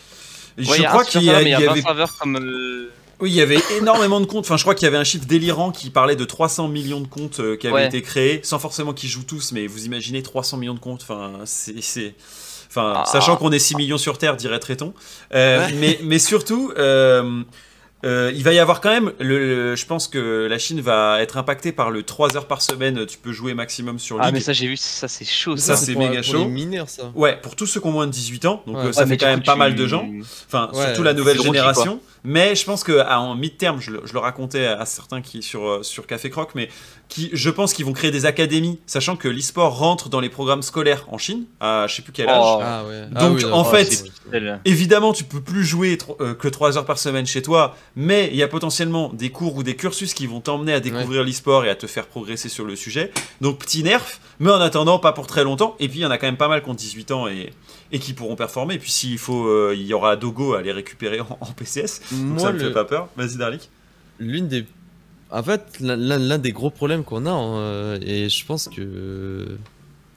je 0.56 0.64
crois 0.64 1.04
qu'il 1.04 1.22
y, 1.22 1.30
a, 1.30 1.42
y, 1.42 1.54
avait... 1.54 1.80
serveurs 1.80 2.16
comme. 2.18 2.36
Euh, 2.36 2.90
oui, 3.20 3.30
il 3.30 3.36
y 3.36 3.42
avait 3.42 3.60
énormément 3.76 4.20
de 4.20 4.26
comptes. 4.26 4.46
Enfin, 4.46 4.56
je 4.56 4.62
crois 4.62 4.74
qu'il 4.74 4.86
y 4.86 4.88
avait 4.88 4.96
un 4.96 5.04
chiffre 5.04 5.26
délirant 5.26 5.72
qui 5.72 5.90
parlait 5.90 6.16
de 6.16 6.24
300 6.24 6.68
millions 6.68 7.00
de 7.00 7.06
comptes 7.06 7.40
euh, 7.40 7.56
qui 7.56 7.68
avaient 7.68 7.86
été 7.86 8.00
créés, 8.00 8.40
sans 8.42 8.58
forcément 8.58 8.94
qu'ils 8.94 9.10
jouent 9.10 9.24
tous, 9.24 9.52
mais 9.52 9.66
vous 9.66 9.84
imaginez 9.84 10.22
300 10.22 10.56
millions 10.56 10.74
de 10.74 10.80
comptes. 10.80 11.02
Enfin, 11.02 11.32
c'est. 11.44 12.14
Enfin, 12.68 12.94
ah. 12.98 13.04
sachant 13.04 13.36
qu'on 13.36 13.50
est 13.50 13.58
6 13.58 13.74
millions 13.76 13.98
sur 13.98 14.16
Terre, 14.16 14.36
dirait 14.36 14.60
Tréton. 14.60 14.94
Euh, 15.34 15.68
mais, 15.80 15.98
mais 16.02 16.20
surtout, 16.20 16.72
euh, 16.78 17.42
euh, 18.04 18.32
il 18.34 18.42
va 18.42 18.52
y 18.52 18.58
avoir 18.58 18.80
quand 18.80 18.90
même, 18.90 19.12
le, 19.18 19.76
je 19.76 19.86
pense 19.86 20.08
que 20.08 20.46
la 20.48 20.58
Chine 20.58 20.80
va 20.80 21.20
être 21.20 21.36
impactée 21.36 21.70
par 21.70 21.90
le 21.90 22.02
3 22.02 22.36
heures 22.36 22.46
par 22.46 22.62
semaine, 22.62 23.04
tu 23.04 23.18
peux 23.18 23.32
jouer 23.32 23.52
maximum 23.52 23.98
sur 23.98 24.16
League. 24.16 24.26
Ah 24.28 24.32
mais 24.32 24.40
ça 24.40 24.54
j'ai 24.54 24.68
vu, 24.68 24.76
ça 24.76 25.06
c'est 25.06 25.26
chaud. 25.26 25.56
Ça, 25.56 25.76
c'est 25.76 25.94
méga 25.94 26.22
chaud. 26.22 26.46
mineurs, 26.46 26.88
ça. 26.88 27.12
Ouais, 27.14 27.38
pour 27.40 27.56
tous 27.56 27.66
ceux 27.66 27.80
qui 27.80 27.86
ont 27.86 27.92
moins 27.92 28.06
de 28.06 28.12
18 28.12 28.46
ans, 28.46 28.62
donc 28.66 28.76
euh, 28.76 28.92
ça 28.92 29.06
fait 29.06 29.18
quand 29.18 29.26
même 29.26 29.42
pas 29.42 29.56
mal 29.56 29.74
de 29.74 29.86
gens. 29.86 30.08
Enfin, 30.46 30.70
surtout 30.72 31.02
la 31.02 31.12
nouvelle 31.12 31.40
génération. 31.40 32.00
mais 32.24 32.54
je 32.54 32.64
pense 32.64 32.84
que 32.84 33.06
en 33.06 33.34
mid-term, 33.34 33.80
je, 33.80 33.90
le 33.90 34.18
racontais 34.18 34.66
à 34.66 34.86
certains 34.86 35.20
qui 35.20 35.42
sur 35.42 35.66
euh, 35.66 35.82
sur 35.82 36.06
Café 36.06 36.30
Croc, 36.30 36.50
mais 36.54 36.70
qui, 37.10 37.28
je 37.32 37.50
pense 37.50 37.74
qu'ils 37.74 37.84
vont 37.84 37.92
créer 37.92 38.10
des 38.10 38.24
académies, 38.24 38.78
sachant 38.86 39.16
que 39.16 39.28
l'e-sport 39.28 39.76
rentre 39.76 40.08
dans 40.08 40.20
les 40.20 40.30
programmes 40.30 40.62
scolaires 40.62 41.04
en 41.08 41.18
Chine, 41.18 41.44
à 41.60 41.86
je 41.88 41.96
sais 41.96 42.02
plus 42.02 42.12
quel 42.12 42.28
âge. 42.28 42.40
Oh. 42.42 42.60
Ah, 42.62 42.84
ouais. 42.86 43.06
Donc 43.20 43.40
ah 43.44 43.52
en 43.52 43.64
fait, 43.64 44.04
évidemment, 44.64 45.12
tu 45.12 45.24
peux 45.24 45.40
plus 45.40 45.64
jouer 45.64 45.98
que 45.98 46.48
3 46.48 46.78
heures 46.78 46.86
par 46.86 46.98
semaine 46.98 47.26
chez 47.26 47.42
toi, 47.42 47.76
mais 47.96 48.28
il 48.30 48.36
y 48.36 48.42
a 48.42 48.48
potentiellement 48.48 49.10
des 49.12 49.30
cours 49.30 49.56
ou 49.56 49.62
des 49.62 49.76
cursus 49.76 50.14
qui 50.14 50.26
vont 50.26 50.40
t'emmener 50.40 50.72
à 50.72 50.80
découvrir 50.80 51.24
l'e-sport 51.24 51.64
et 51.64 51.68
à 51.68 51.74
te 51.74 51.86
faire 51.86 52.06
progresser 52.06 52.48
sur 52.48 52.64
le 52.64 52.76
sujet. 52.76 53.10
Donc 53.40 53.58
petit 53.58 53.82
nerf, 53.82 54.20
mais 54.38 54.50
en 54.50 54.60
attendant, 54.60 55.00
pas 55.00 55.12
pour 55.12 55.26
très 55.26 55.42
longtemps. 55.42 55.74
Et 55.80 55.88
puis 55.88 55.98
il 55.98 56.02
y 56.02 56.06
en 56.06 56.10
a 56.10 56.18
quand 56.18 56.28
même 56.28 56.36
pas 56.36 56.48
mal 56.48 56.62
qui 56.62 56.70
ont 56.70 56.74
18 56.74 57.10
ans 57.10 57.26
et, 57.26 57.52
et 57.90 57.98
qui 57.98 58.12
pourront 58.12 58.36
performer. 58.36 58.74
Et 58.74 58.78
puis 58.78 58.90
s'il 58.90 59.18
faut, 59.18 59.48
euh, 59.48 59.74
il 59.76 59.84
y 59.84 59.94
aura 59.94 60.16
Dogo 60.16 60.54
à 60.54 60.62
les 60.62 60.72
récupérer 60.72 61.20
en, 61.20 61.52
PCS. 61.56 62.00
Moi, 62.12 62.38
ça 62.38 62.52
me 62.52 62.58
fait 62.58 62.72
pas 62.72 62.84
peur. 62.84 63.08
Vas-y 63.16 63.36
Darlik. 63.36 63.68
L'une 64.20 64.48
des 64.48 64.64
en 65.32 65.42
fait, 65.42 65.78
l'un 65.80 66.38
des 66.38 66.52
gros 66.52 66.70
problèmes 66.70 67.04
qu'on 67.04 67.26
a, 67.26 67.30
hein, 67.30 67.56
euh, 67.58 67.98
et 68.02 68.28
je 68.28 68.44
pense 68.46 68.68
que 68.68 69.58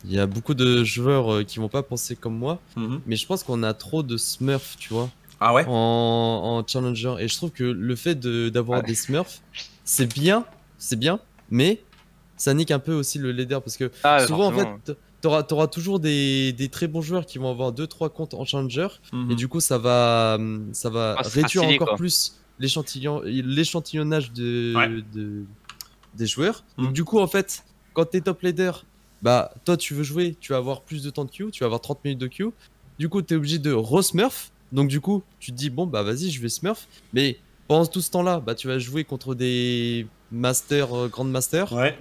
il 0.06 0.14
y 0.14 0.20
a 0.20 0.26
beaucoup 0.26 0.54
de 0.54 0.84
joueurs 0.84 1.34
euh, 1.34 1.44
qui 1.44 1.60
vont 1.60 1.70
pas 1.70 1.84
penser 1.84 2.16
comme 2.16 2.38
moi, 2.38 2.60
mhm. 2.76 3.02
mais 3.06 3.16
je 3.16 3.26
pense 3.26 3.44
qu'on 3.44 3.64
a 3.64 3.74
trop 3.74 4.04
de 4.04 4.18
Smurfs, 4.18 4.76
tu 4.78 4.94
vois. 4.94 5.10
Ah 5.40 5.54
ouais? 5.54 5.64
En, 5.68 6.64
challenger. 6.66 7.16
Et 7.20 7.28
je 7.28 7.36
trouve 7.36 7.52
que 7.52 7.64
le 7.64 7.96
fait 7.96 8.20
d'avoir 8.20 8.84
des 8.84 8.96
Smurfs, 8.96 9.42
c'est 9.84 10.12
bien, 10.12 10.46
c'est 10.78 10.98
bien, 10.98 11.20
mais 11.50 11.82
ça 12.38 12.54
nique 12.54 12.72
un 12.72 12.80
peu 12.80 12.94
aussi 12.94 13.20
le 13.20 13.32
leader 13.32 13.62
parce 13.62 13.78
que 13.78 13.92
ah, 14.04 14.26
souvent 14.26 14.48
en 14.48 14.52
fait, 14.52 14.98
t'auras 15.22 15.46
auras 15.52 15.68
toujours 15.68 16.00
des, 16.00 16.52
des, 16.54 16.68
très 16.68 16.88
bons 16.88 17.02
joueurs 17.02 17.26
qui 17.26 17.38
vont 17.38 17.50
avoir 17.50 17.72
2-3 17.72 18.10
comptes 18.10 18.34
en 18.34 18.44
challenger 18.44 18.88
mhm. 19.14 19.32
et 19.32 19.36
du 19.36 19.48
coup 19.48 19.60
ça 19.60 19.78
va, 19.78 20.38
ça 20.74 20.90
va 20.90 21.16
ah, 21.18 21.22
réduire 21.24 21.64
encore 21.64 21.96
plus 21.96 22.43
l'échantillonnage 22.64 24.32
de, 24.34 25.04
de, 25.14 25.44
des 26.16 26.28
joueurs. 26.28 26.64
Donc 26.78 26.88
mhm. 26.88 26.94
du 26.94 27.04
coup 27.04 27.20
en 27.20 27.28
fait, 27.28 27.64
quand 27.94 28.06
t'es 28.06 28.22
top 28.22 28.42
leader, 28.42 28.86
bah 29.22 29.54
toi 29.66 29.78
tu 29.78 29.94
veux 29.94 30.04
jouer, 30.04 30.36
tu 30.40 30.52
vas 30.52 30.58
avoir 30.58 30.82
plus 30.82 31.04
de 31.04 31.10
temps 31.10 31.26
de 31.26 31.32
queue, 31.32 31.52
tu 31.52 31.62
vas 31.62 31.68
avoir 31.68 31.82
30 31.82 32.04
minutes 32.06 32.20
de 32.20 32.28
queue. 32.28 32.52
Du 33.00 33.10
coup, 33.10 33.22
tu 33.22 33.34
es 33.34 33.38
obligé 33.38 33.58
de 33.58 33.74
re-smurf 33.74 34.52
donc 34.74 34.88
du 34.90 35.00
coup, 35.00 35.24
tu 35.40 35.52
te 35.52 35.58
dis 35.58 35.70
bon 35.70 35.86
bah 35.86 36.02
vas-y, 36.02 36.32
je 36.32 36.42
vais 36.42 36.50
smurf. 36.50 36.88
Mais 37.14 37.38
pendant 37.68 37.86
tout 37.86 38.02
ce 38.02 38.10
temps-là, 38.12 38.42
bah 38.46 38.56
tu 38.56 38.68
vas 38.68 38.80
jouer 38.80 39.04
contre 39.06 39.36
des 39.36 40.08
masters, 40.32 40.94
euh, 40.94 41.08
grand 41.08 41.24
masters. 41.24 41.72
Ouais. 41.72 41.98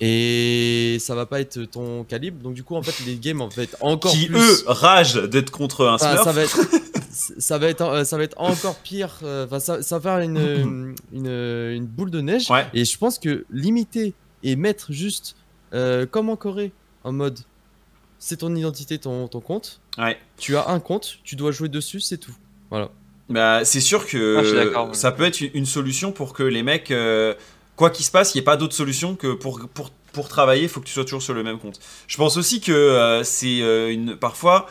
Et 0.00 0.98
ça 1.00 1.14
va 1.14 1.24
pas 1.24 1.40
être 1.40 1.62
ton 1.62 2.04
calibre. 2.04 2.42
Donc 2.42 2.54
du 2.54 2.64
coup, 2.64 2.74
en 2.74 2.82
fait, 2.82 3.06
les 3.06 3.16
games 3.16 3.40
en 3.40 3.48
fait 3.48 3.76
encore 3.80 4.12
qui 4.12 4.26
plus... 4.26 4.38
eux 4.38 4.64
ragent 4.66 5.22
d'être 5.28 5.50
contre 5.50 5.86
un 5.86 5.98
smurf. 5.98 6.24
ça 6.24 6.32
va 6.32 6.42
être 6.42 6.58
ça 7.38 7.58
va 7.58 7.68
être 7.68 7.82
euh, 7.82 8.04
ça 8.04 8.16
va 8.16 8.24
être 8.24 8.38
encore 8.40 8.76
pire. 8.76 9.18
Euh, 9.22 9.46
enfin, 9.46 9.60
ça, 9.60 9.82
ça, 9.82 9.98
va 9.98 10.10
faire 10.10 10.20
une, 10.20 10.94
une, 11.12 11.28
une, 11.28 11.86
boule 11.86 12.10
de 12.10 12.20
neige. 12.20 12.50
Ouais. 12.50 12.66
Et 12.74 12.84
je 12.84 12.98
pense 12.98 13.18
que 13.18 13.44
limiter 13.50 14.14
et 14.42 14.56
mettre 14.56 14.92
juste 14.92 15.36
comme 16.10 16.30
en 16.30 16.36
Corée 16.36 16.72
en 17.04 17.12
mode 17.12 17.38
c'est 18.18 18.38
ton 18.38 18.54
identité, 18.54 18.98
ton, 18.98 19.28
ton 19.28 19.40
compte. 19.40 19.80
Ouais. 19.98 20.18
Tu 20.38 20.56
as 20.56 20.68
un 20.68 20.80
compte, 20.80 21.18
tu 21.24 21.36
dois 21.36 21.52
jouer 21.52 21.68
dessus, 21.68 22.00
c'est 22.00 22.18
tout. 22.18 22.34
Voilà. 22.70 22.90
Bah, 23.28 23.64
c'est 23.64 23.80
sûr 23.80 24.06
que 24.06 24.72
ah, 24.74 24.88
ça 24.92 25.12
peut 25.12 25.24
être 25.24 25.40
une 25.40 25.66
solution 25.66 26.12
pour 26.12 26.32
que 26.32 26.42
les 26.42 26.62
mecs, 26.62 26.90
euh, 26.90 27.34
quoi 27.74 27.90
qu'il 27.90 28.04
se 28.04 28.10
passe, 28.10 28.34
il 28.34 28.38
n'y 28.38 28.42
ait 28.42 28.44
pas 28.44 28.56
d'autre 28.56 28.74
solution 28.74 29.16
que 29.16 29.32
pour, 29.34 29.68
pour, 29.68 29.90
pour 30.12 30.28
travailler, 30.28 30.62
il 30.62 30.68
faut 30.68 30.80
que 30.80 30.86
tu 30.86 30.92
sois 30.92 31.04
toujours 31.04 31.22
sur 31.22 31.34
le 31.34 31.42
même 31.42 31.58
compte. 31.58 31.80
Je 32.06 32.16
pense 32.16 32.36
aussi 32.36 32.60
que 32.60 32.72
euh, 32.72 33.24
c'est 33.24 33.62
euh, 33.62 33.92
une 33.92 34.16
parfois 34.16 34.68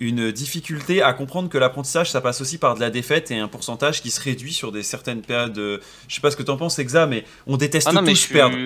une 0.00 0.32
difficulté 0.32 1.02
à 1.02 1.12
comprendre 1.12 1.48
que 1.48 1.58
l'apprentissage 1.58 2.10
ça 2.10 2.20
passe 2.20 2.40
aussi 2.40 2.58
par 2.58 2.74
de 2.74 2.80
la 2.80 2.90
défaite 2.90 3.30
et 3.30 3.38
un 3.38 3.48
pourcentage 3.48 4.02
qui 4.02 4.10
se 4.10 4.20
réduit 4.20 4.52
sur 4.52 4.72
des 4.72 4.82
certaines 4.82 5.22
périodes. 5.22 5.52
De... 5.52 5.80
Je 6.08 6.14
sais 6.14 6.20
pas 6.20 6.30
ce 6.30 6.36
que 6.36 6.42
t'en 6.42 6.56
penses, 6.56 6.78
Exa, 6.78 7.06
mais 7.06 7.24
on 7.46 7.56
déteste 7.56 7.88
ah 7.90 8.02
tous 8.04 8.26
perdre. 8.26 8.56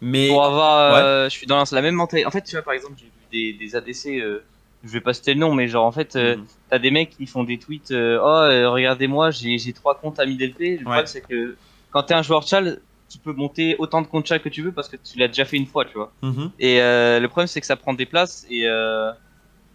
Mais 0.00 0.28
pour 0.28 0.44
avoir, 0.44 1.28
je 1.28 1.34
suis 1.34 1.46
dans 1.46 1.64
la 1.70 1.82
même 1.82 1.94
mentalité. 1.94 2.26
En 2.26 2.30
fait, 2.30 2.42
tu 2.42 2.52
vois, 2.52 2.62
par 2.62 2.74
exemple, 2.74 2.96
des, 3.30 3.52
des 3.52 3.76
ADC, 3.76 4.06
euh, 4.06 4.40
je 4.84 4.90
vais 4.90 5.00
pas 5.00 5.12
citer 5.12 5.34
le 5.34 5.40
nom, 5.40 5.54
mais 5.54 5.68
genre 5.68 5.84
en 5.84 5.92
fait, 5.92 6.16
euh, 6.16 6.36
mhm. 6.36 6.46
t'as 6.70 6.78
des 6.78 6.90
mecs 6.90 7.10
qui 7.10 7.26
font 7.26 7.44
des 7.44 7.58
tweets, 7.58 7.90
euh, 7.90 8.18
oh 8.20 8.72
regardez-moi, 8.72 9.30
j'ai 9.30 9.72
trois 9.72 9.98
comptes 9.98 10.18
à 10.18 10.24
LP. 10.24 10.78
Le 10.78 10.84
problème 10.84 11.06
c'est 11.06 11.20
que 11.20 11.56
quand 11.90 12.04
t'es 12.04 12.14
un 12.14 12.22
joueur 12.22 12.46
chal, 12.46 12.80
tu 13.08 13.18
peux 13.18 13.32
monter 13.32 13.76
autant 13.78 14.02
de 14.02 14.06
comptes 14.06 14.26
chal 14.26 14.40
que 14.40 14.48
tu 14.48 14.62
veux 14.62 14.72
parce 14.72 14.88
que 14.88 14.96
tu 14.96 15.18
l'as 15.18 15.28
déjà 15.28 15.44
fait 15.44 15.56
une 15.56 15.66
fois, 15.66 15.84
tu 15.84 15.94
vois. 15.94 16.12
Mhm. 16.22 16.50
Et 16.58 16.78
le 16.78 17.26
problème 17.26 17.48
c'est 17.48 17.60
que 17.60 17.66
ça 17.66 17.76
prend 17.76 17.94
des 17.94 18.06
places 18.06 18.46
et 18.50 18.66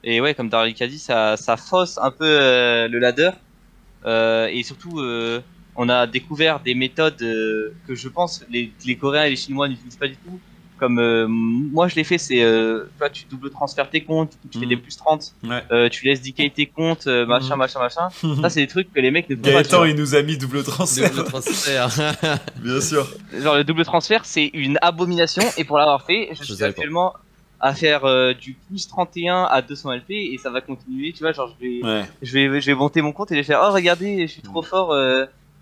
et 0.04 0.22
ouais, 0.22 0.34
comme 0.34 0.50
Daryl 0.50 0.76
a 0.80 0.88
dit, 0.88 1.00
ça 1.00 1.38
ça 1.38 1.58
fausse 1.58 1.98
un 1.98 2.12
peu 2.12 2.26
le 2.26 3.00
ladder 3.00 3.32
et 4.06 4.64
surtout 4.64 5.02
on 5.76 5.90
a 5.90 6.08
découvert 6.08 6.60
des 6.60 6.76
méthodes 6.76 7.18
que 7.18 7.96
je 7.96 8.10
pense 8.10 8.46
les, 8.50 8.72
les 8.86 8.96
Coréens 8.96 9.26
et 9.26 9.30
les 9.32 9.36
Chinois 9.36 9.68
n'utilisent 9.68 9.98
pas 9.98 10.08
du 10.08 10.18
tout 10.18 10.40
comme 10.84 11.00
euh, 11.00 11.28
moi 11.30 11.88
je 11.88 11.96
l'ai 11.96 12.04
fait, 12.04 12.18
c'est 12.18 12.42
euh, 12.42 12.86
tu 13.14 13.24
double 13.30 13.50
transfères 13.50 13.90
tes 13.90 14.04
comptes, 14.04 14.34
tu 14.52 14.60
fais 14.60 14.66
des 14.66 14.76
mhm. 14.76 14.82
plus 14.82 14.98
30, 14.98 15.34
euh, 15.72 15.88
tu 15.88 16.06
laisses 16.06 16.22
decay 16.22 16.52
tes 16.54 16.66
comptes, 16.66 17.08
machin, 17.08 17.54
mhm. 17.54 17.60
machin, 17.60 17.80
machin. 17.80 18.10
Ça, 18.42 18.50
c'est 18.50 18.60
des 18.60 18.68
trucs 18.68 18.92
que 18.92 19.00
les 19.00 19.10
mecs 19.10 19.30
ne 19.30 19.36
font 19.36 19.42
pas. 19.42 19.88
il 19.88 19.96
nous 19.96 20.14
a 20.14 20.22
mis 20.22 20.38
double 20.38 20.62
transfert. 20.64 21.10
Double 21.12 21.24
transfert. 21.24 21.88
Bien 22.58 22.82
sûr. 22.82 23.08
Genre, 23.34 23.56
le 23.56 23.64
double 23.64 23.86
transfert, 23.86 24.26
c'est 24.26 24.52
une 24.54 24.78
abomination, 24.82 25.44
et 25.58 25.64
pour 25.64 25.78
l'avoir 25.78 26.06
fait, 26.06 26.30
je, 26.34 26.44
suis 26.44 26.64
actuellement 26.64 27.14
à 27.64 27.74
faire 27.74 28.04
du 28.36 28.56
plus 28.68 28.88
31 28.88 29.44
à 29.44 29.62
200 29.62 29.94
LP, 29.94 30.12
et 30.12 30.38
ça 30.38 30.50
va 30.50 30.62
continuer, 30.62 31.14
tu 31.14 31.24
vois. 31.24 31.32
Genre, 31.32 31.56
je 31.60 31.66
vais, 31.66 32.06
je 32.22 32.34
vais, 32.34 32.62
je 32.62 32.66
vais 32.68 32.76
monter 32.76 33.02
mon 33.02 33.12
compte 33.14 33.32
et 33.32 33.36
je 33.36 33.40
vais 33.40 33.46
faire, 33.46 33.62
oh, 33.64 33.74
regardez, 33.74 34.28
je 34.28 34.34
suis 34.34 34.42
trop 34.42 34.62
fort 34.62 34.94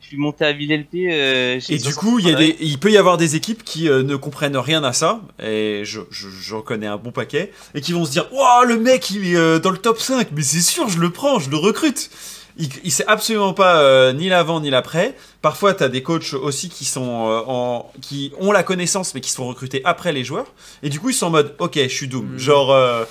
je 0.01 0.07
suis 0.07 0.17
monté 0.17 0.43
à 0.43 0.51
VLLP. 0.51 0.95
Euh, 0.95 1.59
et 1.69 1.77
du 1.77 1.93
coup, 1.93 2.19
il, 2.19 2.27
y 2.27 2.33
a 2.33 2.35
des, 2.35 2.57
il 2.59 2.79
peut 2.79 2.91
y 2.91 2.97
avoir 2.97 3.17
des 3.17 3.35
équipes 3.35 3.63
qui 3.63 3.87
euh, 3.87 4.03
ne 4.03 4.15
comprennent 4.15 4.57
rien 4.57 4.83
à 4.83 4.93
ça, 4.93 5.21
et 5.41 5.83
je, 5.85 6.01
je, 6.09 6.55
connais 6.55 6.87
un 6.87 6.97
bon 6.97 7.11
paquet, 7.11 7.51
et 7.75 7.81
qui 7.81 7.93
vont 7.93 8.05
se 8.05 8.11
dire 8.11 8.27
Waouh, 8.33 8.65
le 8.65 8.77
mec, 8.77 9.11
il 9.11 9.25
est 9.27 9.35
euh, 9.35 9.59
dans 9.59 9.69
le 9.69 9.77
top 9.77 9.99
5, 9.99 10.29
mais 10.31 10.41
c'est 10.41 10.61
sûr, 10.61 10.89
je 10.89 10.99
le 10.99 11.11
prends, 11.11 11.39
je 11.39 11.49
le 11.49 11.57
recrute. 11.57 12.09
Il, 12.57 12.69
il 12.83 12.91
sait 12.91 13.05
absolument 13.07 13.53
pas 13.53 13.81
euh, 13.81 14.13
ni 14.13 14.29
l'avant 14.29 14.59
ni 14.59 14.69
l'après. 14.69 15.15
Parfois, 15.41 15.73
tu 15.73 15.83
as 15.83 15.89
des 15.89 16.03
coachs 16.03 16.33
aussi 16.33 16.69
qui, 16.69 16.85
sont, 16.85 17.43
en, 17.47 17.91
qui 18.01 18.31
ont 18.39 18.51
la 18.51 18.63
connaissance, 18.63 19.15
mais 19.15 19.21
qui 19.21 19.31
sont 19.31 19.47
recrutés 19.47 19.81
après 19.85 20.11
les 20.11 20.23
joueurs, 20.23 20.53
et 20.83 20.89
du 20.89 20.99
coup, 20.99 21.09
ils 21.09 21.15
sont 21.15 21.27
en 21.27 21.31
mode 21.31 21.55
Ok, 21.59 21.79
je 21.81 21.87
suis 21.87 22.07
doom. 22.07 22.33
Hmm. 22.33 22.37
Genre, 22.37 23.05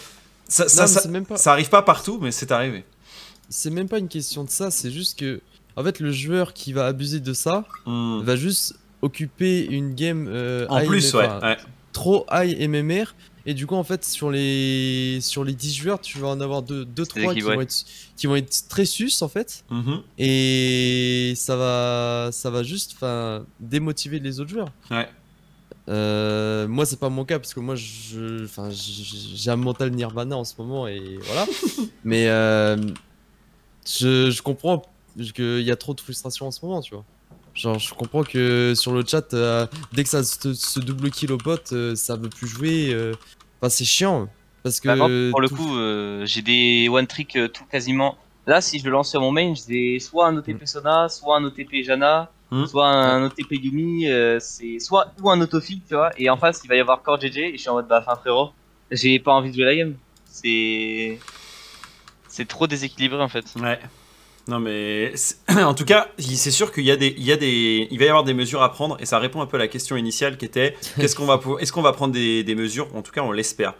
ça, 0.49 0.68
ça, 0.68 0.86
ça, 0.86 1.03
ça 1.36 1.53
arrive 1.53 1.68
pas 1.68 1.82
partout, 1.82 2.18
mais 2.20 2.32
c'est 2.32 2.53
arrivé. 2.53 2.84
C'est 3.49 3.70
même 3.70 3.88
pas 3.88 3.99
une 3.99 4.09
question 4.09 4.45
de 4.45 4.51
ça, 4.51 4.70
c'est 4.70 4.91
juste 4.91 5.18
que 5.18 5.41
en 5.76 5.84
fait, 5.84 6.01
le 6.01 6.12
joueur 6.12 6.53
qui 6.53 6.72
va 6.72 6.86
abuser 6.86 7.20
de 7.20 7.32
ça 7.32 7.64
hmm. 7.86 8.20
va 8.22 8.36
juste 8.36 8.74
occuper 9.03 9.64
une 9.64 9.95
game. 9.95 10.28
Euh, 10.28 10.66
en 10.68 10.84
plus, 10.84 11.14
ouais, 11.14 11.28
trop 11.93 12.26
high 12.30 12.68
MMR. 12.68 13.14
Et 13.47 13.55
du 13.55 13.66
coup, 13.66 13.74
en 13.74 13.84
fait, 13.84 14.05
sur 14.05 14.30
les, 14.30 15.18
sur 15.22 15.45
les 15.45 15.55
10 15.55 15.74
joueurs, 15.74 16.01
tu 16.01 16.18
vas 16.18 16.28
en 16.28 16.41
avoir 16.41 16.62
2-3 16.62 16.84
deux, 16.84 17.07
trois 17.07 17.32
qui, 17.34 17.41
vont 17.41 17.61
être, 17.61 17.74
qui 18.21 18.27
vont 18.27 18.37
être 18.37 18.68
très 18.68 18.85
sus, 18.85 19.23
en 19.23 19.29
fait. 19.29 19.64
Mhm. 19.71 20.03
Et 20.18 21.33
ça 21.37 21.57
va, 21.57 22.29
ça 22.33 22.51
va 22.51 22.62
juste 22.62 22.95
démotiver 23.59 24.18
les 24.18 24.41
autres 24.41 24.51
joueurs. 24.51 24.68
Ouais. 24.91 25.09
Euh, 25.89 26.68
moi, 26.68 26.85
c'est 26.85 26.99
pas 26.99 27.09
mon 27.09 27.25
cas 27.25 27.39
parce 27.39 27.55
que 27.55 27.61
moi, 27.61 27.77
je, 27.77 28.47
j'ai 29.35 29.51
un 29.51 29.57
mental 29.57 29.91
Nirvana 29.93 30.37
en 30.37 30.45
ce 30.45 30.53
moment 30.59 30.87
et 30.87 31.18
voilà. 31.23 31.47
Mais 32.05 32.29
euh, 32.29 32.77
je, 33.87 34.31
je 34.31 34.43
comprends 34.43 34.83
qu'il 35.35 35.62
y 35.62 35.71
a 35.71 35.77
trop 35.77 35.95
de 35.95 36.01
frustration 36.03 36.47
en 36.47 36.51
ce 36.51 36.62
moment, 36.62 36.83
tu 36.83 36.95
vois. 36.95 37.07
Genre, 37.55 37.79
je 37.79 37.95
comprends 37.95 38.23
que 38.23 38.75
sur 38.77 38.93
le 38.93 39.03
chat, 39.03 39.33
euh, 39.33 39.66
dès 39.95 40.05
que 40.05 40.11
ça 40.11 40.23
se, 40.23 40.79
double 40.79 41.11
kill 41.11 41.33
au 41.33 41.39
bot, 41.39 41.57
euh, 41.73 41.95
ça 41.95 42.16
veut 42.16 42.29
plus 42.29 42.49
jouer. 42.49 42.95
Enfin, 43.59 43.71
c'est 43.71 43.87
chiant. 43.87 44.29
Parce 44.63 44.81
que. 44.81 44.89
Bah, 44.89 45.31
pour 45.31 45.41
le 45.41 45.49
coup, 45.49 46.27
j'ai 46.27 46.43
des 46.43 46.89
one 46.89 47.07
trick 47.07 47.39
tout 47.53 47.65
quasiment. 47.71 48.17
Là, 48.47 48.61
si 48.61 48.79
je 48.79 48.85
le 48.85 48.91
lance 48.91 49.11
sur 49.11 49.21
mon 49.21 49.31
main, 49.31 49.53
j'ai 49.55 50.01
soit 50.01 50.27
un 50.27 50.37
OTP 50.37 50.63
mm. 50.63 50.67
Sona, 50.67 51.09
soit 51.09 51.37
un 51.37 51.45
OTP 51.45 51.83
Jana, 51.85 52.31
mm. 52.51 52.67
soit 52.67 52.89
un 52.89 53.27
OTP 53.27 53.53
Yumi, 53.53 54.07
c'est 54.41 54.79
soit 54.79 55.13
ou 55.23 55.31
un 55.31 55.41
autofill, 55.41 55.81
tu 55.87 55.95
vois. 55.95 56.11
Et 56.19 56.31
en 56.31 56.37
face, 56.37 56.61
il 56.65 56.69
va 56.69 56.77
y 56.77 56.81
avoir 56.81 57.03
Core 57.03 57.21
GG, 57.21 57.49
et 57.49 57.53
je 57.53 57.61
suis 57.61 57.69
en 57.69 57.75
mode 57.75 57.89
bah, 57.89 58.03
fin 58.03 58.17
frérot, 58.17 58.51
j'ai 58.91 59.19
pas 59.19 59.33
envie 59.33 59.51
de 59.51 59.57
jouer 59.57 59.65
la 59.65 59.77
game. 59.77 59.95
C'est. 60.27 61.19
C'est 62.29 62.47
trop 62.47 62.67
déséquilibré 62.67 63.21
en 63.21 63.29
fait. 63.29 63.45
Ouais. 63.61 63.79
Non 64.49 64.59
mais 64.59 65.13
en 65.49 65.75
tout 65.75 65.85
cas, 65.85 66.09
c'est 66.19 66.51
sûr 66.51 66.73
qu'il 66.73 66.85
y 66.85 66.91
a 66.91 66.97
des, 66.97 67.15
il 67.17 67.25
y 67.25 67.33
a 67.33 67.37
des, 67.37 67.89
il 67.91 67.99
va 67.99 68.05
y 68.05 68.09
avoir 68.09 68.25
des 68.25 68.35
mesures 68.35 68.63
à 68.63 68.73
prendre 68.73 68.97
et 69.01 69.07
ça 69.07 69.19
répond 69.19 69.41
un 69.43 69.47
peu 69.47 69.57
à 69.57 69.61
la 69.61 69.69
question 69.69 69.97
initiale 69.97 70.37
qui 70.39 70.45
était 70.45 70.77
qu'est-ce 70.97 71.15
qu'on 71.15 71.27
va, 71.27 71.41
est-ce 71.61 71.73
qu'on 71.73 71.83
va 71.83 71.93
prendre 71.93 72.15
des, 72.15 72.43
des 72.43 72.55
mesures? 72.55 72.89
En 72.95 73.03
tout 73.03 73.13
cas, 73.13 73.23
on 73.23 73.33
l'espère. 73.33 73.75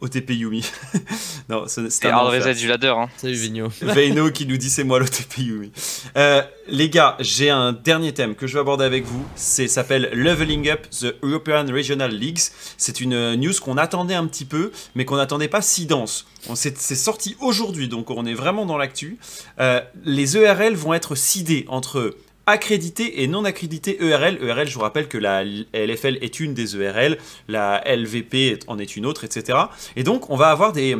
OTP 0.00 0.30
Yumi. 0.30 0.64
non, 1.48 1.64
c'est 1.66 2.06
un 2.06 2.18
reset 2.18 2.54
du 2.54 2.68
ladder. 2.68 2.94
Hein. 2.96 3.08
Salut 3.16 3.34
Vigno. 3.34 3.68
Veino 3.82 4.30
qui 4.30 4.46
nous 4.46 4.56
dit 4.56 4.70
c'est 4.70 4.84
moi 4.84 4.98
l'OTP 5.00 5.38
Yumi. 5.38 5.72
Euh, 6.16 6.42
les 6.68 6.88
gars, 6.88 7.16
j'ai 7.18 7.50
un 7.50 7.72
dernier 7.72 8.14
thème 8.14 8.34
que 8.34 8.46
je 8.46 8.54
vais 8.54 8.60
aborder 8.60 8.84
avec 8.84 9.04
vous. 9.04 9.24
C'est 9.34 9.66
s'appelle 9.66 10.10
Leveling 10.12 10.68
Up 10.70 10.86
the 10.90 11.16
European 11.22 11.66
Regional 11.66 12.12
Leagues. 12.12 12.40
C'est 12.76 13.00
une 13.00 13.14
euh, 13.14 13.36
news 13.36 13.54
qu'on 13.62 13.76
attendait 13.76 14.14
un 14.14 14.26
petit 14.26 14.44
peu, 14.44 14.70
mais 14.94 15.04
qu'on 15.04 15.16
n'attendait 15.16 15.48
pas 15.48 15.62
si 15.62 15.86
dense. 15.86 16.26
C'est 16.54 16.76
sorti 16.76 17.36
aujourd'hui, 17.40 17.88
donc 17.88 18.10
on 18.10 18.24
est 18.24 18.34
vraiment 18.34 18.64
dans 18.64 18.78
l'actu. 18.78 19.18
Euh, 19.58 19.80
les 20.04 20.36
ERL 20.36 20.74
vont 20.74 20.94
être 20.94 21.14
sidés 21.14 21.66
entre 21.68 22.14
accrédité 22.48 23.22
et 23.22 23.26
non 23.26 23.44
accrédité 23.44 24.02
ERL. 24.02 24.38
ERL, 24.42 24.66
je 24.66 24.74
vous 24.74 24.80
rappelle 24.80 25.06
que 25.06 25.18
la 25.18 25.44
LFL 25.44 26.18
est 26.22 26.40
une 26.40 26.54
des 26.54 26.76
ERL, 26.76 27.18
la 27.46 27.82
LVP 27.86 28.58
en 28.66 28.78
est 28.78 28.96
une 28.96 29.04
autre, 29.04 29.24
etc. 29.24 29.58
Et 29.96 30.02
donc, 30.02 30.30
on 30.30 30.36
va 30.36 30.48
avoir 30.48 30.72
des, 30.72 30.96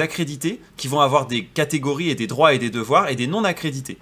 accrédités 0.00 0.60
qui 0.76 0.88
vont 0.88 1.00
avoir 1.00 1.26
des 1.26 1.44
catégories 1.44 2.08
et 2.10 2.14
des 2.14 2.26
droits 2.26 2.54
et 2.54 2.58
des 2.58 2.70
devoirs 2.70 3.08
et 3.10 3.16
des 3.16 3.26
non 3.26 3.44
accrédités. 3.44 3.98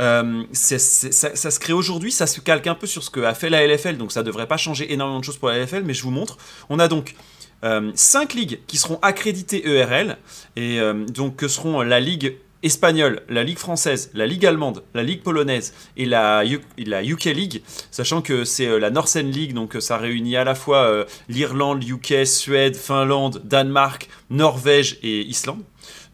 Euh, 0.00 0.44
ça, 0.52 0.78
se 0.78 1.58
crée 1.58 1.72
aujourd'hui, 1.72 2.12
ça 2.12 2.26
se 2.26 2.40
calque 2.40 2.66
un 2.66 2.74
peu 2.74 2.86
sur 2.86 3.02
ce 3.02 3.10
que 3.10 3.20
a 3.20 3.34
fait 3.34 3.50
la 3.50 3.66
LFL, 3.66 3.96
donc 3.96 4.12
ça 4.12 4.22
devrait 4.22 4.46
pas 4.46 4.58
changer 4.58 4.92
énormément 4.92 5.20
de 5.20 5.24
choses 5.24 5.38
pour 5.38 5.48
la 5.48 5.58
LFL, 5.58 5.82
mais 5.84 5.94
je 5.94 6.02
vous 6.02 6.10
montre. 6.10 6.36
On 6.68 6.78
a 6.78 6.86
donc 6.86 7.14
5 7.62 7.64
euh, 7.64 8.38
ligues 8.38 8.60
qui 8.66 8.76
seront 8.76 8.98
accréditées 9.02 9.66
ERL, 9.66 10.18
et 10.54 10.78
euh, 10.78 11.04
donc 11.06 11.36
que 11.36 11.48
seront 11.48 11.80
la 11.80 11.98
ligue 11.98 12.36
espagnole, 12.66 13.22
la 13.28 13.42
Ligue 13.42 13.58
française, 13.58 14.10
la 14.14 14.26
Ligue 14.26 14.44
allemande, 14.44 14.82
la 14.94 15.02
Ligue 15.02 15.22
polonaise 15.22 15.72
et 15.96 16.04
la, 16.04 16.44
la 16.76 17.04
UK 17.04 17.24
League, 17.24 17.62
sachant 17.90 18.20
que 18.20 18.44
c'est 18.44 18.66
euh, 18.66 18.78
la 18.78 18.90
Northern 18.90 19.30
League, 19.30 19.54
donc 19.54 19.76
euh, 19.76 19.80
ça 19.80 19.96
réunit 19.96 20.36
à 20.36 20.44
la 20.44 20.54
fois 20.54 20.84
euh, 20.84 21.04
l'Irlande, 21.28 21.82
UK, 21.82 22.26
Suède, 22.26 22.76
Finlande, 22.76 23.40
Danemark, 23.44 24.08
Norvège 24.30 24.98
et 25.02 25.22
Islande. 25.22 25.62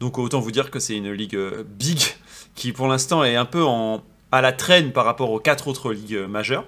Donc 0.00 0.18
autant 0.18 0.40
vous 0.40 0.52
dire 0.52 0.70
que 0.70 0.78
c'est 0.78 0.96
une 0.96 1.12
ligue 1.12 1.38
big 1.78 2.00
qui 2.54 2.72
pour 2.72 2.86
l'instant 2.86 3.24
est 3.24 3.36
un 3.36 3.44
peu 3.44 3.64
en, 3.64 4.02
à 4.30 4.40
la 4.40 4.52
traîne 4.52 4.92
par 4.92 5.04
rapport 5.04 5.30
aux 5.30 5.40
quatre 5.40 5.68
autres 5.68 5.92
ligues 5.92 6.26
majeures. 6.28 6.64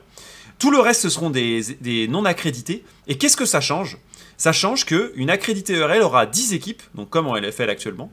Tout 0.58 0.70
le 0.70 0.78
reste, 0.78 1.02
ce 1.02 1.10
seront 1.10 1.30
des, 1.30 1.62
des 1.80 2.08
non 2.08 2.24
accrédités. 2.24 2.84
Et 3.08 3.18
qu'est-ce 3.18 3.36
que 3.36 3.44
ça 3.44 3.60
change? 3.60 3.98
Ça 4.36 4.52
change 4.52 4.84
qu'une 4.84 5.30
accréditée 5.30 5.74
ERL 5.74 6.02
aura 6.02 6.26
10 6.26 6.54
équipes, 6.54 6.82
donc 6.94 7.10
comme 7.10 7.26
en 7.26 7.36
LFL 7.36 7.70
actuellement, 7.70 8.10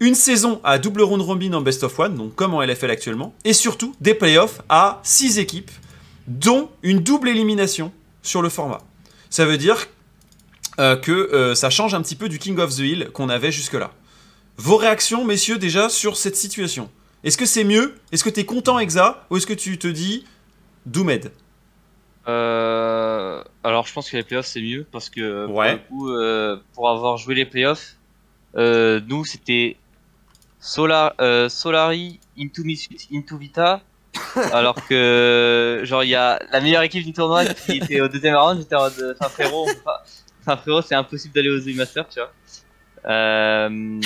une 0.00 0.14
saison 0.14 0.60
à 0.64 0.78
double 0.78 1.02
round 1.02 1.22
robin 1.22 1.52
en 1.52 1.60
best 1.60 1.84
of 1.84 1.98
one, 1.98 2.16
donc 2.16 2.34
comme 2.34 2.54
en 2.54 2.62
LFL 2.62 2.90
actuellement, 2.90 3.34
et 3.44 3.52
surtout 3.52 3.94
des 4.00 4.14
playoffs 4.14 4.60
à 4.68 5.00
6 5.02 5.38
équipes, 5.38 5.70
dont 6.26 6.70
une 6.82 7.00
double 7.00 7.28
élimination 7.28 7.92
sur 8.22 8.42
le 8.42 8.48
format. 8.48 8.80
Ça 9.30 9.44
veut 9.44 9.58
dire 9.58 9.86
euh, 10.80 10.96
que 10.96 11.12
euh, 11.12 11.54
ça 11.54 11.70
change 11.70 11.94
un 11.94 12.02
petit 12.02 12.16
peu 12.16 12.28
du 12.28 12.38
King 12.38 12.58
of 12.58 12.74
the 12.74 12.80
Hill 12.80 13.10
qu'on 13.12 13.28
avait 13.28 13.52
jusque-là. 13.52 13.92
Vos 14.56 14.76
réactions, 14.76 15.24
messieurs, 15.24 15.58
déjà 15.58 15.88
sur 15.88 16.16
cette 16.16 16.36
situation? 16.36 16.90
Est-ce 17.22 17.36
que 17.36 17.46
c'est 17.46 17.64
mieux? 17.64 17.94
Est-ce 18.12 18.24
que 18.24 18.30
tu 18.30 18.40
es 18.40 18.44
content, 18.44 18.78
Exa? 18.78 19.26
Ou 19.30 19.36
est-ce 19.36 19.46
que 19.46 19.54
tu 19.54 19.78
te 19.78 19.88
dis 19.88 20.24
Doomed? 20.86 21.32
Euh, 22.28 23.42
Alors, 23.62 23.86
je 23.86 23.92
pense 23.92 24.10
que 24.10 24.16
les 24.16 24.22
playoffs, 24.22 24.46
c'est 24.46 24.60
mieux 24.60 24.86
parce 24.90 25.10
que 25.10 25.46
pour, 25.88 26.10
pour 26.74 26.88
avoir 26.88 27.16
joué 27.16 27.34
les 27.34 27.46
playoffs, 27.46 27.96
nous, 28.56 29.24
c'était 29.24 29.76
Solar, 30.64 31.12
euh, 31.20 31.50
Solari, 31.50 32.20
Into, 32.38 32.62
Into 33.12 33.36
Vita. 33.36 33.82
alors 34.52 34.76
que, 34.86 35.82
genre, 35.84 36.04
il 36.04 36.10
y 36.10 36.14
a 36.14 36.40
la 36.50 36.60
meilleure 36.60 36.82
équipe 36.82 37.04
du 37.04 37.12
tournoi 37.12 37.44
qui 37.44 37.78
était 37.78 38.00
au 38.00 38.08
deuxième 38.08 38.36
round. 38.36 38.60
J'étais 38.60 38.76
en 38.76 38.84
mode, 38.84 39.16
enfin, 39.20 39.28
frérot, 39.28 39.66
enfin, 40.44 40.56
frérot, 40.56 40.82
c'est 40.82 40.94
impossible 40.94 41.34
d'aller 41.34 41.50
aux 41.50 41.60
E-Master, 41.60 42.08
tu 42.08 42.20
vois. 42.20 42.32
Euh, 43.06 44.00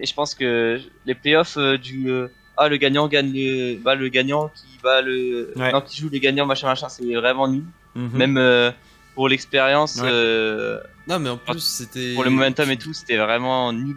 et 0.00 0.06
je 0.06 0.14
pense 0.14 0.34
que 0.34 0.80
les 1.06 1.14
playoffs 1.14 1.56
euh, 1.56 1.78
du. 1.78 2.10
Euh, 2.10 2.26
ah, 2.56 2.68
le 2.68 2.76
gagnant 2.76 3.06
gagne 3.06 3.32
le. 3.32 3.76
Bah, 3.76 3.94
le 3.94 4.08
gagnant 4.08 4.48
qui 4.48 4.78
va 4.82 5.00
le. 5.00 5.52
Non, 5.54 5.80
qui 5.80 6.00
joue 6.00 6.08
les 6.08 6.18
gagnants, 6.18 6.46
machin, 6.46 6.66
machin, 6.66 6.88
c'est 6.88 7.14
vraiment 7.14 7.46
nul. 7.46 7.64
Mhm. 7.94 8.10
Même 8.14 8.36
euh, 8.36 8.72
pour 9.14 9.28
l'expérience. 9.28 9.98
non, 9.98 11.18
mais 11.20 11.30
en 11.30 11.36
plus, 11.36 11.60
c'était. 11.60 12.14
Pour 12.14 12.24
le 12.24 12.30
momentum 12.30 12.68
et 12.70 12.78
tout, 12.78 12.92
c'était 12.92 13.18
vraiment 13.18 13.72
nul. 13.72 13.96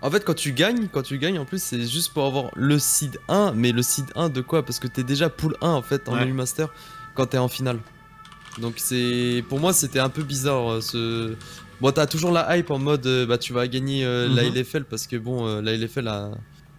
En 0.00 0.10
fait, 0.10 0.24
quand 0.24 0.34
tu 0.34 0.52
gagnes, 0.52 0.88
quand 0.92 1.02
tu 1.02 1.18
gagnes, 1.18 1.38
en 1.38 1.44
plus, 1.44 1.62
c'est 1.62 1.80
juste 1.86 2.12
pour 2.12 2.24
avoir 2.24 2.50
le 2.54 2.78
seed 2.78 3.18
1. 3.28 3.52
Mais 3.56 3.72
le 3.72 3.82
seed 3.82 4.06
1 4.14 4.28
de 4.28 4.40
quoi? 4.40 4.64
Parce 4.64 4.78
que 4.78 4.86
t'es 4.86 5.02
déjà 5.02 5.28
pool 5.28 5.56
1 5.60 5.68
en 5.68 5.82
fait 5.82 6.08
en 6.08 6.12
ouais. 6.12 6.26
master 6.26 6.68
quand 7.14 7.26
t'es 7.26 7.38
en 7.38 7.48
finale. 7.48 7.80
Donc 8.60 8.74
c'est, 8.76 9.44
pour 9.48 9.58
moi, 9.58 9.72
c'était 9.72 9.98
un 9.98 10.08
peu 10.08 10.22
bizarre. 10.22 10.70
Euh, 10.70 10.80
ce... 10.80 11.34
Bon, 11.80 11.90
t'as 11.92 12.06
toujours 12.06 12.30
la 12.32 12.56
hype 12.56 12.70
en 12.70 12.78
mode, 12.78 13.06
euh, 13.06 13.26
bah 13.26 13.38
tu 13.38 13.52
vas 13.52 13.68
gagner 13.68 14.04
euh, 14.04 14.28
la 14.28 14.42
mhm. 14.42 14.54
LFL 14.54 14.84
parce 14.84 15.06
que 15.06 15.16
bon, 15.16 15.60
la 15.60 15.76
LFL, 15.76 16.08
a... 16.08 16.30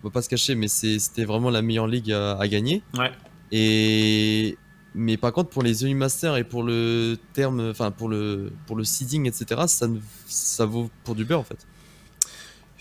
on 0.04 0.08
va 0.08 0.10
pas 0.10 0.22
se 0.22 0.30
cacher, 0.30 0.56
mais 0.56 0.68
c'était 0.68 1.24
vraiment 1.24 1.50
la 1.50 1.62
meilleure 1.62 1.88
ligue 1.88 2.12
à, 2.12 2.46
gagner. 2.48 2.84
Ouais. 2.98 3.12
Et 3.52 4.58
mais 4.96 5.18
par 5.18 5.32
contre, 5.32 5.50
pour 5.50 5.64
les 5.64 5.86
EU 5.86 5.94
Master 5.94 6.36
et 6.36 6.44
pour 6.44 6.64
le 6.64 7.16
terme, 7.34 7.70
enfin 7.70 7.92
pour 7.92 8.10
le 8.10 8.52
pour 8.66 8.76
le 8.76 8.84
seeding, 8.84 9.28
etc., 9.28 9.62
ça, 9.68 9.88
ça 10.28 10.66
vaut 10.66 10.90
pour 11.04 11.16
du 11.16 11.24
beurre 11.26 11.40
en 11.40 11.44
fait. 11.44 11.66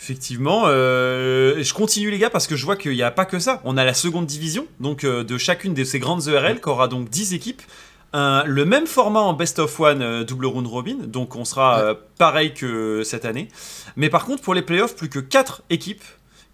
Effectivement, 0.00 0.62
euh, 0.66 1.60
je 1.60 1.74
continue 1.74 2.10
les 2.10 2.18
gars 2.18 2.30
parce 2.30 2.46
que 2.46 2.54
je 2.54 2.64
vois 2.64 2.76
qu'il 2.76 2.92
n'y 2.92 3.02
a 3.02 3.10
pas 3.10 3.24
que 3.24 3.40
ça. 3.40 3.60
On 3.64 3.76
a 3.76 3.84
la 3.84 3.94
seconde 3.94 4.26
division, 4.26 4.66
donc 4.78 5.02
euh, 5.02 5.24
de 5.24 5.36
chacune 5.38 5.74
de 5.74 5.82
ces 5.82 5.98
grandes 5.98 6.28
ERL, 6.28 6.60
qui 6.60 6.68
aura 6.68 6.86
donc 6.86 7.10
10 7.10 7.34
équipes. 7.34 7.62
le 8.14 8.62
même 8.64 8.86
format 8.86 9.20
en 9.20 9.32
best 9.32 9.58
of 9.58 9.78
one 9.80 10.00
euh, 10.00 10.22
double 10.22 10.46
round 10.46 10.68
robin, 10.68 10.98
donc 11.04 11.34
on 11.34 11.44
sera 11.44 11.96
pareil 12.16 12.54
que 12.54 13.02
cette 13.04 13.24
année. 13.24 13.48
Mais 13.96 14.08
par 14.08 14.24
contre, 14.24 14.40
pour 14.40 14.54
les 14.54 14.62
playoffs, 14.62 14.94
plus 14.94 15.08
que 15.08 15.18
4 15.18 15.62
équipes 15.68 16.04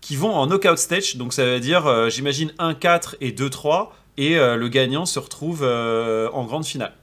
qui 0.01 0.17
vont 0.17 0.35
en 0.35 0.47
knockout 0.47 0.79
stage, 0.79 1.17
donc 1.17 1.35
ça 1.35 1.45
veut 1.45 1.61
dire, 1.61 2.11
j'imagine, 2.11 2.51
1-4 2.59 3.17
et 3.21 3.33
2-3, 3.33 3.89
et 4.17 4.37
le 4.37 4.69
gagnant 4.69 5.05
se 5.05 5.19
retrouve 5.19 5.63
en 5.65 6.45
grande 6.45 6.65
finale. 6.65 6.95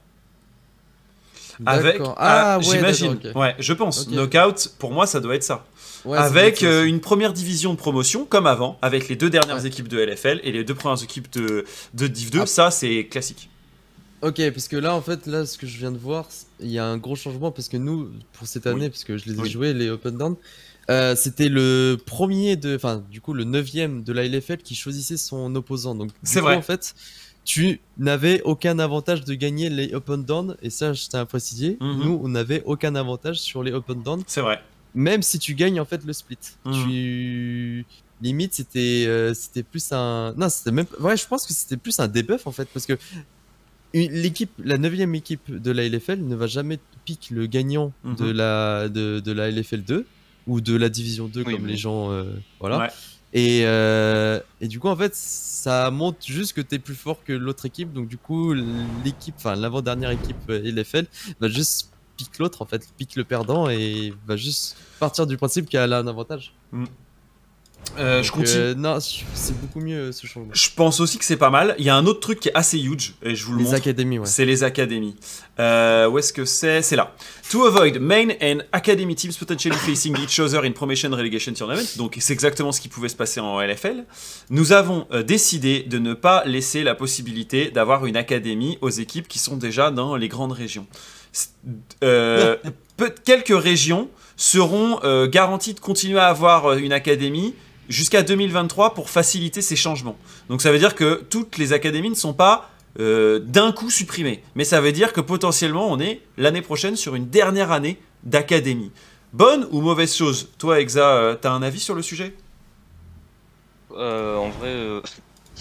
Avec, 1.66 2.00
ah, 2.16 2.58
j'imagine, 2.60 3.18
ouais, 3.36 3.54
je 3.60 3.72
pense, 3.72 4.08
knockout, 4.08 4.74
pour 4.78 4.90
moi, 4.90 5.06
ça 5.06 5.20
doit 5.20 5.36
être 5.36 5.44
ça 5.44 5.64
avec 6.10 6.62
euh, 6.62 6.84
une 6.84 7.00
première 7.00 7.32
division 7.32 7.72
de 7.72 7.78
promotion, 7.78 8.24
comme 8.24 8.46
avant, 8.46 8.78
avec 8.82 9.08
les 9.08 9.16
deux 9.16 9.30
dernières 9.30 9.64
équipes 9.64 9.88
de 9.88 9.98
LFL 9.98 10.40
et 10.42 10.52
les 10.52 10.64
deux 10.64 10.74
premières 10.74 11.02
équipes 11.02 11.32
de, 11.32 11.64
de 11.94 12.06
Div 12.06 12.30
2. 12.30 12.40
Ah. 12.40 12.46
Ça, 12.46 12.70
c'est 12.70 13.06
classique. 13.06 13.48
Ok, 14.22 14.40
parce 14.50 14.68
que 14.68 14.76
là, 14.76 14.94
en 14.94 15.02
fait, 15.02 15.26
là, 15.26 15.46
ce 15.46 15.58
que 15.58 15.66
je 15.66 15.78
viens 15.78 15.90
de 15.90 15.98
voir, 15.98 16.28
il 16.60 16.70
y 16.70 16.78
a 16.78 16.86
un 16.86 16.96
gros 16.96 17.16
changement 17.16 17.50
parce 17.50 17.68
que 17.68 17.76
nous, 17.76 18.08
pour 18.32 18.46
cette 18.46 18.68
année, 18.68 18.88
parce 18.88 19.02
que 19.02 19.16
je 19.16 19.28
les 19.28 19.40
ai 19.40 19.48
joués, 19.48 19.74
les 19.74 19.90
Open 19.90 20.16
Down, 20.16 20.36
euh, 20.90 21.16
c'était 21.16 21.48
le 21.48 21.98
premier 22.04 22.54
de, 22.54 22.76
enfin, 22.76 23.02
du 23.10 23.20
coup, 23.20 23.34
le 23.34 23.44
neuvième 23.44 24.04
de 24.04 24.12
la 24.12 24.24
LFL 24.24 24.58
qui 24.58 24.76
choisissait 24.76 25.16
son 25.16 25.54
opposant. 25.56 25.96
Donc, 25.96 26.10
c'est 26.22 26.40
vrai. 26.40 26.54
En 26.54 26.62
fait, 26.62 26.94
tu 27.44 27.80
n'avais 27.98 28.40
aucun 28.42 28.78
avantage 28.78 29.24
de 29.24 29.34
gagner 29.34 29.68
les 29.70 29.92
Open 29.92 30.24
Down, 30.24 30.56
et 30.62 30.70
ça, 30.70 30.92
je 30.92 31.08
tiens 31.08 31.20
à 31.20 31.26
préciser. 31.26 31.76
Mhm. 31.80 32.04
Nous, 32.04 32.20
on 32.22 32.28
n'avait 32.28 32.62
aucun 32.64 32.94
avantage 32.94 33.40
sur 33.40 33.64
les 33.64 33.72
Open 33.72 34.04
Down. 34.04 34.22
C'est 34.28 34.40
vrai 34.40 34.60
même 34.94 35.22
si 35.22 35.38
tu 35.38 35.54
gagnes 35.54 35.80
en 35.80 35.84
fait 35.84 36.04
le 36.04 36.12
split. 36.12 36.38
Mhm. 36.64 36.72
Tu 36.84 37.86
limite 38.20 38.54
c'était 38.54 39.04
euh, 39.08 39.34
c'était 39.34 39.64
plus 39.64 39.90
un 39.92 40.32
non 40.36 40.48
c'était 40.48 40.70
même 40.70 40.86
ouais 41.00 41.16
je 41.16 41.26
pense 41.26 41.44
que 41.46 41.52
c'était 41.52 41.76
plus 41.76 41.98
un 41.98 42.06
debuff 42.06 42.46
en 42.46 42.52
fait 42.52 42.68
parce 42.72 42.86
que 42.86 42.96
l'équipe, 43.94 44.50
la 44.58 44.78
neuvième 44.78 45.14
équipe 45.14 45.50
de 45.54 45.70
la 45.70 45.86
LFL 45.88 46.20
ne 46.20 46.34
va 46.34 46.46
jamais 46.46 46.78
piquer 47.04 47.34
le 47.34 47.46
gagnant 47.46 47.92
de 48.04 48.26
Mhm. 48.26 48.30
la 48.32 48.88
de, 48.88 49.20
de 49.20 49.32
la 49.32 49.50
LFL 49.50 49.82
2 49.82 50.06
ou 50.46 50.60
de 50.60 50.74
la 50.76 50.88
division 50.88 51.28
2 51.28 51.42
Oui, 51.44 51.54
comme 51.56 51.66
les 51.66 51.76
gens 51.76 52.10
euh, 52.10 52.24
voilà. 52.60 52.78
Ouais. 52.78 52.88
Et, 53.34 53.62
euh, 53.64 54.40
et 54.60 54.68
du 54.68 54.78
coup 54.78 54.88
en 54.88 54.96
fait 54.96 55.14
ça 55.14 55.90
montre 55.90 56.18
juste 56.26 56.52
que 56.54 56.60
t'es 56.60 56.78
plus 56.78 56.94
fort 56.94 57.24
que 57.24 57.32
l'autre 57.32 57.64
équipe 57.66 57.92
donc 57.92 58.08
du 58.08 58.18
coup 58.18 58.52
l'équipe 59.04 59.34
enfin 59.36 59.56
l'avant-dernière 59.56 60.10
équipe 60.10 60.36
euh, 60.50 60.60
LFL 60.70 61.06
va 61.40 61.48
juste 61.48 61.90
pique 62.22 62.38
l'autre 62.38 62.62
en 62.62 62.66
fait 62.66 62.82
pique 62.96 63.16
le 63.16 63.24
perdant 63.24 63.68
et 63.68 64.12
va 64.26 64.36
juste 64.36 64.76
partir 65.00 65.26
du 65.26 65.36
principe 65.36 65.68
qu'elle 65.68 65.92
a 65.92 65.98
un 65.98 66.06
avantage. 66.06 66.52
Euh, 67.98 68.22
je 68.22 68.30
continue. 68.30 68.58
euh, 68.58 68.74
non 68.74 68.98
c'est 69.00 69.60
beaucoup 69.60 69.80
mieux 69.80 69.96
euh, 69.98 70.12
ce 70.12 70.24
changement. 70.26 70.52
Je 70.54 70.68
pense 70.74 71.00
aussi 71.00 71.18
que 71.18 71.24
c'est 71.24 71.36
pas 71.36 71.50
mal. 71.50 71.74
Il 71.78 71.84
y 71.84 71.90
a 71.90 71.96
un 71.96 72.06
autre 72.06 72.20
truc 72.20 72.38
qui 72.38 72.48
est 72.48 72.54
assez 72.54 72.78
huge, 72.78 73.14
et 73.22 73.34
je 73.34 73.44
vous 73.44 73.52
le 73.52 73.58
Les 73.58 73.64
montre. 73.64 73.76
académies 73.76 74.18
ouais. 74.20 74.26
C'est 74.26 74.44
les 74.44 74.62
académies. 74.62 75.16
Euh, 75.58 76.08
où 76.08 76.16
est-ce 76.16 76.32
que 76.32 76.44
c'est? 76.44 76.80
C'est 76.80 76.94
là. 76.94 77.12
To 77.50 77.66
avoid 77.66 77.98
main 77.98 78.28
and 78.40 78.58
academy 78.70 79.16
teams 79.16 79.32
potentially 79.36 79.74
facing 79.76 80.16
each 80.20 80.38
other 80.38 80.64
in 80.64 80.70
promotion 80.70 81.10
relegation 81.10 81.52
tournament. 81.54 81.84
Donc 81.98 82.16
c'est 82.20 82.32
exactement 82.32 82.70
ce 82.70 82.80
qui 82.80 82.88
pouvait 82.88 83.08
se 83.10 83.16
passer 83.16 83.40
en 83.40 83.60
LFL. 83.60 84.04
Nous 84.48 84.70
avons 84.72 85.06
décidé 85.26 85.82
de 85.82 85.98
ne 85.98 86.14
pas 86.14 86.44
laisser 86.46 86.84
la 86.84 86.94
possibilité 86.94 87.72
d'avoir 87.72 88.06
une 88.06 88.16
académie 88.16 88.78
aux 88.80 88.90
équipes 88.90 89.26
qui 89.26 89.40
sont 89.40 89.56
déjà 89.56 89.90
dans 89.90 90.14
les 90.16 90.28
grandes 90.28 90.52
régions. 90.52 90.86
Euh, 92.02 92.56
peu- 92.96 93.12
quelques 93.24 93.56
régions 93.56 94.08
seront 94.36 95.00
euh, 95.04 95.28
garanties 95.28 95.74
de 95.74 95.80
continuer 95.80 96.18
à 96.18 96.26
avoir 96.28 96.66
euh, 96.66 96.76
une 96.76 96.92
académie 96.92 97.54
jusqu'à 97.88 98.22
2023 98.22 98.94
pour 98.94 99.10
faciliter 99.10 99.62
ces 99.62 99.76
changements. 99.76 100.16
Donc 100.48 100.62
ça 100.62 100.72
veut 100.72 100.78
dire 100.78 100.94
que 100.94 101.22
toutes 101.30 101.58
les 101.58 101.72
académies 101.72 102.10
ne 102.10 102.14
sont 102.14 102.32
pas 102.34 102.70
euh, 103.00 103.38
d'un 103.38 103.72
coup 103.72 103.90
supprimées, 103.90 104.42
mais 104.54 104.64
ça 104.64 104.80
veut 104.80 104.92
dire 104.92 105.12
que 105.12 105.20
potentiellement 105.20 105.90
on 105.90 105.98
est 105.98 106.20
l'année 106.36 106.62
prochaine 106.62 106.96
sur 106.96 107.14
une 107.14 107.28
dernière 107.28 107.72
année 107.72 107.98
d'académie. 108.24 108.90
Bonne 109.32 109.66
ou 109.70 109.80
mauvaise 109.80 110.14
chose? 110.14 110.50
Toi, 110.58 110.80
Exa, 110.80 111.08
euh, 111.16 111.34
t'as 111.40 111.50
un 111.52 111.62
avis 111.62 111.80
sur 111.80 111.94
le 111.94 112.02
sujet? 112.02 112.34
Euh, 113.96 114.36
en 114.36 114.48
vrai, 114.50 114.68
euh, 114.68 115.00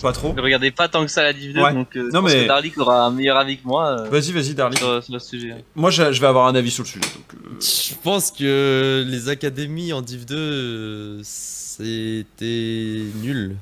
Pas 0.01 0.11
trop. 0.13 0.33
je 0.35 0.41
regardais 0.41 0.71
pas 0.71 0.87
tant 0.87 1.05
que 1.05 1.11
ça 1.11 1.23
la 1.23 1.33
Div 1.33 1.53
2, 1.53 1.61
Ouais. 1.61 1.73
donc 1.73 1.95
euh, 1.95 2.09
je 2.09 2.13
Non, 2.15 2.21
pense 2.21 2.31
mais- 2.33 2.43
que 2.43 2.47
Darlik 2.47 2.77
aura 2.77 3.05
un 3.05 3.11
meilleur 3.11 3.37
avis 3.37 3.57
que 3.57 3.67
moi 3.67 3.99
euh, 4.01 4.09
Vas-y, 4.09 4.31
vas-y, 4.31 4.53
Darly. 4.55 4.77
sur, 4.77 5.03
sur 5.03 5.13
le 5.13 5.19
sujet. 5.19 5.55
Moi, 5.75 5.89
je, 5.91 6.11
je 6.11 6.19
vais 6.21 6.27
avoir 6.27 6.47
un 6.47 6.55
avis 6.55 6.71
sur 6.71 6.83
le 6.83 6.87
sujet. 6.89 7.01
donc, 7.05 7.33
euh, 7.45 7.59
Je 7.59 7.93
pense 8.03 8.31
que 8.31 9.05
les 9.07 9.29
académies 9.29 9.93
en 9.93 10.01
Div 10.01 10.25
2, 10.25 10.35
euh, 10.35 11.19
c'était 11.23 13.03
nul. 13.21 13.55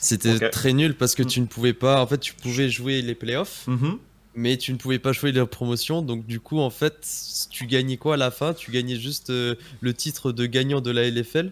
C'était 0.00 0.50
très 0.50 0.72
nul 0.72 0.94
parce 0.94 1.14
que 1.14 1.22
Mm. 1.22 1.26
tu 1.26 1.40
ne 1.40 1.46
pouvais 1.46 1.72
pas. 1.72 2.00
En 2.00 2.06
fait, 2.06 2.18
tu 2.18 2.34
pouvais 2.34 2.68
jouer 2.70 3.02
les 3.02 3.14
playoffs, 3.16 3.66
mhm. 3.66 3.98
mais 4.34 4.56
tu 4.56 4.72
ne 4.72 4.78
pouvais 4.78 5.00
pas 5.00 5.12
jouer 5.12 5.32
les 5.32 5.44
promotions. 5.46 6.02
Donc, 6.02 6.24
du 6.26 6.38
coup, 6.38 6.60
en 6.60 6.70
fait, 6.70 7.04
tu 7.50 7.66
gagnais 7.66 7.96
quoi 7.96 8.14
à 8.14 8.16
la 8.16 8.30
fin? 8.30 8.54
Tu 8.54 8.70
gagnais 8.70 8.96
juste 8.96 9.30
euh, 9.30 9.56
le 9.80 9.92
titre 9.94 10.30
de 10.30 10.46
gagnant 10.46 10.80
de 10.80 10.90
la 10.92 11.02
LFL 11.10 11.50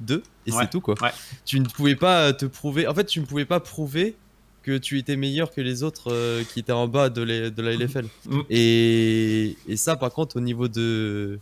2 0.00 0.22
et 0.46 0.52
Ouais, 0.52 0.58
c'est 0.62 0.70
tout 0.70 0.80
quoi. 0.80 0.94
ouais. 1.02 1.10
Tu 1.44 1.60
ne 1.60 1.66
pouvais 1.66 1.96
pas 1.96 2.32
te 2.32 2.46
prouver. 2.46 2.86
En 2.86 2.94
fait, 2.94 3.04
tu 3.04 3.20
ne 3.20 3.24
pouvais 3.26 3.44
pas 3.44 3.60
prouver 3.60 4.14
que 4.62 4.76
tu 4.78 4.98
étais 4.98 5.16
meilleur 5.16 5.52
que 5.52 5.60
les 5.60 5.82
autres 5.84 6.12
euh, 6.12 6.42
qui 6.52 6.58
étaient 6.60 6.72
en 6.72 6.88
bas 6.88 7.08
de, 7.08 7.22
la- 7.22 7.50
de 7.50 7.62
la 7.62 7.72
LFL. 7.74 8.06
Mm. 8.28 8.40
Et, 8.50 9.56
et 9.68 9.76
ça, 9.76 9.94
par 9.96 10.10
contre, 10.12 10.36
au 10.36 10.40
niveau 10.40 10.66
de, 10.68 11.38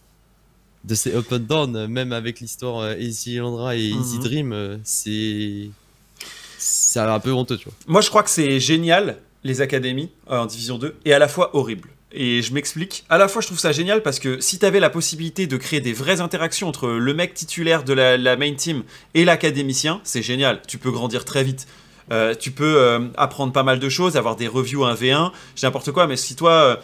de 0.84 0.94
ces 0.94 1.14
up 1.14 1.26
and 1.32 1.38
down, 1.40 1.86
même 1.86 2.12
avec 2.12 2.40
l'histoire 2.40 2.80
euh, 2.80 2.96
Easy 2.98 3.36
Landra 3.36 3.76
et 3.76 3.80
Easy 3.88 4.18
Mhm. 4.18 4.22
Dream, 4.24 4.52
euh, 4.52 4.76
c'est. 4.84 5.70
C'est 6.59 7.00
un 7.00 7.20
peu 7.20 7.32
honteux, 7.32 7.57
tu 7.59 7.64
vois. 7.64 7.74
Moi, 7.86 8.00
je 8.00 8.09
crois 8.09 8.22
que 8.22 8.30
c'est 8.30 8.59
génial, 8.61 9.18
les 9.42 9.61
académies 9.61 10.11
en 10.26 10.46
Division 10.46 10.78
2, 10.78 10.94
et 11.05 11.12
à 11.12 11.18
la 11.18 11.28
fois 11.28 11.55
horrible. 11.57 11.90
Et 12.16 12.42
je 12.42 12.54
m'explique. 12.54 13.04
À 13.08 13.18
la 13.18 13.26
fois, 13.26 13.42
je 13.42 13.48
trouve 13.48 13.58
ça 13.58 13.72
génial 13.72 14.00
parce 14.00 14.20
que 14.20 14.40
si 14.40 14.60
tu 14.60 14.64
avais 14.64 14.78
la 14.78 14.88
possibilité 14.88 15.48
de 15.48 15.56
créer 15.56 15.80
des 15.80 15.92
vraies 15.92 16.20
interactions 16.20 16.68
entre 16.68 16.88
le 16.88 17.12
mec 17.12 17.34
titulaire 17.34 17.82
de 17.82 17.92
la, 17.92 18.36
main 18.36 18.54
team 18.54 18.84
et 19.14 19.24
l'académicien, 19.24 20.00
c'est 20.04 20.22
génial. 20.22 20.62
Tu 20.68 20.78
peux 20.78 20.92
grandir 20.92 21.24
très 21.24 21.42
vite. 21.42 21.66
Euh, 22.12 22.34
tu 22.34 22.52
peux 22.52 22.76
euh, 22.78 23.00
apprendre 23.16 23.52
pas 23.52 23.64
mal 23.64 23.80
de 23.80 23.88
choses, 23.88 24.16
avoir 24.16 24.36
des 24.36 24.46
reviews 24.46 24.84
1v1, 24.84 25.32
j'ai 25.56 25.66
n'importe 25.66 25.90
quoi. 25.90 26.06
Mais 26.06 26.16
si 26.16 26.36
toi, 26.36 26.80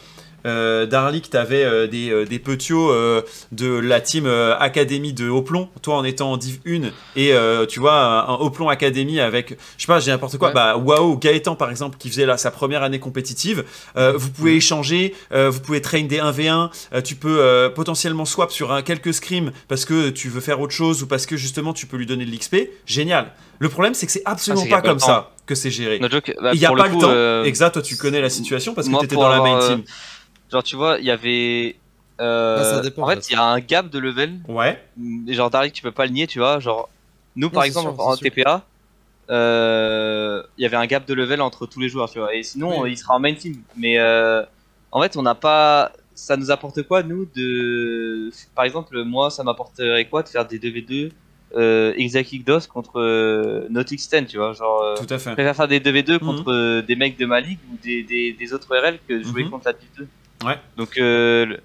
euh, 0.47 0.86
Darlik, 0.86 1.30
t'avais 1.30 1.64
euh, 1.64 1.86
des, 1.86 2.11
euh, 2.11 2.24
des 2.24 2.38
petios 2.38 2.91
euh, 2.91 3.22
de 3.53 3.66
la 3.72 4.01
team 4.01 4.26
euh, 4.26 4.57
Académie 4.59 5.12
de 5.12 5.28
Hoplon, 5.28 5.68
toi 5.82 5.97
en 5.97 6.05
étant 6.05 6.32
en 6.32 6.36
Div 6.36 6.59
1, 6.66 6.82
et 7.16 7.32
euh, 7.32 7.66
tu 7.66 7.80
vois, 7.80 8.28
un, 8.28 8.34
Hoplon 8.41 8.68
Académie 8.68 9.20
avec, 9.20 9.51
je 9.76 9.82
sais 9.82 9.86
pas, 9.86 10.01
j'ai 10.01 10.11
n'importe 10.11 10.38
quoi, 10.38 10.49
Ouais. 10.49 10.55
bah 10.55 10.76
Waouh, 10.76 11.18
Gaëtan 11.18 11.55
par 11.57 11.70
exemple, 11.70 11.99
qui 11.99 12.09
faisait 12.09 12.26
là, 12.26 12.36
sa 12.36 12.51
première 12.51 12.82
année 12.82 12.99
compétitive, 13.01 13.64
euh, 13.97 14.12
vous 14.16 14.30
pouvez 14.30 14.57
échanger, 14.57 15.14
euh, 15.32 15.51
vous 15.51 15.61
pouvez 15.61 15.80
train 15.80 16.03
des 16.03 16.18
1v1, 16.18 16.70
euh, 16.95 17.01
tu 17.03 17.14
peux 17.16 17.38
euh, 17.41 17.68
potentiellement 17.68 18.24
swap 18.24 18.51
sur 18.51 18.72
un, 18.72 18.82
quelques 18.82 19.14
scrims 19.14 19.53
parce 19.68 19.84
que 19.84 20.11
tu 20.11 20.28
veux 20.28 20.41
faire 20.41 20.61
autre 20.61 20.72
chose 20.72 21.03
ou 21.03 21.07
parce 21.07 21.26
que 21.26 21.36
justement 21.36 21.72
tu 21.72 21.86
peux 21.86 21.97
lui 21.97 22.07
donner 22.07 22.24
de 22.24 22.30
l'XP, 22.30 22.57
génial. 22.86 23.32
Le 23.59 23.68
problème 23.68 23.95
c'est 23.95 24.07
que 24.07 24.12
c'est 24.12 24.22
absolument 24.24 24.64
Ah, 24.70 24.76
pas 24.76 24.82
comme 24.82 24.99
ça 25.01 25.30
que 25.47 25.55
c'est 25.55 25.70
géré. 25.70 25.99
Bah, 25.99 26.09
Il 26.55 26.61
n'y 26.61 26.64
a 26.64 26.70
pas 26.72 26.88
coup, 26.88 26.95
le 26.97 27.01
temps. 27.03 27.11
euh, 27.11 27.45
Exact, 27.45 27.72
toi 27.72 27.82
tu 27.82 27.97
connais 27.97 28.20
la 28.20 28.30
situation 28.30 28.72
parce 28.72 28.88
que 28.88 28.99
tu 28.99 29.05
étais 29.05 29.16
dans 29.16 29.28
la 29.28 29.38
main 29.41 29.61
euh, 29.61 29.68
team. 29.68 29.82
Genre, 30.51 30.62
tu 30.62 30.76
vois, 30.76 30.98
il 30.98 31.05
y 31.05 31.11
avait. 31.11 31.76
euh, 32.20 32.57
Ah, 32.61 32.64
ça 32.64 32.80
dépend, 32.80 33.03
en 33.03 33.07
fait, 33.09 33.28
il 33.30 33.32
y 33.34 33.36
a 33.36 33.42
un 33.44 33.61
gap 33.61 33.88
de 33.88 33.98
level. 33.98 34.38
Ouais. 34.48 34.82
Et 35.28 35.34
Genre, 35.34 35.51
Darlik, 35.51 35.72
tu 35.72 35.82
peux 35.82 35.92
pas 35.92 36.07
le 36.07 36.12
nier, 36.12 36.26
tu 36.26 36.38
vois. 36.38 36.59
Genre, 36.61 36.88
nous, 37.36 37.51
par 37.51 37.64
exemple, 37.64 37.92
sûr, 37.94 38.01
en. 38.01 38.16
TPA, 38.16 38.64
euh, 39.30 40.42
il 40.59 40.62
y 40.62 40.66
avait 40.66 40.76
un 40.76 40.86
gap 40.86 41.07
de 41.07 41.14
level 41.14 41.40
entre 41.40 41.66
tous 41.66 41.80
les 41.80 41.88
joueurs, 41.88 42.11
tu 42.11 42.18
vois. 42.18 42.34
Et 42.34 42.42
sinon, 42.42 42.82
Oui. 42.82 42.92
il 42.92 42.96
sera 42.96 43.14
en 43.14 43.20
main 43.20 43.34
team. 43.34 43.57
Mais 43.76 43.98
euh, 43.98 44.42
en 44.92 45.01
fait, 45.03 45.16
on 45.16 45.22
n'a 45.22 45.34
pas. 45.34 45.92
Ça 46.14 46.36
nous 46.36 46.51
apporte 46.51 46.82
quoi, 46.82 47.03
nous, 47.03 47.26
de. 47.34 48.30
Par 48.55 48.64
exemple, 48.64 49.03
moi, 49.05 49.30
ça 49.30 49.42
m'apporterait 49.44 50.07
quoi 50.07 50.22
de 50.22 50.28
faire 50.28 50.46
des 50.46 50.59
2v2 50.59 51.11
euh, 51.57 51.92
Exact 51.96 52.28
DOS 52.44 52.66
contre 52.66 53.01
euh, 53.01 53.66
Nautix 53.70 54.09
10, 54.09 54.26
tu 54.26 54.36
vois. 54.36 54.53
Genre. 54.53 54.82
euh, 54.82 54.94
Tout 54.96 55.07
à 55.14 55.18
fait. 55.18 55.30
je 55.30 55.34
préfère 55.34 55.57
faire 55.57 55.68
des 55.68 55.80
2v2 55.80 56.14
Mhm. 56.14 56.18
contre 56.20 56.53
euh, 56.53 56.82
des 56.82 56.96
mecs 56.96 57.16
de 57.16 57.24
ma 57.26 57.40
ligue 57.40 57.59
ou 57.72 57.76
des, 57.82 58.03
des, 58.03 58.32
des 58.32 58.53
autres 58.53 58.68
RL 58.76 58.98
que 59.09 59.14
de 59.14 59.22
jouer 59.22 59.44
Mhm. 59.44 59.51
contre 59.51 59.66
la 59.66 59.72
Div 59.72 59.88
2. 59.96 60.09
Ouais. 60.45 60.59
Donc, 60.76 60.97
euh, 60.99 61.57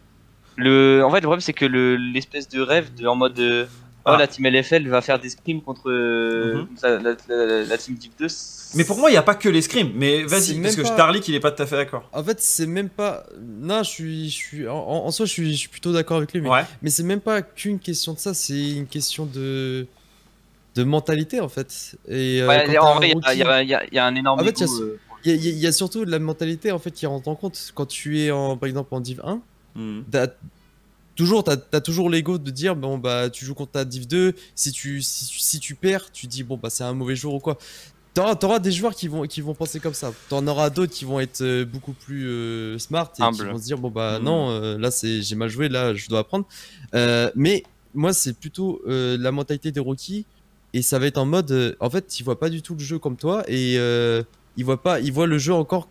le, 0.58 1.02
en 1.04 1.10
fait, 1.10 1.18
le 1.18 1.22
problème, 1.22 1.42
c'est 1.42 1.54
que 1.54 1.66
le- 1.66 1.96
l'espèce 1.96 2.48
de 2.50 2.62
rêve 2.62 2.94
de, 2.96 3.08
en 3.08 3.16
mode. 3.16 3.40
euh, 3.40 3.66
oh, 4.06 4.12
Ah. 4.14 4.18
la 4.18 4.28
team 4.28 4.46
LFL 4.46 4.88
va 4.88 5.02
faire 5.02 5.20
des 5.20 5.30
scrims 5.30 5.62
contre 5.62 5.90
euh, 5.90 6.56
Mhm. 6.56 6.68
la, 6.84 6.90
la- 7.00 7.16
la- 7.46 7.64
la 7.64 7.78
team 7.78 7.96
Div 7.96 8.12
2. 8.20 8.28
Mais 8.76 8.84
pour 8.84 8.98
moi, 8.98 9.10
il 9.10 9.14
n'y 9.14 9.18
a 9.18 9.24
pas 9.24 9.36
que 9.36 9.48
les 9.50 9.62
scrims. 9.62 9.92
Mais 9.96 10.24
vas-y, 10.24 10.42
C'est 10.42 10.54
parce 10.62 10.76
même 10.76 10.76
que 10.76 10.82
pas- 10.90 10.94
Starlik, 10.94 11.28
il 11.30 11.36
est 11.36 11.40
pas 11.40 11.52
tout 11.52 11.64
à 11.64 11.66
fait 11.66 11.76
d'accord. 11.78 12.10
En 12.12 12.24
fait, 12.24 12.40
c'est 12.42 12.68
même 12.68 12.90
pas. 12.90 13.26
Non, 13.40 13.84
je 13.84 13.90
suis. 13.90 14.30
Je 14.30 14.36
suis... 14.36 14.68
En, 14.68 14.76
en 14.76 15.12
soi, 15.12 15.26
je 15.26 15.32
suis, 15.32 15.52
je 15.54 15.58
suis 15.58 15.70
plutôt 15.70 15.94
d'accord 15.94 16.18
avec 16.18 16.34
lui, 16.34 16.42
mais, 16.42 16.50
Ouais. 16.50 16.66
mais 16.82 16.90
c'est 16.90 17.04
même 17.04 17.22
pas 17.22 17.42
qu'une 17.42 17.80
question 17.80 18.14
de 18.14 18.20
ça, 18.20 18.34
c'est 18.34 18.72
une 18.74 18.88
question 18.88 19.26
de. 19.26 19.88
de 20.76 20.84
mentalité, 20.84 21.40
en 21.40 21.48
fait. 21.48 21.96
Et, 22.10 22.44
Ouais, 22.44 22.78
en 22.78 22.96
vrai, 22.96 23.14
il 23.34 23.40
y 23.40 23.44
a- 23.44 23.64
y, 23.64 23.68
y 23.68 23.96
y 23.96 24.00
un 24.00 24.14
énorme 24.14 24.42
En 24.42 24.44
fait, 24.44 24.52
Il 25.26 25.32
y, 25.32 25.48
a- 25.50 25.52
y 25.52 25.68
y 25.68 25.74
surtout 25.74 26.06
de 26.06 26.12
la 26.12 26.20
mentalité 26.20 26.72
en 26.72 26.80
fait 26.80 26.92
qui 26.92 27.06
rentre 27.06 27.28
en 27.28 27.36
compte. 27.36 27.72
Quand 27.74 27.86
tu 27.88 28.20
es 28.22 28.32
en 28.32 28.58
par 28.58 28.68
exemple 28.68 28.94
en 28.94 29.00
div 29.02 29.22
1 29.24 29.42
Hmm. 29.78 30.04
toujours 31.18 31.44
t'as 31.44 31.58
as 31.74 31.82
toujours 31.82 32.10
l'ego 32.10 32.38
de 32.38 32.50
dire 32.52 32.76
bon 32.78 32.98
bah 32.98 33.30
tu 33.30 33.44
joues 33.44 33.54
contre 33.56 33.74
ta 33.74 33.84
div 33.86 34.08
2 34.08 34.34
si 34.56 34.72
tu 34.72 35.02
si, 35.02 35.26
si 35.26 35.60
tu 35.60 35.76
perds 35.76 36.12
tu 36.14 36.28
dis 36.28 36.44
bon 36.44 36.56
bah 36.58 36.70
c'est 36.70 36.84
un 36.86 36.94
mauvais 36.94 37.16
jour 37.16 37.34
ou 37.36 37.40
quoi. 37.40 37.58
T'auras 38.14 38.38
auras 38.44 38.60
des 38.60 38.72
joueurs 38.72 38.96
qui 38.96 39.10
vont 39.10 39.24
qui 39.24 39.42
vont 39.42 39.54
penser 39.54 39.82
comme 39.82 39.94
ça. 39.94 40.14
T'en 40.30 40.48
auras 40.48 40.70
d'autres 40.70 40.94
qui 40.94 41.04
vont 41.04 41.20
être 41.20 41.42
euh, 41.42 41.66
beaucoup 41.66 41.92
plus 41.92 42.26
euh, 42.28 42.80
smart 42.80 43.12
et 43.20 43.22
qui 43.34 43.42
vont 43.42 43.58
se 43.58 43.64
dire 43.64 43.78
bon 43.78 43.90
bah 43.90 44.20
Mhm. 44.20 44.26
non 44.26 44.50
euh, 44.52 44.78
là 44.78 44.92
c'est 44.92 45.22
j'ai 45.22 45.36
mal 45.36 45.50
joué 45.50 45.68
là 45.68 45.94
je 45.94 46.08
dois 46.08 46.20
apprendre. 46.20 46.46
Euh, 46.94 47.30
mais 47.36 47.64
moi 47.94 48.14
c'est 48.14 48.32
plutôt 48.38 48.82
la 48.88 49.32
mentalité 49.34 49.72
des 49.72 49.80
rookies. 49.82 50.26
Et 50.74 50.82
ça 50.82 51.00
va 51.00 51.06
être 51.08 51.18
en 51.18 51.26
mode 51.26 51.76
en 51.82 51.90
fait 51.90 52.18
ils 52.20 52.24
voient 52.24 52.40
pas 52.40 52.50
du 52.50 52.62
tout 52.62 52.76
le 52.76 52.80
jeu 52.82 53.00
comme 53.00 53.18
toi. 53.18 53.44
Et 53.50 53.76
euh, 54.56 54.58
ils 54.58 54.66
voient 54.66 54.82
pas 54.82 55.00
ils 55.00 55.12
voient 55.14 55.28
le 55.28 55.38
jeu 55.38 55.54
encore 55.54 55.90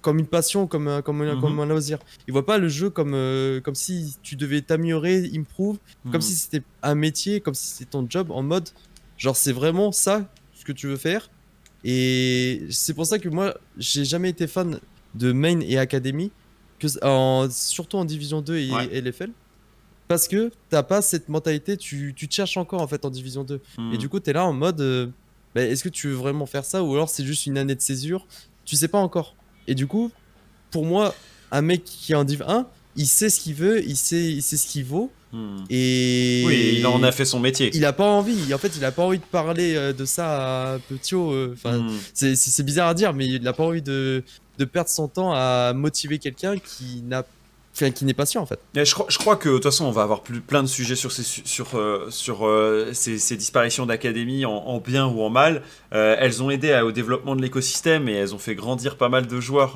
comme 0.00 0.18
une 0.20 0.26
passion 0.28 0.66
comme 0.68 0.86
un, 0.88 1.02
comme 1.02 1.20
un, 1.22 1.34
Mhm. 1.34 1.40
comme 1.40 1.58
un 1.60 1.66
loisir 1.66 1.98
ils 2.26 2.32
voient 2.32 2.46
pas 2.46 2.58
le 2.58 2.68
jeu 2.68 2.88
comme 2.90 3.14
euh, 3.14 3.60
comme 3.60 3.74
si 3.74 4.16
tu 4.22 4.36
devais 4.36 4.60
t'améliorer 4.62 5.30
improve 5.34 5.78
Hmm. 6.04 6.12
comme 6.12 6.20
si 6.20 6.34
c'était 6.34 6.62
un 6.82 6.94
métier 6.94 7.40
comme 7.40 7.54
si 7.54 7.66
c'était 7.68 7.90
ton 7.90 8.06
job 8.08 8.30
en 8.30 8.42
mode 8.42 8.68
genre 9.16 9.36
c'est 9.36 9.52
vraiment 9.52 9.90
ça 9.92 10.30
ce 10.54 10.64
que 10.64 10.72
tu 10.72 10.86
veux 10.86 10.96
faire 10.96 11.28
et 11.84 12.66
c'est 12.70 12.94
pour 12.94 13.06
ça 13.06 13.18
que 13.18 13.28
moi 13.28 13.54
j'ai 13.76 14.04
jamais 14.04 14.30
été 14.30 14.46
fan 14.46 14.80
de 15.14 15.32
main 15.32 15.60
et 15.60 15.78
academy 15.78 16.30
que 16.78 16.86
en, 17.04 17.48
surtout 17.50 17.96
en 17.96 18.04
division 18.04 18.40
2 18.40 18.56
et, 18.56 18.70
Ouais. 18.72 19.00
LFL 19.00 19.30
parce 20.06 20.26
que 20.28 20.50
t'as 20.70 20.82
pas 20.84 21.02
cette 21.02 21.28
mentalité 21.28 21.76
tu, 21.76 22.14
tu 22.16 22.28
te 22.28 22.34
cherches 22.34 22.56
encore 22.56 22.80
en 22.82 22.86
fait 22.86 23.04
en 23.04 23.10
division 23.10 23.42
2 23.44 23.60
Hmm. 23.76 23.92
et 23.92 23.98
du 23.98 24.08
coup, 24.08 24.20
tu 24.20 24.30
es 24.30 24.32
là 24.32 24.46
en 24.46 24.52
mode 24.52 24.80
euh, 24.80 25.08
bah, 25.58 25.64
est-ce 25.64 25.82
que 25.84 25.88
tu 25.88 26.08
veux 26.08 26.14
vraiment 26.14 26.46
faire 26.46 26.64
ça 26.64 26.82
ou 26.82 26.94
alors 26.94 27.08
c'est 27.08 27.24
juste 27.24 27.46
une 27.46 27.58
année 27.58 27.74
de 27.74 27.80
césure? 27.80 28.26
Tu 28.64 28.76
sais 28.76 28.88
pas 28.88 28.98
encore. 28.98 29.34
Et 29.66 29.74
du 29.74 29.86
coup, 29.86 30.10
pour 30.70 30.84
moi, 30.84 31.14
un 31.50 31.62
mec 31.62 31.84
qui 31.84 32.12
est 32.12 32.14
en 32.14 32.24
Div 32.24 32.42
1, 32.46 32.66
il 32.96 33.06
sait 33.06 33.30
ce 33.30 33.40
qu'il 33.40 33.54
veut, 33.54 33.82
il 33.84 33.96
sait, 33.96 34.24
il 34.32 34.42
sait 34.42 34.56
ce 34.56 34.66
qu'il 34.66 34.84
vaut. 34.84 35.10
Hmm. 35.32 35.58
Et 35.68 36.42
Oui, 36.46 36.74
il 36.78 36.86
en 36.86 37.02
a 37.02 37.12
fait 37.12 37.24
son 37.26 37.38
métier. 37.40 37.70
Il 37.74 37.84
a 37.84 37.92
pas 37.92 38.04
envie. 38.06 38.54
En 38.54 38.58
fait, 38.58 38.72
il 38.76 38.84
a 38.84 38.92
pas 38.92 39.02
envie 39.02 39.18
de 39.18 39.24
parler 39.24 39.74
euh, 39.74 39.92
de 39.92 40.04
ça 40.06 40.74
à 40.74 40.78
Petio. 40.78 41.32
euh, 41.32 41.50
Enfin, 41.54 41.78
Hmm. 41.80 41.90
c'est- 42.14 42.62
bizarre 42.62 42.88
à 42.88 42.94
dire, 42.94 43.12
mais 43.12 43.26
il 43.26 43.46
a 43.46 43.52
pas 43.52 43.64
envie 43.64 43.82
de 43.82 44.22
de 44.58 44.64
perdre 44.64 44.90
son 44.90 45.06
temps 45.06 45.32
à 45.34 45.72
motiver 45.74 46.18
quelqu'un 46.18 46.58
qui 46.58 47.02
n'a 47.02 47.24
qui 47.86 48.04
n'est 48.04 48.14
pas 48.14 48.26
sûr 48.26 48.42
en 48.42 48.46
fait. 48.46 48.58
je, 48.74 48.92
crois, 48.92 49.06
je 49.08 49.18
crois 49.18 49.36
que 49.36 49.48
de 49.48 49.54
toute 49.54 49.64
façon 49.64 49.84
on 49.84 49.90
va 49.90 50.02
avoir 50.02 50.22
plus, 50.22 50.40
plein 50.40 50.62
de 50.62 50.68
sujets 50.68 50.96
sur 50.96 51.12
ces, 51.12 51.22
sur, 51.22 51.78
euh, 51.78 52.06
sur 52.10 52.46
euh, 52.46 52.90
ces, 52.92 53.36
disparitions 53.36 53.86
d'académies 53.86 54.44
en, 54.44 54.78
bien 54.78 55.06
ou 55.06 55.22
en 55.22 55.30
mal. 55.30 55.62
Euh, 55.94 56.16
elles 56.18 56.42
ont 56.42 56.50
aidé 56.50 56.78
au 56.84 56.92
développement 56.92 57.36
de 57.36 57.42
l'écosystème 57.42 58.08
et 58.08 58.12
elles 58.12 58.34
ont 58.34 58.38
fait 58.38 58.54
grandir 58.54 58.96
pas 58.96 59.08
mal 59.08 59.26
de 59.26 59.40
joueurs 59.40 59.74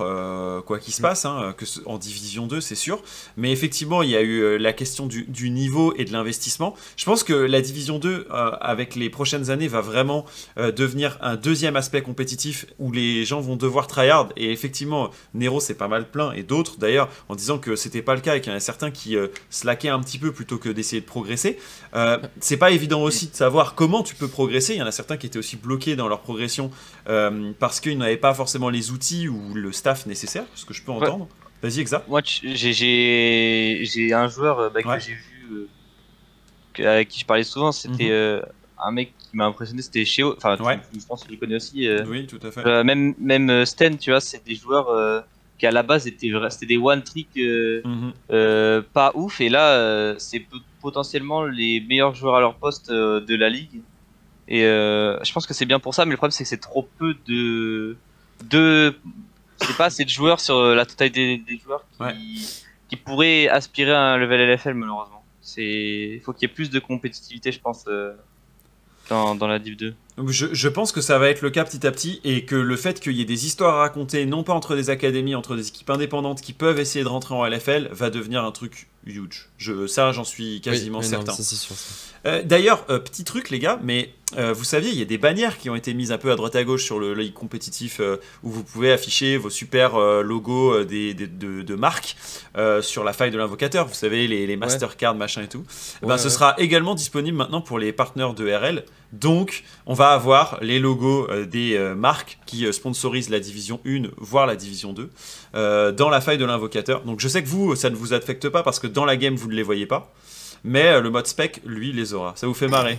quoi 0.67 0.79
qu'il 0.79 0.93
se 0.93 1.01
mm. 1.01 1.03
passe, 1.03 1.25
hein, 1.25 1.55
que 1.57 1.65
en 1.87 1.99
Division 1.99 2.47
2 2.47 2.61
c'est 2.61 2.75
sûr. 2.75 3.03
Mais 3.37 3.53
effectivement 3.53 4.03
il 4.03 4.11
y 4.11 4.17
a 4.17 4.23
eu 4.23 4.59
la 4.59 4.73
question 4.73 5.07
du, 5.07 5.25
du, 5.25 5.51
niveau 5.51 5.95
et 5.97 6.05
de 6.05 6.13
l'investissement. 6.13 6.75
Je 6.97 7.05
pense 7.05 7.23
que 7.23 7.33
la 7.33 7.61
Division 7.61 7.99
2 7.99 8.27
avec 8.31 8.97
les 8.97 9.11
prochaines 9.11 9.51
années 9.51 9.69
va 9.69 9.81
vraiment 9.81 10.25
devenir 10.57 11.19
un 11.21 11.37
deuxième 11.37 11.77
aspect 11.77 12.03
compétitif 12.03 12.67
où 12.79 12.91
les 12.91 13.25
gens 13.25 13.41
vont 13.41 13.57
devoir 13.57 13.87
tryhard 13.87 14.31
et 14.37 14.51
effectivement 14.51 15.11
Nero 15.35 15.61
c'est 15.61 15.75
pas 15.75 15.89
mal 15.89 16.11
plein 16.11 16.33
et 16.33 16.43
d'autres 16.43 16.79
d'ailleurs 16.79 17.09
en 17.29 17.35
disant 17.35 17.59
que 17.59 17.77
c'est 17.77 17.92
c'était 17.93 18.03
pas 18.03 18.15
le 18.15 18.23
cas 18.23 18.37
et 18.37 18.41
qu'il 18.41 18.51
y 18.51 18.55
en 18.55 18.57
a 18.57 18.61
certains 18.61 18.91
qui 18.91 19.17
euh, 19.17 19.29
slackaient 19.51 19.91
un 19.91 20.01
petit 20.01 20.19
peu 20.19 20.33
plutôt 20.33 20.57
que 20.57 20.71
d'essayer 20.71 21.03
de 21.03 21.07
progresser. 21.07 21.59
Euh, 21.95 22.19
c'est 22.41 22.57
pas 22.57 22.71
évident 22.71 23.03
aussi 23.03 23.29
de 23.29 23.35
savoir 23.35 23.75
comment 23.75 24.03
tu 24.03 24.15
peux 24.15 24.29
progresser. 24.29 24.75
Il 24.75 24.79
y 24.79 24.83
en 24.83 24.87
a 24.87 24.93
certains 24.93 25.19
qui 25.19 25.27
étaient 25.27 25.39
aussi 25.39 25.57
bloqués 25.57 25.95
dans 25.95 26.09
leur 26.09 26.21
progression 26.21 26.71
euh, 27.09 27.53
parce 27.59 27.81
qu'ils 27.81 27.99
n'avaient 27.99 28.17
pas 28.17 28.33
forcément 28.33 28.71
les 28.71 28.91
outils 28.93 29.29
ou 29.29 29.53
le 29.53 29.73
staff 29.73 30.07
nécessaire, 30.07 30.45
ce 30.55 30.65
que 30.65 30.73
je 30.73 30.83
peux 30.83 30.93
entendre. 30.93 31.29
Vas-y, 31.63 31.81
Exa. 31.81 32.03
Moi, 32.09 32.23
j'ai 32.25 34.13
un 34.15 34.29
joueur 34.29 34.71
bah, 34.71 34.83
que 34.83 35.05
j'ai 35.05 35.13
vu, 35.13 35.69
avec 36.87 37.09
qui 37.09 37.21
je 37.21 37.27
parlais 37.27 37.45
souvent, 37.45 37.73
c'était 37.73 38.11
mhm. 38.11 38.43
un 38.83 38.91
mec 38.91 39.13
qui 39.19 39.37
m'a 39.37 39.45
impressionné, 39.45 39.83
c'était 39.83 40.07
Sheo. 40.07 40.35
Enfin, 40.37 40.57
je 40.59 41.07
pense 41.07 41.25
qu'il 41.25 41.39
connaît 41.39 41.57
aussi. 41.57 41.87
oui, 42.07 42.27
tout 42.27 42.41
à 42.43 42.51
fait. 42.51 42.85
même, 42.85 43.15
même 43.19 43.67
Sten, 43.67 43.99
tu 43.99 44.11
vois, 44.11 44.21
c'est 44.21 44.45
des 44.45 44.55
joueurs 44.55 45.25
qui 45.63 45.67
à 45.69 45.71
la 45.71 45.85
base 45.85 46.09
étaient 46.09 46.33
c'était 46.51 46.67
des 46.67 46.77
one 46.77 47.05
trick 47.05 47.29
euh, 47.37 47.83
mhm. 47.85 48.13
euh, 48.33 48.83
pas 48.93 49.13
ouf. 49.15 49.41
Et 49.41 49.49
là 49.49 49.75
euh, 49.75 50.17
c'est 50.19 50.45
potentiellement 50.81 51.45
les 51.45 51.81
meilleurs 51.81 52.17
joueurs 52.17 52.35
à 52.35 52.41
leur 52.41 52.57
poste 52.57 52.91
de 52.91 53.37
la 53.37 53.49
ligue. 53.49 53.81
Et 54.49 54.63
je 54.63 55.33
pense 55.33 55.47
que 55.47 55.55
c'est 55.55 55.65
bien 55.73 55.79
pour 55.79 55.95
ça 55.95 56.05
mais 56.05 56.11
le 56.11 56.17
problème 56.17 56.33
c'est 56.33 56.43
que 56.43 56.51
c'est 56.51 56.67
trop 56.73 56.89
peu 56.99 57.15
de 57.29 57.97
de 58.45 58.97
c'est 59.59 59.77
pas 59.77 59.85
assez 59.85 60.05
de 60.05 60.11
joueurs 60.11 60.41
sur 60.41 60.61
la 60.75 60.85
totalité 60.85 61.41
des, 61.47 61.59
joueurs 61.59 61.85
qui, 61.97 62.65
qui 62.89 62.97
pourraient 62.97 63.47
aspirer 63.49 63.93
à 63.93 64.01
un 64.15 64.17
level 64.17 64.41
LFL 64.51 64.75
malheureusement. 64.75 65.23
C'est 65.43 66.15
il 66.17 66.21
faut 66.23 66.33
qu'il 66.33 66.49
y 66.49 66.51
ait 66.51 66.55
plus 66.55 66.71
de 66.71 66.81
compétitivité 66.81 67.53
je 67.53 67.61
pense 67.61 67.85
dans, 69.09 69.37
dans 69.37 69.47
la 69.47 69.61
Div 69.61 69.77
2 69.77 69.95
je, 70.19 70.69
pense 70.69 70.93
que 70.93 71.01
ça 71.01 71.19
va 71.19 71.31
être 71.31 71.41
le 71.41 71.51
cas 71.51 71.65
petit 71.65 71.87
à 71.87 71.91
petit 71.91 72.21
et 72.25 72.45
que 72.45 72.55
le 72.55 72.77
fait 72.77 73.01
qu'il 73.01 73.13
y 73.13 73.23
ait 73.23 73.27
des 73.27 73.47
histoires 73.47 73.77
à 73.77 73.79
raconter, 73.79 74.27
non 74.27 74.43
pas 74.43 74.53
entre 74.53 74.77
des 74.77 74.91
académies, 74.91 75.35
entre 75.35 75.57
des 75.57 75.69
équipes 75.69 75.89
indépendantes 75.89 76.43
qui 76.43 76.53
peuvent 76.53 76.79
essayer 76.79 77.03
de 77.03 77.09
rentrer 77.09 77.35
en 77.35 77.47
LFL, 77.47 77.89
va 77.93 78.11
devenir 78.11 78.45
un 78.45 78.53
truc 78.53 78.89
huge. 79.07 79.49
Je, 79.59 79.87
ça, 79.87 80.13
j'en 80.13 80.25
suis 80.25 80.61
quasiment 80.61 81.03
certain. 81.03 81.33
Euh, 82.25 82.43
d'ailleurs, 82.45 82.85
euh, 82.91 82.99
petit 82.99 83.25
truc, 83.25 83.51
les 83.51 83.59
gars, 83.59 83.81
mais 83.83 84.13
euh, 84.37 84.53
vous 84.53 84.65
saviez, 84.65 84.91
il 84.91 84.99
y 84.99 85.03
a 85.03 85.07
des 85.07 85.19
bannières 85.19 85.59
qui 85.59 85.71
ont 85.71 85.75
été 85.75 85.93
mises 85.95 86.13
un 86.13 86.19
peu 86.19 86.31
à 86.31 86.37
droite 86.37 86.55
à 86.57 86.63
gauche 86.63 86.85
sur 86.85 87.01
le 87.01 87.15
ligue 87.15 87.33
compétitif 87.33 88.01
où 88.43 88.51
vous 88.51 88.63
pouvez 88.63 88.93
afficher 88.93 89.37
vos 89.37 89.51
super 89.51 89.99
logos 90.23 90.85
des, 90.85 91.15
de, 91.15 91.75
marques 91.75 92.17
sur 92.81 93.03
la 93.03 93.13
faille 93.13 93.31
de 93.31 93.39
l'invocateur. 93.39 93.89
Vous 93.89 93.95
savez, 93.95 94.29
les, 94.29 94.47
les 94.47 94.57
Mastercard, 94.57 95.15
machin 95.15 95.43
et 95.43 95.49
tout. 95.49 95.65
Eh 96.03 96.07
ben, 96.07 96.19
ce 96.19 96.29
sera 96.29 96.55
également 96.59 96.95
disponible 96.95 97.37
maintenant 97.37 97.61
pour 97.61 97.79
les 97.79 97.93
partenaires 97.93 98.35
de 98.35 98.53
RL. 98.53 98.85
Donc, 99.13 99.65
on 99.87 99.93
va 99.93 100.02
avoir 100.11 100.59
les 100.61 100.79
logos 100.79 101.29
des 101.47 101.79
marques 101.97 102.39
qui 102.47 102.71
sponsorisent 102.73 103.31
la 103.31 103.41
division 103.41 103.81
1, 103.87 104.03
voire 104.17 104.47
la 104.47 104.57
division 104.57 104.93
2, 104.93 105.11
dans 105.93 106.11
la 106.11 106.21
faille 106.21 106.39
de 106.39 106.45
l'invocateur. 106.45 107.03
Donc, 107.03 107.21
je 107.21 107.29
sais 107.29 107.43
que 107.43 107.49
vous, 107.49 107.77
ça 107.77 107.91
ne 107.91 107.97
vous 107.97 108.13
affecte 108.13 108.49
pas 108.49 108.63
parce 108.63 108.79
que 108.79 108.87
dans 108.87 109.05
la 109.05 109.17
game, 109.17 109.37
vous 109.37 109.49
ne 109.49 109.55
les 109.55 109.63
voyez 109.63 109.87
pas. 109.87 110.13
Mais 110.65 110.87
euh, 110.87 111.01
le 111.01 111.11
mode 111.11 111.27
spec, 111.27 111.61
lui, 111.65 111.93
les 111.93 112.15
aura. 112.15 112.35
Ça 112.37 112.47
vous 112.47 112.55
fait 112.55 112.69
marrer 112.69 112.99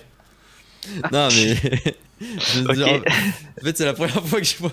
Non, 1.12 1.30
mais. 1.32 1.94
en 2.68 3.64
fait, 3.64 3.78
c'est 3.78 3.86
la 3.86 3.94
première 3.94 4.26
fois 4.26 4.40
que 4.40 4.46
je 4.46 4.58
vois. 4.58 4.72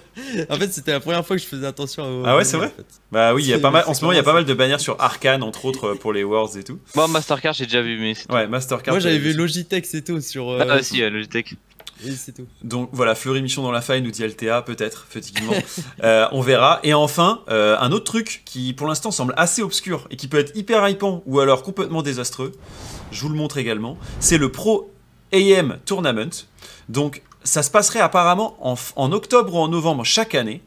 En 0.48 0.56
fait, 0.56 0.72
c'était 0.72 0.92
la 0.92 1.00
première 1.00 1.24
fois 1.24 1.36
que 1.36 1.42
je 1.42 1.46
faisais 1.46 1.66
attention 1.66 2.24
à. 2.24 2.30
Ah 2.30 2.36
ouais, 2.36 2.44
c'est 2.44 2.56
vrai 2.56 2.72
Bah 3.12 3.32
oui, 3.32 3.44
il 3.44 3.48
y 3.48 3.54
a 3.54 3.58
pas 3.58 3.70
mal. 3.70 3.84
En 3.86 3.94
ce 3.94 4.02
moment, 4.02 4.12
il 4.12 4.16
y 4.16 4.20
a 4.20 4.24
pas 4.24 4.32
mal 4.32 4.44
de 4.44 4.54
bannières 4.54 4.80
sur 4.80 5.00
Arkane, 5.00 5.42
entre 5.42 5.64
autres, 5.66 5.90
euh, 5.90 5.94
pour 5.94 6.12
les 6.12 6.24
Worlds 6.24 6.58
et 6.58 6.64
tout. 6.64 6.80
Moi, 6.96 7.06
Mastercard, 7.06 7.54
j'ai 7.54 7.66
déjà 7.66 7.82
vu, 7.82 7.98
mais. 7.98 8.14
Ouais, 8.32 8.48
Mastercard. 8.48 8.94
Moi, 8.94 9.00
j'avais 9.00 9.18
vu 9.18 9.32
Logitech, 9.32 9.86
c'est 9.86 10.02
tout 10.02 10.20
sur. 10.20 10.60
Ah, 10.60 10.76
aussi, 10.76 11.00
Logitech. 11.00 11.54
Et 12.06 12.12
c'est 12.12 12.32
tout. 12.32 12.46
Donc 12.62 12.90
voilà, 12.92 13.14
Fleury 13.14 13.42
Michon 13.42 13.62
dans 13.62 13.72
la 13.72 13.80
faille, 13.80 14.02
nous 14.02 14.10
dit 14.10 14.26
LTA, 14.26 14.62
peut-être, 14.62 15.06
effectivement. 15.08 15.52
euh, 16.02 16.26
on 16.32 16.40
verra. 16.40 16.80
Et 16.82 16.94
enfin, 16.94 17.42
euh, 17.48 17.76
un 17.78 17.92
autre 17.92 18.04
truc 18.04 18.42
qui 18.44 18.72
pour 18.72 18.86
l'instant 18.86 19.10
semble 19.10 19.34
assez 19.36 19.62
obscur 19.62 20.06
et 20.10 20.16
qui 20.16 20.28
peut 20.28 20.38
être 20.38 20.56
hyper 20.56 20.88
hypant 20.88 21.22
ou 21.26 21.40
alors 21.40 21.62
complètement 21.62 22.02
désastreux, 22.02 22.52
je 23.10 23.20
vous 23.20 23.28
le 23.28 23.36
montre 23.36 23.58
également, 23.58 23.98
c'est 24.20 24.38
le 24.38 24.50
Pro 24.50 24.90
AM 25.32 25.78
Tournament. 25.84 26.46
Donc 26.88 27.22
ça 27.44 27.62
se 27.62 27.70
passerait 27.70 28.00
apparemment 28.00 28.56
en, 28.60 28.76
en 28.96 29.12
octobre 29.12 29.54
ou 29.54 29.58
en 29.58 29.68
novembre 29.68 30.04
chaque 30.04 30.34
année. 30.34 30.62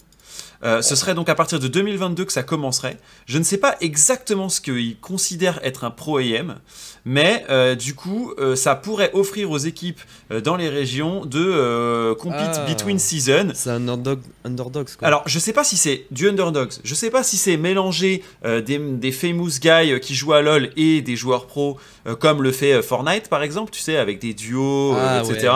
Euh, 0.63 0.81
ce 0.81 0.95
serait 0.95 1.13
donc 1.13 1.27
à 1.27 1.35
partir 1.35 1.59
de 1.59 1.67
2022 1.67 2.25
que 2.25 2.31
ça 2.31 2.43
commencerait. 2.43 2.97
Je 3.25 3.37
ne 3.37 3.43
sais 3.43 3.57
pas 3.57 3.75
exactement 3.81 4.47
ce 4.47 4.61
qu'ils 4.61 4.97
considèrent 4.99 5.59
être 5.63 5.83
un 5.83 5.91
pro 5.91 6.19
AM, 6.19 6.59
mais 7.05 7.45
euh, 7.49 7.75
du 7.75 7.93
coup, 7.95 8.33
euh, 8.37 8.55
ça 8.55 8.75
pourrait 8.75 9.11
offrir 9.13 9.51
aux 9.51 9.57
équipes 9.57 9.99
dans 10.43 10.55
les 10.55 10.69
régions 10.69 11.25
de 11.25 12.13
compete 12.13 12.55
ah. 12.55 12.65
between 12.67 12.97
season. 12.97 13.49
C'est 13.53 13.69
un 13.69 13.87
underdog, 13.87 14.19
underdogs 14.45 14.95
quoi. 14.97 15.07
Alors, 15.07 15.23
je 15.25 15.37
sais 15.37 15.53
pas 15.53 15.63
si 15.63 15.77
c'est 15.77 16.05
du 16.11 16.27
underdogs. 16.29 16.71
Je 16.83 16.95
sais 16.95 17.09
pas 17.09 17.23
si 17.23 17.37
c'est 17.37 17.57
mélanger 17.57 18.23
des, 18.43 18.79
des, 18.79 19.11
famous 19.11 19.59
guys 19.61 19.99
qui 20.01 20.15
jouent 20.15 20.33
à 20.33 20.41
LoL 20.41 20.69
et 20.75 21.01
des 21.01 21.15
joueurs 21.15 21.45
pro 21.45 21.77
comme 22.19 22.41
le 22.41 22.51
fait 22.51 22.81
Fortnite 22.81 23.29
par 23.29 23.43
exemple, 23.43 23.71
tu 23.71 23.79
sais, 23.79 23.97
avec 23.97 24.19
des 24.19 24.33
duos, 24.33 24.95
ah, 24.97 25.21
etc. 25.23 25.53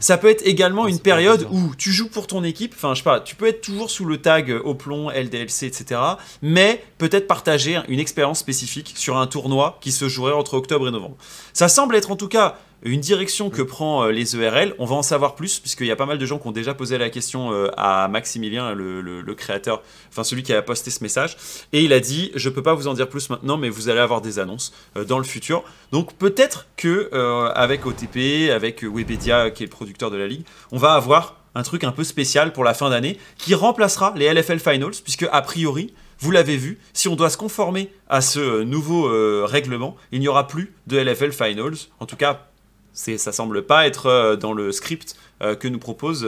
Ça 0.00 0.16
peut 0.16 0.28
être 0.28 0.46
également 0.46 0.86
une 0.86 1.00
période 1.00 1.46
où 1.50 1.74
tu 1.76 1.92
joues 1.92 2.08
pour 2.08 2.26
ton 2.26 2.44
équipe. 2.44 2.74
Enfin, 2.76 2.94
je 2.94 2.98
sais 2.98 3.04
pas, 3.04 3.20
tu 3.20 3.34
peux 3.34 3.46
être 3.46 3.60
toujours 3.60 3.90
sous 3.90 4.04
le 4.04 4.18
tag 4.18 4.54
au 4.64 4.74
plomb, 4.74 5.10
LDLC, 5.10 5.64
etc. 5.64 6.00
Mais 6.42 6.82
peut-être 7.08 7.26
partager 7.26 7.78
une 7.88 8.00
expérience 8.00 8.38
spécifique 8.38 8.94
sur 8.96 9.18
un 9.18 9.26
tournoi 9.26 9.76
qui 9.82 9.92
se 9.92 10.08
jouerait 10.08 10.32
entre 10.32 10.54
octobre 10.54 10.88
et 10.88 10.90
novembre. 10.90 11.16
Ça 11.52 11.68
semble 11.68 11.96
être 11.96 12.10
en 12.10 12.16
tout 12.16 12.28
cas 12.28 12.56
une 12.82 13.00
direction 13.00 13.50
que 13.50 13.60
prend 13.60 14.04
euh, 14.04 14.10
les 14.10 14.34
ERL. 14.36 14.74
On 14.78 14.86
va 14.86 14.94
en 14.94 15.02
savoir 15.02 15.34
plus, 15.34 15.58
puisqu'il 15.58 15.86
y 15.86 15.90
a 15.90 15.96
pas 15.96 16.06
mal 16.06 16.16
de 16.16 16.24
gens 16.24 16.38
qui 16.38 16.48
ont 16.48 16.52
déjà 16.52 16.72
posé 16.72 16.96
la 16.96 17.10
question 17.10 17.52
euh, 17.52 17.68
à 17.76 18.08
Maximilien, 18.08 18.72
le, 18.72 19.34
créateur, 19.34 19.82
enfin 20.08 20.24
celui 20.24 20.42
qui 20.42 20.54
a 20.54 20.62
posté 20.62 20.90
ce 20.90 21.02
message. 21.02 21.36
Et 21.74 21.82
il 21.82 21.92
a 21.92 22.00
dit 22.00 22.32
Je 22.36 22.48
peux 22.48 22.62
pas 22.62 22.72
vous 22.72 22.88
en 22.88 22.94
dire 22.94 23.10
plus 23.10 23.28
maintenant, 23.28 23.58
mais 23.58 23.68
vous 23.68 23.90
allez 23.90 24.00
avoir 24.00 24.22
des 24.22 24.38
annonces 24.38 24.72
euh, 24.96 25.04
dans 25.04 25.18
le 25.18 25.24
futur. 25.24 25.62
Donc 25.92 26.14
peut-être 26.14 26.68
que 26.78 27.10
avec 27.54 27.84
OTP, 27.84 28.50
avec 28.50 28.82
Webedia, 28.82 29.50
qui 29.50 29.62
est 29.62 29.66
le 29.66 29.70
producteur 29.70 30.10
de 30.10 30.16
la 30.16 30.26
ligue, 30.26 30.46
on 30.72 30.78
va 30.78 30.94
avoir 30.94 31.36
un 31.54 31.62
truc 31.64 31.84
un 31.84 31.92
peu 31.92 32.02
spécial 32.02 32.54
pour 32.54 32.64
la 32.64 32.72
fin 32.72 32.88
d'année 32.88 33.18
qui 33.36 33.54
remplacera 33.54 34.14
les 34.16 34.32
LFL 34.32 34.58
Finals, 34.58 34.94
puisque 35.04 35.26
a 35.30 35.42
priori, 35.42 35.92
vous 36.18 36.30
l'avez 36.30 36.56
vu, 36.56 36.78
si 36.92 37.08
on 37.08 37.16
doit 37.16 37.30
se 37.30 37.36
conformer 37.36 37.92
à 38.08 38.20
ce 38.20 38.62
nouveau 38.62 39.06
euh, 39.06 39.44
règlement, 39.46 39.96
il 40.12 40.20
n'y 40.20 40.28
aura 40.28 40.46
plus 40.46 40.74
de 40.86 40.98
LFL 40.98 41.32
Finals. 41.32 41.76
En 42.00 42.06
tout 42.06 42.16
cas, 42.16 42.46
ça 42.92 43.32
semble 43.32 43.64
pas 43.66 43.86
être 43.86 44.06
euh, 44.06 44.36
dans 44.36 44.52
le 44.52 44.72
script 44.72 45.16
euh, 45.42 45.54
que 45.54 45.68
nous 45.68 45.78
proposent 45.78 46.26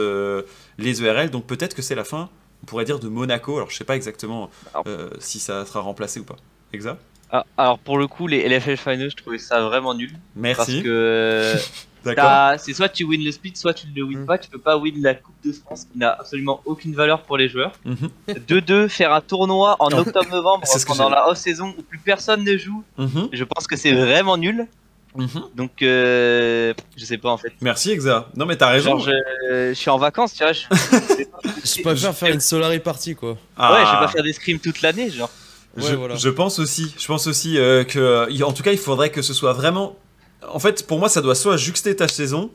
les 0.77 1.03
ERL, 1.03 1.29
donc 1.29 1.45
peut-être 1.45 1.75
que 1.75 1.81
c'est 1.81 1.95
la 1.95 2.03
fin, 2.03 2.29
on 2.63 2.65
pourrait 2.65 2.85
dire, 2.85 2.99
de 2.99 3.07
Monaco. 3.07 3.55
Alors 3.57 3.69
je 3.69 3.77
sais 3.77 3.83
pas 3.83 3.95
exactement 3.95 4.49
si 5.19 5.39
ça 5.39 5.65
sera 5.65 5.81
remplacé 5.81 6.19
ou 6.19 6.23
pas. 6.23 6.37
Exact 6.73 6.99
ah, 7.29 7.45
alors 7.57 7.77
pour 7.79 7.97
le 7.97 8.07
coup, 8.07 8.25
les 8.27 8.47
LFL 8.47 8.77
Finals, 8.77 9.11
je 9.11 9.17
trouvais 9.17 9.37
ça 9.37 9.61
vraiment 9.61 9.93
nul. 9.93 10.11
Merci. 10.35 10.81
Parce 10.81 10.83
que 10.83 11.55
c'est 12.57 12.73
soit 12.73 12.89
tu 12.89 13.03
win 13.03 13.23
le 13.23 13.31
split, 13.31 13.53
soit 13.55 13.73
tu 13.73 13.87
ne 13.87 13.95
le 13.95 14.03
win 14.03 14.19
mm. 14.19 14.25
pas. 14.25 14.37
Tu 14.37 14.49
peux 14.49 14.59
pas 14.59 14.77
win 14.77 15.01
la 15.01 15.15
Coupe 15.15 15.35
de 15.43 15.51
France 15.51 15.87
qui 15.91 15.97
n'a 15.97 16.11
absolument 16.11 16.61
aucune 16.65 16.93
valeur 16.93 17.21
pour 17.23 17.37
les 17.37 17.49
joueurs. 17.49 17.73
2-2, 18.27 18.83
mhm. 18.83 18.89
faire 18.89 19.13
un 19.13 19.21
tournoi 19.21 19.75
en 19.79 19.91
octobre-novembre 19.91 20.65
pendant 20.85 21.09
la 21.09 21.29
off-saison 21.29 21.73
où 21.77 21.81
plus 21.81 21.99
personne 21.99 22.43
ne 22.43 22.57
joue. 22.57 22.83
Mhm. 22.97 23.29
Je 23.31 23.43
pense 23.43 23.67
que 23.67 23.75
c'est 23.75 23.93
vraiment 23.93 24.37
nul. 24.37 24.67
Donc, 25.55 25.81
euh, 25.81 26.73
je 26.95 27.05
sais 27.05 27.17
pas 27.17 27.29
en 27.29 27.37
fait. 27.37 27.51
Merci 27.61 27.91
Exa. 27.91 28.29
Non, 28.35 28.45
mais 28.45 28.55
t'as 28.55 28.69
raison. 28.69 28.99
je, 28.99 29.73
suis 29.73 29.89
en 29.89 29.97
vacances, 29.97 30.33
tu 30.33 30.43
vois. 30.43 30.53
Je, 30.53 30.65
je 30.71 31.81
préfère 31.81 32.15
faire 32.15 32.33
une 32.33 32.39
Solari 32.39 32.79
party 32.79 33.15
quoi. 33.15 33.31
Ouais, 33.31 33.37
je 33.57 33.91
vais 33.91 33.99
pas 33.99 34.07
faire 34.07 34.23
des 34.23 34.33
scrims 34.33 34.59
toute 34.59 34.81
l'année, 34.81 35.09
genre. 35.09 35.31
je, 35.75 36.29
pense 36.29 36.59
aussi, 36.59 36.93
je 36.97 37.07
pense 37.07 37.27
aussi 37.27 37.57
euh, 37.57 37.83
que, 37.83 38.43
en 38.43 38.53
tout 38.53 38.63
cas, 38.63 38.71
il 38.71 38.77
faudrait 38.77 39.09
que 39.09 39.21
ce 39.21 39.33
soit 39.33 39.53
vraiment 39.53 39.95
en 40.47 40.59
fait, 40.59 40.85
pour 40.87 40.99
moi, 40.99 41.09
ça 41.09 41.21
doit 41.21 41.35
soit 41.35 41.57
juxter 41.57 41.95
ta 41.95 42.07
saison, 42.07 42.51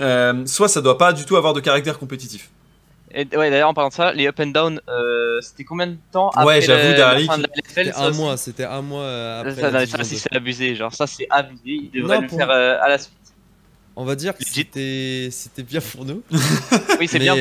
euh, 0.00 0.44
soit 0.46 0.68
ça 0.68 0.80
doit 0.80 0.98
pas 0.98 1.12
du 1.12 1.24
tout 1.24 1.36
avoir 1.36 1.52
de 1.54 1.60
caractère 1.60 1.98
compétitif. 1.98 2.50
Et, 3.16 3.28
ouais, 3.36 3.48
d'ailleurs, 3.50 3.68
en 3.68 3.74
parlant 3.74 3.90
de 3.90 3.94
ça, 3.94 4.12
les 4.12 4.26
up 4.26 4.40
and 4.40 4.48
down, 4.48 4.80
euh, 4.88 5.40
c'était 5.40 5.62
combien 5.62 5.86
de 5.86 5.96
temps 6.10 6.30
après 6.30 6.44
Ouais, 6.44 6.60
j'avoue, 6.60 7.30
C'était 7.68 7.92
un 7.94 8.10
mois, 8.10 8.36
c'était 8.36 8.64
un 8.64 8.82
mois 8.82 9.02
euh, 9.02 9.40
après. 9.40 9.86
Ça, 9.86 10.04
c'est 10.04 10.34
abusé, 10.34 10.74
genre 10.74 10.92
ça, 10.92 11.06
c'est 11.06 11.28
abusé. 11.30 11.60
Il 11.66 11.90
devrait 11.92 12.20
le 12.20 12.28
faire 12.28 12.50
à 12.50 12.88
la 12.88 12.98
suite. 12.98 13.12
On 13.96 14.04
va 14.04 14.16
dire 14.16 14.34
que 14.36 14.42
c'était 14.44 15.62
bien 15.62 15.80
pour 15.80 16.04
nous. 16.04 16.22
oui, 16.98 17.06
c'est 17.06 17.20
bien. 17.20 17.36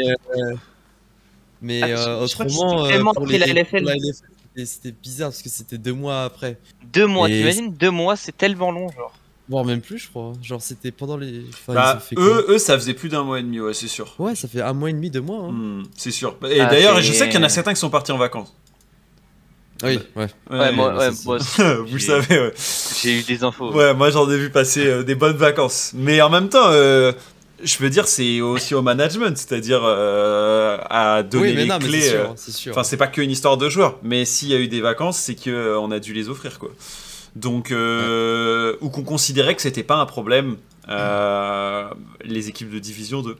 Mais 1.61 1.81
Ah, 1.81 1.87
euh, 1.87 2.19
autrement, 2.23 2.49
c'était 2.49 2.63
euh, 2.83 2.87
tellement 2.89 3.13
pour 3.13 3.23
après 3.23 3.37
la 3.39 3.45
les- 3.47 3.53
LFL. 3.53 3.77
pour 3.79 3.87
la 3.89 3.95
LFL, 3.95 4.13
c'était- 4.53 4.65
c'était 4.65 4.91
bizarre 4.91 5.29
parce 5.29 5.41
que 5.41 5.49
c'était 5.49 5.77
deux 5.79 5.93
mois 5.93 6.25
après. 6.25 6.57
Deux 6.91 7.07
mois, 7.07 7.27
t'imagines 7.29 7.73
Deux 7.73 7.89
mois, 7.89 8.15
c'est 8.15 8.35
tellement 8.37 8.69
long, 8.69 8.89
genre. 8.91 9.13
Voire 9.49 9.65
même 9.65 9.81
plus, 9.81 9.97
je 9.99 10.07
crois. 10.09 10.31
Genre, 10.41 10.61
c'était 10.61 10.91
pendant 10.91 11.17
les. 11.17 11.41
Enfin, 11.49 11.73
Bah, 11.73 11.99
fait 12.01 12.15
eux, 12.17 12.45
eux, 12.49 12.57
ça 12.57 12.75
faisait 12.79 12.93
plus 12.93 13.09
d'un 13.09 13.23
mois 13.23 13.39
et 13.39 13.43
demi, 13.43 13.59
ouais, 13.59 13.73
c'est 13.73 13.89
sûr. 13.89 14.15
Ouais, 14.17 14.35
ça 14.35 14.47
fait 14.47 14.61
un 14.61 14.71
mois 14.73 14.89
et 14.89 14.93
demi, 14.93 15.09
deux 15.09 15.19
mois. 15.21 15.43
Hein. 15.47 15.51
Hmm, 15.51 15.83
c'est 15.97 16.11
sûr. 16.11 16.37
Et 16.49 16.61
Ah, 16.61 16.67
d'ailleurs, 16.67 17.01
je 17.01 17.11
sais 17.11 17.25
qu'il 17.27 17.35
y 17.39 17.43
en 17.43 17.45
a 17.45 17.49
certains 17.49 17.73
qui 17.73 17.79
sont 17.79 17.89
partis 17.89 18.11
en 18.13 18.17
vacances. 18.17 18.53
Oui, 19.83 19.99
ouais. 20.15 20.27
Ouais, 20.49 20.71
moi, 20.71 20.93
mais 20.93 20.99
ouais, 20.99 21.11
moi, 21.25 21.37
Vous 21.87 21.99
savez, 21.99 22.39
ouais. 22.39 22.53
j'ai 23.01 23.19
eu 23.19 23.23
des 23.23 23.43
infos. 23.43 23.73
Ouais, 23.73 23.93
moi 23.93 24.11
j'en 24.11 24.29
ai 24.31 24.37
vu 24.37 24.49
passer 24.49 24.85
euh, 24.85 25.03
des 25.03 25.15
bonnes 25.15 25.35
vacances. 25.35 25.91
Mais 25.93 26.21
en 26.21 26.29
même 26.29 26.47
temps, 26.47 26.67
euh, 26.69 27.11
je 27.61 27.77
veux 27.79 27.89
dire, 27.89 28.07
c'est 28.07 28.39
aussi 28.39 28.75
au 28.75 28.81
management, 28.81 29.35
c'est-à-dire 29.37 29.81
euh, 29.83 30.77
à 30.89 31.21
donner 31.23 31.47
Oui, 31.49 31.53
mais 31.55 31.61
les 31.63 31.67
non, 31.67 31.79
clés. 31.79 31.99
c'est 31.99 32.09
sûr, 32.11 32.33
c'est 32.37 32.51
sûr. 32.53 32.71
Enfin, 32.71 32.83
c'est 32.83 32.95
pas 32.95 33.07
qu'une 33.07 33.29
histoire 33.31 33.57
de 33.57 33.67
joueurs, 33.67 33.97
mais 34.03 34.23
s'il 34.23 34.47
y 34.49 34.53
a 34.53 34.57
eu 34.59 34.69
des 34.69 34.79
vacances, 34.79 35.17
c'est 35.17 35.35
que 35.35 35.49
euh, 35.49 35.79
on 35.79 35.91
a 35.91 35.99
dû 35.99 36.13
les 36.13 36.29
offrir, 36.29 36.59
quoi. 36.59 36.69
Donc, 37.35 37.71
euh, 37.71 38.75
ou 38.81 38.89
qu'on 38.89 39.03
considérait 39.03 39.55
que 39.55 39.61
c'était 39.61 39.83
pas 39.83 39.95
un 39.97 40.05
problème, 40.05 40.57
euh, 40.89 41.89
les 42.23 42.49
équipes 42.49 42.69
de 42.71 42.79
Division 42.79 43.21
2. 43.21 43.35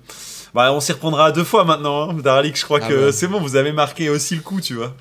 Bah, 0.54 0.74
on 0.74 0.80
s'y 0.80 0.92
reprendra 0.92 1.28
à 1.28 1.32
deux 1.32 1.44
fois 1.44 1.64
maintenant, 1.64 2.10
hein. 2.10 2.14
Darlik, 2.16 2.58
je 2.58 2.64
crois 2.66 2.80
Ah 2.82 2.88
que 2.88 3.06
ouais. 3.06 3.12
c'est 3.12 3.28
bon, 3.28 3.40
vous 3.40 3.56
avez 3.56 3.72
marqué 3.72 4.10
aussi 4.10 4.36
le 4.36 4.42
coup, 4.42 4.62
tu 4.62 4.76
vois. 4.76 4.96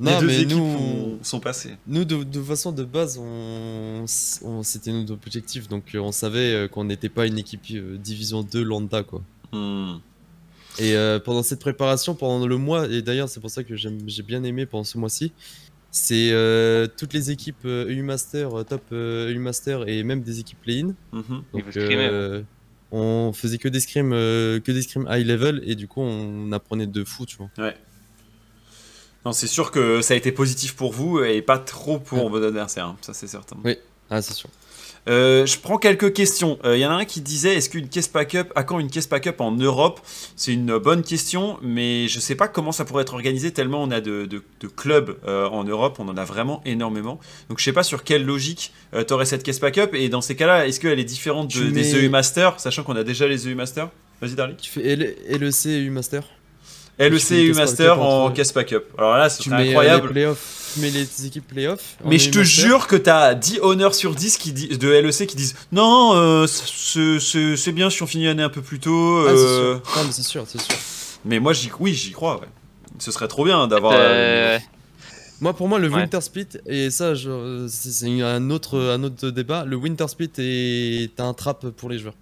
Non, 0.00 0.12
les 0.12 0.20
deux 0.20 0.26
mais 0.26 0.40
équipes 0.42 0.56
nous, 0.56 0.64
ont- 0.64 1.18
sont 1.22 1.38
passées. 1.40 1.76
nous 1.86 2.04
de, 2.04 2.24
de 2.24 2.42
façon 2.42 2.72
de 2.72 2.82
base, 2.82 3.16
on, 3.20 4.04
on- 4.42 4.62
c'était 4.64 4.90
notre 4.92 5.12
objectif, 5.12 5.68
donc 5.68 5.84
euh, 5.94 5.98
on 6.00 6.10
savait 6.10 6.68
qu'on 6.72 6.84
n'était 6.84 7.08
pas 7.08 7.26
une 7.26 7.38
équipe 7.38 7.62
euh, 7.72 7.96
Division 7.96 8.42
2 8.42 8.62
lambda, 8.62 9.04
quoi. 9.04 9.22
Hmm. 9.52 9.98
Et 10.80 10.96
euh, 10.96 11.20
pendant 11.20 11.44
cette 11.44 11.60
préparation, 11.60 12.16
pendant 12.16 12.44
le 12.44 12.56
mois, 12.56 12.88
et 12.88 13.02
d'ailleurs 13.02 13.28
c'est 13.28 13.38
pour 13.38 13.50
ça 13.50 13.62
que 13.62 13.76
j'ai 13.76 14.22
bien 14.24 14.42
aimé 14.42 14.66
pendant 14.66 14.82
ce 14.82 14.98
mois-ci, 14.98 15.30
c'est 15.96 16.30
euh, 16.32 16.88
toutes 16.88 17.12
les 17.12 17.30
équipes 17.30 17.64
euh, 17.66 17.86
EU 17.88 18.02
Master, 18.02 18.52
euh, 18.58 18.64
top 18.64 18.82
euh, 18.90 19.32
EU 19.32 19.38
Master 19.38 19.88
et 19.88 20.02
même 20.02 20.22
des 20.22 20.40
équipes 20.40 20.60
play-in. 20.60 20.92
Mhm. 21.12 21.44
Donc 21.52 21.64
euh, 21.76 22.42
on 22.90 23.32
faisait 23.32 23.58
que 23.58 23.68
des 23.68 23.78
scrims, 23.78 24.10
que 24.10 24.72
des 24.72 24.82
scrims 24.82 25.06
high 25.08 25.24
level 25.24 25.62
et 25.64 25.76
du 25.76 25.86
coup 25.86 26.00
on 26.00 26.50
apprenait 26.50 26.88
de 26.88 27.04
fou, 27.04 27.26
tu 27.26 27.36
vois. 27.36 27.48
Non, 29.24 29.32
c'est 29.32 29.46
sûr 29.46 29.70
que 29.70 30.02
ça 30.02 30.14
a 30.14 30.16
été 30.16 30.32
positif 30.32 30.74
pour 30.74 30.92
vous 30.92 31.20
et 31.22 31.40
pas 31.42 31.58
trop 31.58 32.00
pour 32.00 32.24
Ouais. 32.24 32.30
vos 32.40 32.42
adversaires, 32.44 32.86
hein. 32.86 32.96
ça 33.00 33.14
c'est 33.14 33.28
certain. 33.28 33.56
Oui. 33.62 33.76
Ah 34.10 34.20
c'est 34.20 34.34
sûr. 34.34 34.50
Euh, 35.06 35.44
je 35.44 35.58
prends 35.58 35.76
quelques 35.76 36.14
questions. 36.14 36.58
Il 36.64 36.78
y 36.78 36.86
en 36.86 36.90
a 36.90 36.94
un 36.94 37.04
qui 37.04 37.20
disait 37.20 37.54
est-ce 37.56 37.68
qu'une 37.68 37.88
caisse 37.88 38.08
pack-up, 38.08 38.50
à 38.56 38.62
quand 38.62 38.78
une 38.78 38.88
caisse 38.88 39.06
pack-up 39.06 39.40
en 39.42 39.52
Europe? 39.52 40.00
C'est 40.34 40.52
une 40.54 40.78
bonne 40.78 41.02
question, 41.02 41.58
mais 41.62 42.08
je 42.08 42.18
sais 42.20 42.34
pas 42.34 42.48
comment 42.48 42.72
ça 42.72 42.84
pourrait 42.86 43.02
être 43.02 43.12
organisé 43.12 43.50
tellement 43.50 43.82
on 43.82 43.90
a 43.90 44.00
de, 44.00 44.24
de- 44.24 44.42
de 44.60 44.66
clubs 44.66 45.16
euh, 45.28 45.46
en 45.48 45.64
Europe, 45.64 45.96
on 45.98 46.08
en 46.08 46.16
a 46.16 46.24
vraiment 46.24 46.62
énormément. 46.64 47.20
Donc 47.50 47.58
je 47.58 47.64
sais 47.64 47.72
pas 47.74 47.82
sur 47.82 48.02
quelle 48.02 48.24
logique 48.24 48.72
tu 49.06 49.12
aurais 49.12 49.26
cette 49.26 49.42
caisse 49.42 49.58
pack-up 49.58 49.90
et 49.94 50.08
dans 50.08 50.22
ces 50.22 50.36
cas-là, 50.36 50.66
est-ce 50.66 50.80
qu'elle 50.80 50.98
est 50.98 51.04
différente 51.04 51.54
de- 51.54 51.70
des 51.70 51.94
EU 51.96 52.08
Master, 52.08 52.58
sachant 52.58 52.82
qu'on 52.82 52.96
a 52.96 53.04
déjà 53.04 53.26
les 53.28 53.46
EU 53.46 53.54
Master? 53.54 53.90
Vas-y 54.22 54.34
Darlik. 54.36 54.56
Tu 54.58 54.70
fais 54.70 54.96
LEC 54.96 55.66
et 55.66 55.80
EU 55.84 55.90
Master. 55.90 56.22
LEC 56.98 57.30
EU 57.32 57.52
Master 57.54 58.00
en 58.00 58.30
caisse 58.30 58.52
pack-up. 58.52 58.86
Alors 58.96 59.16
là, 59.18 59.28
c'est 59.28 59.50
euh, 59.50 59.56
incroyable. 59.56 60.12
les 60.14 60.26
mets 60.80 60.90
les 60.90 61.26
équipes 61.26 61.46
playoffs. 61.46 61.96
Mais 62.04 62.18
je 62.18 62.30
te 62.30 62.42
jure 62.42 62.86
que 62.86 62.96
t'as 62.96 63.34
10 63.34 63.60
honneurs 63.62 63.94
sur 63.94 64.14
10 64.14 64.38
qui 64.38 64.52
di- 64.52 64.76
de 64.78 64.88
LEC 64.88 65.26
qui 65.26 65.36
disent 65.36 65.54
Non, 65.72 66.12
euh, 66.14 66.46
c'est- 66.46 67.18
c'est 67.20 67.56
c'est 67.56 67.72
bien 67.72 67.90
si 67.90 68.02
on 68.02 68.06
finit 68.06 68.26
l'année 68.26 68.42
un 68.42 68.48
peu 68.48 68.62
plus 68.62 68.78
tôt. 68.80 69.24
Ah, 69.26 69.32
c'est 69.34 69.42
euh. 69.42 69.74
sûr. 69.74 69.96
Non, 69.96 70.04
mais 70.06 70.12
c'est 70.12 70.22
sûr, 70.22 70.44
c'est 70.46 70.60
sûr. 70.60 70.74
Mais 71.24 71.38
moi, 71.40 71.52
j'y 71.52 71.70
oui, 71.80 71.94
j'y 71.94 72.12
crois. 72.12 72.40
ouais. 72.40 72.46
Ce 72.98 73.10
serait 73.10 73.28
trop 73.28 73.44
bien 73.44 73.66
d'avoir. 73.66 73.92
Euh, 73.94 73.98
euh, 73.98 74.58
Moi, 75.40 75.52
pour 75.52 75.66
moi, 75.68 75.78
le 75.80 75.88
Ouais. 75.88 75.96
Winter 76.02 76.20
Split, 76.20 76.46
et 76.66 76.90
ça, 76.90 77.14
je- 77.14 77.66
c'est 77.68 77.90
c'est 77.90 78.22
un 78.22 78.50
autre, 78.50 78.78
un 78.78 79.02
autre 79.02 79.30
débat. 79.30 79.64
Le 79.64 79.74
Winter 79.76 80.06
Split 80.08 80.30
est 80.38 81.18
un 81.20 81.34
trap 81.34 81.66
pour 81.70 81.90
les 81.90 81.98
joueurs. 81.98 82.14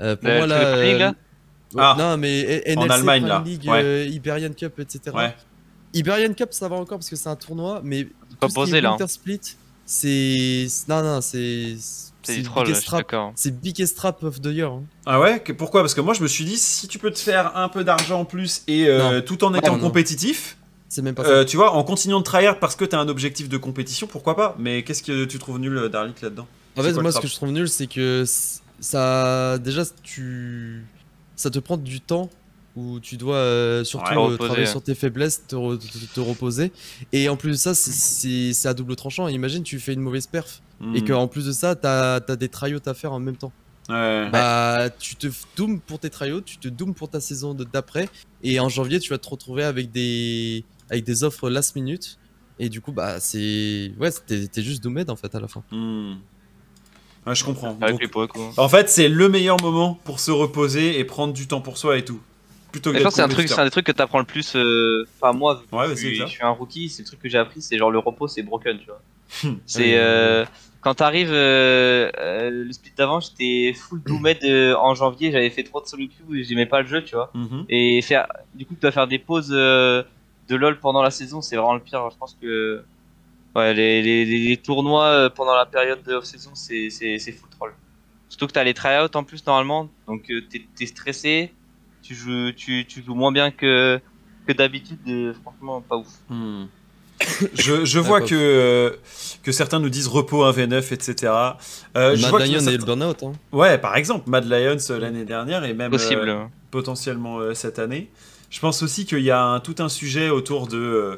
Euh, 0.00 0.14
pour 0.14 0.30
moi, 0.30 0.46
là. 0.46 1.14
Ah. 1.76 1.96
Non, 1.98 2.16
mais 2.16 2.62
N- 2.64 2.78
En 2.78 2.82
NLC, 2.84 2.94
Allemagne, 2.94 3.20
Prime 3.22 3.28
là. 3.28 3.42
League, 3.44 3.64
Ouais. 3.68 3.82
euh, 3.82 4.06
Iberian 4.08 4.50
Cup, 4.56 4.78
etc. 4.78 5.00
Ouais. 5.14 5.34
Iberian 5.98 6.32
Cup, 6.34 6.48
ça 6.52 6.68
va 6.68 6.76
encore 6.76 6.98
parce 6.98 7.08
que 7.10 7.16
c'est 7.16 7.28
un 7.28 7.36
tournoi, 7.36 7.80
mais 7.84 8.04
pas 8.04 8.10
tout 8.10 8.26
ce 8.32 8.36
qui 8.38 8.44
est 8.44 8.54
posé, 8.54 8.80
là, 8.80 8.88
hein. 8.90 8.92
Winter 8.92 9.08
Split, 9.08 9.40
c'est. 9.84 10.66
Non, 10.88 11.02
non, 11.02 11.20
c'est. 11.20 11.76
C'est 12.22 12.38
le 12.38 12.42
du 12.42 12.48
troll. 12.48 13.32
C'est 13.36 13.60
biggest 13.60 13.96
trap 13.96 14.20
of 14.24 14.40
the 14.40 14.46
year. 14.46 14.72
hein. 14.72 14.82
Ah 15.06 15.20
ouais? 15.20 15.38
Que- 15.40 15.52
Pourquoi? 15.52 15.82
Parce 15.82 15.94
que 15.94 16.00
moi, 16.00 16.12
je 16.12 16.22
me 16.22 16.26
suis 16.26 16.44
dit 16.44 16.56
si 16.56 16.88
tu 16.88 16.98
peux 16.98 17.12
te 17.12 17.20
faire 17.20 17.56
un 17.56 17.68
peu 17.68 17.84
d'argent 17.84 18.18
en 18.20 18.24
plus 18.24 18.62
et 18.66 18.88
euh, 18.88 19.20
tout 19.20 19.44
en 19.44 19.54
étant 19.54 19.76
non, 19.76 19.78
compétitif, 19.80 20.56
C'est 20.88 21.02
même 21.02 21.14
pas 21.14 21.22
ça. 21.22 21.30
euh, 21.30 21.44
tu 21.44 21.56
vois, 21.56 21.72
en 21.74 21.84
continuant 21.84 22.18
de 22.18 22.24
tryhard 22.24 22.58
parce 22.58 22.74
que 22.74 22.84
t'as 22.84 22.98
un 22.98 23.06
objectif 23.08 23.48
de 23.48 23.56
compétition, 23.58 24.08
pourquoi 24.08 24.34
pas? 24.34 24.56
Mais 24.58 24.82
qu'est-ce 24.82 25.04
que 25.04 25.24
tu 25.24 25.38
trouves 25.38 25.60
nul, 25.60 25.76
euh, 25.78 25.88
Darlik, 25.88 26.20
là-dedans? 26.20 26.48
En 26.76 26.82
c'est 26.82 26.88
fait, 26.88 26.94
quoi 26.94 27.02
moi, 27.02 27.12
ce 27.12 27.20
que 27.20 27.28
je 27.28 27.34
trouve 27.36 27.52
nul, 27.52 27.68
c'est 27.68 27.86
que 27.86 28.24
ça. 28.80 29.58
Déjà, 29.58 29.84
tu. 30.02 30.84
Ça 31.36 31.50
te 31.50 31.60
prend 31.60 31.76
du 31.76 32.00
temps 32.00 32.28
où 32.76 33.00
tu 33.00 33.16
dois 33.16 33.36
euh, 33.36 33.84
surtout 33.84 34.10
Ouais, 34.10 34.16
euh, 34.16 34.20
reposer, 34.20 34.46
travailler 34.48 34.66
sur 34.66 34.82
tes 34.82 34.94
faiblesses, 34.94 35.46
te, 35.46 35.56
re- 35.56 35.78
te- 35.78 36.14
te 36.14 36.20
reposer. 36.20 36.72
Et 37.12 37.28
en 37.28 37.36
plus 37.36 37.50
de 37.52 37.56
ça, 37.56 37.74
c'est- 37.74 38.66
à 38.66 38.74
double 38.74 38.94
tranchant. 38.96 39.28
Imagine, 39.28 39.62
tu 39.62 39.80
fais 39.80 39.94
une 39.94 40.00
mauvaise 40.00 40.26
perf 40.26 40.60
et 40.94 41.00
Hmm. 41.00 41.04
qu'en 41.06 41.26
plus 41.28 41.46
de 41.46 41.52
ça, 41.52 41.74
t'as 41.74 42.16
as 42.16 42.36
des 42.36 42.48
tryouts 42.50 42.78
à 42.86 42.92
faire 42.94 43.12
en 43.12 43.18
même 43.18 43.36
temps. 43.36 43.52
Ouais. 43.88 44.28
Bah, 44.30 44.90
tu 44.98 45.14
te 45.16 45.28
dooms 45.56 45.80
pour 45.80 45.98
tes 46.00 46.10
tryouts, 46.10 46.40
tu 46.42 46.58
te 46.58 46.68
dooms 46.68 46.92
pour 46.94 47.08
ta 47.08 47.20
saison 47.20 47.54
d'après. 47.54 48.08
Et 48.42 48.60
en 48.60 48.68
janvier, 48.68 48.98
tu 49.00 49.10
vas 49.10 49.18
te 49.18 49.28
retrouver 49.28 49.62
avec 49.64 49.90
des, 49.92 50.64
avec 50.90 51.04
des 51.04 51.24
offres 51.24 51.48
last 51.48 51.76
minute. 51.76 52.18
Et 52.58 52.68
du 52.68 52.80
coup, 52.80 52.90
bah, 52.92 53.20
c'est. 53.20 53.92
Ouais, 53.98 54.10
t'es 54.26 54.62
juste 54.62 54.82
doomed 54.82 55.08
en 55.10 55.16
fait 55.16 55.34
à 55.34 55.40
la 55.40 55.46
fin. 55.48 55.62
Hmm. 55.70 56.14
Ouais, 57.26 57.34
je 57.34 57.44
comprends. 57.44 57.76
Avec 57.80 57.90
Donc, 57.92 58.00
les 58.02 58.08
poids, 58.08 58.28
quoi. 58.28 58.50
En 58.56 58.68
fait, 58.68 58.88
c'est 58.88 59.08
le 59.08 59.28
meilleur 59.28 59.60
moment 59.60 59.98
pour 60.04 60.20
se 60.20 60.30
reposer 60.30 60.98
et 60.98 61.04
prendre 61.04 61.32
du 61.32 61.46
temps 61.48 61.60
pour 61.60 61.76
soi 61.78 61.96
et 61.98 62.04
tout. 62.04 62.20
Plutôt 62.76 62.90
que 62.90 62.94
Mais 62.94 62.98
je 63.00 63.04
pense 63.04 63.12
que 63.14 63.16
c'est 63.16 63.22
un 63.22 63.28
truc, 63.28 63.48
c'est 63.48 63.58
un 63.60 63.64
des 63.64 63.70
trucs 63.70 63.86
que 63.86 63.92
t'apprends 63.92 64.18
le 64.18 64.24
plus. 64.24 64.54
euh, 64.54 65.06
Enfin, 65.20 65.32
moi, 65.32 65.62
Ouais, 65.72 65.88
je, 65.88 65.94
je 66.14 66.26
suis 66.26 66.42
un 66.42 66.50
rookie, 66.50 66.88
c'est 66.88 67.02
le 67.02 67.06
truc 67.06 67.20
que 67.20 67.28
j'ai 67.28 67.38
appris, 67.38 67.62
c'est 67.62 67.78
genre 67.78 67.90
le 67.90 67.98
repos, 67.98 68.28
c'est 68.28 68.42
broken, 68.42 68.78
tu 68.78 68.86
vois. 68.86 69.00
Hmm. 69.42 69.56
c'est 69.66 69.98
euh, 69.98 70.44
quand 70.80 70.94
t'arrives 70.94 71.32
euh, 71.32 72.10
le 72.50 72.72
split 72.72 72.92
d'avant, 72.96 73.18
j'étais 73.20 73.72
full 73.74 74.00
doomed 74.02 74.38
en 74.78 74.94
janvier, 74.94 75.32
j'avais 75.32 75.50
fait 75.50 75.64
trop 75.64 75.80
de 75.80 75.86
solo 75.86 76.04
queue 76.06 76.36
et 76.38 76.44
j'aimais 76.44 76.66
pas 76.66 76.80
le 76.82 76.86
jeu, 76.86 77.02
tu 77.02 77.14
vois. 77.16 77.30
Mhm. 77.34 77.64
Et 77.68 78.00
faire, 78.02 78.26
du 78.54 78.66
coup, 78.66 78.74
tu 78.74 78.80
dois 78.80 78.92
faire 78.92 79.08
des 79.08 79.18
pauses 79.18 79.48
de 79.48 80.04
LoL 80.50 80.78
pendant 80.78 81.02
la 81.02 81.10
saison, 81.10 81.40
c'est 81.40 81.56
vraiment 81.56 81.74
le 81.74 81.80
pire. 81.80 82.08
Je 82.10 82.16
pense 82.16 82.36
que 82.40 82.84
ouais, 83.56 83.74
les, 83.74 84.00
les, 84.02 84.24
les- 84.24 84.38
les 84.48 84.56
tournois 84.58 85.30
pendant 85.30 85.56
la 85.56 85.66
période 85.66 86.02
de 86.04 86.14
off-saison, 86.14 86.50
c'est 86.54 87.18
full 87.32 87.48
troll. 87.50 87.72
Surtout 88.28 88.46
que 88.48 88.52
t'as 88.52 88.64
les 88.64 88.74
tryouts 88.74 89.08
en 89.14 89.24
plus 89.24 89.44
normalement, 89.46 89.88
donc 90.06 90.24
t'es 90.50 90.62
es 90.80 90.86
stressé, 90.86 91.52
tu 92.06 92.14
joues, 92.14 92.52
tu, 92.52 92.84
tu 92.86 93.02
joues 93.04 93.14
moins 93.14 93.32
bien 93.32 93.50
que, 93.50 94.00
que 94.46 94.52
d'habitude, 94.52 94.98
euh, 95.08 95.32
franchement, 95.42 95.80
pas 95.80 95.96
ouf. 95.96 96.06
Hmm. 96.28 96.66
je, 97.54 97.84
je 97.86 97.98
vois 97.98 98.20
que, 98.20 98.34
euh, 98.34 98.90
que 99.42 99.50
certains 99.50 99.80
nous 99.80 99.88
disent 99.88 100.06
repos 100.06 100.44
1v9, 100.44 100.92
etc. 100.92 101.32
Euh, 101.96 102.14
je 102.14 102.20
Mad 102.22 102.30
vois 102.30 102.40
en 102.40 102.42
a 102.42 102.46
Lion 102.46 102.60
et 102.66 102.76
le 102.76 102.84
burnout. 102.84 103.22
Hein. 103.22 103.32
Ouais, 103.52 103.78
par 103.78 103.96
exemple, 103.96 104.28
Mad 104.28 104.44
Lions 104.44 104.76
euh, 104.90 104.98
l'année 104.98 105.24
dernière 105.24 105.64
et 105.64 105.72
même 105.72 105.90
Possible. 105.90 106.28
euh, 106.28 106.44
potentiellement 106.70 107.38
euh, 107.38 107.54
cette 107.54 107.78
année. 107.78 108.10
Je 108.50 108.60
pense 108.60 108.82
aussi 108.82 109.06
qu'il 109.06 109.20
y 109.22 109.30
a 109.30 109.42
un- 109.42 109.60
tout 109.60 109.76
un 109.78 109.88
sujet 109.88 110.28
autour 110.28 110.66
de, 110.66 110.76
euh, 110.76 111.16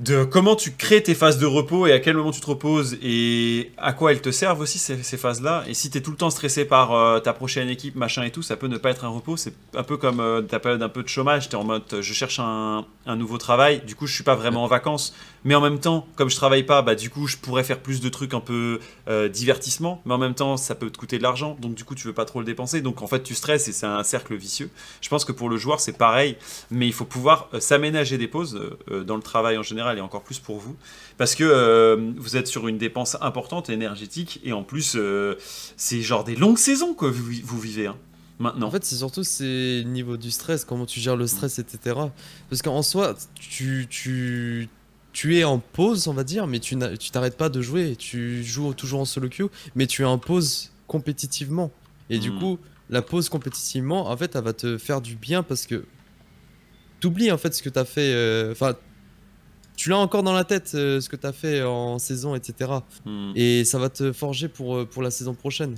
de 0.00 0.24
comment 0.24 0.56
tu 0.56 0.72
crées 0.72 1.02
tes 1.02 1.14
phases 1.14 1.38
de 1.38 1.44
repos 1.44 1.86
et 1.86 1.92
à 1.92 2.00
quel 2.00 2.16
moment 2.16 2.30
tu 2.30 2.40
te 2.40 2.46
reposes 2.46 2.96
et 3.02 3.70
à 3.76 3.92
quoi 3.92 4.12
elles 4.12 4.22
te 4.22 4.30
servent 4.30 4.60
aussi 4.60 4.78
ces, 4.78 5.16
phases-là. 5.18 5.64
Et 5.68 5.74
si 5.74 5.90
tu 5.90 5.98
es 5.98 6.00
tout 6.00 6.10
le 6.10 6.16
temps 6.16 6.30
stressé 6.30 6.64
par 6.64 6.92
euh, 6.94 7.20
ta 7.20 7.34
prochaine 7.34 7.68
équipe, 7.68 7.96
machin 7.96 8.22
et 8.22 8.30
tout, 8.30 8.42
ça 8.42 8.56
peut 8.56 8.66
ne 8.66 8.78
pas 8.78 8.90
être 8.90 9.04
un 9.04 9.08
repos. 9.08 9.36
C'est 9.36 9.52
un 9.74 9.82
peu 9.82 9.98
comme 9.98 10.20
euh, 10.20 10.40
ta 10.40 10.58
période 10.58 10.82
un 10.82 10.88
peu 10.88 11.02
de 11.02 11.08
chômage. 11.08 11.50
Tu 11.50 11.54
es 11.54 11.58
en 11.58 11.64
mode 11.64 11.82
je 12.00 12.12
cherche 12.14 12.40
un, 12.40 12.86
un 13.06 13.16
nouveau 13.16 13.36
travail, 13.36 13.82
du 13.86 13.94
coup 13.94 14.06
je 14.06 14.14
suis 14.14 14.24
pas 14.24 14.34
vraiment 14.34 14.64
en 14.64 14.68
vacances. 14.68 15.14
Mais 15.44 15.54
en 15.54 15.60
même 15.60 15.78
temps, 15.78 16.06
comme 16.16 16.28
je 16.28 16.36
travaille 16.36 16.64
pas, 16.64 16.82
bah 16.82 16.94
du 16.94 17.08
coup 17.08 17.26
je 17.26 17.36
pourrais 17.36 17.64
faire 17.64 17.80
plus 17.80 18.00
de 18.00 18.08
trucs 18.08 18.34
un 18.34 18.40
peu 18.40 18.80
euh, 19.08 19.28
divertissement, 19.28 20.02
mais 20.04 20.14
en 20.14 20.18
même 20.18 20.34
temps 20.34 20.56
ça 20.56 20.74
peut 20.74 20.90
te 20.90 20.98
coûter 20.98 21.18
de 21.18 21.22
l'argent, 21.22 21.56
donc 21.60 21.74
du 21.74 21.84
coup 21.84 21.94
tu 21.94 22.06
veux 22.06 22.12
pas 22.12 22.24
trop 22.24 22.40
le 22.40 22.44
dépenser, 22.44 22.82
donc 22.82 23.02
en 23.02 23.06
fait 23.06 23.22
tu 23.22 23.34
stresses 23.34 23.68
et 23.68 23.72
c'est 23.72 23.86
un 23.86 24.02
cercle 24.04 24.34
vicieux. 24.34 24.70
Je 25.00 25.08
pense 25.08 25.24
que 25.24 25.32
pour 25.32 25.48
le 25.48 25.56
joueur 25.56 25.80
c'est 25.80 25.96
pareil, 25.96 26.36
mais 26.70 26.86
il 26.86 26.92
faut 26.92 27.04
pouvoir 27.04 27.48
euh, 27.54 27.60
s'aménager 27.60 28.18
des 28.18 28.28
pauses 28.28 28.56
euh, 28.56 28.78
euh, 28.90 29.04
dans 29.04 29.16
le 29.16 29.22
travail 29.22 29.56
en 29.56 29.62
général 29.62 29.98
et 29.98 30.00
encore 30.00 30.22
plus 30.22 30.38
pour 30.38 30.58
vous, 30.58 30.76
parce 31.16 31.34
que 31.34 32.14
vous 32.18 32.36
êtes 32.36 32.46
sur 32.46 32.68
une 32.68 32.78
dépense 32.78 33.16
importante, 33.20 33.70
énergétique, 33.70 34.40
et 34.44 34.52
en 34.52 34.62
plus 34.62 34.96
c'est 35.76 36.00
genre 36.00 36.24
des 36.24 36.36
longues 36.36 36.58
saisons 36.58 36.94
que 36.94 37.06
vous, 37.06 37.32
vous 37.42 37.60
vivez 37.60 37.86
hein, 37.86 37.96
maintenant. 38.38 38.68
En 38.68 38.70
fait, 38.70 38.84
c'est 38.84 38.96
surtout 38.96 39.22
c'est 39.22 39.82
niveau 39.86 40.16
du 40.16 40.30
stress, 40.30 40.64
comment 40.64 40.86
tu 40.86 40.98
gères 40.98 41.16
le 41.16 41.26
stress, 41.26 41.58
etc. 41.58 41.96
Parce 42.48 42.62
qu'en 42.62 42.82
soi, 42.82 43.14
tu, 43.38 44.68
tu 45.12 45.36
es 45.38 45.44
en 45.44 45.58
pause, 45.58 46.06
on 46.08 46.14
va 46.14 46.24
dire, 46.24 46.46
mais 46.46 46.60
tu 46.60 46.76
t'arrêtes 47.10 47.36
pas 47.36 47.48
de 47.48 47.60
jouer. 47.62 47.96
Tu 47.96 48.44
joues 48.44 48.74
toujours 48.74 49.00
en 49.00 49.04
solo 49.04 49.28
queue, 49.28 49.48
mais 49.74 49.86
tu 49.86 50.02
es 50.02 50.04
en 50.04 50.18
pause 50.18 50.70
compétitivement. 50.86 51.70
Et 52.10 52.18
du 52.18 52.30
Mm. 52.30 52.38
coup, 52.38 52.58
la 52.88 53.02
pause 53.02 53.28
compétitivement, 53.28 54.08
en 54.10 54.16
fait, 54.16 54.34
elle 54.36 54.44
va 54.44 54.52
te 54.52 54.78
faire 54.78 55.00
du 55.00 55.16
bien 55.16 55.42
parce 55.42 55.66
que 55.66 55.84
t'oublies 57.00 57.30
en 57.32 57.38
fait 57.38 57.54
ce 57.54 57.62
que 57.62 57.68
t'as 57.68 57.84
fait. 57.84 58.12
euh, 58.12 58.52
Enfin, 58.52 58.74
tu 59.76 59.88
l'as 59.88 59.98
encore 59.98 60.22
dans 60.22 60.32
la 60.34 60.44
tête 60.44 60.72
euh, 60.74 61.00
ce 61.00 61.08
que 61.08 61.16
t'as 61.16 61.32
fait 61.32 61.62
en 61.62 61.98
saison, 61.98 62.34
etc. 62.34 62.70
Hmm. 63.06 63.32
Et 63.34 63.64
ça 63.64 63.78
va 63.78 63.88
te 63.88 64.12
forger 64.12 64.48
pour, 64.48 64.76
euh, 64.76 64.84
pour 64.84 65.02
la 65.02 65.10
saison 65.10 65.34
prochaine. 65.34 65.76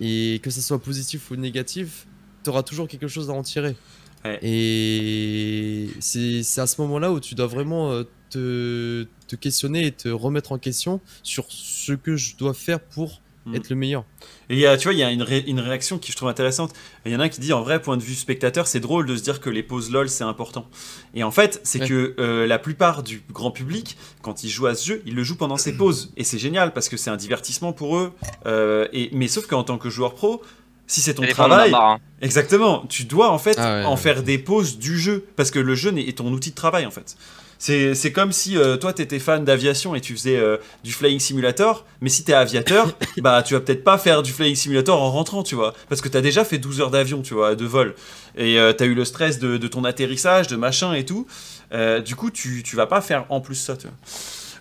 Et 0.00 0.40
que 0.42 0.50
ça 0.50 0.60
soit 0.60 0.80
positif 0.82 1.30
ou 1.30 1.36
négatif, 1.36 2.06
t'auras 2.42 2.62
toujours 2.62 2.88
quelque 2.88 3.06
chose 3.08 3.30
à 3.30 3.32
en 3.32 3.42
tirer. 3.42 3.76
Ouais. 4.24 4.38
Et 4.42 5.90
c'est 6.00 6.42
c'est 6.42 6.60
à 6.60 6.66
ce 6.66 6.80
moment-là 6.80 7.12
où 7.12 7.20
tu 7.20 7.34
dois 7.34 7.46
vraiment 7.46 7.90
euh, 7.92 8.04
te, 8.38 9.06
te 9.28 9.36
questionner 9.36 9.86
et 9.86 9.92
te 9.92 10.08
remettre 10.08 10.52
en 10.52 10.58
question 10.58 11.00
sur 11.22 11.46
ce 11.48 11.92
que 11.92 12.16
je 12.16 12.36
dois 12.36 12.54
faire 12.54 12.80
pour 12.80 13.20
Mm. 13.46 13.56
être 13.56 13.68
le 13.68 13.76
meilleur. 13.76 14.04
Et 14.48 14.54
il 14.54 14.58
y 14.58 14.64
a, 14.66 14.74
tu 14.78 14.84
vois, 14.84 14.94
il 14.94 14.98
y 15.00 15.02
a 15.02 15.10
une, 15.10 15.20
ré- 15.20 15.44
une 15.46 15.60
réaction 15.60 15.98
qui 15.98 16.10
je 16.12 16.16
trouve 16.16 16.30
intéressante. 16.30 16.72
Il 17.04 17.12
y 17.12 17.14
en 17.14 17.20
a 17.20 17.24
un 17.24 17.28
qui 17.28 17.40
dit, 17.42 17.52
en 17.52 17.60
vrai, 17.60 17.82
point 17.82 17.98
de 17.98 18.02
vue 18.02 18.14
spectateur, 18.14 18.66
c'est 18.66 18.80
drôle 18.80 19.04
de 19.04 19.14
se 19.14 19.22
dire 19.22 19.38
que 19.38 19.50
les 19.50 19.62
pauses 19.62 19.90
LOL, 19.90 20.08
c'est 20.08 20.24
important. 20.24 20.66
Et 21.14 21.22
en 21.24 21.30
fait, 21.30 21.60
c'est 21.62 21.80
Ouais. 21.82 21.86
que 21.88 22.14
euh, 22.18 22.46
la 22.46 22.58
plupart 22.58 23.02
du 23.02 23.22
grand 23.30 23.50
public, 23.50 23.98
quand 24.22 24.44
ils 24.44 24.48
jouent 24.48 24.64
à 24.68 24.74
ce 24.74 24.86
jeu, 24.86 25.02
ils 25.04 25.14
le 25.14 25.22
jouent 25.24 25.36
pendant 25.36 25.58
ses 25.58 25.76
pauses. 25.76 26.10
Et 26.16 26.24
c'est 26.24 26.38
génial 26.38 26.72
parce 26.72 26.88
que 26.88 26.96
c'est 26.96 27.10
un 27.10 27.18
divertissement 27.18 27.74
pour 27.74 27.98
eux. 27.98 28.12
Euh, 28.46 28.88
et, 28.94 29.10
mais 29.12 29.28
sauf 29.28 29.46
qu'en 29.46 29.62
tant 29.62 29.76
que 29.76 29.90
joueur 29.90 30.14
pro, 30.14 30.40
si 30.86 31.02
c'est 31.02 31.12
ton 31.12 31.26
travail, 31.26 31.70
barre, 31.70 31.82
hein. 31.90 31.98
Exactement, 32.22 32.86
tu 32.88 33.04
dois 33.04 33.30
en 33.30 33.38
fait 33.38 33.56
Ah 33.58 33.80
ouais, 33.80 33.84
en 33.84 33.90
ouais. 33.90 33.96
faire 33.98 34.22
des 34.22 34.38
pauses 34.38 34.78
du 34.78 34.98
jeu 34.98 35.26
parce 35.36 35.50
que 35.50 35.58
le 35.58 35.74
jeu 35.74 35.92
est 35.98 36.16
ton 36.16 36.32
outil 36.32 36.48
de 36.48 36.54
travail 36.54 36.86
en 36.86 36.90
fait. 36.90 37.18
C'est 37.58 38.12
comme 38.12 38.32
si 38.32 38.58
euh, 38.58 38.76
toi 38.76 38.92
t'étais 38.92 39.18
fan 39.18 39.44
d'aviation 39.44 39.94
et 39.94 40.00
tu 40.00 40.14
faisais 40.14 40.36
euh, 40.36 40.58
du 40.82 40.92
flying 40.92 41.18
simulator, 41.18 41.84
mais 42.00 42.08
si 42.08 42.24
t'es 42.24 42.34
aviateur, 42.34 42.96
bah 43.18 43.42
tu 43.42 43.54
vas 43.54 43.60
peut-être 43.60 43.84
pas 43.84 43.98
faire 43.98 44.22
du 44.22 44.32
flying 44.32 44.54
simulator 44.54 45.00
en 45.00 45.10
rentrant, 45.10 45.42
tu 45.42 45.54
vois, 45.54 45.72
parce 45.88 46.00
que 46.00 46.08
t'as 46.08 46.20
déjà 46.20 46.44
fait 46.44 46.58
12 46.58 46.80
heures 46.80 46.90
d'avion, 46.90 47.22
tu 47.22 47.34
vois, 47.34 47.54
de 47.54 47.64
vol, 47.64 47.94
et 48.36 48.58
euh, 48.58 48.72
t'as 48.72 48.84
eu 48.84 48.94
le 48.94 49.04
stress 49.04 49.38
de, 49.38 49.56
de 49.56 49.68
ton 49.68 49.84
atterrissage, 49.84 50.46
de 50.48 50.56
machin 50.56 50.92
et 50.94 51.04
tout. 51.04 51.26
Euh, 51.72 52.00
du 52.00 52.16
coup, 52.16 52.30
tu, 52.30 52.62
tu 52.62 52.76
vas 52.76 52.86
pas 52.86 53.00
faire 53.00 53.24
en 53.30 53.40
plus 53.40 53.54
ça, 53.54 53.76
tu 53.76 53.86
vois. 53.86 53.96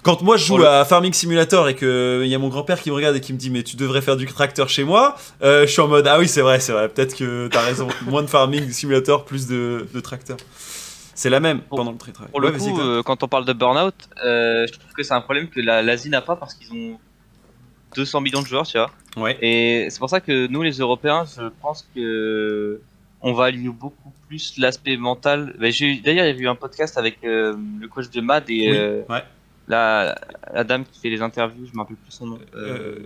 Quand 0.02 0.22
moi 0.22 0.36
je 0.36 0.46
joue 0.46 0.62
à 0.66 0.84
Farming 0.84 1.14
Simulator 1.14 1.70
et 1.70 1.76
qu'il 1.78 2.26
y 2.26 2.36
a 2.36 2.38
mon 2.38 2.50
grand-père 2.50 2.82
qui 2.82 2.90
me 2.90 2.96
regarde 2.96 3.16
et 3.16 3.22
qui 3.22 3.32
me 3.32 3.38
dit 3.38 3.50
mais 3.50 3.64
tu 3.64 3.78
devrais 3.78 4.02
faire 4.02 4.18
du 4.18 4.26
tracteur 4.26 4.68
chez 4.68 4.84
moi, 4.84 5.16
je 5.42 5.66
suis 5.66 5.80
en 5.80 5.88
mode 5.88 6.06
ah 6.08 6.20
oui 6.20 6.28
c'est 6.28 6.42
vrai, 6.42 6.60
c'est 6.60 6.74
vrai, 6.74 6.90
peut-être 6.90 7.16
que 7.16 7.48
t'as 7.48 7.62
raison, 7.62 7.88
moins 8.06 8.22
de 8.22 8.28
Farming 8.28 8.70
Simulator, 8.70 9.24
plus 9.24 9.48
de, 9.48 9.88
de 9.94 10.00
tracteur. 10.02 10.36
C'est 11.16 11.30
la 11.30 11.40
même 11.40 11.62
Pour- 11.62 11.78
pendant 11.78 11.92
le 11.92 11.98
travail. 11.98 12.30
Pour 12.32 12.42
le 12.42 12.52
coup, 12.52 12.80
euh, 12.80 13.04
quand 13.04 13.22
on 13.24 13.28
parle 13.28 13.46
de 13.46 13.54
burn-out, 13.54 13.94
euh, 14.26 14.66
je 14.68 14.74
trouve 14.80 14.92
que 14.94 15.04
c'est 15.04 15.14
un 15.14 15.22
problème 15.22 15.48
que 15.48 15.60
la- 15.60 15.82
l'Asie 15.82 16.10
n'a 16.10 16.22
pas 16.22 16.36
parce 16.36 16.54
qu'ils 16.56 16.72
ont 16.74 17.00
200 17.96 18.22
millions 18.22 18.42
de 18.42 18.48
joueurs, 18.48 18.66
tu 18.66 18.78
vois. 18.78 18.90
ouais. 19.18 19.38
Et 19.42 19.88
c'est 19.90 20.00
pour 20.00 20.10
ça 20.10 20.20
que 20.22 20.48
nous, 20.48 20.64
les 20.64 20.78
Européens, 20.80 21.26
je 21.26 21.44
pense 21.62 21.88
que 21.96 22.82
on 23.22 23.34
value 23.34 23.70
beaucoup 23.70 24.12
plus 24.28 24.58
l'aspect 24.58 24.98
mental. 24.98 25.56
Bah, 25.60 25.70
j'ai 25.70 25.86
eu- 25.86 26.02
D'ailleurs, 26.02 26.26
il 26.26 26.30
y 26.30 26.32
avait 26.32 26.40
eu 26.44 26.48
un 26.50 26.56
podcast 26.56 26.98
avec 26.98 27.20
euh, 27.24 27.56
le 27.80 27.88
coach 27.88 28.10
de 28.10 28.20
Mad 28.20 28.44
et 28.50 28.70
Oui, 28.72 28.78
euh, 28.78 29.02
ouais. 29.10 29.24
la, 29.68 30.16
la 30.54 30.64
dame 30.66 30.84
qui 30.84 31.00
fait 31.00 31.10
les 31.10 31.22
interviews, 31.22 31.66
je 31.66 31.74
me 31.74 31.80
rappelle 31.80 31.96
plus 31.98 32.12
son 32.12 32.26
nom. 32.26 32.40
Euh, 32.56 32.98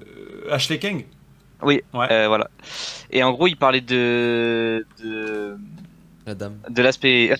Euh, 0.47 0.53
Ashley 0.53 0.79
King 0.79 1.03
oui, 1.63 1.81
ouais. 1.93 2.07
euh, 2.11 2.27
voilà. 2.27 2.49
Et 3.11 3.21
en 3.23 3.31
gros, 3.33 3.47
il 3.47 3.57
parlait 3.57 3.81
de 3.81 4.85
de, 5.03 5.57
La 6.25 6.35
dame. 6.35 6.57
de 6.69 6.81
l'aspect. 6.83 7.31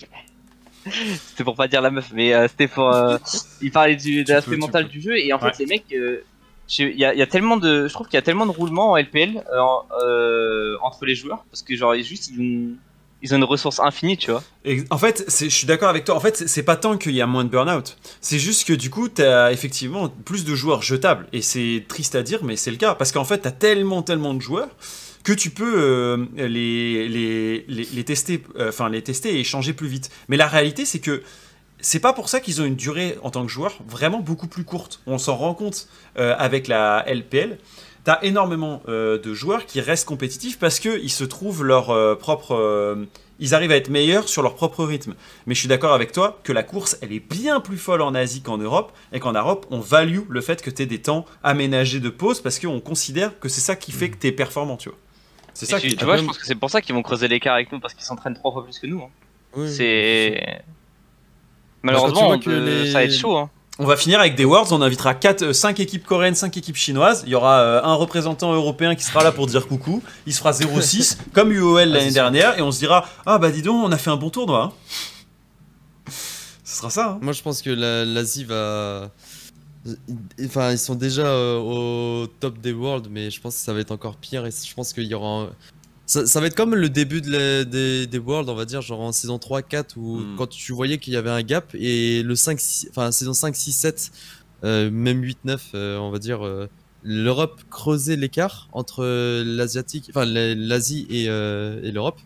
C'était 1.28 1.44
pour 1.44 1.56
pas 1.56 1.68
dire 1.68 1.82
la 1.82 1.90
meuf, 1.92 2.12
mais 2.14 2.34
euh, 2.34 2.48
c'était 2.48 2.68
pour. 2.68 2.94
euh, 2.94 3.18
il 3.62 3.72
parlait 3.72 3.96
du, 3.96 4.20
de 4.20 4.24
Tu 4.24 4.32
l'aspect 4.32 4.50
peux, 4.52 4.56
tu 4.56 4.62
mental 4.62 4.84
peux. 4.86 4.90
du 4.92 5.02
jeu 5.02 5.18
et 5.18 5.34
en 5.34 5.40
fait 5.40 5.58
les 5.60 5.66
mecs, 5.66 5.86
euh, 5.94 6.24
je- 6.68 6.84
il 6.84 6.98
y, 7.00 7.06
a, 7.06 7.14
il 7.14 7.20
y 7.20 7.22
a 7.22 7.28
tellement 7.28 7.58
de, 7.58 7.88
je 7.88 7.94
trouve 7.94 8.08
qu'il 8.08 8.16
y 8.16 8.20
a 8.20 8.22
tellement 8.22 8.46
de 8.46 8.52
roulements 8.52 8.92
en 8.92 8.98
LPL 8.98 9.44
euh, 9.54 9.60
en- 9.60 9.86
euh, 10.04 10.76
entre 10.82 11.06
les 11.06 11.16
joueurs 11.16 11.44
parce 11.52 11.62
que 11.64 11.76
genre 11.76 11.96
ils- 11.96 12.04
juste 12.04 12.30
ils 12.30 12.42
ont, 12.42 12.76
ils 13.24 13.34
ont 13.34 13.38
une 13.38 13.44
ressource 13.46 13.80
infinie, 13.80 14.16
tu 14.18 14.30
vois. 14.30 14.44
Et 14.64 14.84
en 14.92 14.98
fait, 15.00 15.24
c'est- 15.28 15.50
je 15.50 15.56
suis 15.56 15.66
d'accord 15.66 15.90
avec 15.90 16.04
toi. 16.04 16.16
En 16.16 16.20
fait, 16.20 16.38
c'est- 16.38 16.48
c'est 16.48 16.62
pas 16.64 16.76
tant 16.76 16.98
qu'il 16.98 17.14
y 17.16 17.22
a 17.22 17.26
moins 17.26 17.44
de 17.44 17.50
burn-out. 17.50 17.98
C'est 18.22 18.38
juste 18.38 18.68
que 18.68 18.74
du 18.74 18.90
coup, 18.92 19.10
t'as 19.10 19.52
effectivement 19.52 20.08
plus 20.10 20.46
de 20.46 20.54
joueurs 20.54 20.84
jetables. 20.84 21.26
Et 21.34 21.42
c'est 21.42 21.84
triste 21.88 22.14
à 22.16 22.22
dire, 22.22 22.44
mais 22.44 22.56
c'est 22.58 22.70
le 22.70 22.78
cas. 22.78 22.94
Parce 22.94 23.12
qu'en 23.12 23.24
fait, 23.26 23.40
t'as 23.40 23.52
tellement, 23.52 24.04
tellement 24.04 24.36
de 24.36 24.42
joueurs 24.42 24.70
que 25.28 25.34
tu 25.34 25.50
peux 25.50 25.74
euh, 25.78 26.26
les, 26.38 27.10
les, 27.10 27.66
les, 27.68 27.84
les 27.84 28.04
tester, 28.06 28.42
euh, 28.58 28.70
enfin 28.70 28.88
les 28.88 29.02
tester 29.02 29.36
et 29.36 29.42
échanger 29.42 29.74
plus 29.74 29.90
vite. 29.90 30.10
Mais 30.30 30.38
la 30.38 30.48
réalité, 30.48 30.86
c'est 30.86 31.00
que 31.00 31.22
c'est 31.82 32.00
pas 32.00 32.14
pour 32.14 32.30
ça 32.30 32.40
qu'ils 32.40 32.62
ont 32.62 32.64
une 32.64 32.78
durée 32.78 33.18
en 33.24 33.30
tant 33.30 33.46
que 33.46 33.52
joueur 33.52 33.78
vraiment 33.90 34.22
beaucoup 34.22 34.48
plus 34.48 34.64
courte. 34.64 35.02
On 35.06 35.18
s'en 35.18 35.36
rend 35.36 35.54
compte 35.54 35.90
euh, 36.18 36.34
avec 36.40 36.70
la 36.70 37.04
LPL. 37.14 37.58
T'as 38.06 38.20
énormément 38.22 38.82
de 38.88 39.34
joueurs 39.34 39.66
qui 39.66 39.82
restent 39.82 40.08
compétitifs 40.08 40.58
parce 40.60 40.80
qu'ils 40.80 41.12
se 41.12 41.26
trouvent 41.26 41.66
leur 41.66 42.18
propre. 42.20 42.98
ils 43.38 43.54
arrivent 43.54 43.74
à 43.74 43.76
être 43.76 43.90
meilleurs 43.90 44.30
sur 44.30 44.44
leur 44.44 44.56
propre 44.56 44.86
rythme. 44.86 45.14
Mais 45.46 45.54
je 45.54 45.60
suis 45.60 45.68
d'accord 45.68 45.92
avec 45.92 46.14
toi 46.14 46.40
que 46.46 46.54
la 46.54 46.64
course, 46.64 46.98
elle 47.02 47.12
est 47.12 47.20
bien 47.20 47.60
plus 47.60 47.76
folle 47.76 48.02
en 48.02 48.16
Asie 48.16 48.40
qu'en 48.40 48.60
Europe. 48.60 48.94
Et 49.12 49.20
qu'en 49.20 49.34
Europe, 49.34 49.66
on 49.72 49.82
value 49.82 50.22
le 50.30 50.40
fait 50.40 50.62
que 50.62 50.70
tu 50.70 50.84
aies 50.84 50.86
des 50.86 51.02
temps 51.02 51.26
aménagés 51.44 52.00
de 52.00 52.08
pause 52.08 52.40
parce 52.40 52.60
qu'on 52.60 52.80
considère 52.80 53.38
que 53.42 53.50
c'est 53.50 53.60
ça 53.60 53.76
qui 53.76 53.92
fait 53.92 54.10
que 54.10 54.16
tu 54.16 54.28
es 54.28 54.32
performant, 54.32 54.78
tu 54.78 54.88
vois. 54.88 54.98
C'est 55.66 55.66
ça 55.66 55.80
tu, 55.80 55.88
qui 55.88 55.96
tu 55.96 56.06
vois, 56.06 56.18
je 56.18 56.24
pense 56.24 56.38
que 56.38 56.46
c'est 56.46 56.56
pour 56.56 56.70
ça 56.70 56.82
qu'ils 56.82 56.94
vont 56.96 57.02
creuser 57.04 57.28
l'écart 57.28 57.56
avec 57.56 57.72
nous 57.72 57.80
parce 57.80 57.94
qu'ils 57.94 58.04
s'entraînent 58.06 58.36
trois 58.36 58.52
fois 58.52 58.64
plus 58.64 58.78
que 58.80 58.88
nous. 58.88 59.02
hein. 59.02 59.10
Oui, 59.56 59.72
C'est 59.74 60.62
malheureusement 61.84 62.26
vois 62.28 62.36
on 62.36 62.40
que 62.40 62.46
peut- 62.46 62.84
les- 62.84 62.88
ça 62.92 63.00
va 63.00 63.04
être 63.06 63.14
chaud. 63.14 63.36
Hein. 63.38 63.50
On 63.80 63.86
va 63.86 63.96
finir 63.96 64.20
avec 64.20 64.36
des 64.36 64.44
Worlds, 64.46 64.72
on 64.74 64.82
invitera 64.82 65.14
4, 65.14 65.52
5 65.54 65.80
équipes 65.80 66.04
coréennes, 66.04 66.34
5 66.36 66.58
équipes 66.58 66.76
chinoises. 66.76 67.24
Il 67.28 67.30
y 67.32 67.36
aura 67.36 67.60
euh, 67.60 67.82
un 67.84 67.94
représentant 67.94 68.52
européen 68.54 68.96
qui 68.96 69.04
sera 69.04 69.24
là 69.24 69.32
pour 69.32 69.46
dire 69.48 69.68
coucou. 69.68 70.02
Il 70.26 70.34
se 70.34 70.40
fera 70.40 70.52
0-6, 70.52 71.18
comme 71.34 71.52
UOL 71.52 71.84
l'année 71.90 72.00
c'est 72.06 72.06
sûr. 72.06 72.14
dernière, 72.14 72.58
et 72.58 72.62
on 72.64 72.72
se 72.72 72.80
dira 72.80 73.06
Ah 73.26 73.38
bah 73.38 73.52
dis 73.52 73.62
donc, 73.62 73.84
on 73.86 73.92
a 73.92 73.98
fait 73.98 74.10
un 74.10 74.16
bon 74.18 74.30
tournoi. 74.32 74.64
hein. 74.64 74.74
Ce 76.64 76.78
sera 76.78 76.90
ça. 76.90 77.12
hein. 77.12 77.20
Moi, 77.22 77.34
je 77.34 77.42
pense 77.42 77.62
que 77.62 77.70
la- 77.70 78.04
l'Asie 78.06 78.44
va. 78.44 79.10
Enfin, 80.44 80.72
ils 80.72 80.78
sont 80.78 80.96
déjà 80.96 81.26
euh, 81.28 81.58
au 81.60 82.28
top 82.28 82.60
des 82.60 82.74
Worlds, 82.74 83.10
mais 83.10 83.30
je 83.32 83.40
pense 83.42 83.56
que 83.56 83.62
ça 83.62 83.74
va 83.74 83.80
être 83.80 83.92
encore 83.92 84.16
pire. 84.18 84.46
Et 84.46 84.52
je 84.52 84.74
pense 84.74 84.94
qu'il 84.94 85.06
y 85.06 85.14
aura. 85.14 85.44
un- 85.44 85.50
Ça, 86.06 86.26
ça 86.26 86.40
va 86.40 86.48
être 86.48 86.56
comme 86.56 86.74
le 86.74 86.88
début 86.90 87.20
de 87.22 87.30
la- 87.32 87.66
des, 87.66 88.08
des 88.08 88.18
Worlds, 88.18 88.50
on 88.50 88.56
va 88.56 88.64
dire, 88.66 88.82
genre 88.82 89.02
en 89.02 89.12
saison 89.12 89.40
3, 89.40 89.62
4, 89.62 89.98
où 89.98 90.20
Hmm. 90.20 90.36
quand 90.38 90.48
tu 90.48 90.72
voyais 90.72 91.00
qu'il 91.00 91.12
y 91.14 91.18
avait 91.18 91.30
un 91.30 91.42
gap, 91.44 91.76
et 91.76 92.24
le 92.24 92.36
5, 92.36 92.60
6, 92.62 92.88
enfin, 92.92 93.12
saison 93.12 93.34
5, 93.34 93.56
6, 93.58 93.74
7, 93.74 94.12
euh, 94.64 94.90
même 94.90 95.22
8, 95.22 95.40
9, 95.44 95.72
euh, 95.76 95.98
on 95.98 96.10
va 96.10 96.20
dire, 96.20 96.46
euh, 96.46 96.68
l'Europe 97.04 97.62
creusait 97.70 98.16
l'écart 98.16 98.70
entre 98.72 99.04
l'Asiatique, 99.44 100.06
enfin, 100.10 100.24
la- 100.26 100.56
l'Asie 100.56 101.08
et, 101.10 101.26
euh, 101.28 101.82
et 101.84 101.92
l'Europe. 101.92 102.20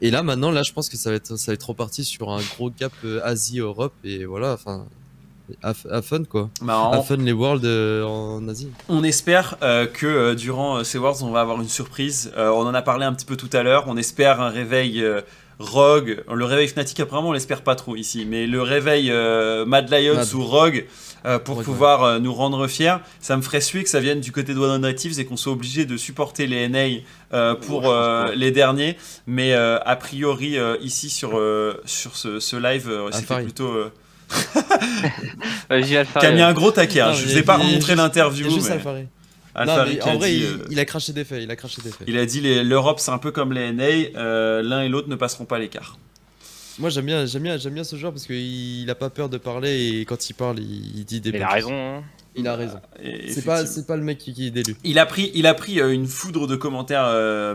Et 0.00 0.10
là, 0.10 0.22
maintenant, 0.22 0.50
là, 0.50 0.62
je 0.62 0.72
pense 0.72 0.88
que 0.88 0.96
ça 0.96 1.10
va 1.10 1.16
être, 1.16 1.36
ça 1.36 1.50
va 1.52 1.54
être 1.54 1.68
reparti 1.68 2.04
sur 2.04 2.30
un 2.30 2.40
gros 2.56 2.70
gap 2.70 2.92
euh, 3.04 3.20
Asie-Europe, 3.24 3.92
et 4.04 4.24
voilà, 4.24 4.54
enfin, 4.54 4.86
à, 5.62 5.72
à 5.90 6.02
fun 6.02 6.24
quoi. 6.24 6.50
Bah, 6.62 6.78
on- 6.80 6.92
À 6.92 7.02
fun 7.02 7.16
les 7.16 7.32
Worlds 7.32 7.64
euh, 7.64 8.04
en 8.04 8.46
Asie. 8.48 8.68
On 8.88 9.02
espère 9.04 9.56
euh, 9.62 9.86
que 9.86 10.06
euh, 10.06 10.34
durant 10.34 10.78
euh, 10.78 10.84
ces 10.84 10.98
Worlds, 10.98 11.22
on 11.22 11.30
va 11.30 11.40
avoir 11.40 11.60
une 11.60 11.68
surprise. 11.68 12.32
Euh, 12.36 12.48
on 12.50 12.60
en 12.66 12.74
a 12.74 12.82
parlé 12.82 13.04
un 13.04 13.12
petit 13.12 13.26
peu 13.26 13.36
tout 13.36 13.50
à 13.52 13.62
l'heure. 13.62 13.84
On 13.86 13.96
espère 13.96 14.40
un 14.40 14.50
réveil 14.50 15.02
euh, 15.02 15.20
Rogue. 15.58 16.22
Le 16.32 16.44
réveil 16.44 16.68
Fnatic, 16.68 17.00
apparemment, 17.00 17.30
on 17.30 17.32
l'espère 17.32 17.62
pas 17.62 17.74
trop 17.74 17.96
ici. 17.96 18.24
Mais 18.28 18.46
le 18.46 18.62
réveil 18.62 19.10
euh, 19.10 19.64
Mad 19.66 19.90
Lions 19.90 20.14
Mad. 20.14 20.34
ou 20.34 20.44
Rogue 20.44 20.86
euh, 21.26 21.40
pour 21.40 21.56
Rogue, 21.56 21.64
pouvoir 21.64 22.04
euh, 22.04 22.18
nous 22.20 22.32
rendre 22.32 22.68
fiers, 22.68 22.94
ça 23.18 23.36
me 23.36 23.42
ferait 23.42 23.60
suer 23.60 23.82
que 23.82 23.90
ça 23.90 23.98
vienne 23.98 24.20
du 24.20 24.30
côté 24.30 24.54
de 24.54 24.58
One 24.60 24.80
Directives 24.80 25.18
et 25.18 25.24
qu'on 25.24 25.36
soit 25.36 25.52
obligé 25.52 25.84
de 25.84 25.96
supporter 25.96 26.46
les 26.46 26.68
NA 26.68 27.00
euh, 27.32 27.56
pour 27.56 27.90
euh, 27.90 28.32
les 28.36 28.52
derniers. 28.52 28.96
Mais 29.26 29.52
euh, 29.52 29.78
a 29.84 29.96
priori, 29.96 30.56
euh, 30.56 30.76
ici 30.80 31.10
sur, 31.10 31.36
euh, 31.36 31.74
sur 31.86 32.14
ce, 32.16 32.38
ce 32.38 32.54
live, 32.54 32.88
euh, 32.88 33.08
c'était 33.12 33.26
plutôt. 33.42 33.72
Euh, 35.70 35.82
qui 35.82 35.96
a 35.96 36.30
mis 36.32 36.40
un 36.40 36.52
gros 36.54 36.70
taquet. 36.70 37.00
hein. 37.00 37.08
Non, 37.08 37.12
Je 37.14 37.26
mais 37.26 37.32
vous 37.32 37.38
ai 37.38 37.42
pas 37.42 37.58
il 37.60 37.64
y 37.64 37.68
a 37.68 37.72
montré 37.72 37.78
juste- 37.78 37.88
Il 37.90 37.96
l'interview. 37.96 38.50
juste 38.50 38.66
mais 38.68 38.72
Alphari. 38.74 39.02
Non, 39.56 39.64
mais 39.86 40.02
en 40.02 40.16
vrai, 40.18 40.30
dit, 40.30 40.36
il, 40.38 40.44
euh, 40.46 40.64
il 40.70 40.78
a 40.80 40.84
craché 40.84 41.12
des 41.12 41.24
faits. 41.24 41.42
Il 41.42 41.50
a 41.50 41.56
craché 41.56 41.82
des 41.82 41.90
faits. 41.90 42.06
Il 42.06 42.16
a 42.16 42.24
dit 42.26 42.40
l'Europe 42.64 43.00
c'est 43.00 43.10
un 43.10 43.18
peu 43.18 43.32
comme 43.32 43.52
les 43.52 43.72
NA, 43.72 43.84
euh, 44.16 44.62
l'un 44.62 44.82
et 44.82 44.88
l'autre 44.88 45.08
ne 45.08 45.16
passeront 45.16 45.44
pas 45.44 45.58
l'écart. 45.58 45.98
Moi, 46.78 46.90
j'aime 46.90 47.06
bien, 47.06 47.26
j'aime 47.26 47.42
bien, 47.42 47.56
j'aime 47.58 47.74
bien 47.74 47.82
ce 47.84 47.96
joueur 47.96 48.12
parce 48.12 48.24
qu'il 48.26 48.36
il 48.82 48.88
a 48.88 48.94
pas 48.94 49.10
peur 49.10 49.28
de 49.28 49.36
parler 49.36 49.98
et 49.98 50.04
quand 50.04 50.30
il 50.30 50.34
parle, 50.34 50.58
il, 50.60 50.98
il 50.98 51.04
dit 51.04 51.20
des. 51.20 51.30
Il 51.30 51.32
bonnes 51.32 51.42
a 51.42 51.48
raison. 51.48 51.72
hein. 51.72 52.02
Il 52.38 52.46
a 52.48 52.56
raison. 52.56 52.80
Et 53.02 53.30
C'est 53.32 53.44
pas, 53.44 53.56
effectivement. 53.60 53.66
c'est 53.66 53.86
pas 53.86 53.96
le 53.96 54.02
mec 54.02 54.18
qui, 54.18 54.32
qui 54.32 54.46
est 54.46 54.50
d'élu. 54.50 54.76
Il 54.84 54.98
a 54.98 55.06
pris, 55.06 55.30
il 55.34 55.46
a 55.46 55.54
pris 55.54 55.80
euh, 55.80 55.92
une 55.92 56.06
foudre 56.06 56.46
de 56.46 56.56
commentaires 56.56 57.04
euh, 57.06 57.54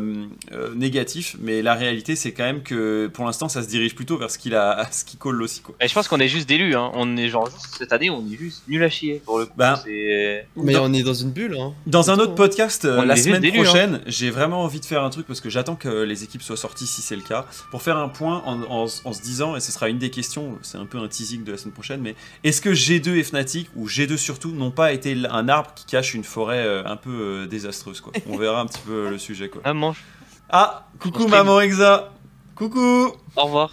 euh, 0.52 0.74
négatifs, 0.76 1.36
mais 1.40 1.62
la 1.62 1.74
réalité 1.74 2.16
c'est 2.16 2.32
quand 2.34 2.44
même 2.44 2.64
que 2.64 3.08
pour 3.08 3.26
l'instant 3.26 3.50
ça 3.50 3.64
se 3.64 3.68
dirige 3.68 3.96
plutôt 3.96 4.18
vers 4.18 4.30
ce 4.32 4.38
qu'il 4.38 4.56
a, 4.56 4.88
ce 4.92 5.04
qui 5.06 5.18
colle 5.18 5.42
aussi 5.42 5.62
quoi. 5.62 5.76
Et 5.82 5.88
je 5.88 5.94
pense 5.94 6.08
qu'on 6.08 6.20
est 6.20 6.28
juste 6.28 6.48
d'élus. 6.48 6.76
Hein. 6.76 6.92
On 6.94 7.18
est 7.18 7.30
genre 7.30 7.50
juste 7.50 7.76
cette 7.78 7.94
année, 7.94 8.10
on 8.10 8.24
est 8.32 8.38
juste 8.38 8.64
nul 8.68 8.84
à 8.84 8.90
chier 8.90 9.22
pour 9.26 9.40
le 9.40 9.46
coup. 9.46 9.54
C'est- 9.86 10.48
Mais 10.56 10.74
Dans- 10.74 10.90
on 10.90 10.94
est 10.94 11.04
dans 11.04 11.14
une 11.14 11.32
bulle. 11.32 11.58
Hein. 11.60 11.74
Dans 11.88 12.12
un 12.12 12.16
autre 12.16 12.32
tout, 12.32 12.36
podcast 12.36 12.86
euh, 12.86 13.00
On 13.00 13.06
la 13.06 13.16
semaine 13.16 13.44
hein. 13.46 13.52
prochaine, 13.54 14.02
j'ai 14.08 14.30
vraiment 14.30 14.62
envie 14.64 14.80
de 14.80 14.86
faire 14.86 15.04
un 15.04 15.10
truc 15.10 15.26
parce 15.28 15.42
que 15.42 15.50
j'attends 15.50 15.76
que 15.76 16.04
les 16.04 16.24
équipes 16.24 16.42
soient 16.42 16.58
sorties 16.58 16.88
si 16.88 17.02
c'est 17.02 17.16
le 17.16 17.22
cas, 17.22 17.46
pour 17.72 17.82
faire 17.82 17.98
un 17.98 18.10
point 18.10 18.42
en, 18.46 18.62
en- 18.64 18.86
en 19.06 19.14
se 19.14 19.22
disant, 19.22 19.56
et 19.56 19.60
ce 19.60 19.72
sera 19.72 19.90
une 19.90 19.98
des 20.00 20.10
questions, 20.10 20.58
c'est 20.62 20.78
un 20.78 20.86
peu 20.86 20.98
un 20.98 21.08
teasing 21.08 21.44
de 21.44 21.52
la 21.52 21.58
semaine 21.58 21.74
prochaine, 21.74 22.02
mais 22.02 22.16
est-ce 22.44 22.62
que 22.62 22.70
G2 22.74 23.16
et 23.18 23.24
Fnatic, 23.24 23.70
ou 23.76 23.88
G2 23.88 24.18
surtout, 24.18 24.52
n'ont 24.52 24.72
pas 24.74 24.92
été 24.92 25.18
un 25.30 25.48
arbre 25.50 25.72
qui 25.76 25.86
cache 25.86 26.14
une 26.14 26.24
forêt 26.24 26.66
euh, 26.66 26.84
un 26.86 26.96
peu 26.96 27.10
euh, 27.12 27.48
désastreuse 27.48 28.02
quoi 28.02 28.12
On 28.30 28.38
verra 28.38 28.62
un 28.62 28.66
petit 28.66 28.82
peu 28.86 29.10
le 29.10 29.18
sujet 29.18 29.50
quoi. 29.50 29.62
Ah, 29.66 29.74
mange. 29.74 30.04
Ah, 30.50 30.88
coucou 31.00 31.28
maman 31.28 31.62
Exa 31.62 32.12
Coucou 32.56 33.12
Au 33.36 33.44
revoir. 33.44 33.72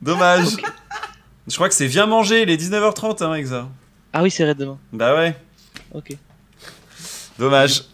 Dommage. 0.00 0.56
Je 1.46 1.54
crois 1.54 1.68
que 1.68 1.74
c'est 1.74 1.86
Viens 1.86 2.06
manger, 2.06 2.44
les 2.44 2.56
19h30, 2.56 3.24
hein, 3.24 3.34
Exa. 3.34 3.68
Ah 4.12 4.22
oui, 4.22 4.30
c'est 4.30 4.44
Red 4.48 4.56
demain. 4.58 4.78
Bah 4.92 5.14
ouais. 5.14 5.36
Ok. 5.92 6.16
Dommage. 7.38 7.84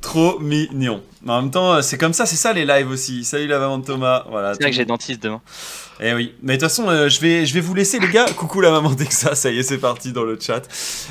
Trop 0.00 0.38
mignon. 0.38 1.02
Mais 1.22 1.32
en 1.32 1.42
même 1.42 1.50
temps, 1.50 1.82
c'est 1.82 1.98
comme 1.98 2.14
ça, 2.14 2.24
c'est 2.24 2.36
ça 2.36 2.52
les 2.54 2.64
lives 2.64 2.88
aussi. 2.88 3.24
Salut 3.24 3.46
la 3.46 3.58
maman 3.58 3.78
de 3.78 3.84
Thomas. 3.84 4.24
Voilà. 4.30 4.54
C'est 4.54 4.62
vrai 4.62 4.70
que 4.70 4.76
j'ai 4.76 4.86
dentiste 4.86 5.22
demain. 5.22 5.42
Eh 6.02 6.14
oui. 6.14 6.34
Mais 6.42 6.56
de 6.56 6.60
toute 6.62 6.68
façon, 6.70 6.88
euh, 6.88 7.08
je, 7.08 7.20
vais, 7.20 7.44
je 7.44 7.52
vais 7.52 7.60
vous 7.60 7.74
laisser, 7.74 7.98
les 7.98 8.08
gars. 8.08 8.26
Coucou 8.36 8.60
la 8.60 8.70
maman 8.70 8.90
d'Exa. 8.92 9.34
Ça 9.34 9.50
y 9.50 9.58
est, 9.58 9.62
c'est 9.62 9.78
parti 9.78 10.12
dans 10.12 10.22
le 10.24 10.38
chat. 10.40 10.62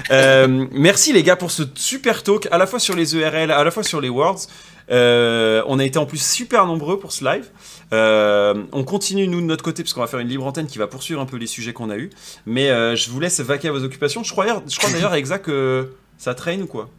Euh, 0.10 0.66
merci, 0.72 1.14
les 1.14 1.22
gars, 1.24 1.36
pour 1.36 1.52
ce 1.52 1.64
super 1.76 2.24
talk, 2.24 2.48
à 2.52 2.58
la 2.58 2.66
fois 2.66 2.80
sur 2.80 2.96
les 2.96 3.16
ERL, 3.16 3.52
à 3.52 3.64
la 3.64 3.72
fois 3.72 3.84
sur 3.84 4.02
les 4.02 4.10
Worlds. 4.10 4.48
Euh, 4.92 5.62
on 5.68 5.78
a 5.78 5.86
été 5.86 6.00
en 6.00 6.08
plus 6.08 6.18
super 6.20 6.66
nombreux 6.66 7.00
pour 7.00 7.12
ce 7.12 7.24
live. 7.24 7.48
Euh, 7.94 8.64
on 8.72 8.84
continue 8.84 9.28
nous 9.28 9.40
de 9.42 9.46
notre 9.46 9.64
côté 9.64 9.84
parce 9.84 9.94
qu'on 9.94 10.02
va 10.02 10.08
faire 10.08 10.20
une 10.20 10.28
libre 10.28 10.46
antenne 10.48 10.66
qui 10.66 10.80
va 10.80 10.88
poursuivre 10.88 11.22
un 11.22 11.28
peu 11.28 11.38
les 11.38 11.46
sujets 11.46 11.74
qu'on 11.74 11.92
a 11.92 11.98
eu. 11.98 12.10
Mais 12.48 12.72
euh, 12.72 12.96
je 12.96 13.12
vous 13.12 13.20
laisse 13.20 13.40
vaquer 13.42 13.68
à 13.68 13.72
vos 13.72 13.84
occupations. 13.84 14.24
Je 14.24 14.32
crois, 14.32 14.48
je 14.68 14.78
crois 14.80 14.90
d'ailleurs 14.92 15.14
exact 15.14 15.46
que 15.46 15.94
ça 16.18 16.34
traîne 16.34 16.64
ou 16.64 16.68
quoi? 16.68 16.90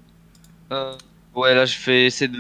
Ouais, 1.34 1.54
là, 1.54 1.64
je 1.64 1.76
vais 1.84 2.06
essayer 2.06 2.30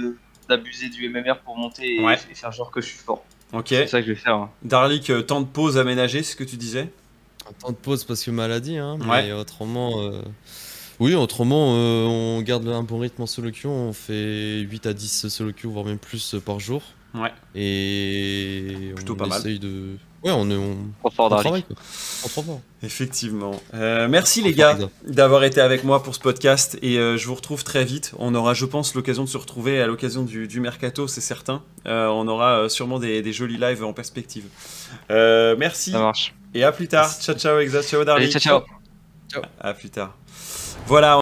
d'abuser 0.48 0.88
du 0.88 1.08
MMR 1.08 1.38
pour 1.44 1.56
monter 1.56 1.96
et, 1.96 2.04
Ouais. 2.04 2.16
et 2.30 2.34
faire 2.36 2.52
genre 2.52 2.70
que 2.70 2.80
je 2.80 2.86
suis 2.86 2.98
fort. 2.98 3.24
Ok. 3.52 3.66
C'est 3.68 3.86
ça 3.88 4.00
que 4.00 4.06
je 4.06 4.12
vais 4.12 4.18
faire. 4.18 4.34
hein. 4.34 4.50
Darlik, 4.62 5.10
euh, 5.10 5.22
temps 5.22 5.40
de 5.40 5.46
pause 5.46 5.76
aménagé, 5.78 6.22
c'est 6.22 6.32
ce 6.32 6.36
que 6.36 6.44
tu 6.44 6.56
disais? 6.56 6.88
Un 7.48 7.52
temps 7.54 7.70
de 7.70 7.76
pause 7.76 8.04
parce 8.04 8.22
que 8.24 8.30
maladie, 8.30 8.76
hein. 8.76 8.98
Ouais. 9.00 9.24
Mais 9.26 9.32
autrement. 9.32 10.00
euh, 10.02 10.22
Oui, 11.00 11.14
autrement, 11.14 11.74
euh, 11.76 12.04
on 12.06 12.42
garde 12.42 12.68
un 12.68 12.82
bon 12.82 12.98
rythme 12.98 13.22
en 13.22 13.26
solo 13.26 13.50
queue. 13.50 13.68
On 13.68 13.92
fait 13.92 14.60
8 14.60 14.86
à 14.86 14.92
10 14.92 15.28
solo 15.28 15.52
queue, 15.52 15.66
voire 15.68 15.84
même 15.84 15.98
plus 15.98 16.36
par 16.44 16.60
jour. 16.60 16.82
Ouais. 17.14 17.32
Et. 17.56 18.92
Plutôt 18.94 19.14
on 19.14 19.16
pas 19.16 19.26
mal. 19.26 19.38
essaye 19.40 19.58
de. 19.58 19.96
Ouais, 20.22 20.32
on 20.32 20.50
est. 20.50 20.54
On, 20.56 20.76
Trop 21.00 21.10
fort, 21.10 21.26
on 21.26 21.28
Darlik. 21.30 21.44
travaille 21.44 21.62
quoi. 21.62 21.76
On 22.24 22.28
trop 22.28 22.42
fort. 22.42 22.60
Effectivement. 22.82 23.58
Euh, 23.72 24.06
merci 24.08 24.42
les 24.42 24.52
gars 24.52 24.76
d'avoir 25.06 25.44
été 25.44 25.60
avec 25.62 25.82
moi 25.82 26.02
pour 26.02 26.14
ce 26.14 26.20
podcast 26.20 26.78
et 26.82 26.98
euh, 26.98 27.16
je 27.16 27.26
vous 27.26 27.34
retrouve 27.34 27.64
très 27.64 27.84
vite. 27.86 28.12
On 28.18 28.34
aura, 28.34 28.52
je 28.52 28.66
pense, 28.66 28.94
l'occasion 28.94 29.24
de 29.24 29.28
se 29.30 29.38
retrouver 29.38 29.80
à 29.80 29.86
l'occasion 29.86 30.22
du, 30.22 30.46
du 30.46 30.60
mercato, 30.60 31.08
c'est 31.08 31.20
certain. 31.22 31.62
Euh, 31.86 32.08
on 32.08 32.28
aura 32.28 32.58
euh, 32.64 32.68
sûrement 32.68 32.98
des, 32.98 33.22
des 33.22 33.32
jolis 33.32 33.56
lives 33.56 33.82
en 33.82 33.94
perspective. 33.94 34.44
Euh, 35.10 35.56
merci 35.58 35.92
Ça 35.92 35.98
marche. 36.00 36.34
et 36.54 36.64
à 36.64 36.72
plus 36.72 36.88
tard. 36.88 37.10
Ciao 37.18 37.34
ciao 37.34 37.58
Exa, 37.58 37.82
ciao 37.82 38.00
Allez, 38.00 38.06
Darlik. 38.06 38.38
ciao, 38.38 38.62
ciao. 39.32 39.42
À 39.60 39.72
plus 39.72 39.88
tard. 39.90 40.14
Voilà. 40.86 41.18